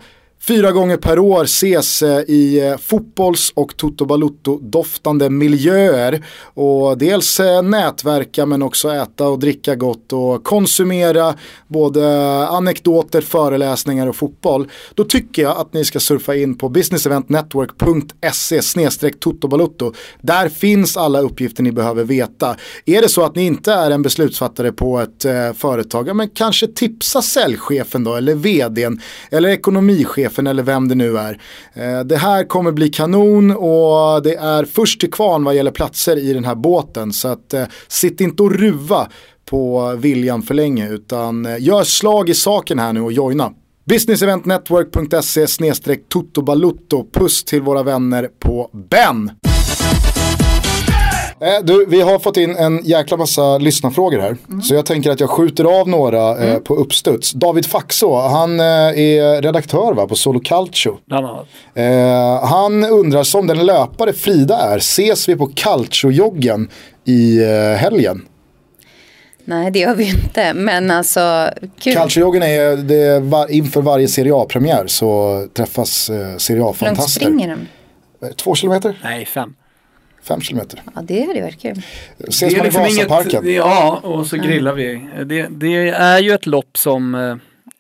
fyra 0.48 0.72
gånger 0.72 0.98
per 0.98 1.20
år 1.20 1.44
ses 1.44 2.02
eh, 2.02 2.20
i 2.20 2.68
eh, 2.68 2.78
fotbolls 2.78 3.52
och 3.56 3.78
Toto 3.78 4.06
Balutto-doftande 4.06 5.30
miljöer. 5.30 6.26
Och 6.54 6.98
dels 6.98 7.40
eh, 7.40 7.62
nätverka 7.62 8.46
men 8.46 8.62
också 8.62 8.94
äta 8.94 9.28
och 9.28 9.40
dricka 9.40 9.76
gott 9.76 10.14
och 10.14 10.44
konsumera 10.44 11.34
både 11.68 12.08
anekdoter, 12.48 13.22
föreläsningar 13.22 14.08
och 14.08 14.16
fotboll. 14.16 14.68
Då 14.94 15.04
tycker 15.04 15.42
jag 15.42 15.58
att 15.58 15.74
ni 15.74 15.86
ska 15.86 16.00
surfa 16.00 16.36
in 16.36 16.58
på 16.58 16.70
businesseventnetwork.se 16.70 18.62
snedstreck 18.62 19.16
Där 20.22 20.50
finns 20.50 20.98
alla 20.98 21.20
uppgifter 21.20 21.64
ni 21.64 21.72
behöver 21.72 22.04
veta. 22.04 22.56
Är 22.86 23.02
det 23.02 23.10
så 23.10 23.24
att 23.24 23.36
ni 23.36 23.46
inte 23.46 23.74
är 23.74 23.92
en 23.92 24.02
beslutsfattare 24.02 24.72
på 24.72 25.00
ett 25.00 25.26
eh, 25.26 25.54
företag, 25.54 26.08
ja, 26.08 26.14
men 26.14 26.30
kanske 26.30 26.68
tipsa 26.68 27.22
säljchefen 27.22 28.04
då 28.04 28.16
eller 28.16 28.36
vdn 28.36 29.02
eller 29.32 29.50
ekonomichefen 29.50 30.37
chefen 30.38 30.48
eller 30.48 30.64
vem 30.64 30.88
det 30.88 30.96
nu 30.96 31.18
är. 31.18 31.40
Eh, 31.74 32.00
det 32.00 32.18
här 32.18 32.44
kommer 32.44 32.72
bli 32.72 32.90
kanon 32.90 33.52
och 33.52 34.24
det 34.24 34.36
är 34.36 34.66
först 34.66 35.00
till 35.00 35.12
kvarn 35.12 35.44
vad 35.44 35.56
gäller 35.56 35.72
platser 35.72 36.18
i 36.18 36.34
den 36.34 36.46
här 36.46 36.56
båten. 36.56 37.14
Så 37.14 37.28
att 37.28 37.54
eh, 37.54 37.66
sitt 37.88 38.22
inte 38.22 38.44
och 38.44 38.52
ruva 38.52 39.08
på 39.46 39.96
viljan 39.98 40.42
för 40.42 40.54
länge 40.54 40.90
utan 40.90 41.46
eh, 41.46 41.60
gör 41.60 41.84
slag 41.84 42.30
i 42.30 42.34
saken 42.34 42.80
här 42.80 42.94
nu 42.94 43.02
och 43.02 43.12
joina. 43.12 43.54
Businesseventnetwork.se 43.86 45.48
snedstreck 45.48 46.10
Puss 47.14 47.44
till 47.44 47.62
våra 47.62 47.84
vänner 47.84 48.30
på 48.40 48.70
Ben. 48.90 49.32
Eh, 51.42 51.64
du, 51.64 51.86
vi 51.86 52.02
har 52.02 52.20
fått 52.20 52.38
in 52.38 52.56
en 52.56 52.80
jäkla 52.84 53.18
massa 53.18 53.58
lyssnarfrågor 53.58 54.20
här. 54.20 54.38
Mm. 54.50 54.62
Så 54.62 54.74
jag 54.74 54.86
tänker 54.86 55.12
att 55.12 55.20
jag 55.20 55.30
skjuter 55.30 55.80
av 55.80 55.90
några 55.90 56.38
eh, 56.38 56.50
mm. 56.50 56.64
på 56.64 56.76
uppstuds. 56.76 57.32
David 57.32 57.66
Faxå, 57.66 58.16
han 58.16 58.60
eh, 58.60 58.66
är 58.66 59.42
redaktör 59.42 59.94
va, 59.94 60.08
på 60.08 60.16
Solo 60.16 60.40
Calcio. 60.40 60.98
Eh, 61.74 62.44
han 62.44 62.84
undrar, 62.84 63.24
som 63.24 63.48
den 63.48 63.66
löpare 63.66 64.14
Frida 64.14 64.58
är, 64.58 64.78
ses 64.78 65.30
vi 65.30 65.36
på 65.36 65.48
Calcio-joggen 65.48 66.70
i 67.06 67.44
eh, 67.44 67.78
helgen? 67.78 68.26
Nej 69.46 69.72
det 69.72 69.80
gör 69.80 69.96
vi 69.96 70.10
inte, 70.10 70.54
men 70.54 70.92
alltså 70.92 71.50
kul. 71.80 71.94
Calciojoggen 71.94 72.44
är, 72.44 72.78
det, 72.78 73.20
var, 73.20 73.52
inför 73.52 73.82
varje 73.82 74.08
Serie 74.08 74.36
A-premiär 74.36 74.88
så 74.88 75.48
träffas 75.54 76.10
eh, 76.10 76.38
Serie 76.38 76.64
A-fantaster. 76.64 77.26
Hur 77.26 77.30
långt 77.32 77.42
springer 77.42 77.68
de? 78.22 78.34
Två 78.34 78.56
kilometer? 78.56 79.00
Nej, 79.04 79.26
fem. 79.26 79.54
Fem 80.28 80.42
kilometer. 80.42 80.82
Ja 80.96 81.02
det 81.02 81.28
hade 81.28 81.42
varit 81.42 81.62
kul. 81.62 81.82
Ses 82.28 82.54
man 82.54 82.62
i 82.62 82.64
liksom 82.64 82.84
Vasaparken. 82.84 83.54
ja 83.54 84.00
och 84.04 84.28
så 84.28 84.38
grillar 84.38 84.74
vi. 84.74 85.08
Det, 85.26 85.48
det, 85.50 85.90
är 85.90 86.20
ju 86.20 86.32
ett 86.32 86.46
lopp 86.46 86.78
som 86.78 87.16
eh, 87.16 87.36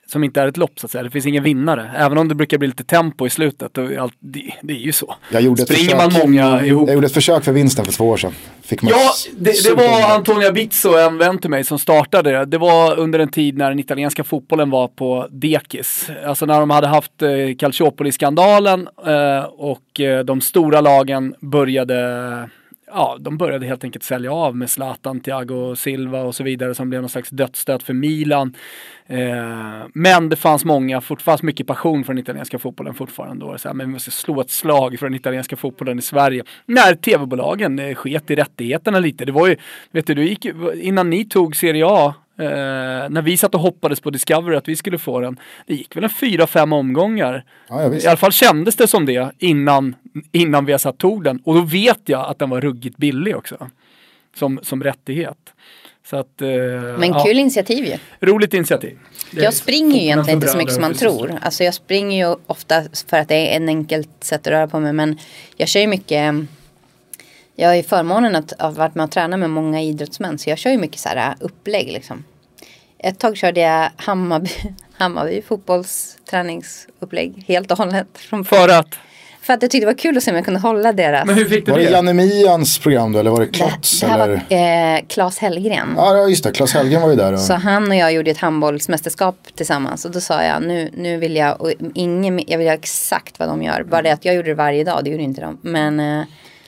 som 0.07 0.23
inte 0.23 0.41
är 0.41 0.47
ett 0.47 0.57
lopp 0.57 0.79
så 0.79 0.85
att 0.85 0.91
säga. 0.91 1.03
Det 1.03 1.09
finns 1.09 1.25
ingen 1.25 1.43
vinnare. 1.43 1.91
Även 1.95 2.17
om 2.17 2.27
det 2.27 2.35
brukar 2.35 2.57
bli 2.57 2.67
lite 2.67 2.83
tempo 2.83 3.27
i 3.27 3.29
slutet. 3.29 3.77
Och 3.77 3.91
allt, 3.91 4.13
det, 4.19 4.53
det 4.61 4.73
är 4.73 4.77
ju 4.77 4.91
så. 4.91 5.15
Jag 5.31 5.41
gjorde 5.41 5.61
ett 5.61 5.69
Springer 5.69 5.95
försök, 5.95 6.13
man 6.13 6.21
många 6.21 6.65
ihop. 6.65 6.87
Jag 6.87 6.93
gjorde 6.95 7.07
ett 7.07 7.13
försök 7.13 7.43
för 7.43 7.51
vinsten 7.51 7.85
för 7.85 7.91
två 7.91 8.09
år 8.09 8.17
sedan. 8.17 8.31
Fick 8.61 8.83
ja, 8.83 9.11
det, 9.37 9.63
det 9.63 9.73
var 9.73 10.15
Antonia 10.15 10.51
Bizzo, 10.51 10.97
en 10.97 11.17
vän 11.17 11.37
till 11.37 11.49
mig, 11.49 11.63
som 11.63 11.79
startade 11.79 12.31
det. 12.31 12.45
Det 12.45 12.57
var 12.57 12.99
under 12.99 13.19
en 13.19 13.29
tid 13.29 13.57
när 13.57 13.69
den 13.69 13.79
italienska 13.79 14.23
fotbollen 14.23 14.69
var 14.69 14.87
på 14.87 15.27
dekis. 15.31 16.09
Alltså 16.25 16.45
när 16.45 16.59
de 16.59 16.69
hade 16.69 16.87
haft 16.87 17.21
eh, 17.21 17.29
Calciopoli-skandalen 17.57 18.87
eh, 19.05 19.43
och 19.43 19.99
eh, 19.99 20.23
de 20.23 20.41
stora 20.41 20.81
lagen 20.81 21.35
började 21.41 22.49
ja, 22.87 23.17
de 23.19 23.37
började 23.37 23.65
helt 23.65 23.83
enkelt 23.83 24.03
sälja 24.03 24.31
av 24.33 24.55
med 24.55 24.69
Zlatan, 24.69 25.19
Thiago 25.19 25.75
Silva 25.75 26.21
och 26.21 26.35
så 26.35 26.43
vidare 26.43 26.75
som 26.75 26.89
blev 26.89 27.01
någon 27.01 27.09
slags 27.09 27.29
dödsstöt 27.29 27.83
för 27.83 27.93
Milan. 27.93 28.55
Eh, 29.07 29.87
men 29.93 30.29
det 30.29 30.35
fanns 30.35 30.65
många, 30.65 31.01
fortfarande 31.01 31.45
mycket 31.45 31.67
passion 31.67 32.03
för 32.03 32.13
den 32.13 32.23
italienska 32.23 32.59
fotbollen 32.59 32.93
fortfarande 32.93 33.45
då. 33.45 33.57
Så 33.57 33.69
här, 33.69 33.75
men 33.75 33.87
vi 33.87 33.93
måste 33.93 34.11
slå 34.11 34.41
ett 34.41 34.51
slag 34.51 34.99
för 34.99 35.05
den 35.05 35.15
italienska 35.15 35.55
fotbollen 35.55 35.99
i 35.99 36.01
Sverige. 36.01 36.43
När 36.65 36.95
tv-bolagen 36.95 37.79
eh, 37.79 37.95
sket 37.95 38.31
i 38.31 38.35
rättigheterna 38.35 38.99
lite. 38.99 39.25
Det 39.25 39.31
var 39.31 39.47
ju, 39.47 39.55
vet 39.91 40.07
du, 40.07 40.13
du 40.13 40.25
gick, 40.25 40.45
innan 40.75 41.09
ni 41.09 41.25
tog 41.25 41.55
Serie 41.55 41.85
A 41.87 42.13
Eh, 42.39 43.09
när 43.09 43.21
vi 43.21 43.37
satt 43.37 43.55
och 43.55 43.61
hoppades 43.61 43.99
på 43.99 44.09
Discovery 44.09 44.55
att 44.55 44.67
vi 44.67 44.75
skulle 44.75 44.97
få 44.97 45.19
den. 45.19 45.39
Det 45.67 45.73
gick 45.73 45.95
väl 45.95 46.03
en 46.03 46.09
fyra, 46.09 46.47
fem 46.47 46.73
omgångar. 46.73 47.45
Ja, 47.69 47.93
I 47.93 48.07
alla 48.07 48.17
fall 48.17 48.31
kändes 48.31 48.75
det 48.75 48.87
som 48.87 49.05
det 49.05 49.31
innan, 49.39 49.95
innan 50.31 50.65
vi 50.65 50.79
satt 50.79 50.97
tog 50.97 51.23
den. 51.23 51.41
Och 51.45 51.55
då 51.55 51.61
vet 51.61 52.01
jag 52.05 52.29
att 52.29 52.39
den 52.39 52.49
var 52.49 52.61
ruggigt 52.61 52.97
billig 52.97 53.35
också. 53.35 53.69
Som, 54.35 54.59
som 54.63 54.83
rättighet. 54.83 55.37
Så 56.09 56.17
att, 56.17 56.41
eh, 56.41 56.47
Men 56.99 57.13
kul 57.13 57.35
ja. 57.35 57.41
initiativ 57.41 57.85
ju. 57.85 57.97
Roligt 58.19 58.53
initiativ. 58.53 58.97
Jag 59.31 59.53
springer 59.53 59.95
ju 59.95 60.03
egentligen 60.03 60.37
inte 60.37 60.47
så 60.47 60.57
mycket 60.57 60.73
som 60.73 60.81
man 60.81 60.93
tror. 60.93 61.39
Alltså 61.41 61.63
jag 61.63 61.73
springer 61.73 62.27
ju 62.27 62.35
ofta 62.47 62.83
för 63.09 63.17
att 63.17 63.27
det 63.27 63.35
är 63.35 63.55
en 63.55 63.69
enkelt 63.69 64.09
sätt 64.19 64.41
att 64.41 64.47
röra 64.47 64.67
på 64.67 64.79
mig. 64.79 64.93
Men 64.93 65.17
jag 65.55 65.67
kör 65.69 65.79
ju 65.79 65.87
mycket 65.87 66.33
jag 67.59 67.67
har 67.67 67.75
ju 67.75 67.83
förmånen 67.83 68.35
att 68.35 68.53
ha 68.59 68.69
varit 68.69 68.95
med 68.95 69.03
och 69.03 69.11
tränat 69.11 69.39
med 69.39 69.49
många 69.49 69.81
idrottsmän. 69.81 70.37
Så 70.37 70.49
jag 70.49 70.57
kör 70.57 70.69
ju 70.69 70.77
mycket 70.77 70.99
så 70.99 71.09
här 71.09 71.35
upplägg 71.39 71.91
liksom. 71.91 72.23
Ett 72.99 73.19
tag 73.19 73.37
körde 73.37 73.59
jag 73.59 73.89
Hammarby, 73.95 74.49
Hammarby 74.97 75.41
fotbollsträningsupplägg 75.41 77.43
helt 77.47 77.71
och 77.71 77.77
hållet. 77.77 78.07
Från 78.13 78.45
för 78.45 78.69
att? 78.69 78.87
För 79.41 79.53
att 79.53 79.61
jag 79.61 79.71
tyckte 79.71 79.85
det 79.85 79.93
var 79.93 79.97
kul 79.97 80.17
att 80.17 80.23
se 80.23 80.31
om 80.31 80.35
jag 80.35 80.45
kunde 80.45 80.59
hålla 80.59 80.93
deras. 80.93 81.25
Men 81.25 81.35
hur 81.35 81.45
fick 81.45 81.65
du 81.65 81.71
var 81.71 81.79
det? 81.79 81.85
Var 81.85 81.91
det 81.91 81.95
Janne 81.95 82.13
Mians 82.13 82.79
program 82.79 83.11
då 83.11 83.19
eller 83.19 83.31
var 83.31 83.39
det 83.39 83.47
Klotz? 83.47 83.99
Det, 83.99 84.07
det 84.07 84.11
här 84.11 84.27
var 84.27 84.35
eh, 84.97 85.01
Claes 85.07 85.37
Hellgren. 85.37 85.93
Ja 85.97 86.27
just 86.27 86.43
det, 86.43 86.51
Claes 86.51 86.73
Hellgren 86.73 87.01
var 87.01 87.09
ju 87.09 87.15
där. 87.15 87.33
Och... 87.33 87.39
Så 87.39 87.53
han 87.53 87.87
och 87.87 87.95
jag 87.95 88.13
gjorde 88.13 88.31
ett 88.31 88.37
handbollsmästerskap 88.37 89.37
tillsammans. 89.55 90.05
Och 90.05 90.11
då 90.11 90.21
sa 90.21 90.43
jag 90.43 90.63
nu, 90.63 90.89
nu 90.93 91.17
vill 91.17 91.35
jag, 91.35 91.61
och 91.61 91.73
ingen, 91.93 92.41
jag 92.47 92.57
vill 92.57 92.67
göra 92.67 92.77
exakt 92.77 93.39
vad 93.39 93.47
de 93.47 93.63
gör. 93.63 93.83
Bara 93.83 94.01
det 94.01 94.13
att 94.13 94.25
jag 94.25 94.35
gjorde 94.35 94.49
det 94.49 94.55
varje 94.55 94.83
dag, 94.83 95.03
det 95.03 95.09
gjorde 95.09 95.23
inte 95.23 95.41
de. 95.41 95.57
Men 95.61 95.99
eh, 95.99 96.25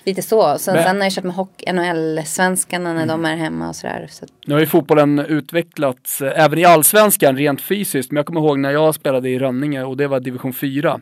Lite 0.10 0.22
så. 0.22 0.58
Sen, 0.58 0.76
Men, 0.76 0.84
sen 0.84 0.98
har 0.98 1.04
jag 1.04 1.14
kört 1.14 1.24
med 1.24 1.76
NHL-svenskarna 1.76 2.94
när 2.94 3.04
mm. 3.04 3.08
de 3.08 3.26
är 3.26 3.36
hemma 3.36 3.70
och 3.70 3.76
sådär. 3.76 4.08
Så. 4.10 4.26
Nu 4.46 4.54
har 4.54 4.62
ju 4.62 4.68
fotbollen 4.68 5.20
utvecklats 5.20 6.22
eh, 6.22 6.44
även 6.44 6.60
i 6.60 6.66
allsvenskan 6.66 7.38
rent 7.38 7.62
fysiskt. 7.62 8.12
Men 8.12 8.16
jag 8.16 8.26
kommer 8.26 8.42
ihåg 8.42 8.60
när 8.60 8.72
jag 8.72 8.96
spelade 8.96 9.30
i 9.30 9.40
Rönninge 9.40 9.84
och 9.84 9.98
det 9.98 10.08
var 10.08 10.20
division 10.20 10.54
4. 10.54 11.00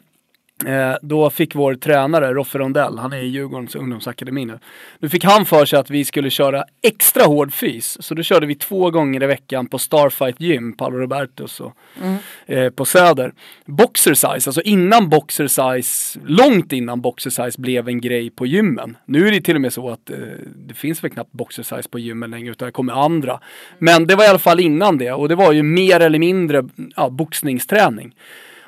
Eh, 0.66 0.96
då 1.02 1.30
fick 1.30 1.56
vår 1.56 1.76
tränare 1.76 2.34
Roffe 2.34 2.58
Rondell, 2.58 2.98
han 2.98 3.14
är 3.14 3.18
i 3.18 3.28
Djurgårdens 3.28 3.76
ungdomsakademi 3.76 4.46
nu. 4.46 4.60
Nu 5.00 5.10
fick 5.10 5.24
han 5.24 5.46
för 5.46 5.66
sig 5.66 5.80
att 5.80 5.90
vi 5.90 6.06
skulle 6.06 6.30
köra 6.30 6.64
extra 6.82 7.24
hård 7.24 7.54
fys. 7.54 7.98
Så 8.04 8.14
då 8.14 8.24
körde 8.24 8.46
vi 8.46 8.56
två 8.56 8.92
gånger 8.92 9.24
i 9.24 9.28
veckan 9.28 9.68
på 9.68 9.80
Starfight 9.80 10.42
Gym, 10.42 10.74
Paolo 10.74 10.98
Robertus 10.98 11.60
och 11.60 11.74
mm. 12.04 12.18
eh, 12.46 12.70
på 12.70 12.86
Söder. 12.86 13.34
Boxersize, 13.66 14.50
alltså 14.50 14.62
innan 14.62 15.10
boxersize, 15.10 16.20
långt 16.26 16.74
innan 16.74 17.02
boxersize 17.02 17.62
blev 17.62 17.88
en 17.88 18.02
grej 18.02 18.30
på 18.30 18.46
gymmen. 18.46 18.98
Nu 19.06 19.28
är 19.28 19.32
det 19.32 19.42
till 19.42 19.56
och 19.56 19.62
med 19.62 19.74
så 19.74 19.90
att 19.90 20.10
eh, 20.10 20.18
det 20.56 20.74
finns 20.74 21.04
väl 21.04 21.12
knappt 21.12 21.32
boxersize 21.32 21.90
på 21.90 22.00
gymmen 22.00 22.32
längre 22.32 22.52
utan 22.52 22.66
det 22.66 22.72
kommer 22.72 22.94
andra. 22.94 23.40
Men 23.80 24.08
det 24.08 24.16
var 24.16 24.24
i 24.24 24.28
alla 24.28 24.40
fall 24.40 24.60
innan 24.60 24.98
det 24.98 25.12
och 25.12 25.30
det 25.30 25.36
var 25.36 25.52
ju 25.52 25.64
mer 25.64 26.00
eller 26.00 26.20
mindre 26.20 26.64
ja, 26.96 27.10
boxningsträning. 27.10 28.14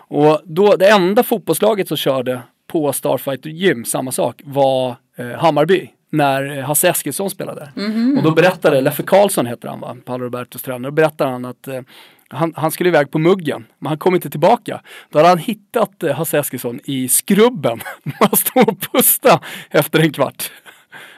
Och 0.09 0.41
då, 0.45 0.75
det 0.75 0.89
enda 0.89 1.23
fotbollslaget 1.23 1.87
som 1.87 1.97
körde 1.97 2.41
på 2.67 2.93
Starfighter 2.93 3.49
Gym, 3.49 3.85
samma 3.85 4.11
sak, 4.11 4.41
var 4.43 4.95
eh, 5.17 5.27
Hammarby 5.27 5.89
när 6.09 6.61
Hasse 6.61 6.89
Eskilsson 6.89 7.29
spelade. 7.29 7.71
Mm 7.75 7.91
-hmm. 7.91 8.17
Och 8.17 8.23
då 8.23 8.31
berättade, 8.31 8.81
Leffe 8.81 9.03
Karlsson 9.03 9.45
heter 9.45 9.67
han 9.67 9.79
va, 9.79 9.97
Paolo 10.05 10.25
Robertos 10.25 10.61
tränare, 10.61 10.91
då 10.91 10.91
berättade 10.91 11.31
han 11.31 11.45
att 11.45 11.67
eh, 11.67 11.81
han, 12.29 12.53
han, 12.55 12.71
skulle 12.71 12.89
iväg 12.89 13.11
på 13.11 13.19
muggen, 13.19 13.65
men 13.79 13.87
han 13.87 13.97
kom 13.97 14.15
inte 14.15 14.29
tillbaka. 14.29 14.81
Då 15.09 15.19
hade 15.19 15.29
han 15.29 15.37
hittat 15.37 16.03
eh, 16.03 16.15
Hasse 16.15 16.39
Eskilsson 16.39 16.79
i 16.83 17.07
skrubben. 17.07 17.79
Man 18.19 18.35
stod 18.35 18.69
och 18.69 18.79
pusta 18.91 19.41
efter 19.69 19.99
en 19.99 20.13
kvart. 20.13 20.51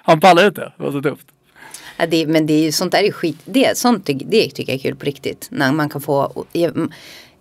Han 0.03 0.19
pallade 0.19 0.47
inte, 0.47 0.73
det 0.77 0.83
var 0.83 0.91
så 0.91 1.01
tufft. 1.01 1.27
Ja, 1.97 2.05
det, 2.05 2.27
men 2.27 2.45
det 2.45 2.67
är, 2.67 2.71
sånt 2.71 2.91
där 2.91 3.03
är 3.03 3.11
skit. 3.11 3.37
Det, 3.45 3.77
sånt, 3.77 4.05
det 4.05 4.49
tycker 4.49 4.73
jag 4.73 4.79
är 4.79 4.83
kul 4.83 4.95
på 4.95 5.05
riktigt. 5.05 5.47
När 5.51 5.71
man 5.71 5.89
kan 5.89 6.01
få 6.01 6.45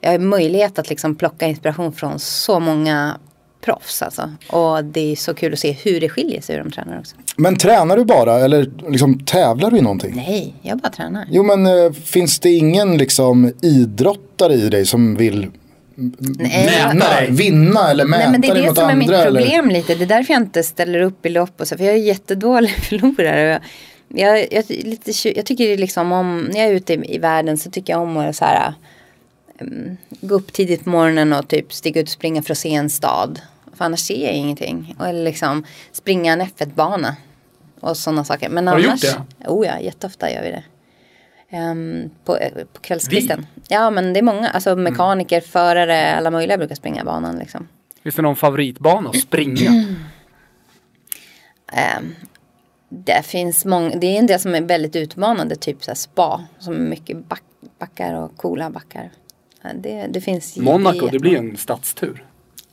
jag 0.01 0.11
har 0.11 0.19
möjlighet 0.19 0.79
att 0.79 0.89
liksom 0.89 1.15
plocka 1.15 1.47
inspiration 1.47 1.93
från 1.93 2.19
så 2.19 2.61
många 2.61 3.19
proffs 3.65 4.03
alltså. 4.03 4.31
Och 4.51 4.85
det 4.85 5.13
är 5.13 5.17
så 5.17 5.35
kul 5.35 5.53
att 5.53 5.59
se 5.59 5.73
hur 5.73 6.01
det 6.01 6.09
skiljer 6.09 6.41
sig 6.41 6.57
hur 6.57 6.63
de 6.65 6.71
tränar 6.71 6.99
också. 6.99 7.17
Men 7.37 7.57
tränar 7.57 7.97
du 7.97 8.05
bara 8.05 8.39
eller 8.39 8.71
liksom 8.91 9.19
tävlar 9.25 9.71
du 9.71 9.77
i 9.79 9.81
någonting? 9.81 10.13
Nej, 10.17 10.55
jag 10.63 10.79
bara 10.79 10.89
tränar. 10.93 11.25
Jo 11.31 11.43
men 11.43 11.67
eh, 11.67 11.93
finns 11.93 12.39
det 12.39 12.51
ingen 12.51 12.99
liksom 12.99 13.53
idrottare 13.63 14.55
i 14.55 14.69
dig 14.69 14.87
som 14.87 15.17
vill 15.17 15.47
Nej, 15.95 16.89
vinna, 16.91 17.05
vinna 17.29 17.91
eller 17.91 18.05
mäta 18.05 18.23
Nej 18.23 18.31
men 18.31 18.41
det 18.41 18.49
är 18.49 18.55
dig 18.55 18.63
det 18.63 18.75
som 18.75 18.79
är 18.79 18.83
andra? 18.83 18.97
mitt 18.97 19.11
eller? 19.11 19.41
problem 19.41 19.69
lite. 19.71 19.95
Det 19.95 20.05
är 20.05 20.07
därför 20.07 20.33
jag 20.33 20.43
inte 20.43 20.63
ställer 20.63 21.01
upp 21.01 21.27
i 21.27 21.29
lopp 21.29 21.61
och 21.61 21.69
så. 21.69 21.77
För 21.77 21.85
jag 21.85 21.95
är 21.95 21.99
jättedålig 21.99 22.71
förlorare. 22.85 23.61
Jag, 24.09 24.39
jag, 24.39 24.47
jag, 24.51 24.65
lite, 24.69 25.29
jag 25.29 25.47
tycker 25.47 25.77
liksom 25.77 26.13
om, 26.13 26.41
när 26.43 26.61
jag 26.61 26.69
är 26.69 26.75
ute 26.75 26.95
i, 26.95 27.15
i 27.15 27.19
världen 27.19 27.59
så 27.59 27.71
tycker 27.71 27.93
jag 27.93 28.03
om 28.03 28.17
att 28.17 28.37
så 28.37 28.45
här, 28.45 28.75
gå 30.21 30.35
upp 30.35 30.53
tidigt 30.53 30.85
på 30.85 30.91
morgonen 30.91 31.33
och 31.33 31.49
typ 31.49 31.73
stiga 31.73 32.01
ut 32.01 32.07
och 32.07 32.13
springa 32.13 32.43
för 32.43 32.53
att 32.53 32.59
se 32.59 32.75
en 32.75 32.91
stad. 32.91 33.41
För 33.73 33.85
annars 33.85 34.01
ser 34.01 34.25
jag 34.25 34.35
ingenting. 34.35 34.97
Eller 35.01 35.25
liksom 35.25 35.65
springa 35.93 36.33
en 36.33 36.43
F1-bana. 36.43 37.17
Och 37.81 37.97
sådana 37.97 38.25
saker. 38.25 38.49
Men 38.49 38.67
Har 38.67 38.79
du 38.79 38.89
annars, 38.89 39.05
gjort 39.05 39.17
Oh 39.47 39.67
ja, 39.67 39.81
jätteofta 39.81 40.31
gör 40.31 40.43
vi 40.43 40.51
det. 40.51 40.65
Ehm, 41.51 42.11
på, 42.25 42.37
eh, 42.37 42.65
på 42.73 42.81
kvällskvisten. 42.81 43.47
Ja 43.69 43.91
men 43.91 44.13
det 44.13 44.21
är 44.21 44.23
många, 44.23 44.49
alltså 44.49 44.77
mekaniker, 44.77 45.41
förare, 45.41 46.15
alla 46.17 46.31
möjliga 46.31 46.59
brukar 46.59 46.75
springa 46.75 47.05
banan 47.05 47.39
liksom. 47.39 47.69
Finns 48.03 48.15
det 48.15 48.23
någon 48.23 48.37
favoritbana 48.37 49.11
att 49.11 49.21
springa? 49.21 49.71
Ehm, 51.73 52.15
det 52.89 53.23
finns 53.27 53.65
många, 53.65 53.97
det 53.97 54.07
är 54.07 54.19
en 54.19 54.27
del 54.27 54.41
som 54.41 54.55
är 54.55 54.61
väldigt 54.61 54.97
utmanande, 54.97 55.57
typ 55.57 55.85
så 55.85 55.95
spa. 55.95 56.45
Som 56.59 56.75
är 56.75 56.79
mycket 56.79 57.29
back, 57.29 57.43
backar 57.79 58.15
och 58.15 58.37
coola 58.37 58.71
backar. 58.71 59.11
Det, 59.75 60.07
det 60.11 60.21
finns 60.21 60.57
Monaco, 60.57 61.09
det 61.09 61.19
blir 61.19 61.37
en 61.37 61.57
stadstur. 61.57 62.25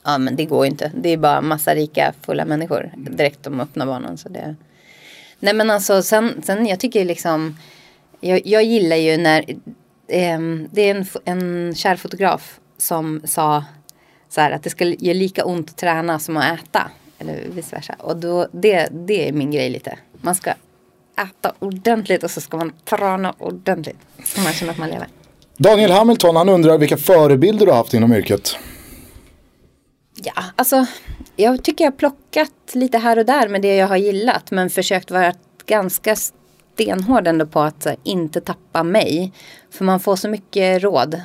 Ja 0.04 0.18
men 0.18 0.36
det 0.36 0.44
går 0.44 0.64
ju 0.64 0.70
inte. 0.70 0.92
Det 0.94 1.08
är 1.08 1.16
bara 1.16 1.40
massa 1.40 1.74
rika 1.74 2.14
fulla 2.22 2.44
människor 2.44 2.92
direkt 2.96 3.42
de 3.42 3.60
öppnar 3.60 3.86
banan. 3.86 4.18
Så 4.18 4.28
det... 4.28 4.56
Nej 5.40 5.54
men 5.54 5.70
alltså 5.70 6.02
sen, 6.02 6.42
sen 6.42 6.66
jag 6.66 6.80
tycker 6.80 7.04
liksom. 7.04 7.56
Jag, 8.20 8.46
jag 8.46 8.64
gillar 8.64 8.96
ju 8.96 9.16
när. 9.16 9.44
ehm, 10.08 10.68
det 10.72 10.82
är 10.82 10.94
en, 10.94 11.06
en 11.24 11.74
kär 11.74 11.96
fotograf 11.96 12.60
som 12.78 13.20
sa. 13.24 13.64
Så 14.28 14.40
här 14.40 14.50
att 14.50 14.62
det 14.62 14.70
skulle 14.70 14.96
göra 14.98 15.14
lika 15.14 15.44
ont 15.44 15.70
att 15.70 15.76
träna 15.76 16.18
som 16.18 16.36
att 16.36 16.60
äta. 16.60 16.90
Eller 17.18 17.48
vice 17.48 17.76
versa. 17.76 17.94
Och 17.98 18.16
då, 18.16 18.48
det, 18.52 18.88
det 18.92 19.28
är 19.28 19.32
min 19.32 19.50
grej 19.50 19.70
lite. 19.70 19.98
Man 20.20 20.34
ska 20.34 20.50
äta 21.16 21.52
ordentligt 21.58 22.24
och 22.24 22.30
så 22.30 22.40
ska 22.40 22.56
man 22.56 22.72
träna 22.84 23.34
ordentligt. 23.38 23.98
Så 24.24 24.40
man 24.40 24.52
känner 24.52 24.72
att 24.72 24.78
man 24.78 24.90
lever. 24.90 25.08
Daniel 25.60 25.90
Hamilton 25.90 26.36
han 26.36 26.48
undrar 26.48 26.78
vilka 26.78 26.96
förebilder 26.96 27.66
du 27.66 27.72
har 27.72 27.78
haft 27.78 27.94
inom 27.94 28.12
yrket. 28.12 28.56
Ja, 30.14 30.44
alltså 30.56 30.86
jag 31.36 31.64
tycker 31.64 31.84
jag 31.84 31.92
har 31.92 31.96
plockat 31.96 32.52
lite 32.72 32.98
här 32.98 33.18
och 33.18 33.24
där 33.24 33.48
med 33.48 33.62
det 33.62 33.76
jag 33.76 33.86
har 33.86 33.96
gillat 33.96 34.50
men 34.50 34.70
försökt 34.70 35.10
vara 35.10 35.32
ganska 35.66 36.16
stenhård 36.16 37.26
ändå 37.26 37.46
på 37.46 37.60
att 37.60 37.84
här, 37.84 37.96
inte 38.02 38.40
tappa 38.40 38.82
mig. 38.82 39.32
För 39.70 39.84
man 39.84 40.00
får 40.00 40.16
så 40.16 40.28
mycket 40.28 40.82
råd. 40.82 41.20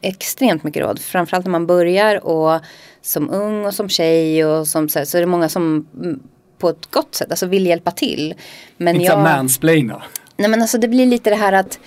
Extremt 0.00 0.62
mycket 0.62 0.82
råd. 0.82 0.98
Framförallt 0.98 1.44
när 1.44 1.52
man 1.52 1.66
börjar 1.66 2.26
och 2.26 2.60
som 3.02 3.30
ung 3.30 3.64
och 3.64 3.74
som 3.74 3.88
tjej 3.88 4.44
och 4.44 4.68
som 4.68 4.88
så, 4.88 4.98
här, 4.98 5.06
så 5.06 5.16
är 5.16 5.20
det 5.20 5.26
många 5.26 5.48
som 5.48 5.88
mm, 5.94 6.20
på 6.58 6.68
ett 6.68 6.86
gott 6.90 7.14
sätt 7.14 7.30
alltså 7.30 7.46
vill 7.46 7.66
hjälpa 7.66 7.90
till. 7.90 8.34
Men 8.76 8.94
Inte 8.94 9.06
jag... 9.06 9.22
mansplaina. 9.22 10.02
Nej 10.36 10.50
men 10.50 10.62
alltså 10.62 10.78
det 10.78 10.88
blir 10.88 11.06
lite 11.06 11.30
det 11.30 11.36
här 11.36 11.52
att 11.52 11.78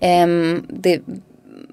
ehm, 0.00 0.66
det, 0.68 1.00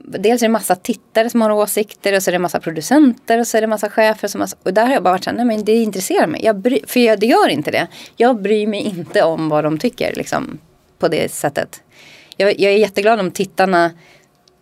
Dels 0.07 0.41
är 0.41 0.48
det 0.48 0.52
massa 0.52 0.76
tittare 0.76 1.30
som 1.30 1.41
har 1.41 1.52
åsikter 1.52 2.15
och 2.15 2.23
så 2.23 2.30
är 2.30 2.32
det 2.32 2.40
massa 2.40 2.60
producenter 2.60 3.40
och 3.40 3.48
så 3.48 3.57
är 3.57 3.61
det 3.61 3.68
massa 3.68 3.90
chefer 3.90 4.27
som 4.27 4.41
har, 4.41 4.49
och 4.64 4.73
där 4.73 4.86
har 4.86 4.94
jag 4.94 5.03
bara 5.03 5.11
varit 5.11 5.23
såhär, 5.23 5.38
nej 5.38 5.45
men 5.45 5.65
det 5.65 5.76
intresserar 5.76 6.27
mig. 6.27 6.41
Jag 6.44 6.60
bry, 6.60 6.80
för 6.88 6.99
jag, 6.99 7.19
det 7.19 7.26
gör 7.26 7.49
inte 7.49 7.72
det. 7.72 7.88
Jag 8.15 8.41
bryr 8.41 8.68
mig 8.68 8.82
inte 8.82 9.23
om 9.23 9.49
vad 9.49 9.64
de 9.64 9.77
tycker 9.77 10.15
liksom 10.15 10.57
på 10.99 11.07
det 11.07 11.32
sättet. 11.32 11.82
Jag, 12.38 12.60
jag 12.60 12.73
är 12.73 12.77
jätteglad 12.77 13.19
om 13.19 13.32
tittarna 13.32 13.91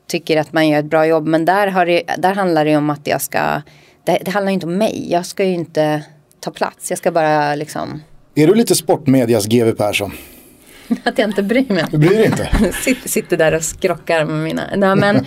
tycker 0.07 0.37
att 0.37 0.53
man 0.53 0.69
gör 0.69 0.79
ett 0.79 0.85
bra 0.85 1.05
jobb 1.05 1.27
men 1.27 1.45
där, 1.45 1.67
har 1.67 1.85
det, 1.85 2.03
där 2.17 2.33
handlar 2.33 2.65
det 2.65 2.77
om 2.77 2.89
att 2.89 3.07
jag 3.07 3.21
ska, 3.21 3.61
det, 4.03 4.19
det 4.25 4.31
handlar 4.31 4.51
inte 4.51 4.65
om 4.65 4.77
mig. 4.77 5.11
Jag 5.11 5.25
ska 5.25 5.43
ju 5.43 5.53
inte 5.53 6.03
ta 6.39 6.51
plats, 6.51 6.89
jag 6.89 6.97
ska 6.97 7.11
bara 7.11 7.55
liksom, 7.55 8.01
Är 8.35 8.47
du 8.47 8.55
lite 8.55 8.75
sportmedias 8.75 9.45
GW 9.45 9.71
Persson? 9.71 10.11
att 11.03 11.17
jag 11.17 11.29
inte 11.29 11.43
bryr 11.43 11.73
mig. 11.73 11.85
Du 11.91 11.97
bryr 11.97 12.17
dig 12.17 12.25
inte? 12.25 12.49
Sitter, 12.81 13.09
sitter 13.09 13.37
där 13.37 13.53
och 13.55 13.63
skrockar 13.63 14.25
med 14.25 14.35
mina. 14.43 14.63
Nej 14.75 14.95
men, 14.95 15.25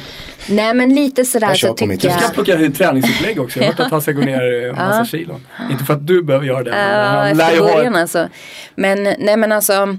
nej, 0.49 0.74
men 0.74 0.95
lite 0.95 1.24
sådär 1.24 1.49
Jag 1.49 1.59
så 1.59 1.74
tycker 1.74 1.93
Du 1.93 1.99
ska 1.99 2.09
jag. 2.09 2.35
plocka 2.35 2.55
ut 2.55 2.74
träningsupplägg 2.74 3.41
också. 3.41 3.59
Jag 3.59 3.66
har 3.66 3.73
hört 3.73 3.81
att 3.87 3.91
han 3.91 4.03
ska 4.03 4.12
gå 4.12 4.20
ner 4.20 4.43
en 4.43 4.74
massa 4.74 5.05
kilon. 5.05 5.47
Inte 5.70 5.85
för 5.85 5.95
att 5.95 6.07
du 6.07 6.23
behöver 6.23 6.47
göra 6.47 6.62
det. 6.62 6.70
Ja, 6.70 7.23
lär 7.23 7.31
efter 7.31 7.61
ha 7.61 7.74
början 7.74 7.95
ett, 7.95 8.01
alltså. 8.01 8.28
Men 8.74 9.03
nej 9.03 9.37
men 9.37 9.53
alltså. 9.53 9.97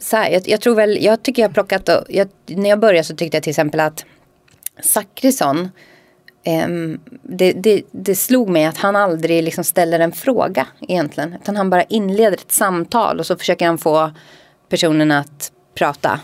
Så 0.00 0.16
här, 0.16 0.30
jag, 0.30 0.48
jag 0.48 0.60
tror 0.60 0.74
väl, 0.74 1.04
jag 1.04 1.22
tycker 1.22 1.42
jag 1.42 1.48
har 1.48 1.54
plockat, 1.54 1.88
och, 1.88 2.04
jag, 2.08 2.28
när 2.46 2.70
jag 2.70 2.80
började 2.80 3.04
så 3.04 3.16
tyckte 3.16 3.36
jag 3.36 3.42
till 3.42 3.50
exempel 3.50 3.80
att 3.80 4.04
Zachrisson, 4.82 5.68
ehm, 6.44 7.00
det, 7.22 7.52
det, 7.52 7.82
det 7.90 8.14
slog 8.14 8.48
mig 8.48 8.64
att 8.64 8.76
han 8.78 8.96
aldrig 8.96 9.42
liksom 9.42 9.64
ställer 9.64 10.00
en 10.00 10.12
fråga 10.12 10.66
egentligen. 10.80 11.34
Utan 11.42 11.56
han 11.56 11.70
bara 11.70 11.82
inleder 11.82 12.36
ett 12.36 12.52
samtal 12.52 13.18
och 13.18 13.26
så 13.26 13.36
försöker 13.36 13.66
han 13.66 13.78
få 13.78 14.10
personen 14.68 15.10
att 15.10 15.52
prata. 15.74 16.20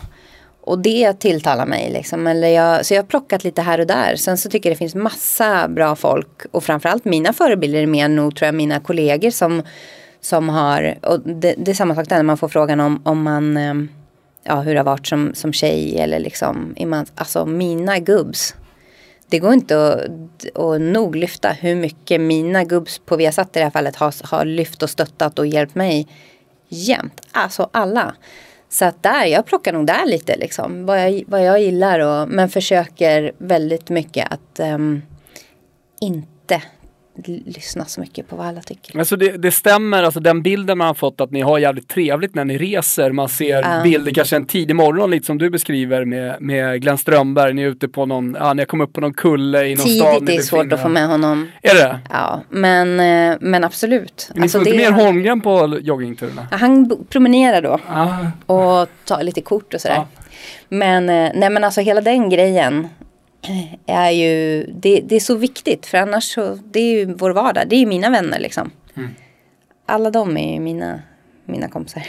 Och 0.61 0.79
det 0.79 1.13
tilltalar 1.13 1.65
mig 1.65 1.91
liksom. 1.91 2.27
Eller 2.27 2.47
jag, 2.47 2.85
så 2.85 2.93
jag 2.93 3.01
har 3.01 3.07
plockat 3.07 3.43
lite 3.43 3.61
här 3.61 3.79
och 3.79 3.87
där. 3.87 4.15
Sen 4.15 4.37
så 4.37 4.49
tycker 4.49 4.69
jag 4.69 4.75
det 4.75 4.79
finns 4.79 4.95
massa 4.95 5.67
bra 5.67 5.95
folk. 5.95 6.41
Och 6.51 6.63
framförallt 6.63 7.05
mina 7.05 7.33
förebilder 7.33 7.81
är 7.81 7.85
mer 7.85 8.07
nog 8.07 8.35
tror 8.35 8.45
jag 8.45 8.55
mina 8.55 8.79
kollegor 8.79 9.29
som, 9.29 9.63
som 10.21 10.49
har. 10.49 10.97
Och 11.01 11.19
det, 11.19 11.55
det 11.57 11.71
är 11.71 11.75
samma 11.75 11.95
sak 11.95 12.09
där 12.09 12.15
när 12.15 12.23
man 12.23 12.37
får 12.37 12.47
frågan 12.47 12.79
om, 12.79 13.01
om 13.05 13.23
man. 13.23 13.57
Ehm, 13.57 13.89
ja 14.43 14.61
hur 14.61 14.73
det 14.73 14.79
har 14.79 14.85
varit 14.85 15.07
som, 15.07 15.31
som 15.33 15.53
tjej 15.53 15.99
eller 15.99 16.19
liksom. 16.19 16.73
Är 16.77 16.85
man, 16.85 17.05
alltså 17.15 17.45
mina 17.45 17.99
gubbs. 17.99 18.55
Det 19.29 19.39
går 19.39 19.53
inte 19.53 19.93
att, 19.93 20.57
att 20.59 20.81
nog 20.81 21.15
lyfta 21.15 21.49
hur 21.49 21.75
mycket 21.75 22.21
mina 22.21 22.63
gubbs 22.63 22.99
på 22.99 23.15
Viasat 23.15 23.55
i 23.55 23.59
det 23.59 23.63
här 23.63 23.71
fallet 23.71 23.95
har, 23.95 24.13
har 24.23 24.45
lyft 24.45 24.83
och 24.83 24.89
stöttat 24.89 25.39
och 25.39 25.47
hjälpt 25.47 25.75
mig 25.75 26.07
jämt. 26.67 27.21
Alltså 27.31 27.69
alla. 27.71 28.15
Så 28.69 28.85
att 28.85 29.03
där, 29.03 29.25
jag 29.25 29.45
plockar 29.45 29.73
nog 29.73 29.87
där 29.87 30.05
lite 30.05 30.35
liksom. 30.37 30.85
Vad 30.85 30.99
jag, 30.99 31.23
vad 31.27 31.43
jag 31.43 31.61
gillar 31.61 31.99
och, 31.99 32.29
men 32.29 32.49
försöker 32.49 33.31
väldigt 33.37 33.89
mycket 33.89 34.33
att 34.33 34.59
um, 34.59 35.01
inte 36.01 36.61
lyssna 37.45 37.85
så 37.85 38.01
mycket 38.01 38.27
på 38.29 38.35
vad 38.35 38.47
alla 38.47 38.61
tycker. 38.61 38.99
Alltså 38.99 39.15
det, 39.15 39.37
det 39.37 39.51
stämmer, 39.51 40.03
alltså 40.03 40.19
den 40.19 40.41
bilden 40.41 40.77
man 40.77 40.87
har 40.87 40.93
fått 40.93 41.21
att 41.21 41.31
ni 41.31 41.41
har 41.41 41.59
jävligt 41.59 41.87
trevligt 41.89 42.35
när 42.35 42.45
ni 42.45 42.57
reser. 42.57 43.11
Man 43.11 43.29
ser 43.29 43.61
Ja. 43.61 43.81
bilder 43.83 44.11
kanske 44.11 44.35
en 44.35 44.45
tidig 44.45 44.75
morgon 44.75 45.11
lite 45.11 45.25
som 45.25 45.37
du 45.37 45.49
beskriver 45.49 46.05
med, 46.05 46.35
med 46.41 46.81
Glenn 46.81 46.97
Strömberg. 46.97 47.53
Ni 47.53 47.61
är 47.61 47.67
ute 47.67 47.87
på 47.87 48.05
någon, 48.05 48.37
ja 48.39 48.53
ni 48.53 48.61
har 48.61 48.65
kommit 48.65 48.87
upp 48.89 48.93
på 48.93 49.01
någon 49.01 49.13
kulle 49.13 49.65
i 49.65 49.75
någon 49.75 49.87
stad. 49.87 50.19
Tidigt 50.19 50.39
är 50.39 50.43
svårt 50.43 50.73
att 50.73 50.81
få 50.81 50.89
med 50.89 51.07
honom. 51.07 51.47
Är 51.61 51.75
det? 51.75 51.99
Ja, 52.09 52.41
men, 52.49 52.99
eh, 52.99 53.37
men 53.41 53.63
absolut. 53.63 54.31
Ni 54.35 54.41
Alltså, 54.41 54.59
får 54.59 54.67
inte 54.67 54.77
mer 54.77 54.91
Holmgren 54.91 55.41
på 55.41 55.79
joggingturerna? 55.81 56.47
Ja, 56.51 56.57
Han 56.57 57.05
promenerar 57.09 57.61
då. 57.61 57.79
Ah. 57.89 58.15
och 58.53 58.87
ta 59.05 59.21
lite 59.21 59.41
kort 59.41 59.73
och 59.73 59.81
sådär. 59.81 59.95
Ja. 59.95 60.07
Men, 60.69 61.09
eh, 61.09 61.31
nej 61.35 61.49
men 61.49 61.63
alltså 61.63 61.81
hela 61.81 62.01
den 62.01 62.29
grejen 62.29 62.87
är 63.85 64.09
ju, 64.11 64.65
det, 64.65 65.01
det 65.05 65.15
är 65.15 65.19
så 65.19 65.35
viktigt 65.35 65.85
för 65.85 65.97
annars 65.97 66.23
så, 66.23 66.59
det 66.71 66.79
är 66.79 66.91
ju 66.91 67.13
vår 67.13 67.31
vardag, 67.31 67.63
det 67.67 67.75
är 67.75 67.79
ju 67.79 67.85
mina 67.85 68.09
vänner 68.09 68.39
liksom. 68.39 68.71
Mm. 68.95 69.09
Alla 69.85 70.11
de 70.11 70.37
är 70.37 70.53
ju 70.53 70.59
mina, 70.59 70.99
mina 71.45 71.67
kompisar. 71.69 72.03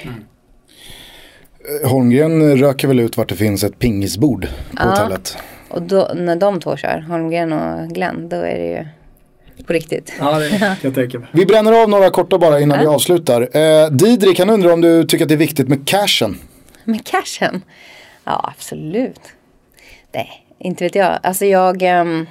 Holmgren 1.85 2.59
röker 2.59 2.89
väl 2.89 3.01
ut 3.01 3.17
vart 3.17 3.29
det 3.29 3.37
finns 3.37 3.65
ett 3.65 3.79
pingisbord 3.79 4.43
på 4.47 4.77
Ja. 4.77 4.85
hotellet. 4.91 5.37
Och 5.69 5.83
då, 5.83 6.11
när 6.15 6.37
de 6.37 6.61
två 6.61 6.77
kör, 6.77 6.99
Holmgren 7.09 7.53
och 7.53 7.89
Glenn, 7.89 8.29
då 8.29 8.37
är 8.37 8.59
det 8.59 8.67
ju 8.67 8.87
på 9.65 9.73
riktigt. 9.73 10.13
Ja, 10.19 10.39
det 10.39 10.49
kan 10.59 10.77
jag 10.83 10.95
tänka 10.95 11.19
mig. 11.19 11.29
Vi 11.33 11.47
bränner 11.47 11.83
av 11.83 11.89
några 11.89 12.11
korta 12.11 12.39
bara 12.39 12.61
innan 12.61 12.81
vi 12.81 12.87
avslutar. 12.87 13.57
Eh, 13.57 13.91
Didrik 13.91 14.39
han 14.39 14.51
undrar 14.51 14.73
om 14.73 14.81
du 14.81 15.05
tycker 15.05 15.25
att 15.25 15.29
det 15.29 15.35
är 15.35 15.39
viktigt 15.39 15.69
med 15.69 15.89
cashen. 15.89 16.39
Med 16.85 17.07
cashen? 17.07 17.63
Ja, 18.25 18.53
absolut. 18.57 19.21
Nej, 20.15 20.46
inte 20.59 20.85
vet 20.85 20.95
jag. 20.95 21.19
Alltså 21.23 21.45
jag... 21.45 21.83
Um, 21.83 22.27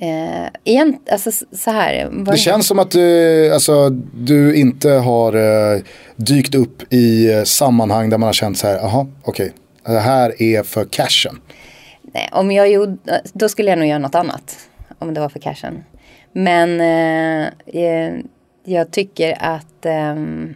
eh, 0.00 0.46
igen, 0.64 0.98
alltså 1.10 1.30
så 1.52 1.70
här. 1.70 2.08
vad- 2.12 2.34
Det 2.34 2.38
känns 2.38 2.66
som 2.66 2.78
att 2.78 2.90
du, 2.90 3.50
alltså, 3.54 3.90
du 4.14 4.54
inte 4.56 4.90
har 4.90 5.32
eh, 5.74 5.80
dykt 6.16 6.54
upp 6.54 6.92
i 6.92 7.32
eh, 7.32 7.42
sammanhang 7.42 8.10
där 8.10 8.18
man 8.18 8.26
har 8.26 8.32
känt 8.32 8.58
så 8.58 8.66
här, 8.66 8.74
jaha, 8.76 9.06
okej, 9.22 9.52
det 9.86 9.98
här 9.98 10.42
är 10.42 10.62
för 10.62 10.84
cashen. 10.84 11.40
Nej, 12.14 12.28
om 12.32 12.50
jag 12.50 12.70
gjorde, 12.70 12.96
då 13.32 13.48
skulle 13.48 13.70
jag 13.70 13.78
nog 13.78 13.88
göra 13.88 13.98
något 13.98 14.14
annat. 14.14 14.56
Om 14.98 15.14
det 15.14 15.20
var 15.20 15.28
för 15.28 15.38
cashen. 15.38 15.84
Men 16.32 16.80
eh, 16.80 17.46
eh, 17.82 18.12
jag 18.64 18.90
tycker 18.90 19.36
att 19.40 19.86
ehm, 19.86 20.54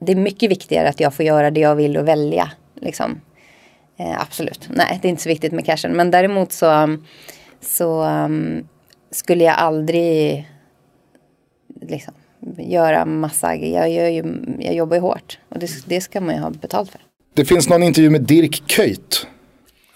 det 0.00 0.12
är 0.12 0.16
mycket 0.16 0.50
viktigare 0.50 0.88
att 0.88 1.00
jag 1.00 1.14
får 1.14 1.24
göra 1.26 1.50
det 1.50 1.60
jag 1.60 1.74
vill 1.74 1.96
och 1.96 2.08
välja. 2.08 2.50
Liksom. 2.80 3.20
Eh, 4.00 4.20
absolut. 4.20 4.68
Nej, 4.70 4.98
det 5.02 5.08
är 5.08 5.10
inte 5.10 5.22
så 5.22 5.28
viktigt 5.28 5.52
med 5.52 5.66
cashen. 5.66 5.92
Men 5.92 6.10
däremot 6.10 6.52
så, 6.52 6.96
så 7.60 8.04
um, 8.04 8.68
skulle 9.10 9.44
jag 9.44 9.54
aldrig 9.54 10.48
liksom, 11.80 12.14
göra 12.58 13.04
massa, 13.04 13.56
jag, 13.56 13.90
gör 13.90 14.08
ju, 14.08 14.24
jag 14.58 14.74
jobbar 14.74 14.96
ju 14.96 15.00
hårt 15.00 15.38
och 15.48 15.58
det, 15.58 15.70
det 15.86 16.00
ska 16.00 16.20
man 16.20 16.34
ju 16.34 16.40
ha 16.40 16.50
betalt 16.50 16.90
för. 16.90 17.00
Det 17.34 17.44
finns 17.44 17.68
någon 17.68 17.82
intervju 17.82 18.10
med 18.10 18.22
Dirk 18.22 18.62
Kuyt. 18.66 19.26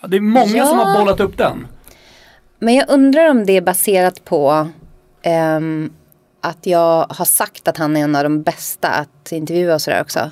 Ja, 0.03 0.09
det 0.09 0.17
är 0.17 0.21
många 0.21 0.57
Ja. 0.57 0.67
som 0.67 0.79
har 0.79 0.99
bollat 1.01 1.21
upp 1.21 1.39
den. 1.39 1.67
Men 2.59 2.75
jag 2.75 2.85
undrar 2.89 3.31
om 3.31 3.47
det 3.47 3.53
är 3.53 3.61
baserat 3.61 4.25
på 4.25 4.69
ehm, 5.23 5.93
att 6.41 6.67
jag 6.67 7.07
har 7.11 7.25
sagt 7.25 7.69
att 7.69 7.77
han 7.77 7.97
är 7.97 8.01
en 8.01 8.17
av 8.17 8.23
de 8.23 8.43
bästa 8.43 8.89
att 8.89 9.33
intervjua 9.33 9.75
och 9.75 9.83
sådär 9.83 10.01
också. 10.01 10.31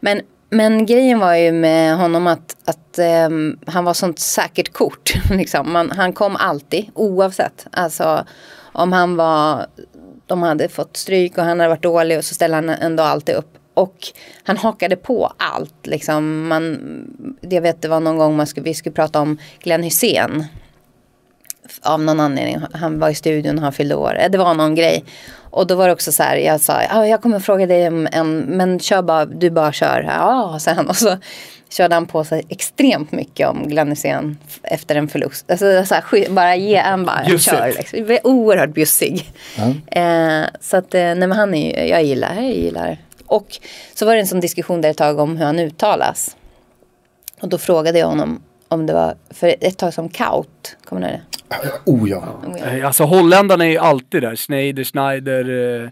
Men, 0.00 0.20
men 0.50 0.86
grejen 0.86 1.18
var 1.18 1.34
ju 1.34 1.52
med 1.52 1.96
honom 1.96 2.26
att, 2.26 2.56
att 2.64 2.98
um, 3.28 3.58
han 3.66 3.84
var 3.84 3.94
sånt 3.94 4.18
säkert 4.18 4.72
kort. 4.72 5.12
Liksom. 5.30 5.72
Man, 5.72 5.90
han 5.90 6.12
kom 6.12 6.36
alltid 6.36 6.90
oavsett. 6.94 7.66
Alltså 7.72 8.24
om 8.72 8.92
han 8.92 9.16
var, 9.16 9.66
de 10.26 10.42
hade 10.42 10.68
fått 10.68 10.96
stryk 10.96 11.38
och 11.38 11.44
han 11.44 11.60
hade 11.60 11.68
varit 11.68 11.82
dålig 11.82 12.18
och 12.18 12.24
så 12.24 12.34
ställde 12.34 12.56
han 12.56 12.68
ändå 12.68 13.02
alltid 13.02 13.34
upp. 13.34 13.58
Och 13.74 13.96
han 14.42 14.56
hakade 14.56 14.96
på 14.96 15.32
allt. 15.36 15.86
Liksom. 15.86 16.48
Man, 16.48 16.78
jag 17.40 17.62
vet 17.62 17.82
det 17.82 17.88
var 17.88 18.00
någon 18.00 18.18
gång 18.18 18.36
man 18.36 18.46
skulle, 18.46 18.64
vi 18.64 18.74
skulle 18.74 18.94
prata 18.94 19.20
om 19.20 19.38
Glenn 19.58 19.82
Hussein 19.82 20.44
av 21.82 22.00
någon 22.02 22.20
anledning. 22.20 22.58
Han 22.72 22.98
var 22.98 23.08
i 23.10 23.14
studion 23.14 23.56
och 23.58 23.62
han 23.64 23.72
fyllde 23.72 23.94
år. 23.94 24.18
Eh, 24.18 24.30
Det 24.30 24.38
var 24.38 24.54
någon 24.54 24.74
grej. 24.74 25.04
Och 25.50 25.66
då 25.66 25.74
var 25.74 25.86
det 25.86 25.92
också 25.92 26.12
så 26.12 26.22
här, 26.22 26.36
jag 26.36 26.60
sa, 26.60 26.80
ah, 26.90 27.06
jag 27.06 27.22
kommer 27.22 27.38
fråga 27.40 27.66
dig 27.66 27.88
om 27.88 28.08
en, 28.12 28.38
men 28.40 28.78
kör 28.80 29.02
bara, 29.02 29.24
du 29.26 29.50
bara 29.50 29.72
kör. 29.72 30.02
Ja, 30.08 30.58
sa 30.60 30.70
han. 30.70 30.86
Och 30.88 30.96
så 30.96 31.16
körde 31.70 31.94
han 31.94 32.06
på 32.06 32.24
sig 32.24 32.46
extremt 32.48 33.12
mycket 33.12 33.48
om 33.48 33.68
Glenn 33.68 33.88
Hysén 33.90 34.38
efter 34.62 34.94
en 34.94 35.08
förlust. 35.08 35.50
Alltså 35.50 35.84
så 35.86 35.94
här, 35.94 36.30
bara 36.30 36.56
ge 36.56 36.76
en 36.76 37.04
bara, 37.06 37.22
Bjussigt. 37.26 37.56
kör. 37.56 37.66
Liksom. 37.76 38.18
Oerhört 38.32 38.70
bjussig. 38.74 39.30
Eh, 39.86 40.42
så 40.60 40.76
att, 40.76 40.94
eh, 40.94 41.00
nej 41.00 41.16
men 41.16 41.32
han 41.32 41.54
är 41.54 41.82
ju, 41.82 41.88
jag 41.88 42.04
gillar, 42.04 42.34
jag 42.34 42.44
gillar. 42.44 42.98
Och 43.26 43.58
så 43.94 44.06
var 44.06 44.14
det 44.14 44.20
en 44.20 44.26
sån 44.26 44.40
diskussion 44.40 44.80
där 44.80 44.90
ett 44.90 44.96
tag 44.96 45.18
om 45.18 45.36
hur 45.36 45.44
han 45.46 45.58
uttalas. 45.58 46.36
Och 47.40 47.48
då 47.48 47.58
frågade 47.58 47.98
jag 47.98 48.06
honom 48.06 48.42
om 48.68 48.86
det 48.86 48.92
var 48.92 49.14
för 49.30 49.54
ett 49.60 49.78
tag 49.78 49.94
som 49.94 50.08
Kaut, 50.08 50.76
kommer 50.84 51.00
ni 51.00 51.06
ihåg 51.08 51.20
det? 51.20 51.90
Oh 51.90 52.10
ja. 52.10 52.42
Eh, 52.78 52.86
Alltså 52.86 53.04
holländarna 53.04 53.64
är 53.66 53.70
ju 53.70 53.78
alltid 53.78 54.22
där. 54.22 54.36
Schneider, 54.36 54.84
Schneider. 54.84 55.80
eh, 55.84 55.90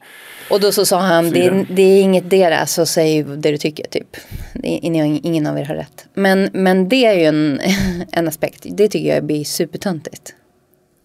Och 0.51 0.61
då 0.61 0.73
så 0.73 0.87
sa 0.87 0.99
han, 1.01 1.31
det 1.31 1.47
är, 1.47 1.67
det 1.71 1.83
är 1.83 2.03
inget 2.03 2.31
deras, 2.31 2.73
så 2.73 2.87
säg 2.87 3.23
det 3.23 3.51
du 3.51 3.57
tycker 3.59 3.85
typ. 3.89 4.17
Ingen, 4.63 5.21
ingen 5.27 5.47
av 5.47 5.59
er 5.59 5.65
har 5.65 5.75
rätt. 5.75 6.07
Men, 6.15 6.51
men 6.53 6.89
det 6.89 7.07
är 7.07 7.15
ju 7.15 7.25
en, 7.25 7.61
en 8.13 8.29
aspekt, 8.29 8.67
det 8.71 8.89
tycker 8.89 9.15
jag 9.15 9.25
blir 9.25 9.45
supertöntigt. 9.45 10.35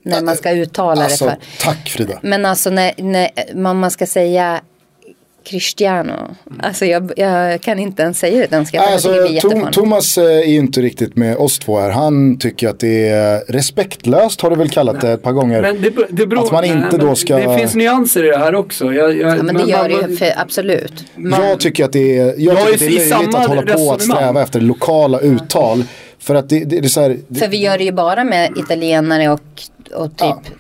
När 0.04 0.22
man 0.22 0.36
ska 0.36 0.52
uttala 0.52 1.04
Alltså, 1.04 1.26
det 1.26 1.32
för. 1.32 1.66
tack 1.66 1.90
Frida. 1.90 2.20
Men 2.24 2.46
alltså 2.46 2.70
när, 2.70 2.94
när 2.98 3.30
man, 3.56 3.80
man 3.80 3.92
ska 3.92 4.06
säga 4.06 4.62
Cristiano. 5.50 6.36
Alltså 6.60 6.86
jag, 6.86 7.12
jag 7.16 7.62
kan 7.62 7.80
inte 7.80 8.02
ens 8.04 8.20
säga 8.20 8.38
det 8.40 8.48
danska. 8.52 8.82
Alltså, 8.82 9.14
Tom. 9.42 9.68
Thomas 9.72 10.18
eh, 10.18 10.24
är 10.24 10.44
ju 10.46 10.58
inte 10.58 10.82
riktigt 10.82 11.16
med 11.16 11.38
oss 11.38 11.60
två 11.60 11.80
här. 11.80 11.90
Han 11.90 12.38
tycker 12.38 12.70
att 12.70 12.80
det 12.80 13.08
är 13.10 13.44
respektlöst 13.48 14.42
har 14.42 14.50
du 14.50 14.56
väl 14.56 14.70
kallat 14.70 15.02
det 15.02 15.12
ett 15.12 15.24
par 15.24 15.32
gånger. 15.32 15.62
Men 15.62 15.82
det, 15.82 15.92
det 16.10 16.28
beror, 16.28 16.46
Att 16.46 16.52
man 16.52 16.66
inte 16.66 16.98
nej, 16.98 17.00
då 17.08 17.16
ska- 17.16 17.36
Det 17.38 17.58
finns 17.58 17.76
nyanser 17.76 18.24
i 18.24 18.28
det 18.28 18.38
här 18.38 18.56
också. 18.56 18.94
Jag, 18.94 19.18
jag, 19.18 19.38
Ja 19.38 19.44
men 19.44 19.46
det 19.48 19.54
man- 19.54 19.70
gör 19.70 19.90
man- 19.90 20.12
det 20.12 20.18
för, 20.18 20.34
absolut. 20.38 21.06
jag 21.16 21.60
tycker 21.60 21.86
att 21.86 21.92
det 21.94 22.18
är, 22.18 22.26
jag 22.26 22.38
Jag 22.38 22.58
tycker 22.58 22.70
är 22.70 22.74
att 22.74 22.80
det 22.80 22.86
är 22.86 23.10
löjligt 23.20 23.36
att 23.36 23.48
hålla 23.48 23.62
på 23.62 23.92
att 23.94 24.02
sträva 24.02 24.42
efter 24.44 24.62
lokala 24.62 25.20
uttal. 25.20 25.84
För 26.20 26.36
att 26.36 26.50
det, 26.50 26.60
det, 26.60 26.80
det 26.80 26.88
är 26.88 26.90
så 26.90 27.02
här, 27.02 27.18
det, 27.28 27.40
För 27.40 27.48
vi 27.48 27.58
gör 27.58 27.78
det 27.78 27.84
ju 27.84 27.92
bara 27.92 28.24
med 28.24 28.58
italienare 28.58 29.30
och, 29.30 29.42
och 29.96 30.18
typ 30.18 30.54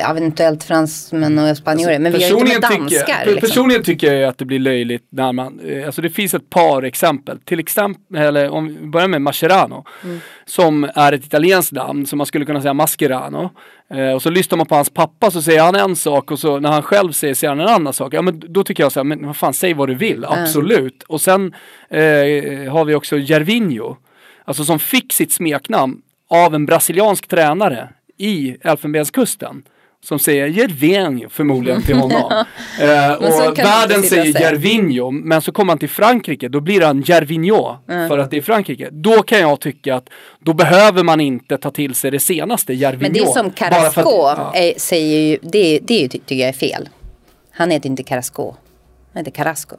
eventuellt 0.00 0.64
fransmän 0.64 1.38
och 1.38 1.56
spanjorer. 1.56 1.98
Men 1.98 2.12
vi 2.12 2.18
gör 2.18 2.28
ju 2.28 2.34
inte 2.34 2.52
med 2.52 2.60
danskar. 2.60 2.98
tycker, 2.98 3.26
liksom. 3.26 3.48
personligen 3.48 3.82
tycker 3.82 4.14
jag 4.14 4.28
att 4.28 4.38
det 4.38 4.44
blir 4.44 4.58
löjligt 4.58 5.06
när 5.10 5.32
man, 5.32 5.60
eh, 5.60 5.86
alltså 5.86 6.02
det 6.02 6.10
finns 6.10 6.34
ett 6.34 6.50
par 6.50 6.82
exempel. 6.82 7.38
Till 7.40 7.58
exempel, 7.58 8.16
eller 8.16 8.50
om 8.50 8.66
vi 8.66 8.86
börjar 8.86 9.08
med 9.08 9.22
Mascherano. 9.22 9.84
Mm. 10.04 10.20
Som 10.46 10.90
är 10.94 11.12
ett 11.12 11.26
italienskt 11.26 11.72
namn, 11.72 12.06
som 12.06 12.16
man 12.16 12.26
skulle 12.26 12.44
kunna 12.44 12.62
säga 12.62 12.74
Mascherano. 12.74 13.50
Eh, 13.94 14.10
och 14.10 14.22
så 14.22 14.30
lyssnar 14.30 14.56
man 14.56 14.66
på 14.66 14.74
hans 14.74 14.90
pappa 14.90 15.30
så 15.30 15.42
säger 15.42 15.62
han 15.62 15.74
en 15.74 15.96
sak 15.96 16.30
och 16.30 16.38
så 16.38 16.60
när 16.60 16.72
han 16.72 16.82
själv 16.82 17.12
säger 17.12 17.34
säger 17.34 17.48
han 17.48 17.60
en 17.60 17.68
annan 17.68 17.92
sak. 17.92 18.14
Ja 18.14 18.22
men 18.22 18.42
då 18.48 18.64
tycker 18.64 18.82
jag 18.82 18.92
så 18.92 19.00
här, 19.00 19.04
men 19.04 19.26
vad 19.26 19.36
fan 19.36 19.54
säg 19.54 19.74
vad 19.74 19.88
du 19.88 19.94
vill, 19.94 20.24
absolut. 20.24 21.02
Och 21.02 21.20
sen 21.20 21.54
eh, 21.90 22.72
har 22.72 22.84
vi 22.84 22.94
också 22.94 23.16
Gervinho. 23.16 23.96
Alltså 24.44 24.64
som 24.64 24.78
fick 24.78 25.12
sitt 25.12 25.32
smeknamn 25.32 26.02
av 26.30 26.54
en 26.54 26.66
brasiliansk 26.66 27.28
tränare 27.28 27.88
i 28.18 28.56
Elfenbenskusten. 28.60 29.62
Som 30.04 30.18
säger 30.18 30.46
Gervinho 30.48 31.28
förmodligen 31.28 31.82
till 31.82 31.96
honom. 31.96 32.32
eh, 32.80 33.12
och 33.12 33.58
världen 33.58 34.02
säger. 34.02 34.40
Gervinho. 34.40 35.10
Men 35.10 35.42
så 35.42 35.52
kommer 35.52 35.70
han 35.70 35.78
till 35.78 35.88
Frankrike, 35.88 36.48
då 36.48 36.60
blir 36.60 36.80
han 36.80 37.02
Gervinho. 37.02 37.76
För 37.86 38.18
att 38.18 38.30
det 38.30 38.36
är 38.36 38.42
Frankrike. 38.42 38.88
Då 38.92 39.22
kan 39.22 39.40
jag 39.40 39.60
tycka 39.60 39.94
att 39.94 40.08
då 40.40 40.52
behöver 40.52 41.02
man 41.02 41.20
inte 41.20 41.58
ta 41.58 41.70
till 41.70 41.94
sig 41.94 42.10
det 42.10 42.20
senaste 42.20 42.74
Gervinho. 42.74 43.02
Men 43.02 43.12
det 43.12 43.18
är 43.18 43.24
som 43.24 43.32
för 43.34 43.48
att- 43.48 43.54
Carrasco 43.56 44.10
ja. 44.10 44.52
är, 44.54 44.74
säger 44.76 45.18
ju, 45.20 45.38
det, 45.42 45.78
det 45.82 46.08
tycker 46.08 46.34
jag 46.34 46.48
är 46.48 46.52
fel. 46.52 46.88
Han 47.50 47.70
heter 47.70 47.88
inte 47.88 48.02
Carrasco. 48.02 48.54
Han 49.12 49.20
heter 49.20 49.30
Carrasco. 49.30 49.76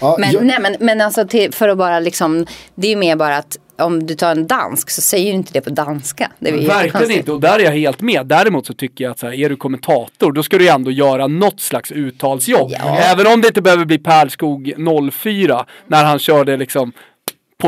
Ja, 0.00 0.16
Men, 0.18 0.32
jag, 0.32 0.44
nej, 0.44 0.58
men, 0.60 0.76
men 0.80 1.00
alltså 1.00 1.26
till, 1.26 1.52
för 1.52 1.68
att 1.68 1.78
bara 1.78 2.00
liksom, 2.00 2.46
det 2.74 2.86
är 2.86 2.90
ju 2.90 2.96
mer 2.96 3.16
bara 3.16 3.36
att 3.36 3.58
om 3.78 4.06
du 4.06 4.14
tar 4.14 4.30
en 4.30 4.46
dansk 4.46 4.90
så 4.90 5.00
säger 5.00 5.30
du 5.30 5.36
inte 5.36 5.52
det 5.52 5.60
på 5.60 5.70
danska. 5.70 6.30
Det 6.38 6.52
Verkligen 6.52 7.10
inte 7.10 7.32
och 7.32 7.40
där 7.40 7.58
är 7.58 7.64
jag 7.64 7.72
helt 7.72 8.00
med. 8.00 8.26
Däremot 8.26 8.66
så 8.66 8.74
tycker 8.74 9.04
jag 9.04 9.10
att 9.10 9.18
så 9.18 9.26
här, 9.26 9.34
är 9.34 9.48
du 9.48 9.56
kommentator 9.56 10.32
då 10.32 10.42
ska 10.42 10.58
du 10.58 10.68
ändå 10.68 10.90
göra 10.90 11.26
något 11.26 11.60
slags 11.60 11.92
uttalsjobb. 11.92 12.72
Ja. 12.78 12.98
Även 12.98 13.26
om 13.26 13.40
det 13.40 13.48
inte 13.48 13.62
behöver 13.62 13.84
bli 13.84 13.98
Pärlskog 13.98 14.74
04 15.12 15.66
när 15.86 16.04
han 16.04 16.18
körde 16.18 16.56
liksom 16.56 16.92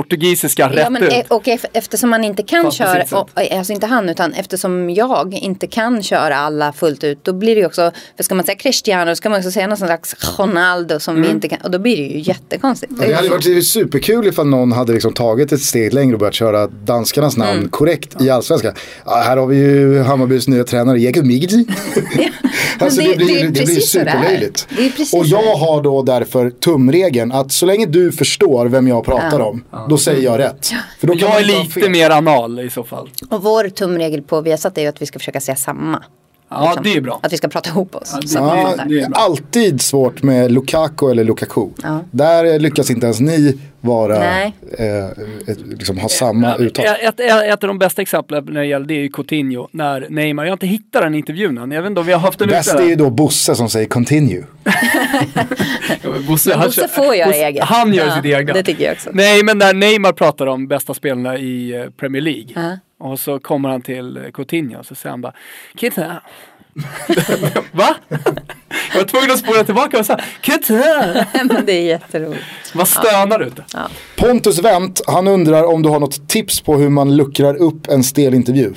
portugisiska 0.03 0.69
rätt 0.69 0.79
Ja, 0.79 0.91
men, 0.91 1.03
ut. 1.03 1.13
e- 1.13 1.25
och 1.29 1.45
ef- 1.47 1.65
eftersom 1.73 2.11
man 2.11 2.25
inte 2.25 2.43
kan 2.43 2.63
Fast 2.65 2.77
köra, 2.77 3.05
och, 3.21 3.31
alltså 3.53 3.73
inte 3.73 3.87
han 3.87 4.09
utan 4.09 4.33
eftersom 4.33 4.91
jag 4.91 5.35
inte 5.35 5.67
kan 5.67 6.03
köra 6.03 6.37
alla 6.37 6.73
fullt 6.73 7.05
ut 7.05 7.19
då 7.25 7.33
blir 7.33 7.55
det 7.55 7.61
ju 7.61 7.67
också, 7.67 7.91
för 8.17 8.25
ska 8.25 8.35
man 8.35 8.45
säga 8.45 8.57
Cristiano 8.57 9.11
då 9.11 9.15
ska 9.17 9.31
man 9.31 9.39
också 9.39 9.51
säga 9.51 9.67
någon 9.67 9.77
slags 9.77 10.39
Ronaldo 10.39 11.01
som 11.01 11.17
Mm. 11.17 11.29
vi 11.29 11.35
inte 11.35 11.49
kan, 11.49 11.59
och 11.65 11.71
då 11.71 11.79
blir 11.79 11.97
det 11.97 12.03
ju 12.03 12.21
jättekonstigt. 12.21 12.93
det 12.99 13.13
hade 13.15 13.29
varit 13.29 13.67
superkul 13.67 14.27
ifall 14.27 14.47
någon 14.47 14.73
hade 14.73 14.93
liksom 14.93 15.13
tagit 15.13 15.53
ett 15.53 15.61
steg 15.63 15.95
längre 15.95 16.13
och 16.15 16.19
börjat 16.21 16.35
köra 16.35 16.67
danskarnas 16.67 17.37
namn 17.37 17.59
Mm. 17.59 17.69
korrekt 17.69 18.21
i 18.23 18.31
allsvenskan. 18.31 18.73
Ja, 19.07 19.15
här 19.27 19.37
har 19.37 19.47
vi 19.47 19.57
ju 19.57 20.03
Hammarbys 20.03 20.49
nya 20.49 20.65
tränare 20.65 20.99
Jakob 20.99 21.25
Migdi. 21.25 21.67
alltså 22.79 23.01
det- 23.01 23.07
det, 23.11 23.17
blir, 23.17 23.45
det 23.45 23.51
blir 23.65 23.81
superlöjligt. 23.81 24.69
Och 25.13 25.27
jag 25.27 25.57
har 25.57 25.83
då 25.83 26.03
därför 26.03 26.51
tumregeln 26.51 27.33
att 27.33 27.53
så 27.53 27.67
länge 27.67 27.87
du 27.87 28.13
förstår 28.13 28.67
vem 28.67 28.89
jag 28.89 29.05
pratar 29.05 29.41
om, 29.41 29.65
då 29.89 29.99
säger 29.99 30.23
jag 30.23 30.39
rätt. 30.39 30.71
För 30.99 31.07
då 31.07 31.13
kan 31.17 31.29
jag 31.29 31.41
är 31.41 31.45
lite 31.45 31.89
mer 31.91 32.11
anal 32.11 32.61
i 32.61 32.71
så 32.71 32.85
fall. 32.85 33.09
Och 33.31 33.43
vår 33.43 33.69
tumregel 33.69 34.23
på 34.23 34.41
Viasat 34.41 34.79
är 34.79 34.83
ju 34.83 34.89
att 34.89 35.03
vi 35.03 35.07
ska 35.07 35.19
försöka 35.19 35.41
säga 35.41 35.57
samma. 35.57 36.03
Ja, 36.49 36.65
Liksom. 36.65 36.83
det 36.85 36.95
är 36.97 37.01
bra. 37.01 37.21
Att 37.23 37.33
vi 37.33 37.37
ska 37.37 37.49
prata 37.49 37.71
ihop 37.71 37.95
oss. 37.95 38.13
det- 38.23 38.35
Ja, 38.35 38.63
fattar. 38.71 38.85
det 38.89 39.01
är 39.01 39.09
alltid 39.15 39.81
svårt 39.81 40.23
med 40.23 40.53
Lukaku 40.53 41.11
eller 41.11 41.25
Lukaku. 41.25 41.67
Ja. 41.83 42.01
Där 42.11 42.59
lyckas 42.59 42.91
inte 42.91 43.07
ens 43.07 43.21
ni 43.21 43.59
vara, 43.81 44.19
Nej. 44.19 44.53
eh, 44.79 45.05
ett, 45.53 45.59
liksom 45.67 45.99
ha 45.99 46.09
samma 46.09 46.57
uttal. 46.57 46.85
Ett, 46.87 47.21
ett, 47.21 47.31
ett 47.31 47.65
av 47.65 47.69
de 47.69 47.79
bästa 47.79 48.03
exemplen 48.03 48.45
när 48.45 48.61
det 48.61 48.67
gäller 48.67 48.87
det 48.87 48.95
är 48.95 48.99
ju 49.03 49.09
Coutinho. 49.09 49.69
När 49.71 50.07
Neymar, 50.11 50.45
jag 50.45 50.51
har 50.51 50.57
inte 50.57 50.67
hittat 50.67 51.03
den 51.03 51.15
intervjun 51.15 51.59
än. 51.59 51.71
Jag 51.71 51.83
vet 51.83 51.89
inte 51.91 52.01
om 52.01 52.07
vi 52.07 52.13
har 52.13 52.21
haft 52.21 52.39
den 52.39 52.49
Bäst 52.49 52.75
ute. 52.75 52.83
är 52.83 52.87
ju 52.89 52.97
då 52.97 53.11
Bosse 53.11 53.55
som 53.55 53.69
säger 53.71 53.87
continue. 53.89 54.45
Bosse, 56.21 56.51
Men 56.51 56.61
Bosse 56.61 56.89
får 56.89 57.15
göra 57.15 57.29
Bosse- 57.31 57.45
eget. 57.47 57.65
Han 57.65 57.95
gör 57.95 58.07
Ja, 58.07 58.17
sitt 58.17 58.25
egna. 58.25 58.53
det 58.53 58.63
tycker 58.63 58.85
jag 58.85 58.93
också. 58.93 59.11
Nej, 59.13 59.43
men 59.45 59.59
när 59.59 59.75
Neymar 59.75 60.13
pratar 60.13 60.47
om 60.47 60.69
bästa 60.69 60.95
spelarna 60.95 61.39
i 61.39 61.75
eh, 61.75 61.91
Premier 61.91 62.23
League. 62.23 62.47
Ja. 62.55 62.79
Och 63.11 63.19
så 63.21 63.39
kommer 63.39 63.69
han 63.69 63.83
till 63.83 64.17
eh, 64.17 64.23
Coutinho 64.35 64.79
och 64.79 64.87
så 64.87 64.95
säger 64.95 65.11
han 65.11 65.21
bara 65.21 65.33
Kitta. 65.81 66.03
Va? 67.73 67.97
Jag 68.93 68.99
var 69.01 69.05
tvungen 69.05 69.31
att 69.31 69.39
spola 69.39 69.65
tillbaka 69.65 69.99
och 69.99 70.07
säga 70.07 70.21
Kitta. 70.43 70.75
Men 71.45 71.67
det 71.67 71.73
är 71.73 71.83
jätteroligt. 71.83 72.45
Vad 72.75 72.89
stönar 72.89 73.39
du? 73.39 73.51
Pontus 74.17 74.59
Wendt, 74.59 75.01
han 75.07 75.29
undrar 75.29 75.65
om 75.65 75.83
du 75.83 75.89
har 75.89 76.01
något 76.01 76.29
tips 76.29 76.61
på 76.61 76.77
hur 76.77 76.89
man 76.89 77.17
luckrar 77.17 77.55
upp 77.57 77.89
en 77.89 78.05
stel 78.05 78.35
intervju. 78.35 78.73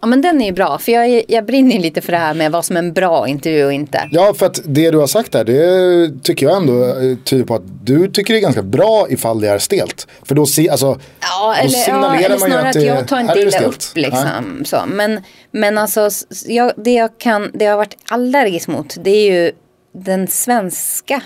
Ja 0.00 0.06
men 0.06 0.20
den 0.20 0.40
är 0.42 0.46
ju 0.46 0.52
bra. 0.52 0.78
För 0.78 0.92
jag, 0.92 1.24
jag 1.28 1.46
brinner 1.46 1.78
lite 1.78 2.00
för 2.00 2.12
det 2.12 2.18
här 2.18 2.34
med 2.34 2.52
vad 2.52 2.64
som 2.64 2.76
är 2.76 2.80
en 2.80 2.92
bra 2.92 3.28
intervju 3.28 3.64
och 3.64 3.72
inte. 3.72 4.08
Ja, 4.12 4.34
för 4.34 4.46
att 4.46 4.60
det 4.64 4.90
du 4.90 4.98
har 4.98 5.06
sagt 5.06 5.32
där, 5.32 5.44
det 5.44 6.22
tycker 6.22 6.46
jag 6.46 6.56
ändå 6.56 6.84
eh, 6.84 7.16
tyder 7.24 7.44
på 7.44 7.54
att 7.54 7.62
du 7.82 8.10
tycker 8.10 8.34
det 8.34 8.40
är 8.40 8.42
ganska 8.42 8.62
bra 8.62 9.06
ifall 9.10 9.40
det 9.40 9.48
är 9.48 9.58
stelt. 9.58 10.06
För 10.22 10.34
då, 10.34 10.46
se, 10.46 10.68
alltså, 10.68 11.00
Ja, 11.20 11.54
då 11.56 11.60
eller, 11.60 11.78
ja, 11.78 11.84
signalerar 11.84 12.18
eller 12.18 12.28
man 12.28 12.48
ju 12.48 12.54
snarare 12.54 12.60
att 12.60 12.76
att, 12.76 12.82
det, 12.82 12.86
jag 12.86 13.08
tar 13.08 13.20
inte 13.20 13.40
illa 13.40 13.60
upp 13.60 13.82
liksom. 13.94 14.64
Så. 14.64 14.82
Men, 14.86 15.20
men 15.50 15.78
alltså, 15.78 16.10
jag, 16.46 16.72
det 16.76 16.94
jag 16.94 17.18
kan, 17.18 17.50
det 17.54 17.64
jag 17.64 17.72
har 17.72 17.76
varit 17.76 17.96
allergisk 18.10 18.68
mot, 18.68 18.96
det 19.00 19.10
är 19.10 19.32
ju 19.32 19.52
den 19.94 20.26
svenska 20.26 21.20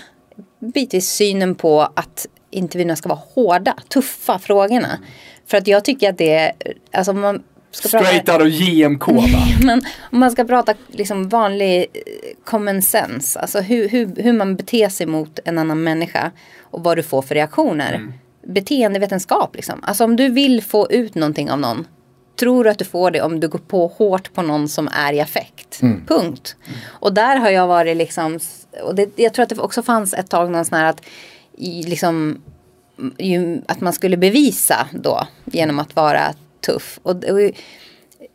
bitvis 0.73 1.09
synen 1.09 1.55
på 1.55 1.81
att 1.81 2.27
intervjuerna 2.51 2.95
ska 2.95 3.09
vara 3.09 3.19
hårda, 3.35 3.75
tuffa 3.89 4.39
frågorna. 4.39 4.99
För 5.47 5.57
att 5.57 5.67
jag 5.67 5.85
tycker 5.85 6.09
att 6.09 6.17
det 6.17 6.51
alltså 6.91 7.13
man, 7.13 7.43
ska 7.71 7.87
Straight 7.87 8.25
prata, 8.25 8.43
out 8.43 8.53
of 8.53 8.59
JMK 8.59 9.07
va? 9.07 9.23
men 9.63 9.81
om 10.11 10.19
man 10.19 10.31
ska 10.31 10.43
prata 10.43 10.73
liksom 10.87 11.29
vanlig 11.29 11.79
eh, 11.93 12.01
common 12.43 12.81
sense, 12.81 13.39
alltså 13.39 13.59
hur, 13.59 13.89
hur, 13.89 14.15
hur 14.15 14.33
man 14.33 14.55
beter 14.55 14.89
sig 14.89 15.05
mot 15.05 15.39
en 15.45 15.57
annan 15.57 15.83
människa 15.83 16.31
och 16.61 16.83
vad 16.83 16.97
du 16.97 17.03
får 17.03 17.21
för 17.21 17.35
reaktioner. 17.35 17.93
Mm. 17.93 18.13
Beteendevetenskap 18.47 19.55
liksom. 19.55 19.83
Alltså 19.83 20.03
om 20.03 20.15
du 20.15 20.29
vill 20.29 20.63
få 20.63 20.91
ut 20.91 21.15
någonting 21.15 21.51
av 21.51 21.59
någon, 21.59 21.87
tror 22.39 22.63
du 22.63 22.69
att 22.69 22.79
du 22.79 22.85
får 22.85 23.11
det 23.11 23.21
om 23.21 23.39
du 23.39 23.47
går 23.47 23.59
på 23.59 23.87
hårt 23.87 24.33
på 24.33 24.41
någon 24.41 24.69
som 24.69 24.89
är 24.93 25.13
i 25.13 25.21
affekt. 25.21 25.81
Punkt. 26.07 26.55
Och 26.87 27.13
där 27.13 27.37
har 27.37 27.49
jag 27.49 27.67
varit 27.67 27.97
liksom, 27.97 28.39
och 28.83 28.95
det, 28.95 29.19
jag 29.19 29.33
tror 29.33 29.43
att 29.43 29.49
det 29.49 29.59
också 29.59 29.83
fanns 29.83 30.13
ett 30.13 30.29
tag 30.29 30.51
någon 30.51 30.65
sån 30.65 30.77
här 30.77 30.85
att 30.85 31.01
liksom 31.85 32.41
ju, 33.17 33.61
att 33.67 33.81
man 33.81 33.93
skulle 33.93 34.17
bevisa 34.17 34.87
då 34.91 35.27
genom 35.45 35.79
att 35.79 35.95
vara 35.95 36.33
tuff. 36.61 36.99
Och, 37.03 37.15
och 37.15 37.51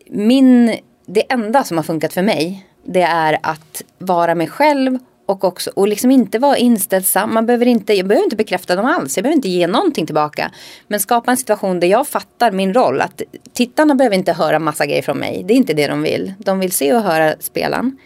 min, 0.07 0.77
det 1.07 1.33
enda 1.33 1.65
som 1.65 1.77
har 1.77 1.85
funkat 1.85 2.13
för 2.13 2.23
mig 2.23 2.67
det 2.87 3.03
är 3.03 3.39
att 3.43 3.83
vara 3.99 4.35
mig 4.35 4.47
själv 4.47 4.99
och 5.27 5.45
också 5.45 5.71
och 5.75 5.89
liksom 5.89 6.11
inte 6.11 6.39
vara 6.39 6.57
inställsam. 6.57 7.35
Man 7.35 7.47
behöver 7.47 7.67
inte, 7.67 7.95
jag 7.95 8.07
behöver 8.07 8.25
inte 8.25 8.37
bekräfta 8.37 8.77
dem 8.77 8.87
alls. 8.87 9.17
Jag 9.17 9.23
behöver 9.23 9.37
inte 9.37 9.49
ge 9.49 9.67
någonting 9.67 10.07
tillbaka. 10.07 10.51
Men 10.89 11.01
skapa 11.01 11.31
en 11.31 11.37
situation 11.37 11.81
där 11.81 11.89
jag 11.89 12.09
fattar 12.09 12.53
min 12.53 12.75
roll. 12.75 13.01
Att 13.01 13.23
tittarna 13.53 13.95
behöver 13.95 14.17
inte 14.17 14.33
höra 14.33 14.59
massa 14.59 14.87
grejer 14.87 15.03
från 15.03 15.19
mig. 15.19 15.45
Det 15.47 15.55
är 15.55 15.57
inte 15.57 15.75
det 15.75 15.87
de 15.87 16.03
vill. 16.03 16.35
De 16.39 16.59
vill 16.59 16.73
se 16.73 16.95
och 16.95 17.03
höra 17.03 17.35
spelaren. 17.41 17.99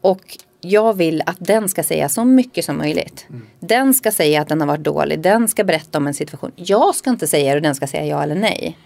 Och 0.00 0.38
jag 0.60 0.96
vill 0.96 1.22
att 1.26 1.36
den 1.38 1.68
ska 1.68 1.82
säga 1.82 2.08
så 2.08 2.24
mycket 2.24 2.64
som 2.64 2.78
möjligt. 2.78 3.26
Den 3.60 3.94
ska 3.94 4.12
säga 4.12 4.42
att 4.42 4.48
den 4.48 4.60
har 4.60 4.68
varit 4.68 4.84
dålig. 4.84 5.20
Den 5.20 5.48
ska 5.48 5.64
berätta 5.64 5.98
om 5.98 6.06
en 6.06 6.14
situation. 6.14 6.52
Jag 6.56 6.94
ska 6.94 7.10
inte 7.10 7.26
säga 7.26 7.50
det 7.50 7.56
och 7.56 7.62
den 7.62 7.74
ska 7.74 7.86
säga 7.86 8.06
ja 8.06 8.22
eller 8.22 8.34
nej. 8.34 8.76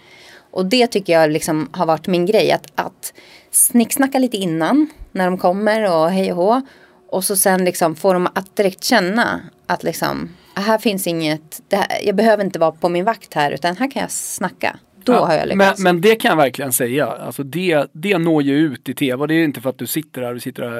Och 0.55 0.65
det 0.65 0.87
tycker 0.87 1.13
jag 1.13 1.31
liksom 1.31 1.69
har 1.71 1.85
varit 1.85 2.07
min 2.07 2.25
grej. 2.25 2.51
Att, 2.51 2.71
att 2.75 3.13
snicksnacka 3.51 4.19
lite 4.19 4.37
innan 4.37 4.87
när 5.11 5.25
de 5.25 5.37
kommer 5.37 5.91
och 5.91 6.09
hej 6.09 6.31
och 6.31 6.37
hå. 6.37 6.61
Och 7.09 7.23
så 7.23 7.35
sen 7.35 7.65
liksom 7.65 7.95
får 7.95 8.13
de 8.13 8.27
att 8.35 8.55
direkt 8.55 8.83
känna 8.83 9.41
att 9.67 9.83
liksom 9.83 10.29
här 10.55 10.77
finns 10.77 11.07
inget, 11.07 11.61
här, 11.71 11.87
jag 12.03 12.15
behöver 12.15 12.43
inte 12.43 12.59
vara 12.59 12.71
på 12.71 12.89
min 12.89 13.05
vakt 13.05 13.33
här 13.33 13.51
utan 13.51 13.77
här 13.77 13.91
kan 13.91 14.01
jag 14.01 14.11
snacka. 14.11 14.79
Då 15.03 15.13
Ja, 15.13 15.25
har 15.25 15.33
jag 15.33 15.47
men, 15.47 15.57
lyckats. 15.57 15.79
men 15.79 16.01
det 16.01 16.15
kan 16.15 16.29
jag 16.29 16.35
verkligen 16.37 16.73
säga. 16.73 17.07
Alltså 17.07 17.43
det, 17.43 17.87
det 17.91 18.17
når 18.17 18.43
ju 18.43 18.57
ut 18.57 18.89
i 18.89 18.93
tv. 18.93 19.21
Och 19.21 19.27
det 19.27 19.33
är 19.33 19.43
inte 19.43 19.61
för 19.61 19.69
att 19.69 19.77
du 19.77 19.87
sitter 19.87 20.21
här, 20.21 20.33
du 20.33 20.39
sitter 20.39 20.63
här 20.63 20.79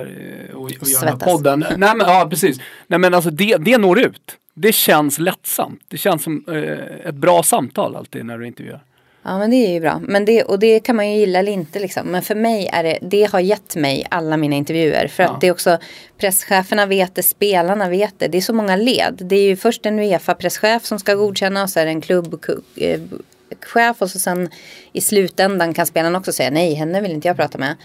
eh, 0.49 0.55
och, 0.55 0.63
och 0.63 0.71
gör 0.71 0.99
den 0.99 1.09
här 1.19 1.31
podden. 1.31 1.59
Nej 1.59 1.95
men 1.95 2.07
ja, 2.07 2.27
precis. 2.29 2.59
Nej 2.87 2.99
men 2.99 3.13
alltså 3.13 3.29
det, 3.29 3.57
det 3.57 3.77
når 3.77 3.99
ut. 3.99 4.37
Det 4.53 4.71
känns 4.71 5.19
lättsamt. 5.19 5.81
Det 5.87 5.97
känns 5.97 6.23
som 6.23 6.45
eh, 6.47 7.07
ett 7.09 7.15
bra 7.15 7.43
samtal 7.43 7.95
alltid 7.95 8.25
när 8.25 8.37
du 8.37 8.47
intervjuar. 8.47 8.83
Ja 9.27 9.37
men 9.37 9.49
det 9.51 9.55
är 9.55 9.71
ju 9.71 9.79
bra. 9.79 10.01
Men 10.03 10.25
det, 10.25 10.43
och 10.43 10.59
det 10.59 10.79
kan 10.79 10.95
man 10.95 11.11
ju 11.11 11.17
gilla 11.19 11.39
eller 11.39 11.51
inte 11.51 11.79
liksom. 11.79 12.07
Men 12.07 12.21
för 12.21 12.35
mig 12.35 12.69
är 12.73 12.83
det, 12.83 12.97
det 13.01 13.31
har 13.31 13.39
gett 13.39 13.75
mig 13.75 14.07
alla 14.09 14.37
mina 14.37 14.55
intervjuer. 14.55 15.07
För 15.07 15.23
Ja. 15.23 15.29
att 15.29 15.41
det 15.41 15.47
är 15.47 15.51
också, 15.51 15.77
presscheferna 16.17 16.85
vet 16.85 17.15
det, 17.15 17.23
spelarna 17.23 17.89
vet 17.89 18.13
det. 18.19 18.27
Det 18.27 18.37
är 18.37 18.41
så 18.41 18.53
många 18.53 18.75
led. 18.75 19.17
Det 19.21 19.35
är 19.35 19.43
ju 19.43 19.55
först 19.55 19.85
en 19.85 19.99
Uefa-presschef 19.99 20.85
som 20.85 20.99
ska 20.99 21.13
godkänna 21.15 21.63
och 21.63 21.69
så 21.69 21.79
är 21.79 21.85
det 21.85 21.91
en 21.91 22.01
klubbchef. 22.01 24.01
Och 24.01 24.11
så 24.11 24.19
sen 24.19 24.49
i 24.93 25.01
slutändan 25.01 25.73
kan 25.73 25.85
spelarna 25.85 26.17
också 26.17 26.31
säga 26.31 26.49
nej, 26.49 26.73
henne 26.73 27.01
vill 27.01 27.11
inte 27.11 27.27
jag 27.27 27.37
prata 27.37 27.57
med. 27.57 27.75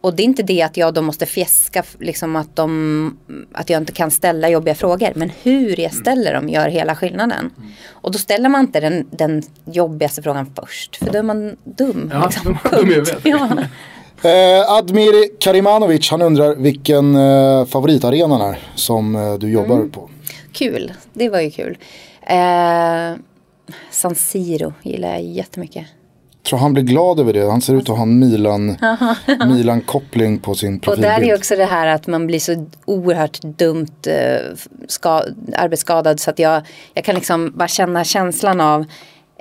Och 0.00 0.14
det 0.16 0.22
är 0.22 0.24
inte 0.24 0.42
det 0.42 0.62
att 0.62 0.76
jag 0.76 0.94
då 0.94 1.02
måste 1.02 1.26
fjäska 1.26 1.84
liksom 2.00 2.36
att, 2.36 2.56
de, 2.56 3.18
att 3.52 3.70
jag 3.70 3.80
inte 3.82 3.92
kan 3.92 4.10
ställa 4.10 4.48
jobbiga 4.48 4.74
frågor. 4.74 5.12
Men 5.14 5.30
hur 5.42 5.80
jag 5.80 5.94
ställer 5.94 6.34
dem 6.34 6.48
gör 6.48 6.68
hela 6.68 6.96
skillnaden. 6.96 7.50
Och 7.88 8.12
då 8.12 8.18
ställer 8.18 8.48
man 8.48 8.60
inte 8.60 8.80
den, 8.80 9.06
den 9.10 9.42
jobbigaste 9.64 10.22
frågan 10.22 10.52
först. 10.56 10.96
För 10.96 11.06
då 11.12 11.18
är 11.18 11.22
man 11.22 11.56
dum. 11.64 12.10
Ja, 12.14 12.24
liksom. 12.26 12.58
dum 12.70 13.04
ja. 13.24 13.48
Eh, 14.30 14.70
Admir 14.72 15.40
Karimanovic, 15.40 16.10
han 16.10 16.22
undrar 16.22 16.54
vilken 16.54 17.14
eh, 17.14 17.64
favoritarenan 17.66 18.40
är 18.40 18.58
som 18.74 19.16
eh, 19.16 19.34
du 19.34 19.50
jobbar 19.50 19.76
Mm. 19.76 19.90
på. 19.90 20.10
Kul, 20.52 20.92
det 21.12 21.28
var 21.28 21.40
ju 21.40 21.50
kul. 21.50 21.78
Eh, 22.22 23.12
San 23.90 24.14
Siro 24.14 24.72
gillar 24.82 25.08
jag 25.08 25.22
jättemycket. 25.22 25.86
Tror 26.48 26.58
han 26.58 26.72
blir 26.72 26.84
glad 26.84 27.20
över 27.20 27.32
det. 27.32 27.50
Han 27.50 27.60
ser 27.60 27.74
ut 27.74 27.90
att 27.90 27.96
ha 27.96 28.02
en 28.02 28.18
Milan, 28.18 28.76
Milan-koppling 29.48 30.38
på 30.38 30.54
sin 30.54 30.76
Och 30.76 30.82
profilbild. 30.82 31.12
där 31.12 31.22
är 31.22 31.34
också 31.34 31.56
det 31.56 31.64
här 31.64 31.86
att 31.86 32.06
man 32.06 32.26
blir 32.26 32.38
så 32.38 32.66
oerhört 32.84 33.42
dumt 33.42 34.06
eh, 34.06 34.56
ska, 34.86 35.22
arbetsskadad 35.56 36.20
så 36.20 36.30
att 36.30 36.38
jag, 36.38 36.62
jag 36.94 37.04
kan 37.04 37.14
liksom 37.14 37.52
bara 37.54 37.68
känna 37.68 38.04
känslan 38.04 38.60
av 38.60 38.84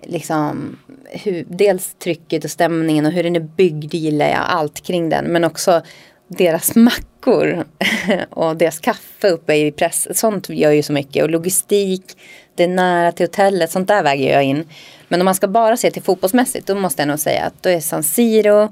liksom 0.04 0.78
hur, 1.12 1.46
dels 1.50 1.96
trycket 2.04 2.44
och 2.44 2.52
stämningen 2.52 3.06
och 3.06 3.12
hur 3.12 3.24
den 3.24 3.36
är 3.36 3.40
byggd 3.40 3.94
gillar 3.94 4.28
jag 4.28 4.44
allt 4.48 4.84
kring 4.84 5.10
den 5.10 5.26
men 5.26 5.44
också 5.44 5.82
deras 6.28 6.76
mackor 6.76 7.66
och 8.30 8.56
deras 8.56 8.80
kaffe 8.80 9.30
uppe 9.30 9.56
i 9.56 9.72
press. 9.72 10.20
Sånt 10.20 10.50
gör 10.50 10.72
ju 10.72 10.84
så 10.84 10.94
mycket 10.94 11.24
och 11.24 11.30
logistik, 11.30 12.18
det 12.56 12.64
är 12.64 12.68
nära 12.68 13.12
till 13.12 13.26
hotellet, 13.26 13.72
sånt 13.72 13.88
där 13.88 14.04
väger 14.04 14.34
jag 14.34 14.44
in. 14.44 14.66
Men 15.08 15.22
om 15.22 15.26
man 15.26 15.36
ska 15.36 15.48
bara 15.48 15.78
se 15.78 15.92
till 15.92 16.04
fotbollsmässigt 16.04 16.68
då 16.68 16.76
måste 16.76 17.02
jag 17.02 17.08
nog 17.08 17.20
säga 17.20 17.44
att 17.44 17.64
då 17.64 17.70
är 17.70 17.80
San 17.80 18.04
Siro 18.04 18.70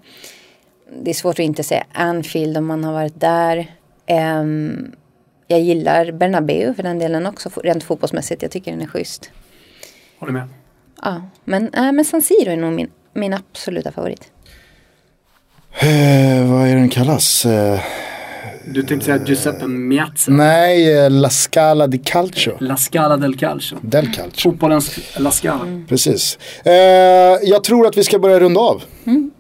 det 0.92 1.12
är 1.12 1.14
svårt 1.14 1.36
att 1.36 1.40
inte 1.40 1.64
säga 1.64 1.86
Anfield 1.94 2.58
om 2.58 2.66
man 2.66 2.84
har 2.84 2.94
varit 2.94 3.20
där. 3.20 3.76
Ehm, 4.06 4.92
jag 5.48 5.62
gillar 5.62 6.12
Bernabeu 6.12 6.74
för 6.74 6.84
den 6.84 7.00
delen 7.00 7.26
också, 7.26 7.50
rent 7.64 7.84
fotbollsmässigt. 7.84 8.42
Jag 8.42 8.52
tycker 8.52 8.72
den 8.72 8.82
är 8.82 8.88
schysst. 8.88 9.32
Håller 10.20 10.34
med. 10.34 10.48
Ja, 11.02 11.22
men, 11.44 11.74
äh, 11.74 11.92
men 11.92 12.06
San 12.06 12.22
Siro 12.22 12.52
är 12.52 12.58
nog 12.58 12.74
min, 12.74 12.92
min 13.14 13.34
absoluta 13.34 13.92
favorit. 13.92 14.32
Eh, 15.80 16.52
vad 16.52 16.68
är 16.68 16.76
den 16.76 16.90
kallas? 16.90 17.46
Eh, 17.46 17.80
Du 18.68 18.84
tänkte 18.84 19.06
säga 19.06 19.26
Giuseppe 19.26 19.68
Miazza. 19.68 20.32
nej, 20.32 20.98
eh, 21.06 21.10
La 21.10 21.30
Scala 21.30 21.88
di 21.88 21.98
Calcio. 21.98 22.58
La 22.60 22.78
Scala 22.78 23.18
del 23.18 23.38
Calcio. 23.38 23.78
Del 23.82 24.12
Calcio. 24.14 24.52
Fotbollens 24.52 25.00
La 25.18 25.32
Scala. 25.32 25.62
Mm. 25.62 25.86
Precis. 25.88 26.38
Eh, 26.64 26.74
jag 27.44 27.64
tror 27.64 27.88
att 27.88 27.98
vi 27.98 28.04
ska 28.04 28.20
börja 28.20 28.40
runda 28.40 28.60
av. 28.60 28.84
Mm. 29.06 29.32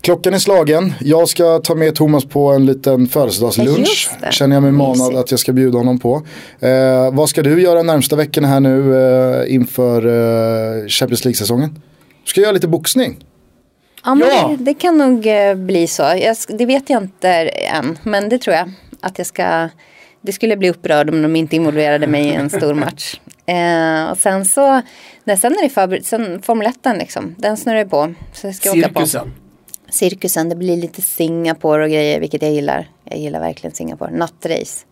Klockan 0.00 0.34
är 0.34 0.38
slagen. 0.38 0.92
Jag 1.00 1.28
ska 1.28 1.58
ta 1.58 1.74
med 1.74 1.94
Thomas 1.94 2.24
på 2.24 2.52
en 2.52 2.66
liten 2.66 3.06
födelsedagslunch. 3.08 4.10
Känner 4.30 4.56
jag 4.56 4.62
mig 4.62 4.72
manad 4.72 5.16
att 5.16 5.30
jag 5.30 5.40
ska 5.40 5.52
bjuda 5.52 5.78
honom 5.78 5.98
på. 5.98 6.22
Eh, 6.60 6.70
vad 7.12 7.28
ska 7.28 7.42
du 7.42 7.62
göra 7.62 7.82
närmsta 7.82 8.16
veckorna 8.16 8.48
här 8.48 8.60
nu 8.60 8.96
eh, 8.96 9.54
inför 9.54 10.06
eh, 10.06 10.86
Champions 10.88 11.24
League-säsongen? 11.24 11.70
Du 12.24 12.28
ska 12.30 12.40
göra 12.40 12.52
lite 12.52 12.68
boxning. 12.68 13.16
Ja, 14.04 14.18
Ja. 14.20 14.48
Det, 14.48 14.64
det 14.64 14.74
kan 14.74 14.98
nog 14.98 15.26
eh, 15.26 15.54
bli 15.54 15.86
så. 15.86 16.02
Jag, 16.02 16.36
det 16.48 16.66
vet 16.66 16.90
jag 16.90 17.02
inte 17.02 17.30
än, 17.48 17.98
men 18.02 18.28
det 18.28 18.38
tror 18.38 18.56
jag. 18.56 18.70
Att 19.00 19.18
jag 19.18 19.26
ska... 19.26 19.68
Det 20.20 20.32
skulle 20.32 20.56
bli 20.56 20.70
upprörd 20.70 21.10
om 21.10 21.22
de 21.22 21.36
inte 21.36 21.56
involverade 21.56 22.06
mig 22.06 22.24
i 22.26 22.34
en 22.34 22.50
stor 22.50 22.74
match. 22.74 23.20
Eh, 23.46 24.10
och 24.10 24.18
sen 24.18 24.44
så, 24.44 24.82
när, 25.24 25.36
sen 25.36 25.52
är 25.52 25.62
det 25.62 25.68
förbered, 25.68 26.06
sen 26.06 26.42
Formel 26.42 26.66
1 26.66 26.98
liksom, 26.98 27.34
den 27.38 27.56
snurrar 27.56 27.84
på. 27.84 28.14
Så 28.32 28.46
jag 28.46 28.54
ska 28.54 28.70
åka 28.70 28.88
på. 28.88 29.00
Cirkusen. 29.00 29.32
cirkusen. 29.90 30.48
Det 30.48 30.56
blir 30.56 30.76
lite 30.76 31.02
Singapore 31.02 31.84
och 31.84 31.90
grejer, 31.90 32.20
vilket 32.20 32.42
jag 32.42 32.52
gillar. 32.52 32.88
Jag 33.04 33.18
gillar 33.18 33.40
verkligen 33.40 33.74
Singapore. 33.74 34.10
Nattrace. 34.10 34.86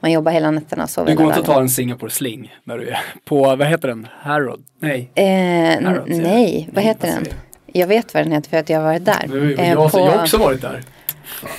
Man 0.00 0.12
jobbar 0.12 0.32
hela 0.32 0.50
nätterna 0.50 0.82
och 0.82 0.90
sover 0.90 1.10
Det 1.10 1.14
går 1.14 1.26
inte 1.26 1.40
att 1.40 1.46
ta 1.46 1.60
en 1.60 1.68
Singapore 1.68 2.10
sling 2.10 2.54
när 2.64 2.78
du 2.78 2.88
är 2.88 2.98
på, 3.24 3.56
vad 3.56 3.66
heter 3.66 3.88
den? 3.88 4.08
Harrod? 4.20 4.64
Nej. 4.80 5.10
Eh, 5.14 5.24
ja. 5.24 6.04
nej, 6.06 6.68
vad 6.72 6.74
Nej, 6.74 6.84
heter 6.84 7.12
vad 7.12 7.24
den? 7.24 7.34
Jag 7.76 7.86
vet 7.86 8.14
vad 8.14 8.22
den 8.24 8.32
heter 8.32 8.50
för 8.50 8.56
att 8.56 8.68
jag 8.70 8.78
har 8.78 8.84
varit 8.84 9.04
där. 9.04 9.26
Jag, 9.32 9.58
Eh, 9.58 9.68
jag, 9.70 9.92
på- 9.92 9.98
jag 9.98 10.10
har 10.10 10.22
också 10.22 10.36
varit 10.38 10.60
där. 10.62 10.82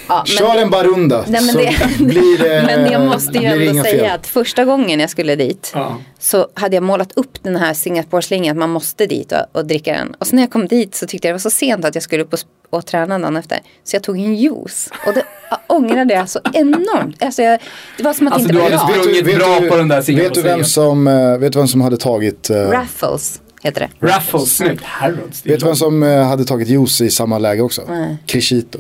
ja, 0.08 0.24
men- 0.28 0.38
Kör 0.38 0.62
en 0.62 0.70
barunda 0.70 1.18
Nej, 1.28 1.42
men 1.42 1.54
så 1.54 1.58
det- 1.58 1.98
blir 2.06 2.38
det, 2.44 2.64
Men 2.66 2.92
jag 2.92 3.02
måste 3.02 3.38
ju 3.38 3.46
ändå 3.46 3.84
säga 3.84 4.04
fel. 4.04 4.16
att 4.16 4.28
första 4.28 4.66
gången 4.66 5.00
jag 5.00 5.10
skulle 5.10 5.36
dit 5.36 5.72
Ja. 5.74 5.98
så 6.20 6.48
hade 6.54 6.76
jag 6.76 6.84
målat 6.84 7.12
upp 7.16 7.44
den 7.44 7.56
här 7.56 7.74
Singapore-slingan 7.74 8.52
att 8.52 8.58
man 8.58 8.70
måste 8.70 9.06
dit 9.06 9.32
och, 9.32 9.60
och 9.60 9.66
dricka 9.66 9.94
den. 9.94 10.16
Och 10.20 10.28
så 10.28 10.36
när 10.36 10.44
jag 10.44 10.52
kom 10.52 10.68
dit 10.68 10.96
så 10.96 11.08
tyckte 11.08 11.28
jag 11.28 11.32
det 11.32 11.36
var 11.36 11.40
så 11.40 11.50
sent 11.50 11.86
att 11.86 11.96
jag 11.96 12.04
skulle 12.04 12.24
upp 12.24 12.34
och, 12.34 12.40
och 12.70 12.86
träna 12.86 13.20
dagen 13.20 13.36
efter. 13.38 13.60
Så 13.84 13.96
jag 13.96 14.04
tog 14.04 14.18
en 14.18 14.36
juice. 14.36 14.90
Och 15.08 15.14
det 15.14 15.24
jag 15.50 15.60
ångrade 15.68 16.14
jag 16.14 16.30
så 16.30 16.40
enormt. 16.54 17.24
Alltså 17.24 17.42
jag, 17.42 17.60
det 17.98 18.04
var 18.04 18.14
som 18.14 18.28
att 18.28 18.34
Alltså, 18.34 18.48
det 18.48 18.54
du 18.54 18.60
inte 18.60 18.72
var 18.72 18.78
hade 18.84 18.94
bra. 18.94 19.04
sprungit 19.04 19.38
bra 19.38 19.70
på 19.70 19.76
den 19.78 19.88
där 19.88 20.02
vet 20.02 20.34
du, 20.34 20.42
vem 20.42 20.64
som, 20.64 21.08
eh, 21.08 21.38
vet 21.38 21.54
du 21.54 21.60
vem 21.60 21.68
som 21.68 21.82
hade 21.82 21.98
tagit 21.98 22.50
eh, 22.50 22.56
Raffles 22.56 23.42
heter 23.66 23.82
det. 24.00 24.08
Raffles, 24.08 24.56
snyggt. 24.58 24.84
Harrods. 24.84 25.46
Vet 25.46 25.60
du 25.60 25.66
vem 25.66 25.76
som 25.76 26.04
eh, 26.04 26.24
hade 26.24 26.46
tagit 26.46 26.68
juice 26.68 27.02
i 27.02 27.10
samma 27.12 27.38
läge 27.38 27.62
också? 27.62 27.82
Nej. 27.88 28.18
Crescito. 28.26 28.80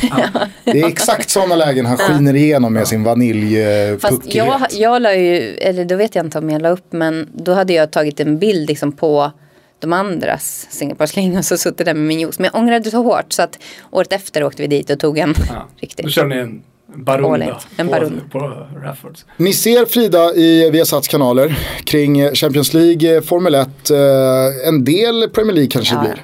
Det 0.64 0.80
är 0.80 0.86
exakt 0.86 1.30
sådana 1.30 1.56
lägen 1.56 1.86
han 1.86 1.96
skiner 1.96 2.34
igenom 2.36 2.72
med 2.72 2.88
sin 2.88 3.04
Fast 3.04 3.06
vaniljpuckighet. 3.06 4.34
jag, 4.34 4.60
jag 4.72 5.02
la 5.02 5.14
ju, 5.14 5.54
eller 5.54 5.84
då 5.84 5.96
vet 5.96 6.14
jag 6.14 6.24
inte 6.26 6.38
om 6.38 6.50
jag 6.50 6.62
la 6.62 6.68
upp, 6.68 6.92
men 6.92 7.28
då 7.34 7.52
hade 7.54 7.72
jag 7.72 7.90
tagit 7.90 8.20
en 8.20 8.38
bild 8.38 8.68
liksom 8.68 8.92
på 8.92 9.32
de 9.78 9.92
andras 9.92 10.66
Singapore-slingor 10.70 11.38
och 11.38 11.44
så 11.44 11.56
suttit 11.58 11.86
där 11.86 11.94
med 11.94 12.02
min 12.06 12.20
juice. 12.20 12.38
Men 12.38 12.50
jag 12.52 12.60
ångrade 12.62 12.90
så 12.90 13.02
hårt 13.02 13.32
så 13.32 13.42
att 13.42 13.58
året 13.90 14.12
efter 14.12 14.44
åkte 14.44 14.62
vi 14.62 14.68
dit 14.68 14.90
och 14.90 14.98
tog 15.00 15.18
en 15.18 15.34
Ja. 15.48 15.54
Då 15.54 15.80
riktig. 15.80 16.10
kör 16.10 16.26
ni 16.26 16.36
en 16.36 16.62
barunda. 16.96 17.60
En 17.76 17.86
på, 17.86 17.92
barunda. 17.92 18.22
på 18.32 18.38
Raffords. 18.82 19.26
Ni 19.36 19.52
ser 19.52 19.86
Frida 19.86 20.34
i 20.34 20.70
Viasats 20.70 21.08
kanaler 21.08 21.58
kring 21.84 22.34
Champions 22.34 22.74
League, 22.74 23.22
Formel 23.22 23.54
1, 23.54 23.90
eh, 23.90 24.68
en 24.68 24.84
del 24.84 25.28
Premier 25.30 25.54
League 25.54 25.70
kanske 25.70 25.94
Ja. 25.94 26.00
blir. 26.00 26.22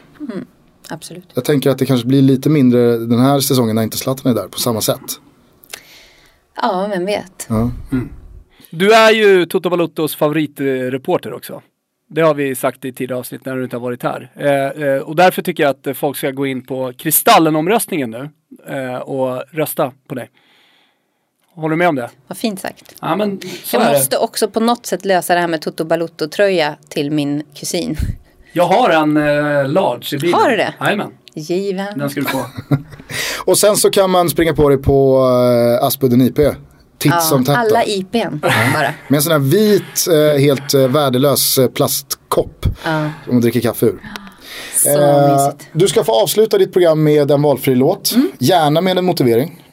Absolut. 0.88 1.24
Jag 1.34 1.44
tänker 1.44 1.70
att 1.70 1.78
det 1.78 1.86
kanske 1.86 2.06
blir 2.06 2.22
lite 2.22 2.48
mindre 2.48 2.98
den 2.98 3.18
här 3.18 3.40
säsongen 3.40 3.76
när 3.76 3.82
inte 3.82 3.96
Zlatan 3.96 4.32
är 4.32 4.36
där 4.36 4.48
på 4.48 4.58
samma 4.58 4.80
sätt. 4.80 5.00
Ja, 6.62 6.86
vem 6.90 7.06
vet. 7.06 7.46
Ja. 7.48 7.70
Du 8.70 8.92
är 8.94 9.10
ju 9.10 9.46
Toto 9.46 9.70
Balottos 9.70 10.16
favoritreporter 10.16 11.32
också. 11.32 11.62
Det 12.10 12.20
har 12.20 12.34
vi 12.34 12.54
sagt 12.54 12.84
i 12.84 12.92
tidigare 12.92 13.18
avsnitt 13.18 13.44
när 13.44 13.56
du 13.56 13.64
inte 13.64 13.76
har 13.76 13.80
varit 13.80 14.02
här. 14.02 14.30
Eh, 14.36 14.84
eh, 14.86 14.98
och 15.02 15.16
därför 15.16 15.42
tycker 15.42 15.62
jag 15.62 15.70
att 15.90 15.96
folk 15.96 16.16
ska 16.16 16.30
gå 16.30 16.46
in 16.46 16.62
på 16.66 16.92
Kristallen-omröstningen 16.98 18.10
nu 18.10 18.30
eh, 18.76 18.96
och 18.96 19.42
rösta 19.50 19.92
på 20.08 20.14
dig. 20.14 20.30
Håller 21.54 21.70
du 21.70 21.76
med 21.76 21.88
om 21.88 21.94
det? 21.94 22.10
Vad 22.28 22.38
fint 22.38 22.60
sagt. 22.60 22.94
Ja 23.00 23.16
men 23.16 23.40
Jag 23.72 23.92
måste 23.92 24.16
det. 24.16 24.20
också 24.20 24.48
på 24.48 24.60
något 24.60 24.86
sätt 24.86 25.04
lösa 25.04 25.34
det 25.34 25.40
här 25.40 25.48
med 25.48 25.60
Toto 25.62 25.84
Balutto-tröja 25.84 26.74
till 26.88 27.10
min 27.10 27.42
kusin. 27.54 27.96
Jag 28.52 28.66
har 28.66 28.90
en 28.90 29.16
eh, 29.16 29.68
large 29.68 30.16
i 30.16 30.18
bilen. 30.18 30.40
Har 30.40 30.50
du 30.50 30.56
det? 30.56 30.74
Jajamän, 30.80 31.10
Given. 31.34 31.98
den 31.98 32.10
ska 32.10 32.20
du 32.20 32.26
få. 32.26 32.46
Och 33.44 33.58
sen 33.58 33.76
så 33.76 33.90
kan 33.90 34.10
man 34.10 34.30
springa 34.30 34.54
på 34.54 34.68
dig 34.68 34.78
på 34.78 35.18
uh, 35.80 35.84
Aspudden 35.86 36.20
IP. 36.20 36.38
Titt 36.98 37.22
som 37.22 37.44
tätt. 37.44 37.56
alla 37.56 37.84
IPn 37.84 38.38
bara. 38.42 38.94
Med 39.08 39.16
en 39.16 39.22
sån 39.22 39.32
här 39.32 39.38
vit, 39.38 40.06
eh, 40.12 40.40
helt 40.40 40.74
eh, 40.74 40.80
värdelös 40.88 41.58
eh, 41.58 41.68
plastkopp. 41.68 42.66
Ja. 42.84 43.10
Som 43.24 43.34
man 43.34 43.40
dricker 43.40 43.60
kaffe 43.60 43.86
ur. 43.86 44.00
Så 44.82 44.88
Eh, 44.88 45.32
mysigt. 45.46 45.68
du 45.72 45.88
ska 45.88 46.04
få 46.04 46.12
avsluta 46.22 46.58
ditt 46.58 46.72
program 46.72 47.02
med 47.04 47.30
en 47.30 47.42
valfri 47.42 47.74
låt. 47.74 48.12
Mm. 48.14 48.30
Gärna 48.38 48.80
med 48.80 48.98
en 48.98 49.04
motivering. 49.04 49.63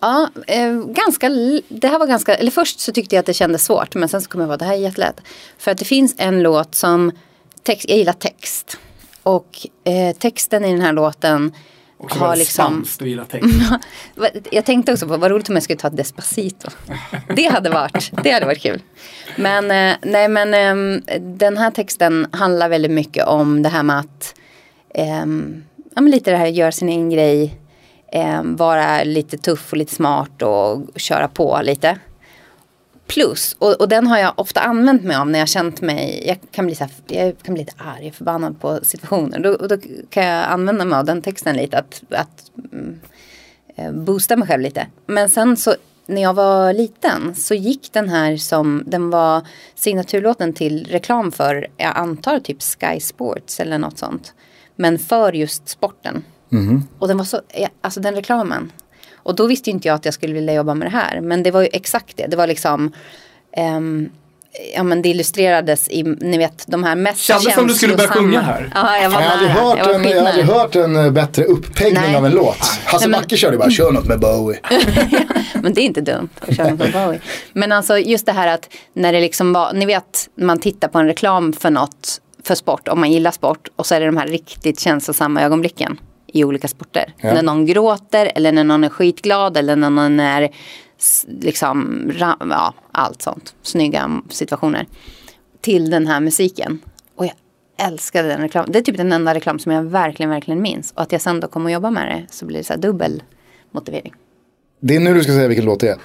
Ja, 0.00 0.30
eh, 0.46 0.72
ganska, 0.72 1.28
det 1.68 1.88
här 1.88 1.98
var 1.98 2.06
ganska, 2.06 2.34
eller 2.34 2.50
först 2.50 2.80
så 2.80 2.92
tyckte 2.92 3.14
jag 3.14 3.20
att 3.20 3.26
det 3.26 3.34
kändes 3.34 3.64
svårt 3.64 3.94
men 3.94 4.08
sen 4.08 4.22
så 4.22 4.28
kom 4.28 4.40
jag 4.40 4.50
på 4.50 4.56
det 4.56 4.64
här 4.64 4.72
är 4.72 4.78
jättelätt. 4.78 5.20
För 5.58 5.70
att 5.70 5.78
det 5.78 5.84
finns 5.84 6.14
en 6.18 6.42
låt 6.42 6.74
som, 6.74 7.12
text, 7.62 7.88
jag 7.88 7.98
gillar 7.98 8.12
text. 8.12 8.78
Och 9.22 9.66
eh, 9.84 10.16
texten 10.16 10.64
i 10.64 10.72
den 10.72 10.80
här 10.80 10.92
låten 10.92 11.52
Också 11.98 12.18
har 12.18 12.36
liksom, 12.36 12.84
och 13.00 13.06
gillar 13.06 13.24
text. 13.24 13.48
jag 14.50 14.64
tänkte 14.64 14.92
också 14.92 15.08
på 15.08 15.16
vad 15.16 15.30
roligt 15.30 15.48
om 15.48 15.54
jag 15.54 15.62
skulle 15.62 15.78
ta 15.78 15.90
Despacito. 15.90 16.68
Det 17.36 17.52
hade 17.52 17.70
varit, 17.70 18.10
det 18.22 18.30
hade 18.30 18.46
varit 18.46 18.62
kul. 18.62 18.82
Men 19.36 19.64
eh, 19.70 19.96
nej 20.02 20.28
men 20.28 20.54
ehm, 20.54 21.02
den 21.38 21.56
här 21.56 21.70
texten 21.70 22.26
handlar 22.32 22.68
väldigt 22.68 22.90
mycket 22.90 23.26
om 23.26 23.62
det 23.62 23.68
här 23.68 23.82
med 23.82 23.98
att 23.98 24.34
ehm, 24.94 25.64
ja, 25.94 26.00
men 26.00 26.10
lite 26.10 26.30
det 26.30 26.36
här 26.36 26.46
göra 26.46 26.72
sin 26.72 26.88
egen 26.88 27.10
grej 27.10 27.60
eh, 28.12 28.42
vara 28.42 29.04
lite 29.04 29.38
tuff 29.38 29.72
och 29.72 29.78
lite 29.78 29.94
smart 29.94 30.42
och 30.42 30.82
köra 30.96 31.28
på 31.28 31.60
lite. 31.62 31.98
Plus, 33.06 33.56
och, 33.58 33.80
och 33.80 33.88
den 33.88 34.06
har 34.06 34.18
jag 34.18 34.32
ofta 34.36 34.60
använt 34.60 35.02
mig 35.02 35.16
av 35.16 35.28
när 35.30 35.38
jag 35.38 35.48
känt 35.48 35.80
mig, 35.80 36.24
jag 36.26 36.38
kan 36.50 36.66
bli, 36.66 36.74
så 36.74 36.84
här, 36.84 36.92
jag 37.06 37.38
kan 37.42 37.54
bli 37.54 37.62
lite 37.62 37.74
arg 37.76 38.08
och 38.08 38.14
förbannad 38.14 38.60
på 38.60 38.80
situationer. 38.82 39.38
Då, 39.38 39.56
då 39.56 39.76
kan 40.10 40.24
jag 40.24 40.44
använda 40.44 40.84
mig 40.84 40.98
av 40.98 41.04
den 41.04 41.22
texten 41.22 41.56
lite. 41.56 41.78
Att, 41.78 42.02
att 42.10 42.50
mm, 42.72 43.00
eh, 43.76 43.92
boosta 43.92 44.36
mig 44.36 44.48
själv 44.48 44.62
lite. 44.62 44.86
Men 45.06 45.30
sen 45.30 45.56
så 45.56 45.74
när 46.06 46.22
jag 46.22 46.34
var 46.34 46.72
liten 46.72 47.34
så 47.34 47.54
gick 47.54 47.92
den 47.92 48.08
här 48.08 48.36
som, 48.36 48.82
den 48.86 49.10
var 49.10 49.46
signaturlåten 49.74 50.52
till 50.52 50.86
reklam 50.90 51.32
för, 51.32 51.66
jag 51.76 51.96
antar 51.96 52.40
typ 52.40 52.62
Sky 52.62 53.00
Sports 53.00 53.60
eller 53.60 53.78
något 53.78 53.98
sånt. 53.98 54.34
Men 54.76 54.98
för 54.98 55.32
just 55.32 55.68
sporten. 55.68 56.24
Och 56.98 57.08
den 57.08 57.18
var 57.18 57.24
så, 57.24 57.40
alltså 57.80 58.00
den 58.00 58.14
reklamen. 58.14 58.72
Och 59.16 59.34
då 59.36 59.46
visste 59.46 59.70
ju 59.70 59.74
inte 59.74 59.88
jag 59.88 59.94
att 59.94 60.04
jag 60.04 60.14
skulle 60.14 60.34
vilja 60.34 60.54
jobba 60.54 60.74
med 60.74 60.86
det 60.86 60.92
här. 60.92 61.20
Men 61.20 61.42
det 61.42 61.50
var 61.50 61.60
ju 61.60 61.68
exakt 61.72 62.16
det. 62.16 62.26
Det 62.26 62.36
var 62.36 62.46
liksom, 62.46 62.92
ehm, 63.56 64.08
ja 64.74 64.82
men 64.82 65.02
det 65.02 65.08
illustrerades 65.08 65.88
i, 65.88 66.02
ni 66.02 66.38
vet 66.38 66.64
de 66.66 66.84
här 66.84 66.96
mest 66.96 67.20
Kändes 67.20 67.54
som 67.54 67.66
du 67.66 67.74
skulle 67.74 67.96
börja 67.96 68.08
sjunga 68.08 68.40
här. 68.40 68.70
Ja, 68.74 68.96
jag 68.98 69.10
var 69.10 69.20
Jag 69.20 69.28
hade, 69.28 69.48
hört 69.48 69.78
jag 69.78 69.86
var 69.86 69.94
en, 69.94 70.04
jag 70.10 70.24
hade 70.24 70.42
hört 70.42 70.76
en 70.76 70.96
eh, 70.96 71.10
bättre 71.10 71.44
uppeggning 71.44 72.02
Nej. 72.02 72.16
av 72.16 72.26
en 72.26 72.32
låt. 72.32 72.58
Hasse 72.84 73.04
Nej, 73.06 73.08
men- 73.10 73.20
Backe 73.20 73.36
körde 73.36 73.56
bara, 73.58 73.70
kör 73.70 73.92
något 73.92 74.06
med 74.06 74.20
Bowie. 74.20 74.60
Men 75.54 75.74
det 75.74 75.80
är 75.80 75.84
inte 75.84 76.00
dumt 76.00 76.28
att 76.40 76.56
köra 76.56 76.70
på 76.70 76.76
Bowie. 76.92 77.20
Men 77.52 77.72
alltså 77.72 77.98
just 77.98 78.26
det 78.26 78.32
här 78.32 78.48
att 78.54 78.68
när 78.94 79.12
det 79.12 79.20
liksom 79.20 79.52
var, 79.52 79.72
ni 79.72 79.86
vet 79.86 80.28
man 80.34 80.58
tittar 80.58 80.88
på 80.88 80.98
en 80.98 81.06
reklam 81.06 81.52
för 81.52 81.70
något, 81.70 82.20
för 82.42 82.54
sport, 82.54 82.88
om 82.88 83.00
man 83.00 83.12
gillar 83.12 83.30
sport 83.30 83.68
och 83.76 83.86
så 83.86 83.94
är 83.94 84.00
det 84.00 84.06
de 84.06 84.16
här 84.16 84.26
riktigt 84.26 84.80
känslosamma 84.80 85.42
ögonblicken 85.42 86.00
i 86.36 86.44
olika 86.44 86.68
sporter. 86.68 87.14
Ja. 87.16 87.34
När 87.34 87.42
någon 87.42 87.66
gråter 87.66 88.32
eller 88.34 88.52
när 88.52 88.64
någon 88.64 88.84
är 88.84 88.88
skitglad 88.88 89.56
eller 89.56 89.76
när 89.76 89.90
någon 89.90 90.20
är 90.20 90.50
liksom, 91.26 92.10
ja, 92.50 92.74
allt 92.92 93.22
sånt. 93.22 93.54
Snygga 93.62 94.22
situationer. 94.30 94.86
Till 95.60 95.90
den 95.90 96.06
här 96.06 96.20
musiken. 96.20 96.78
Och 97.16 97.26
jag 97.26 97.34
älskade 97.78 98.28
den 98.28 98.40
reklamen. 98.40 98.72
Det 98.72 98.78
är 98.78 98.82
typ 98.82 98.96
den 98.96 99.12
enda 99.12 99.34
reklam 99.34 99.58
som 99.58 99.72
jag 99.72 99.82
verkligen, 99.82 100.30
verkligen 100.30 100.62
minns. 100.62 100.92
Och 100.92 101.02
att 101.02 101.12
jag 101.12 101.20
sen 101.20 101.40
då 101.40 101.48
kommer 101.48 101.70
att 101.70 101.72
jobba 101.72 101.90
med 101.90 102.08
det 102.08 102.34
så 102.34 102.46
blir 102.46 102.58
det 102.58 102.64
så 102.64 102.72
här 102.72 102.80
dubbel 102.80 103.22
motivering. 103.70 104.14
Det 104.80 104.96
är 104.96 105.00
nu 105.00 105.14
du 105.14 105.22
ska 105.22 105.32
säga 105.32 105.48
vilken 105.48 105.64
låt 105.64 105.80
det 105.80 105.88
är. 105.88 105.98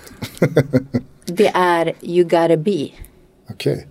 Det 1.26 1.48
är 1.48 1.94
You 2.02 2.24
gotta 2.24 2.58
be. 2.58 2.90
Okej. 3.50 3.88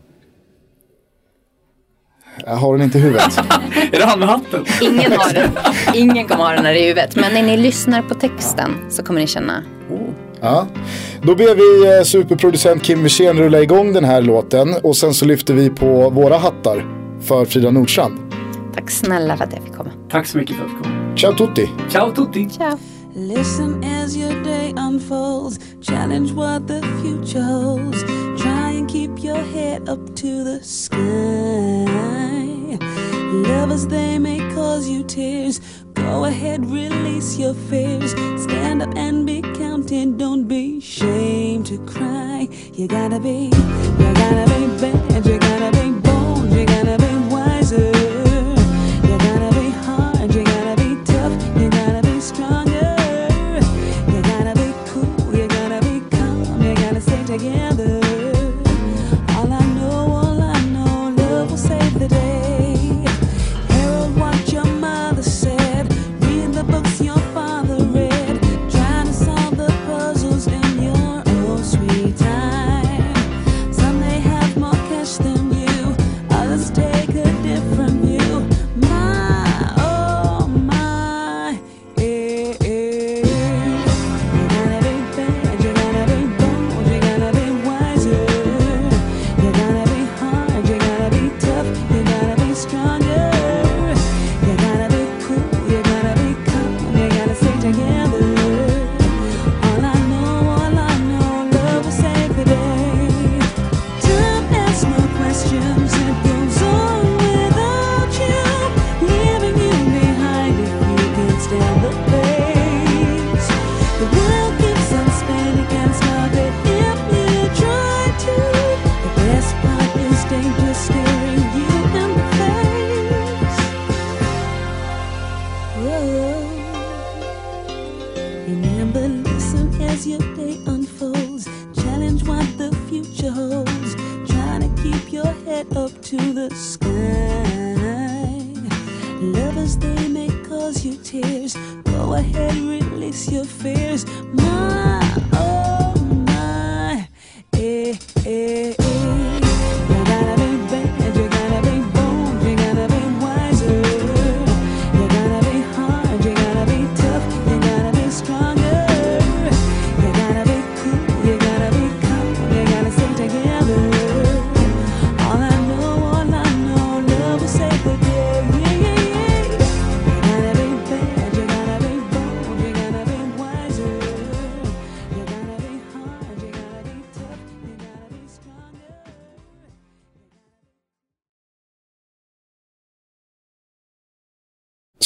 Jag 2.47 2.57
har 2.57 2.73
den 2.77 2.85
inte 2.85 2.99
i 2.99 3.01
huvudet. 3.01 3.39
Är 3.93 3.99
det 3.99 4.05
han 4.05 4.19
med 4.19 4.29
hatten? 4.29 4.65
Ingen 4.83 5.13
har 5.13 5.33
den. 5.35 5.51
Ingen 5.95 6.29
kommer 6.29 6.45
ha 6.45 6.53
den 6.53 6.65
här 6.65 6.75
i 6.75 6.83
huvudet. 6.83 7.17
Men 7.17 7.35
när 7.35 7.43
ni 7.43 7.57
lyssnar 7.57 8.03
på 8.03 8.15
texten 8.15 8.71
så 8.91 9.03
kommer 9.03 9.21
ni 9.21 9.27
känna, 9.27 9.63
oh, 9.91 10.01
Ja. 10.41 10.67
Då 11.23 11.35
ber 11.35 11.55
vi 11.55 11.99
eh, 11.99 12.05
superproducent 12.05 12.83
Kim 12.83 13.03
Wirsén 13.03 13.39
rulla 13.39 13.61
igång 13.61 13.93
den 13.93 14.05
här 14.05 14.23
låten 14.23 14.75
och 14.83 14.97
sen 14.97 15.15
så 15.15 15.25
lyfter 15.25 15.55
vi 15.55 15.71
på 15.71 16.11
våra 16.11 16.39
hattar 16.39 16.85
för 17.23 17.45
Frida 17.45 17.71
Nordstrand. 17.71 18.19
tack 18.75 18.91
snälla 18.91 19.37
för 19.37 19.45
att 19.45 19.53
jag 19.53 19.63
fick 19.63 19.75
komma. 19.75 19.91
Tack 20.11 20.27
så 20.27 20.39
mycket 20.39 20.57
för 20.57 20.65
att 20.65 20.71
du 20.71 20.83
kom. 20.83 21.17
Ciao 21.17 21.33
tutti! 21.33 21.69
Ciao 21.91 22.11
tutti! 22.11 22.49
Ciao. 22.51 22.79
Listen 23.15 23.85
as 23.85 24.17
your 24.17 24.45
day 24.45 24.75
unfolds. 24.89 25.59
Challenge 25.83 26.33
what 26.33 26.69
the 26.69 26.81
future 27.03 27.43
holds. 27.43 28.05
Keep 28.91 29.23
your 29.23 29.37
head 29.37 29.89
up 29.89 30.17
to 30.17 30.43
the 30.43 30.61
sky. 30.65 30.99
Lovers, 33.33 33.87
they 33.87 34.19
may 34.19 34.41
cause 34.53 34.89
you 34.89 35.05
tears. 35.05 35.61
Go 35.95 36.25
ahead, 36.25 36.67
release 36.67 37.39
your 37.39 37.55
fears. 37.55 38.11
Stand 38.43 38.83
up 38.83 38.93
and 38.97 39.25
be 39.25 39.43
counted. 39.43 40.19
Don't 40.19 40.49
be 40.49 40.79
ashamed 40.79 41.67
to 41.67 41.79
cry. 41.87 42.49
You 42.75 42.89
gotta 42.89 43.21
be, 43.21 43.53
you 44.01 44.15
gotta 44.15 44.47
be 44.55 44.67
bad. 44.81 45.25
You 45.25 45.40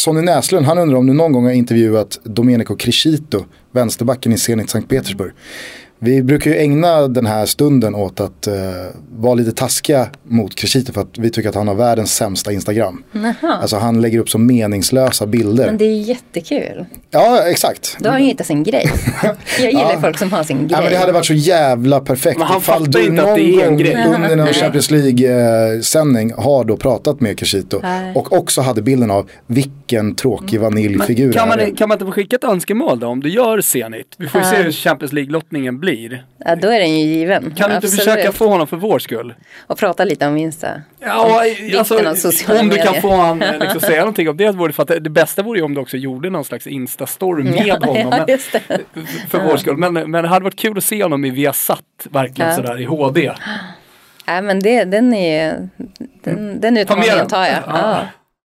Sonny 0.05 0.23
Näslund, 0.23 0.67
han 0.67 0.79
undrar 0.79 0.99
om 0.99 1.07
du 1.07 1.13
någon 1.13 1.33
gång 1.33 1.45
har 1.45 1.53
intervjuat 1.53 2.21
Domenico 2.25 2.77
Crescito, 2.77 3.45
vänsterbacken 3.73 4.33
i 4.33 4.39
Zenit 4.39 4.71
Sankt 4.71 4.89
Petersburg. 4.89 5.33
Vi 5.99 6.23
brukar 6.23 6.51
ju 6.51 6.57
ägna 6.57 7.09
den 7.09 7.27
här 7.27 7.47
stunden 7.47 7.95
åt 7.95 8.21
att 8.21 8.47
eh, 8.47 8.55
vara 9.17 9.35
lite 9.35 9.53
taskiga 9.53 10.09
mot 10.23 10.55
Crescito 10.55 10.93
för 10.93 11.01
att 11.01 11.19
vi 11.19 11.31
tycker 11.31 11.49
att 11.49 11.55
han 11.55 11.69
har 11.69 11.75
världens 11.75 12.15
sämsta 12.15 12.53
Instagram. 12.53 13.03
Alltså 13.43 13.77
han 13.77 14.01
lägger 14.01 14.19
upp 14.19 14.29
så 14.31 14.39
meningslösa 14.39 15.27
bilder. 15.27 15.67
Men 15.67 15.79
det 15.79 15.85
är 15.85 16.01
jättekul. 16.01 16.85
Ja, 17.11 17.43
exakt. 17.47 17.97
Då 18.01 18.05
har 18.09 18.13
han 18.13 18.23
ju 18.23 18.29
hittat 18.29 18.47
sin 18.47 18.63
grej. 18.63 18.91
Jag 19.61 19.71
gillar 19.71 19.93
Ja. 19.93 20.01
folk 20.01 20.19
som 20.19 20.33
har 20.33 20.43
sin 20.45 20.57
grej. 20.59 20.69
Ja, 20.71 20.81
men 20.81 20.91
det 20.93 20.97
hade 20.99 21.13
varit 21.13 21.27
så 21.27 21.35
jävla 21.35 22.01
perfekt 22.01 22.39
Men 22.39 22.47
han 22.47 22.59
ifall 22.61 22.91
du 22.91 23.07
inte 23.07 23.23
att 23.23 23.29
någon 23.29 23.37
det 23.39 23.43
är 23.55 23.61
en 23.63 23.69
gång 23.69 23.77
grej. 23.79 24.07
under 24.15 24.37
någon 24.45 24.47
Champions 24.53 24.91
League-sändning 24.91 26.33
har 26.37 26.65
då 26.65 26.77
pratat 26.77 27.21
med 27.21 27.39
Crescito 27.39 27.83
och 28.15 28.33
också 28.33 28.61
hade 28.61 28.83
bilden 28.83 29.11
av 29.11 29.31
vilken 29.47 30.15
tråkig 30.15 30.61
vaniljfigur 30.61 31.33
Kan 31.33 31.49
det 31.49 31.55
här 31.55 31.61
är. 31.63 31.67
man, 31.67 31.77
kan 31.77 31.89
man 31.89 31.95
inte 31.97 32.05
få 32.07 32.13
skicka 32.13 32.37
ett 32.37 32.45
önskemål 32.45 33.01
då 33.01 33.07
om 33.07 33.21
du 33.21 33.29
gör 33.31 33.61
Zenit? 33.61 34.07
Vi 34.19 34.29
får 34.29 34.41
ju 34.41 34.47
se 34.47 34.57
hur 34.57 34.73
Champions 34.73 35.13
League-lottningen 35.13 35.79
blir. 35.81 35.84
Ja, 36.39 36.57
då 36.57 36.69
är 36.69 36.79
den 36.81 36.99
ju 37.01 37.07
given. 37.07 37.43
Kan 37.43 37.71
du 37.71 37.77
inte 37.77 37.87
Absolut. 37.87 38.05
försöka 38.05 38.33
få 38.33 38.49
honom 38.49 38.67
för 38.67 38.77
vår 38.77 38.99
skull? 38.99 39.35
Och 39.67 39.79
prata 39.79 40.05
lite 40.05 40.27
om 40.27 40.37
Insta. 40.37 40.69
Ja, 41.01 41.43
av 42.11 42.15
sociala 42.15 42.61
om 42.61 42.69
du 42.69 42.77
kan 42.77 42.95
få 42.95 43.45
eh, 43.45 43.59
liksom, 43.59 43.81
säga 43.81 43.99
någonting 43.99 44.29
om 44.29 44.37
det. 44.37 44.51
Vore, 44.51 44.73
för 44.73 44.83
att 44.83 44.89
det, 44.89 45.01
det 45.01 45.11
bästa 45.11 45.43
vore 45.43 45.59
ju 45.59 45.65
om 45.65 45.75
du 45.75 45.81
också 45.81 45.97
gjorde 45.97 46.31
någon 46.31 46.45
slags 46.45 46.67
Insta-story 46.67 47.43
med 47.43 47.67
Ja, 47.67 47.75
honom. 47.75 47.97
ja, 48.29 48.39
men, 48.65 49.07
för 49.29 49.39
vår 49.45 49.57
skull. 49.57 49.77
Men, 49.77 49.93
men 49.93 50.23
det 50.23 50.29
hade 50.29 50.45
varit 50.45 50.59
kul 50.59 50.79
att 50.79 50.85
se 50.85 51.03
honom 51.03 51.25
i 51.25 51.31
Viasat, 51.31 51.81
verkligen 52.11 52.51
Ja. 52.51 52.57
sådär 52.57 52.81
i 52.81 52.85
HD. 52.85 53.33
Nej 54.27 54.43
men 54.43 54.61
det, 54.61 54.85
den 54.85 55.15
är 55.15 55.69
den, 56.25 56.61
den 56.61 56.77
utmaningen 56.77 57.29
tar 57.29 57.45
jag. 57.45 57.55
Ja. 57.55 57.63
Ja. 57.67 58.07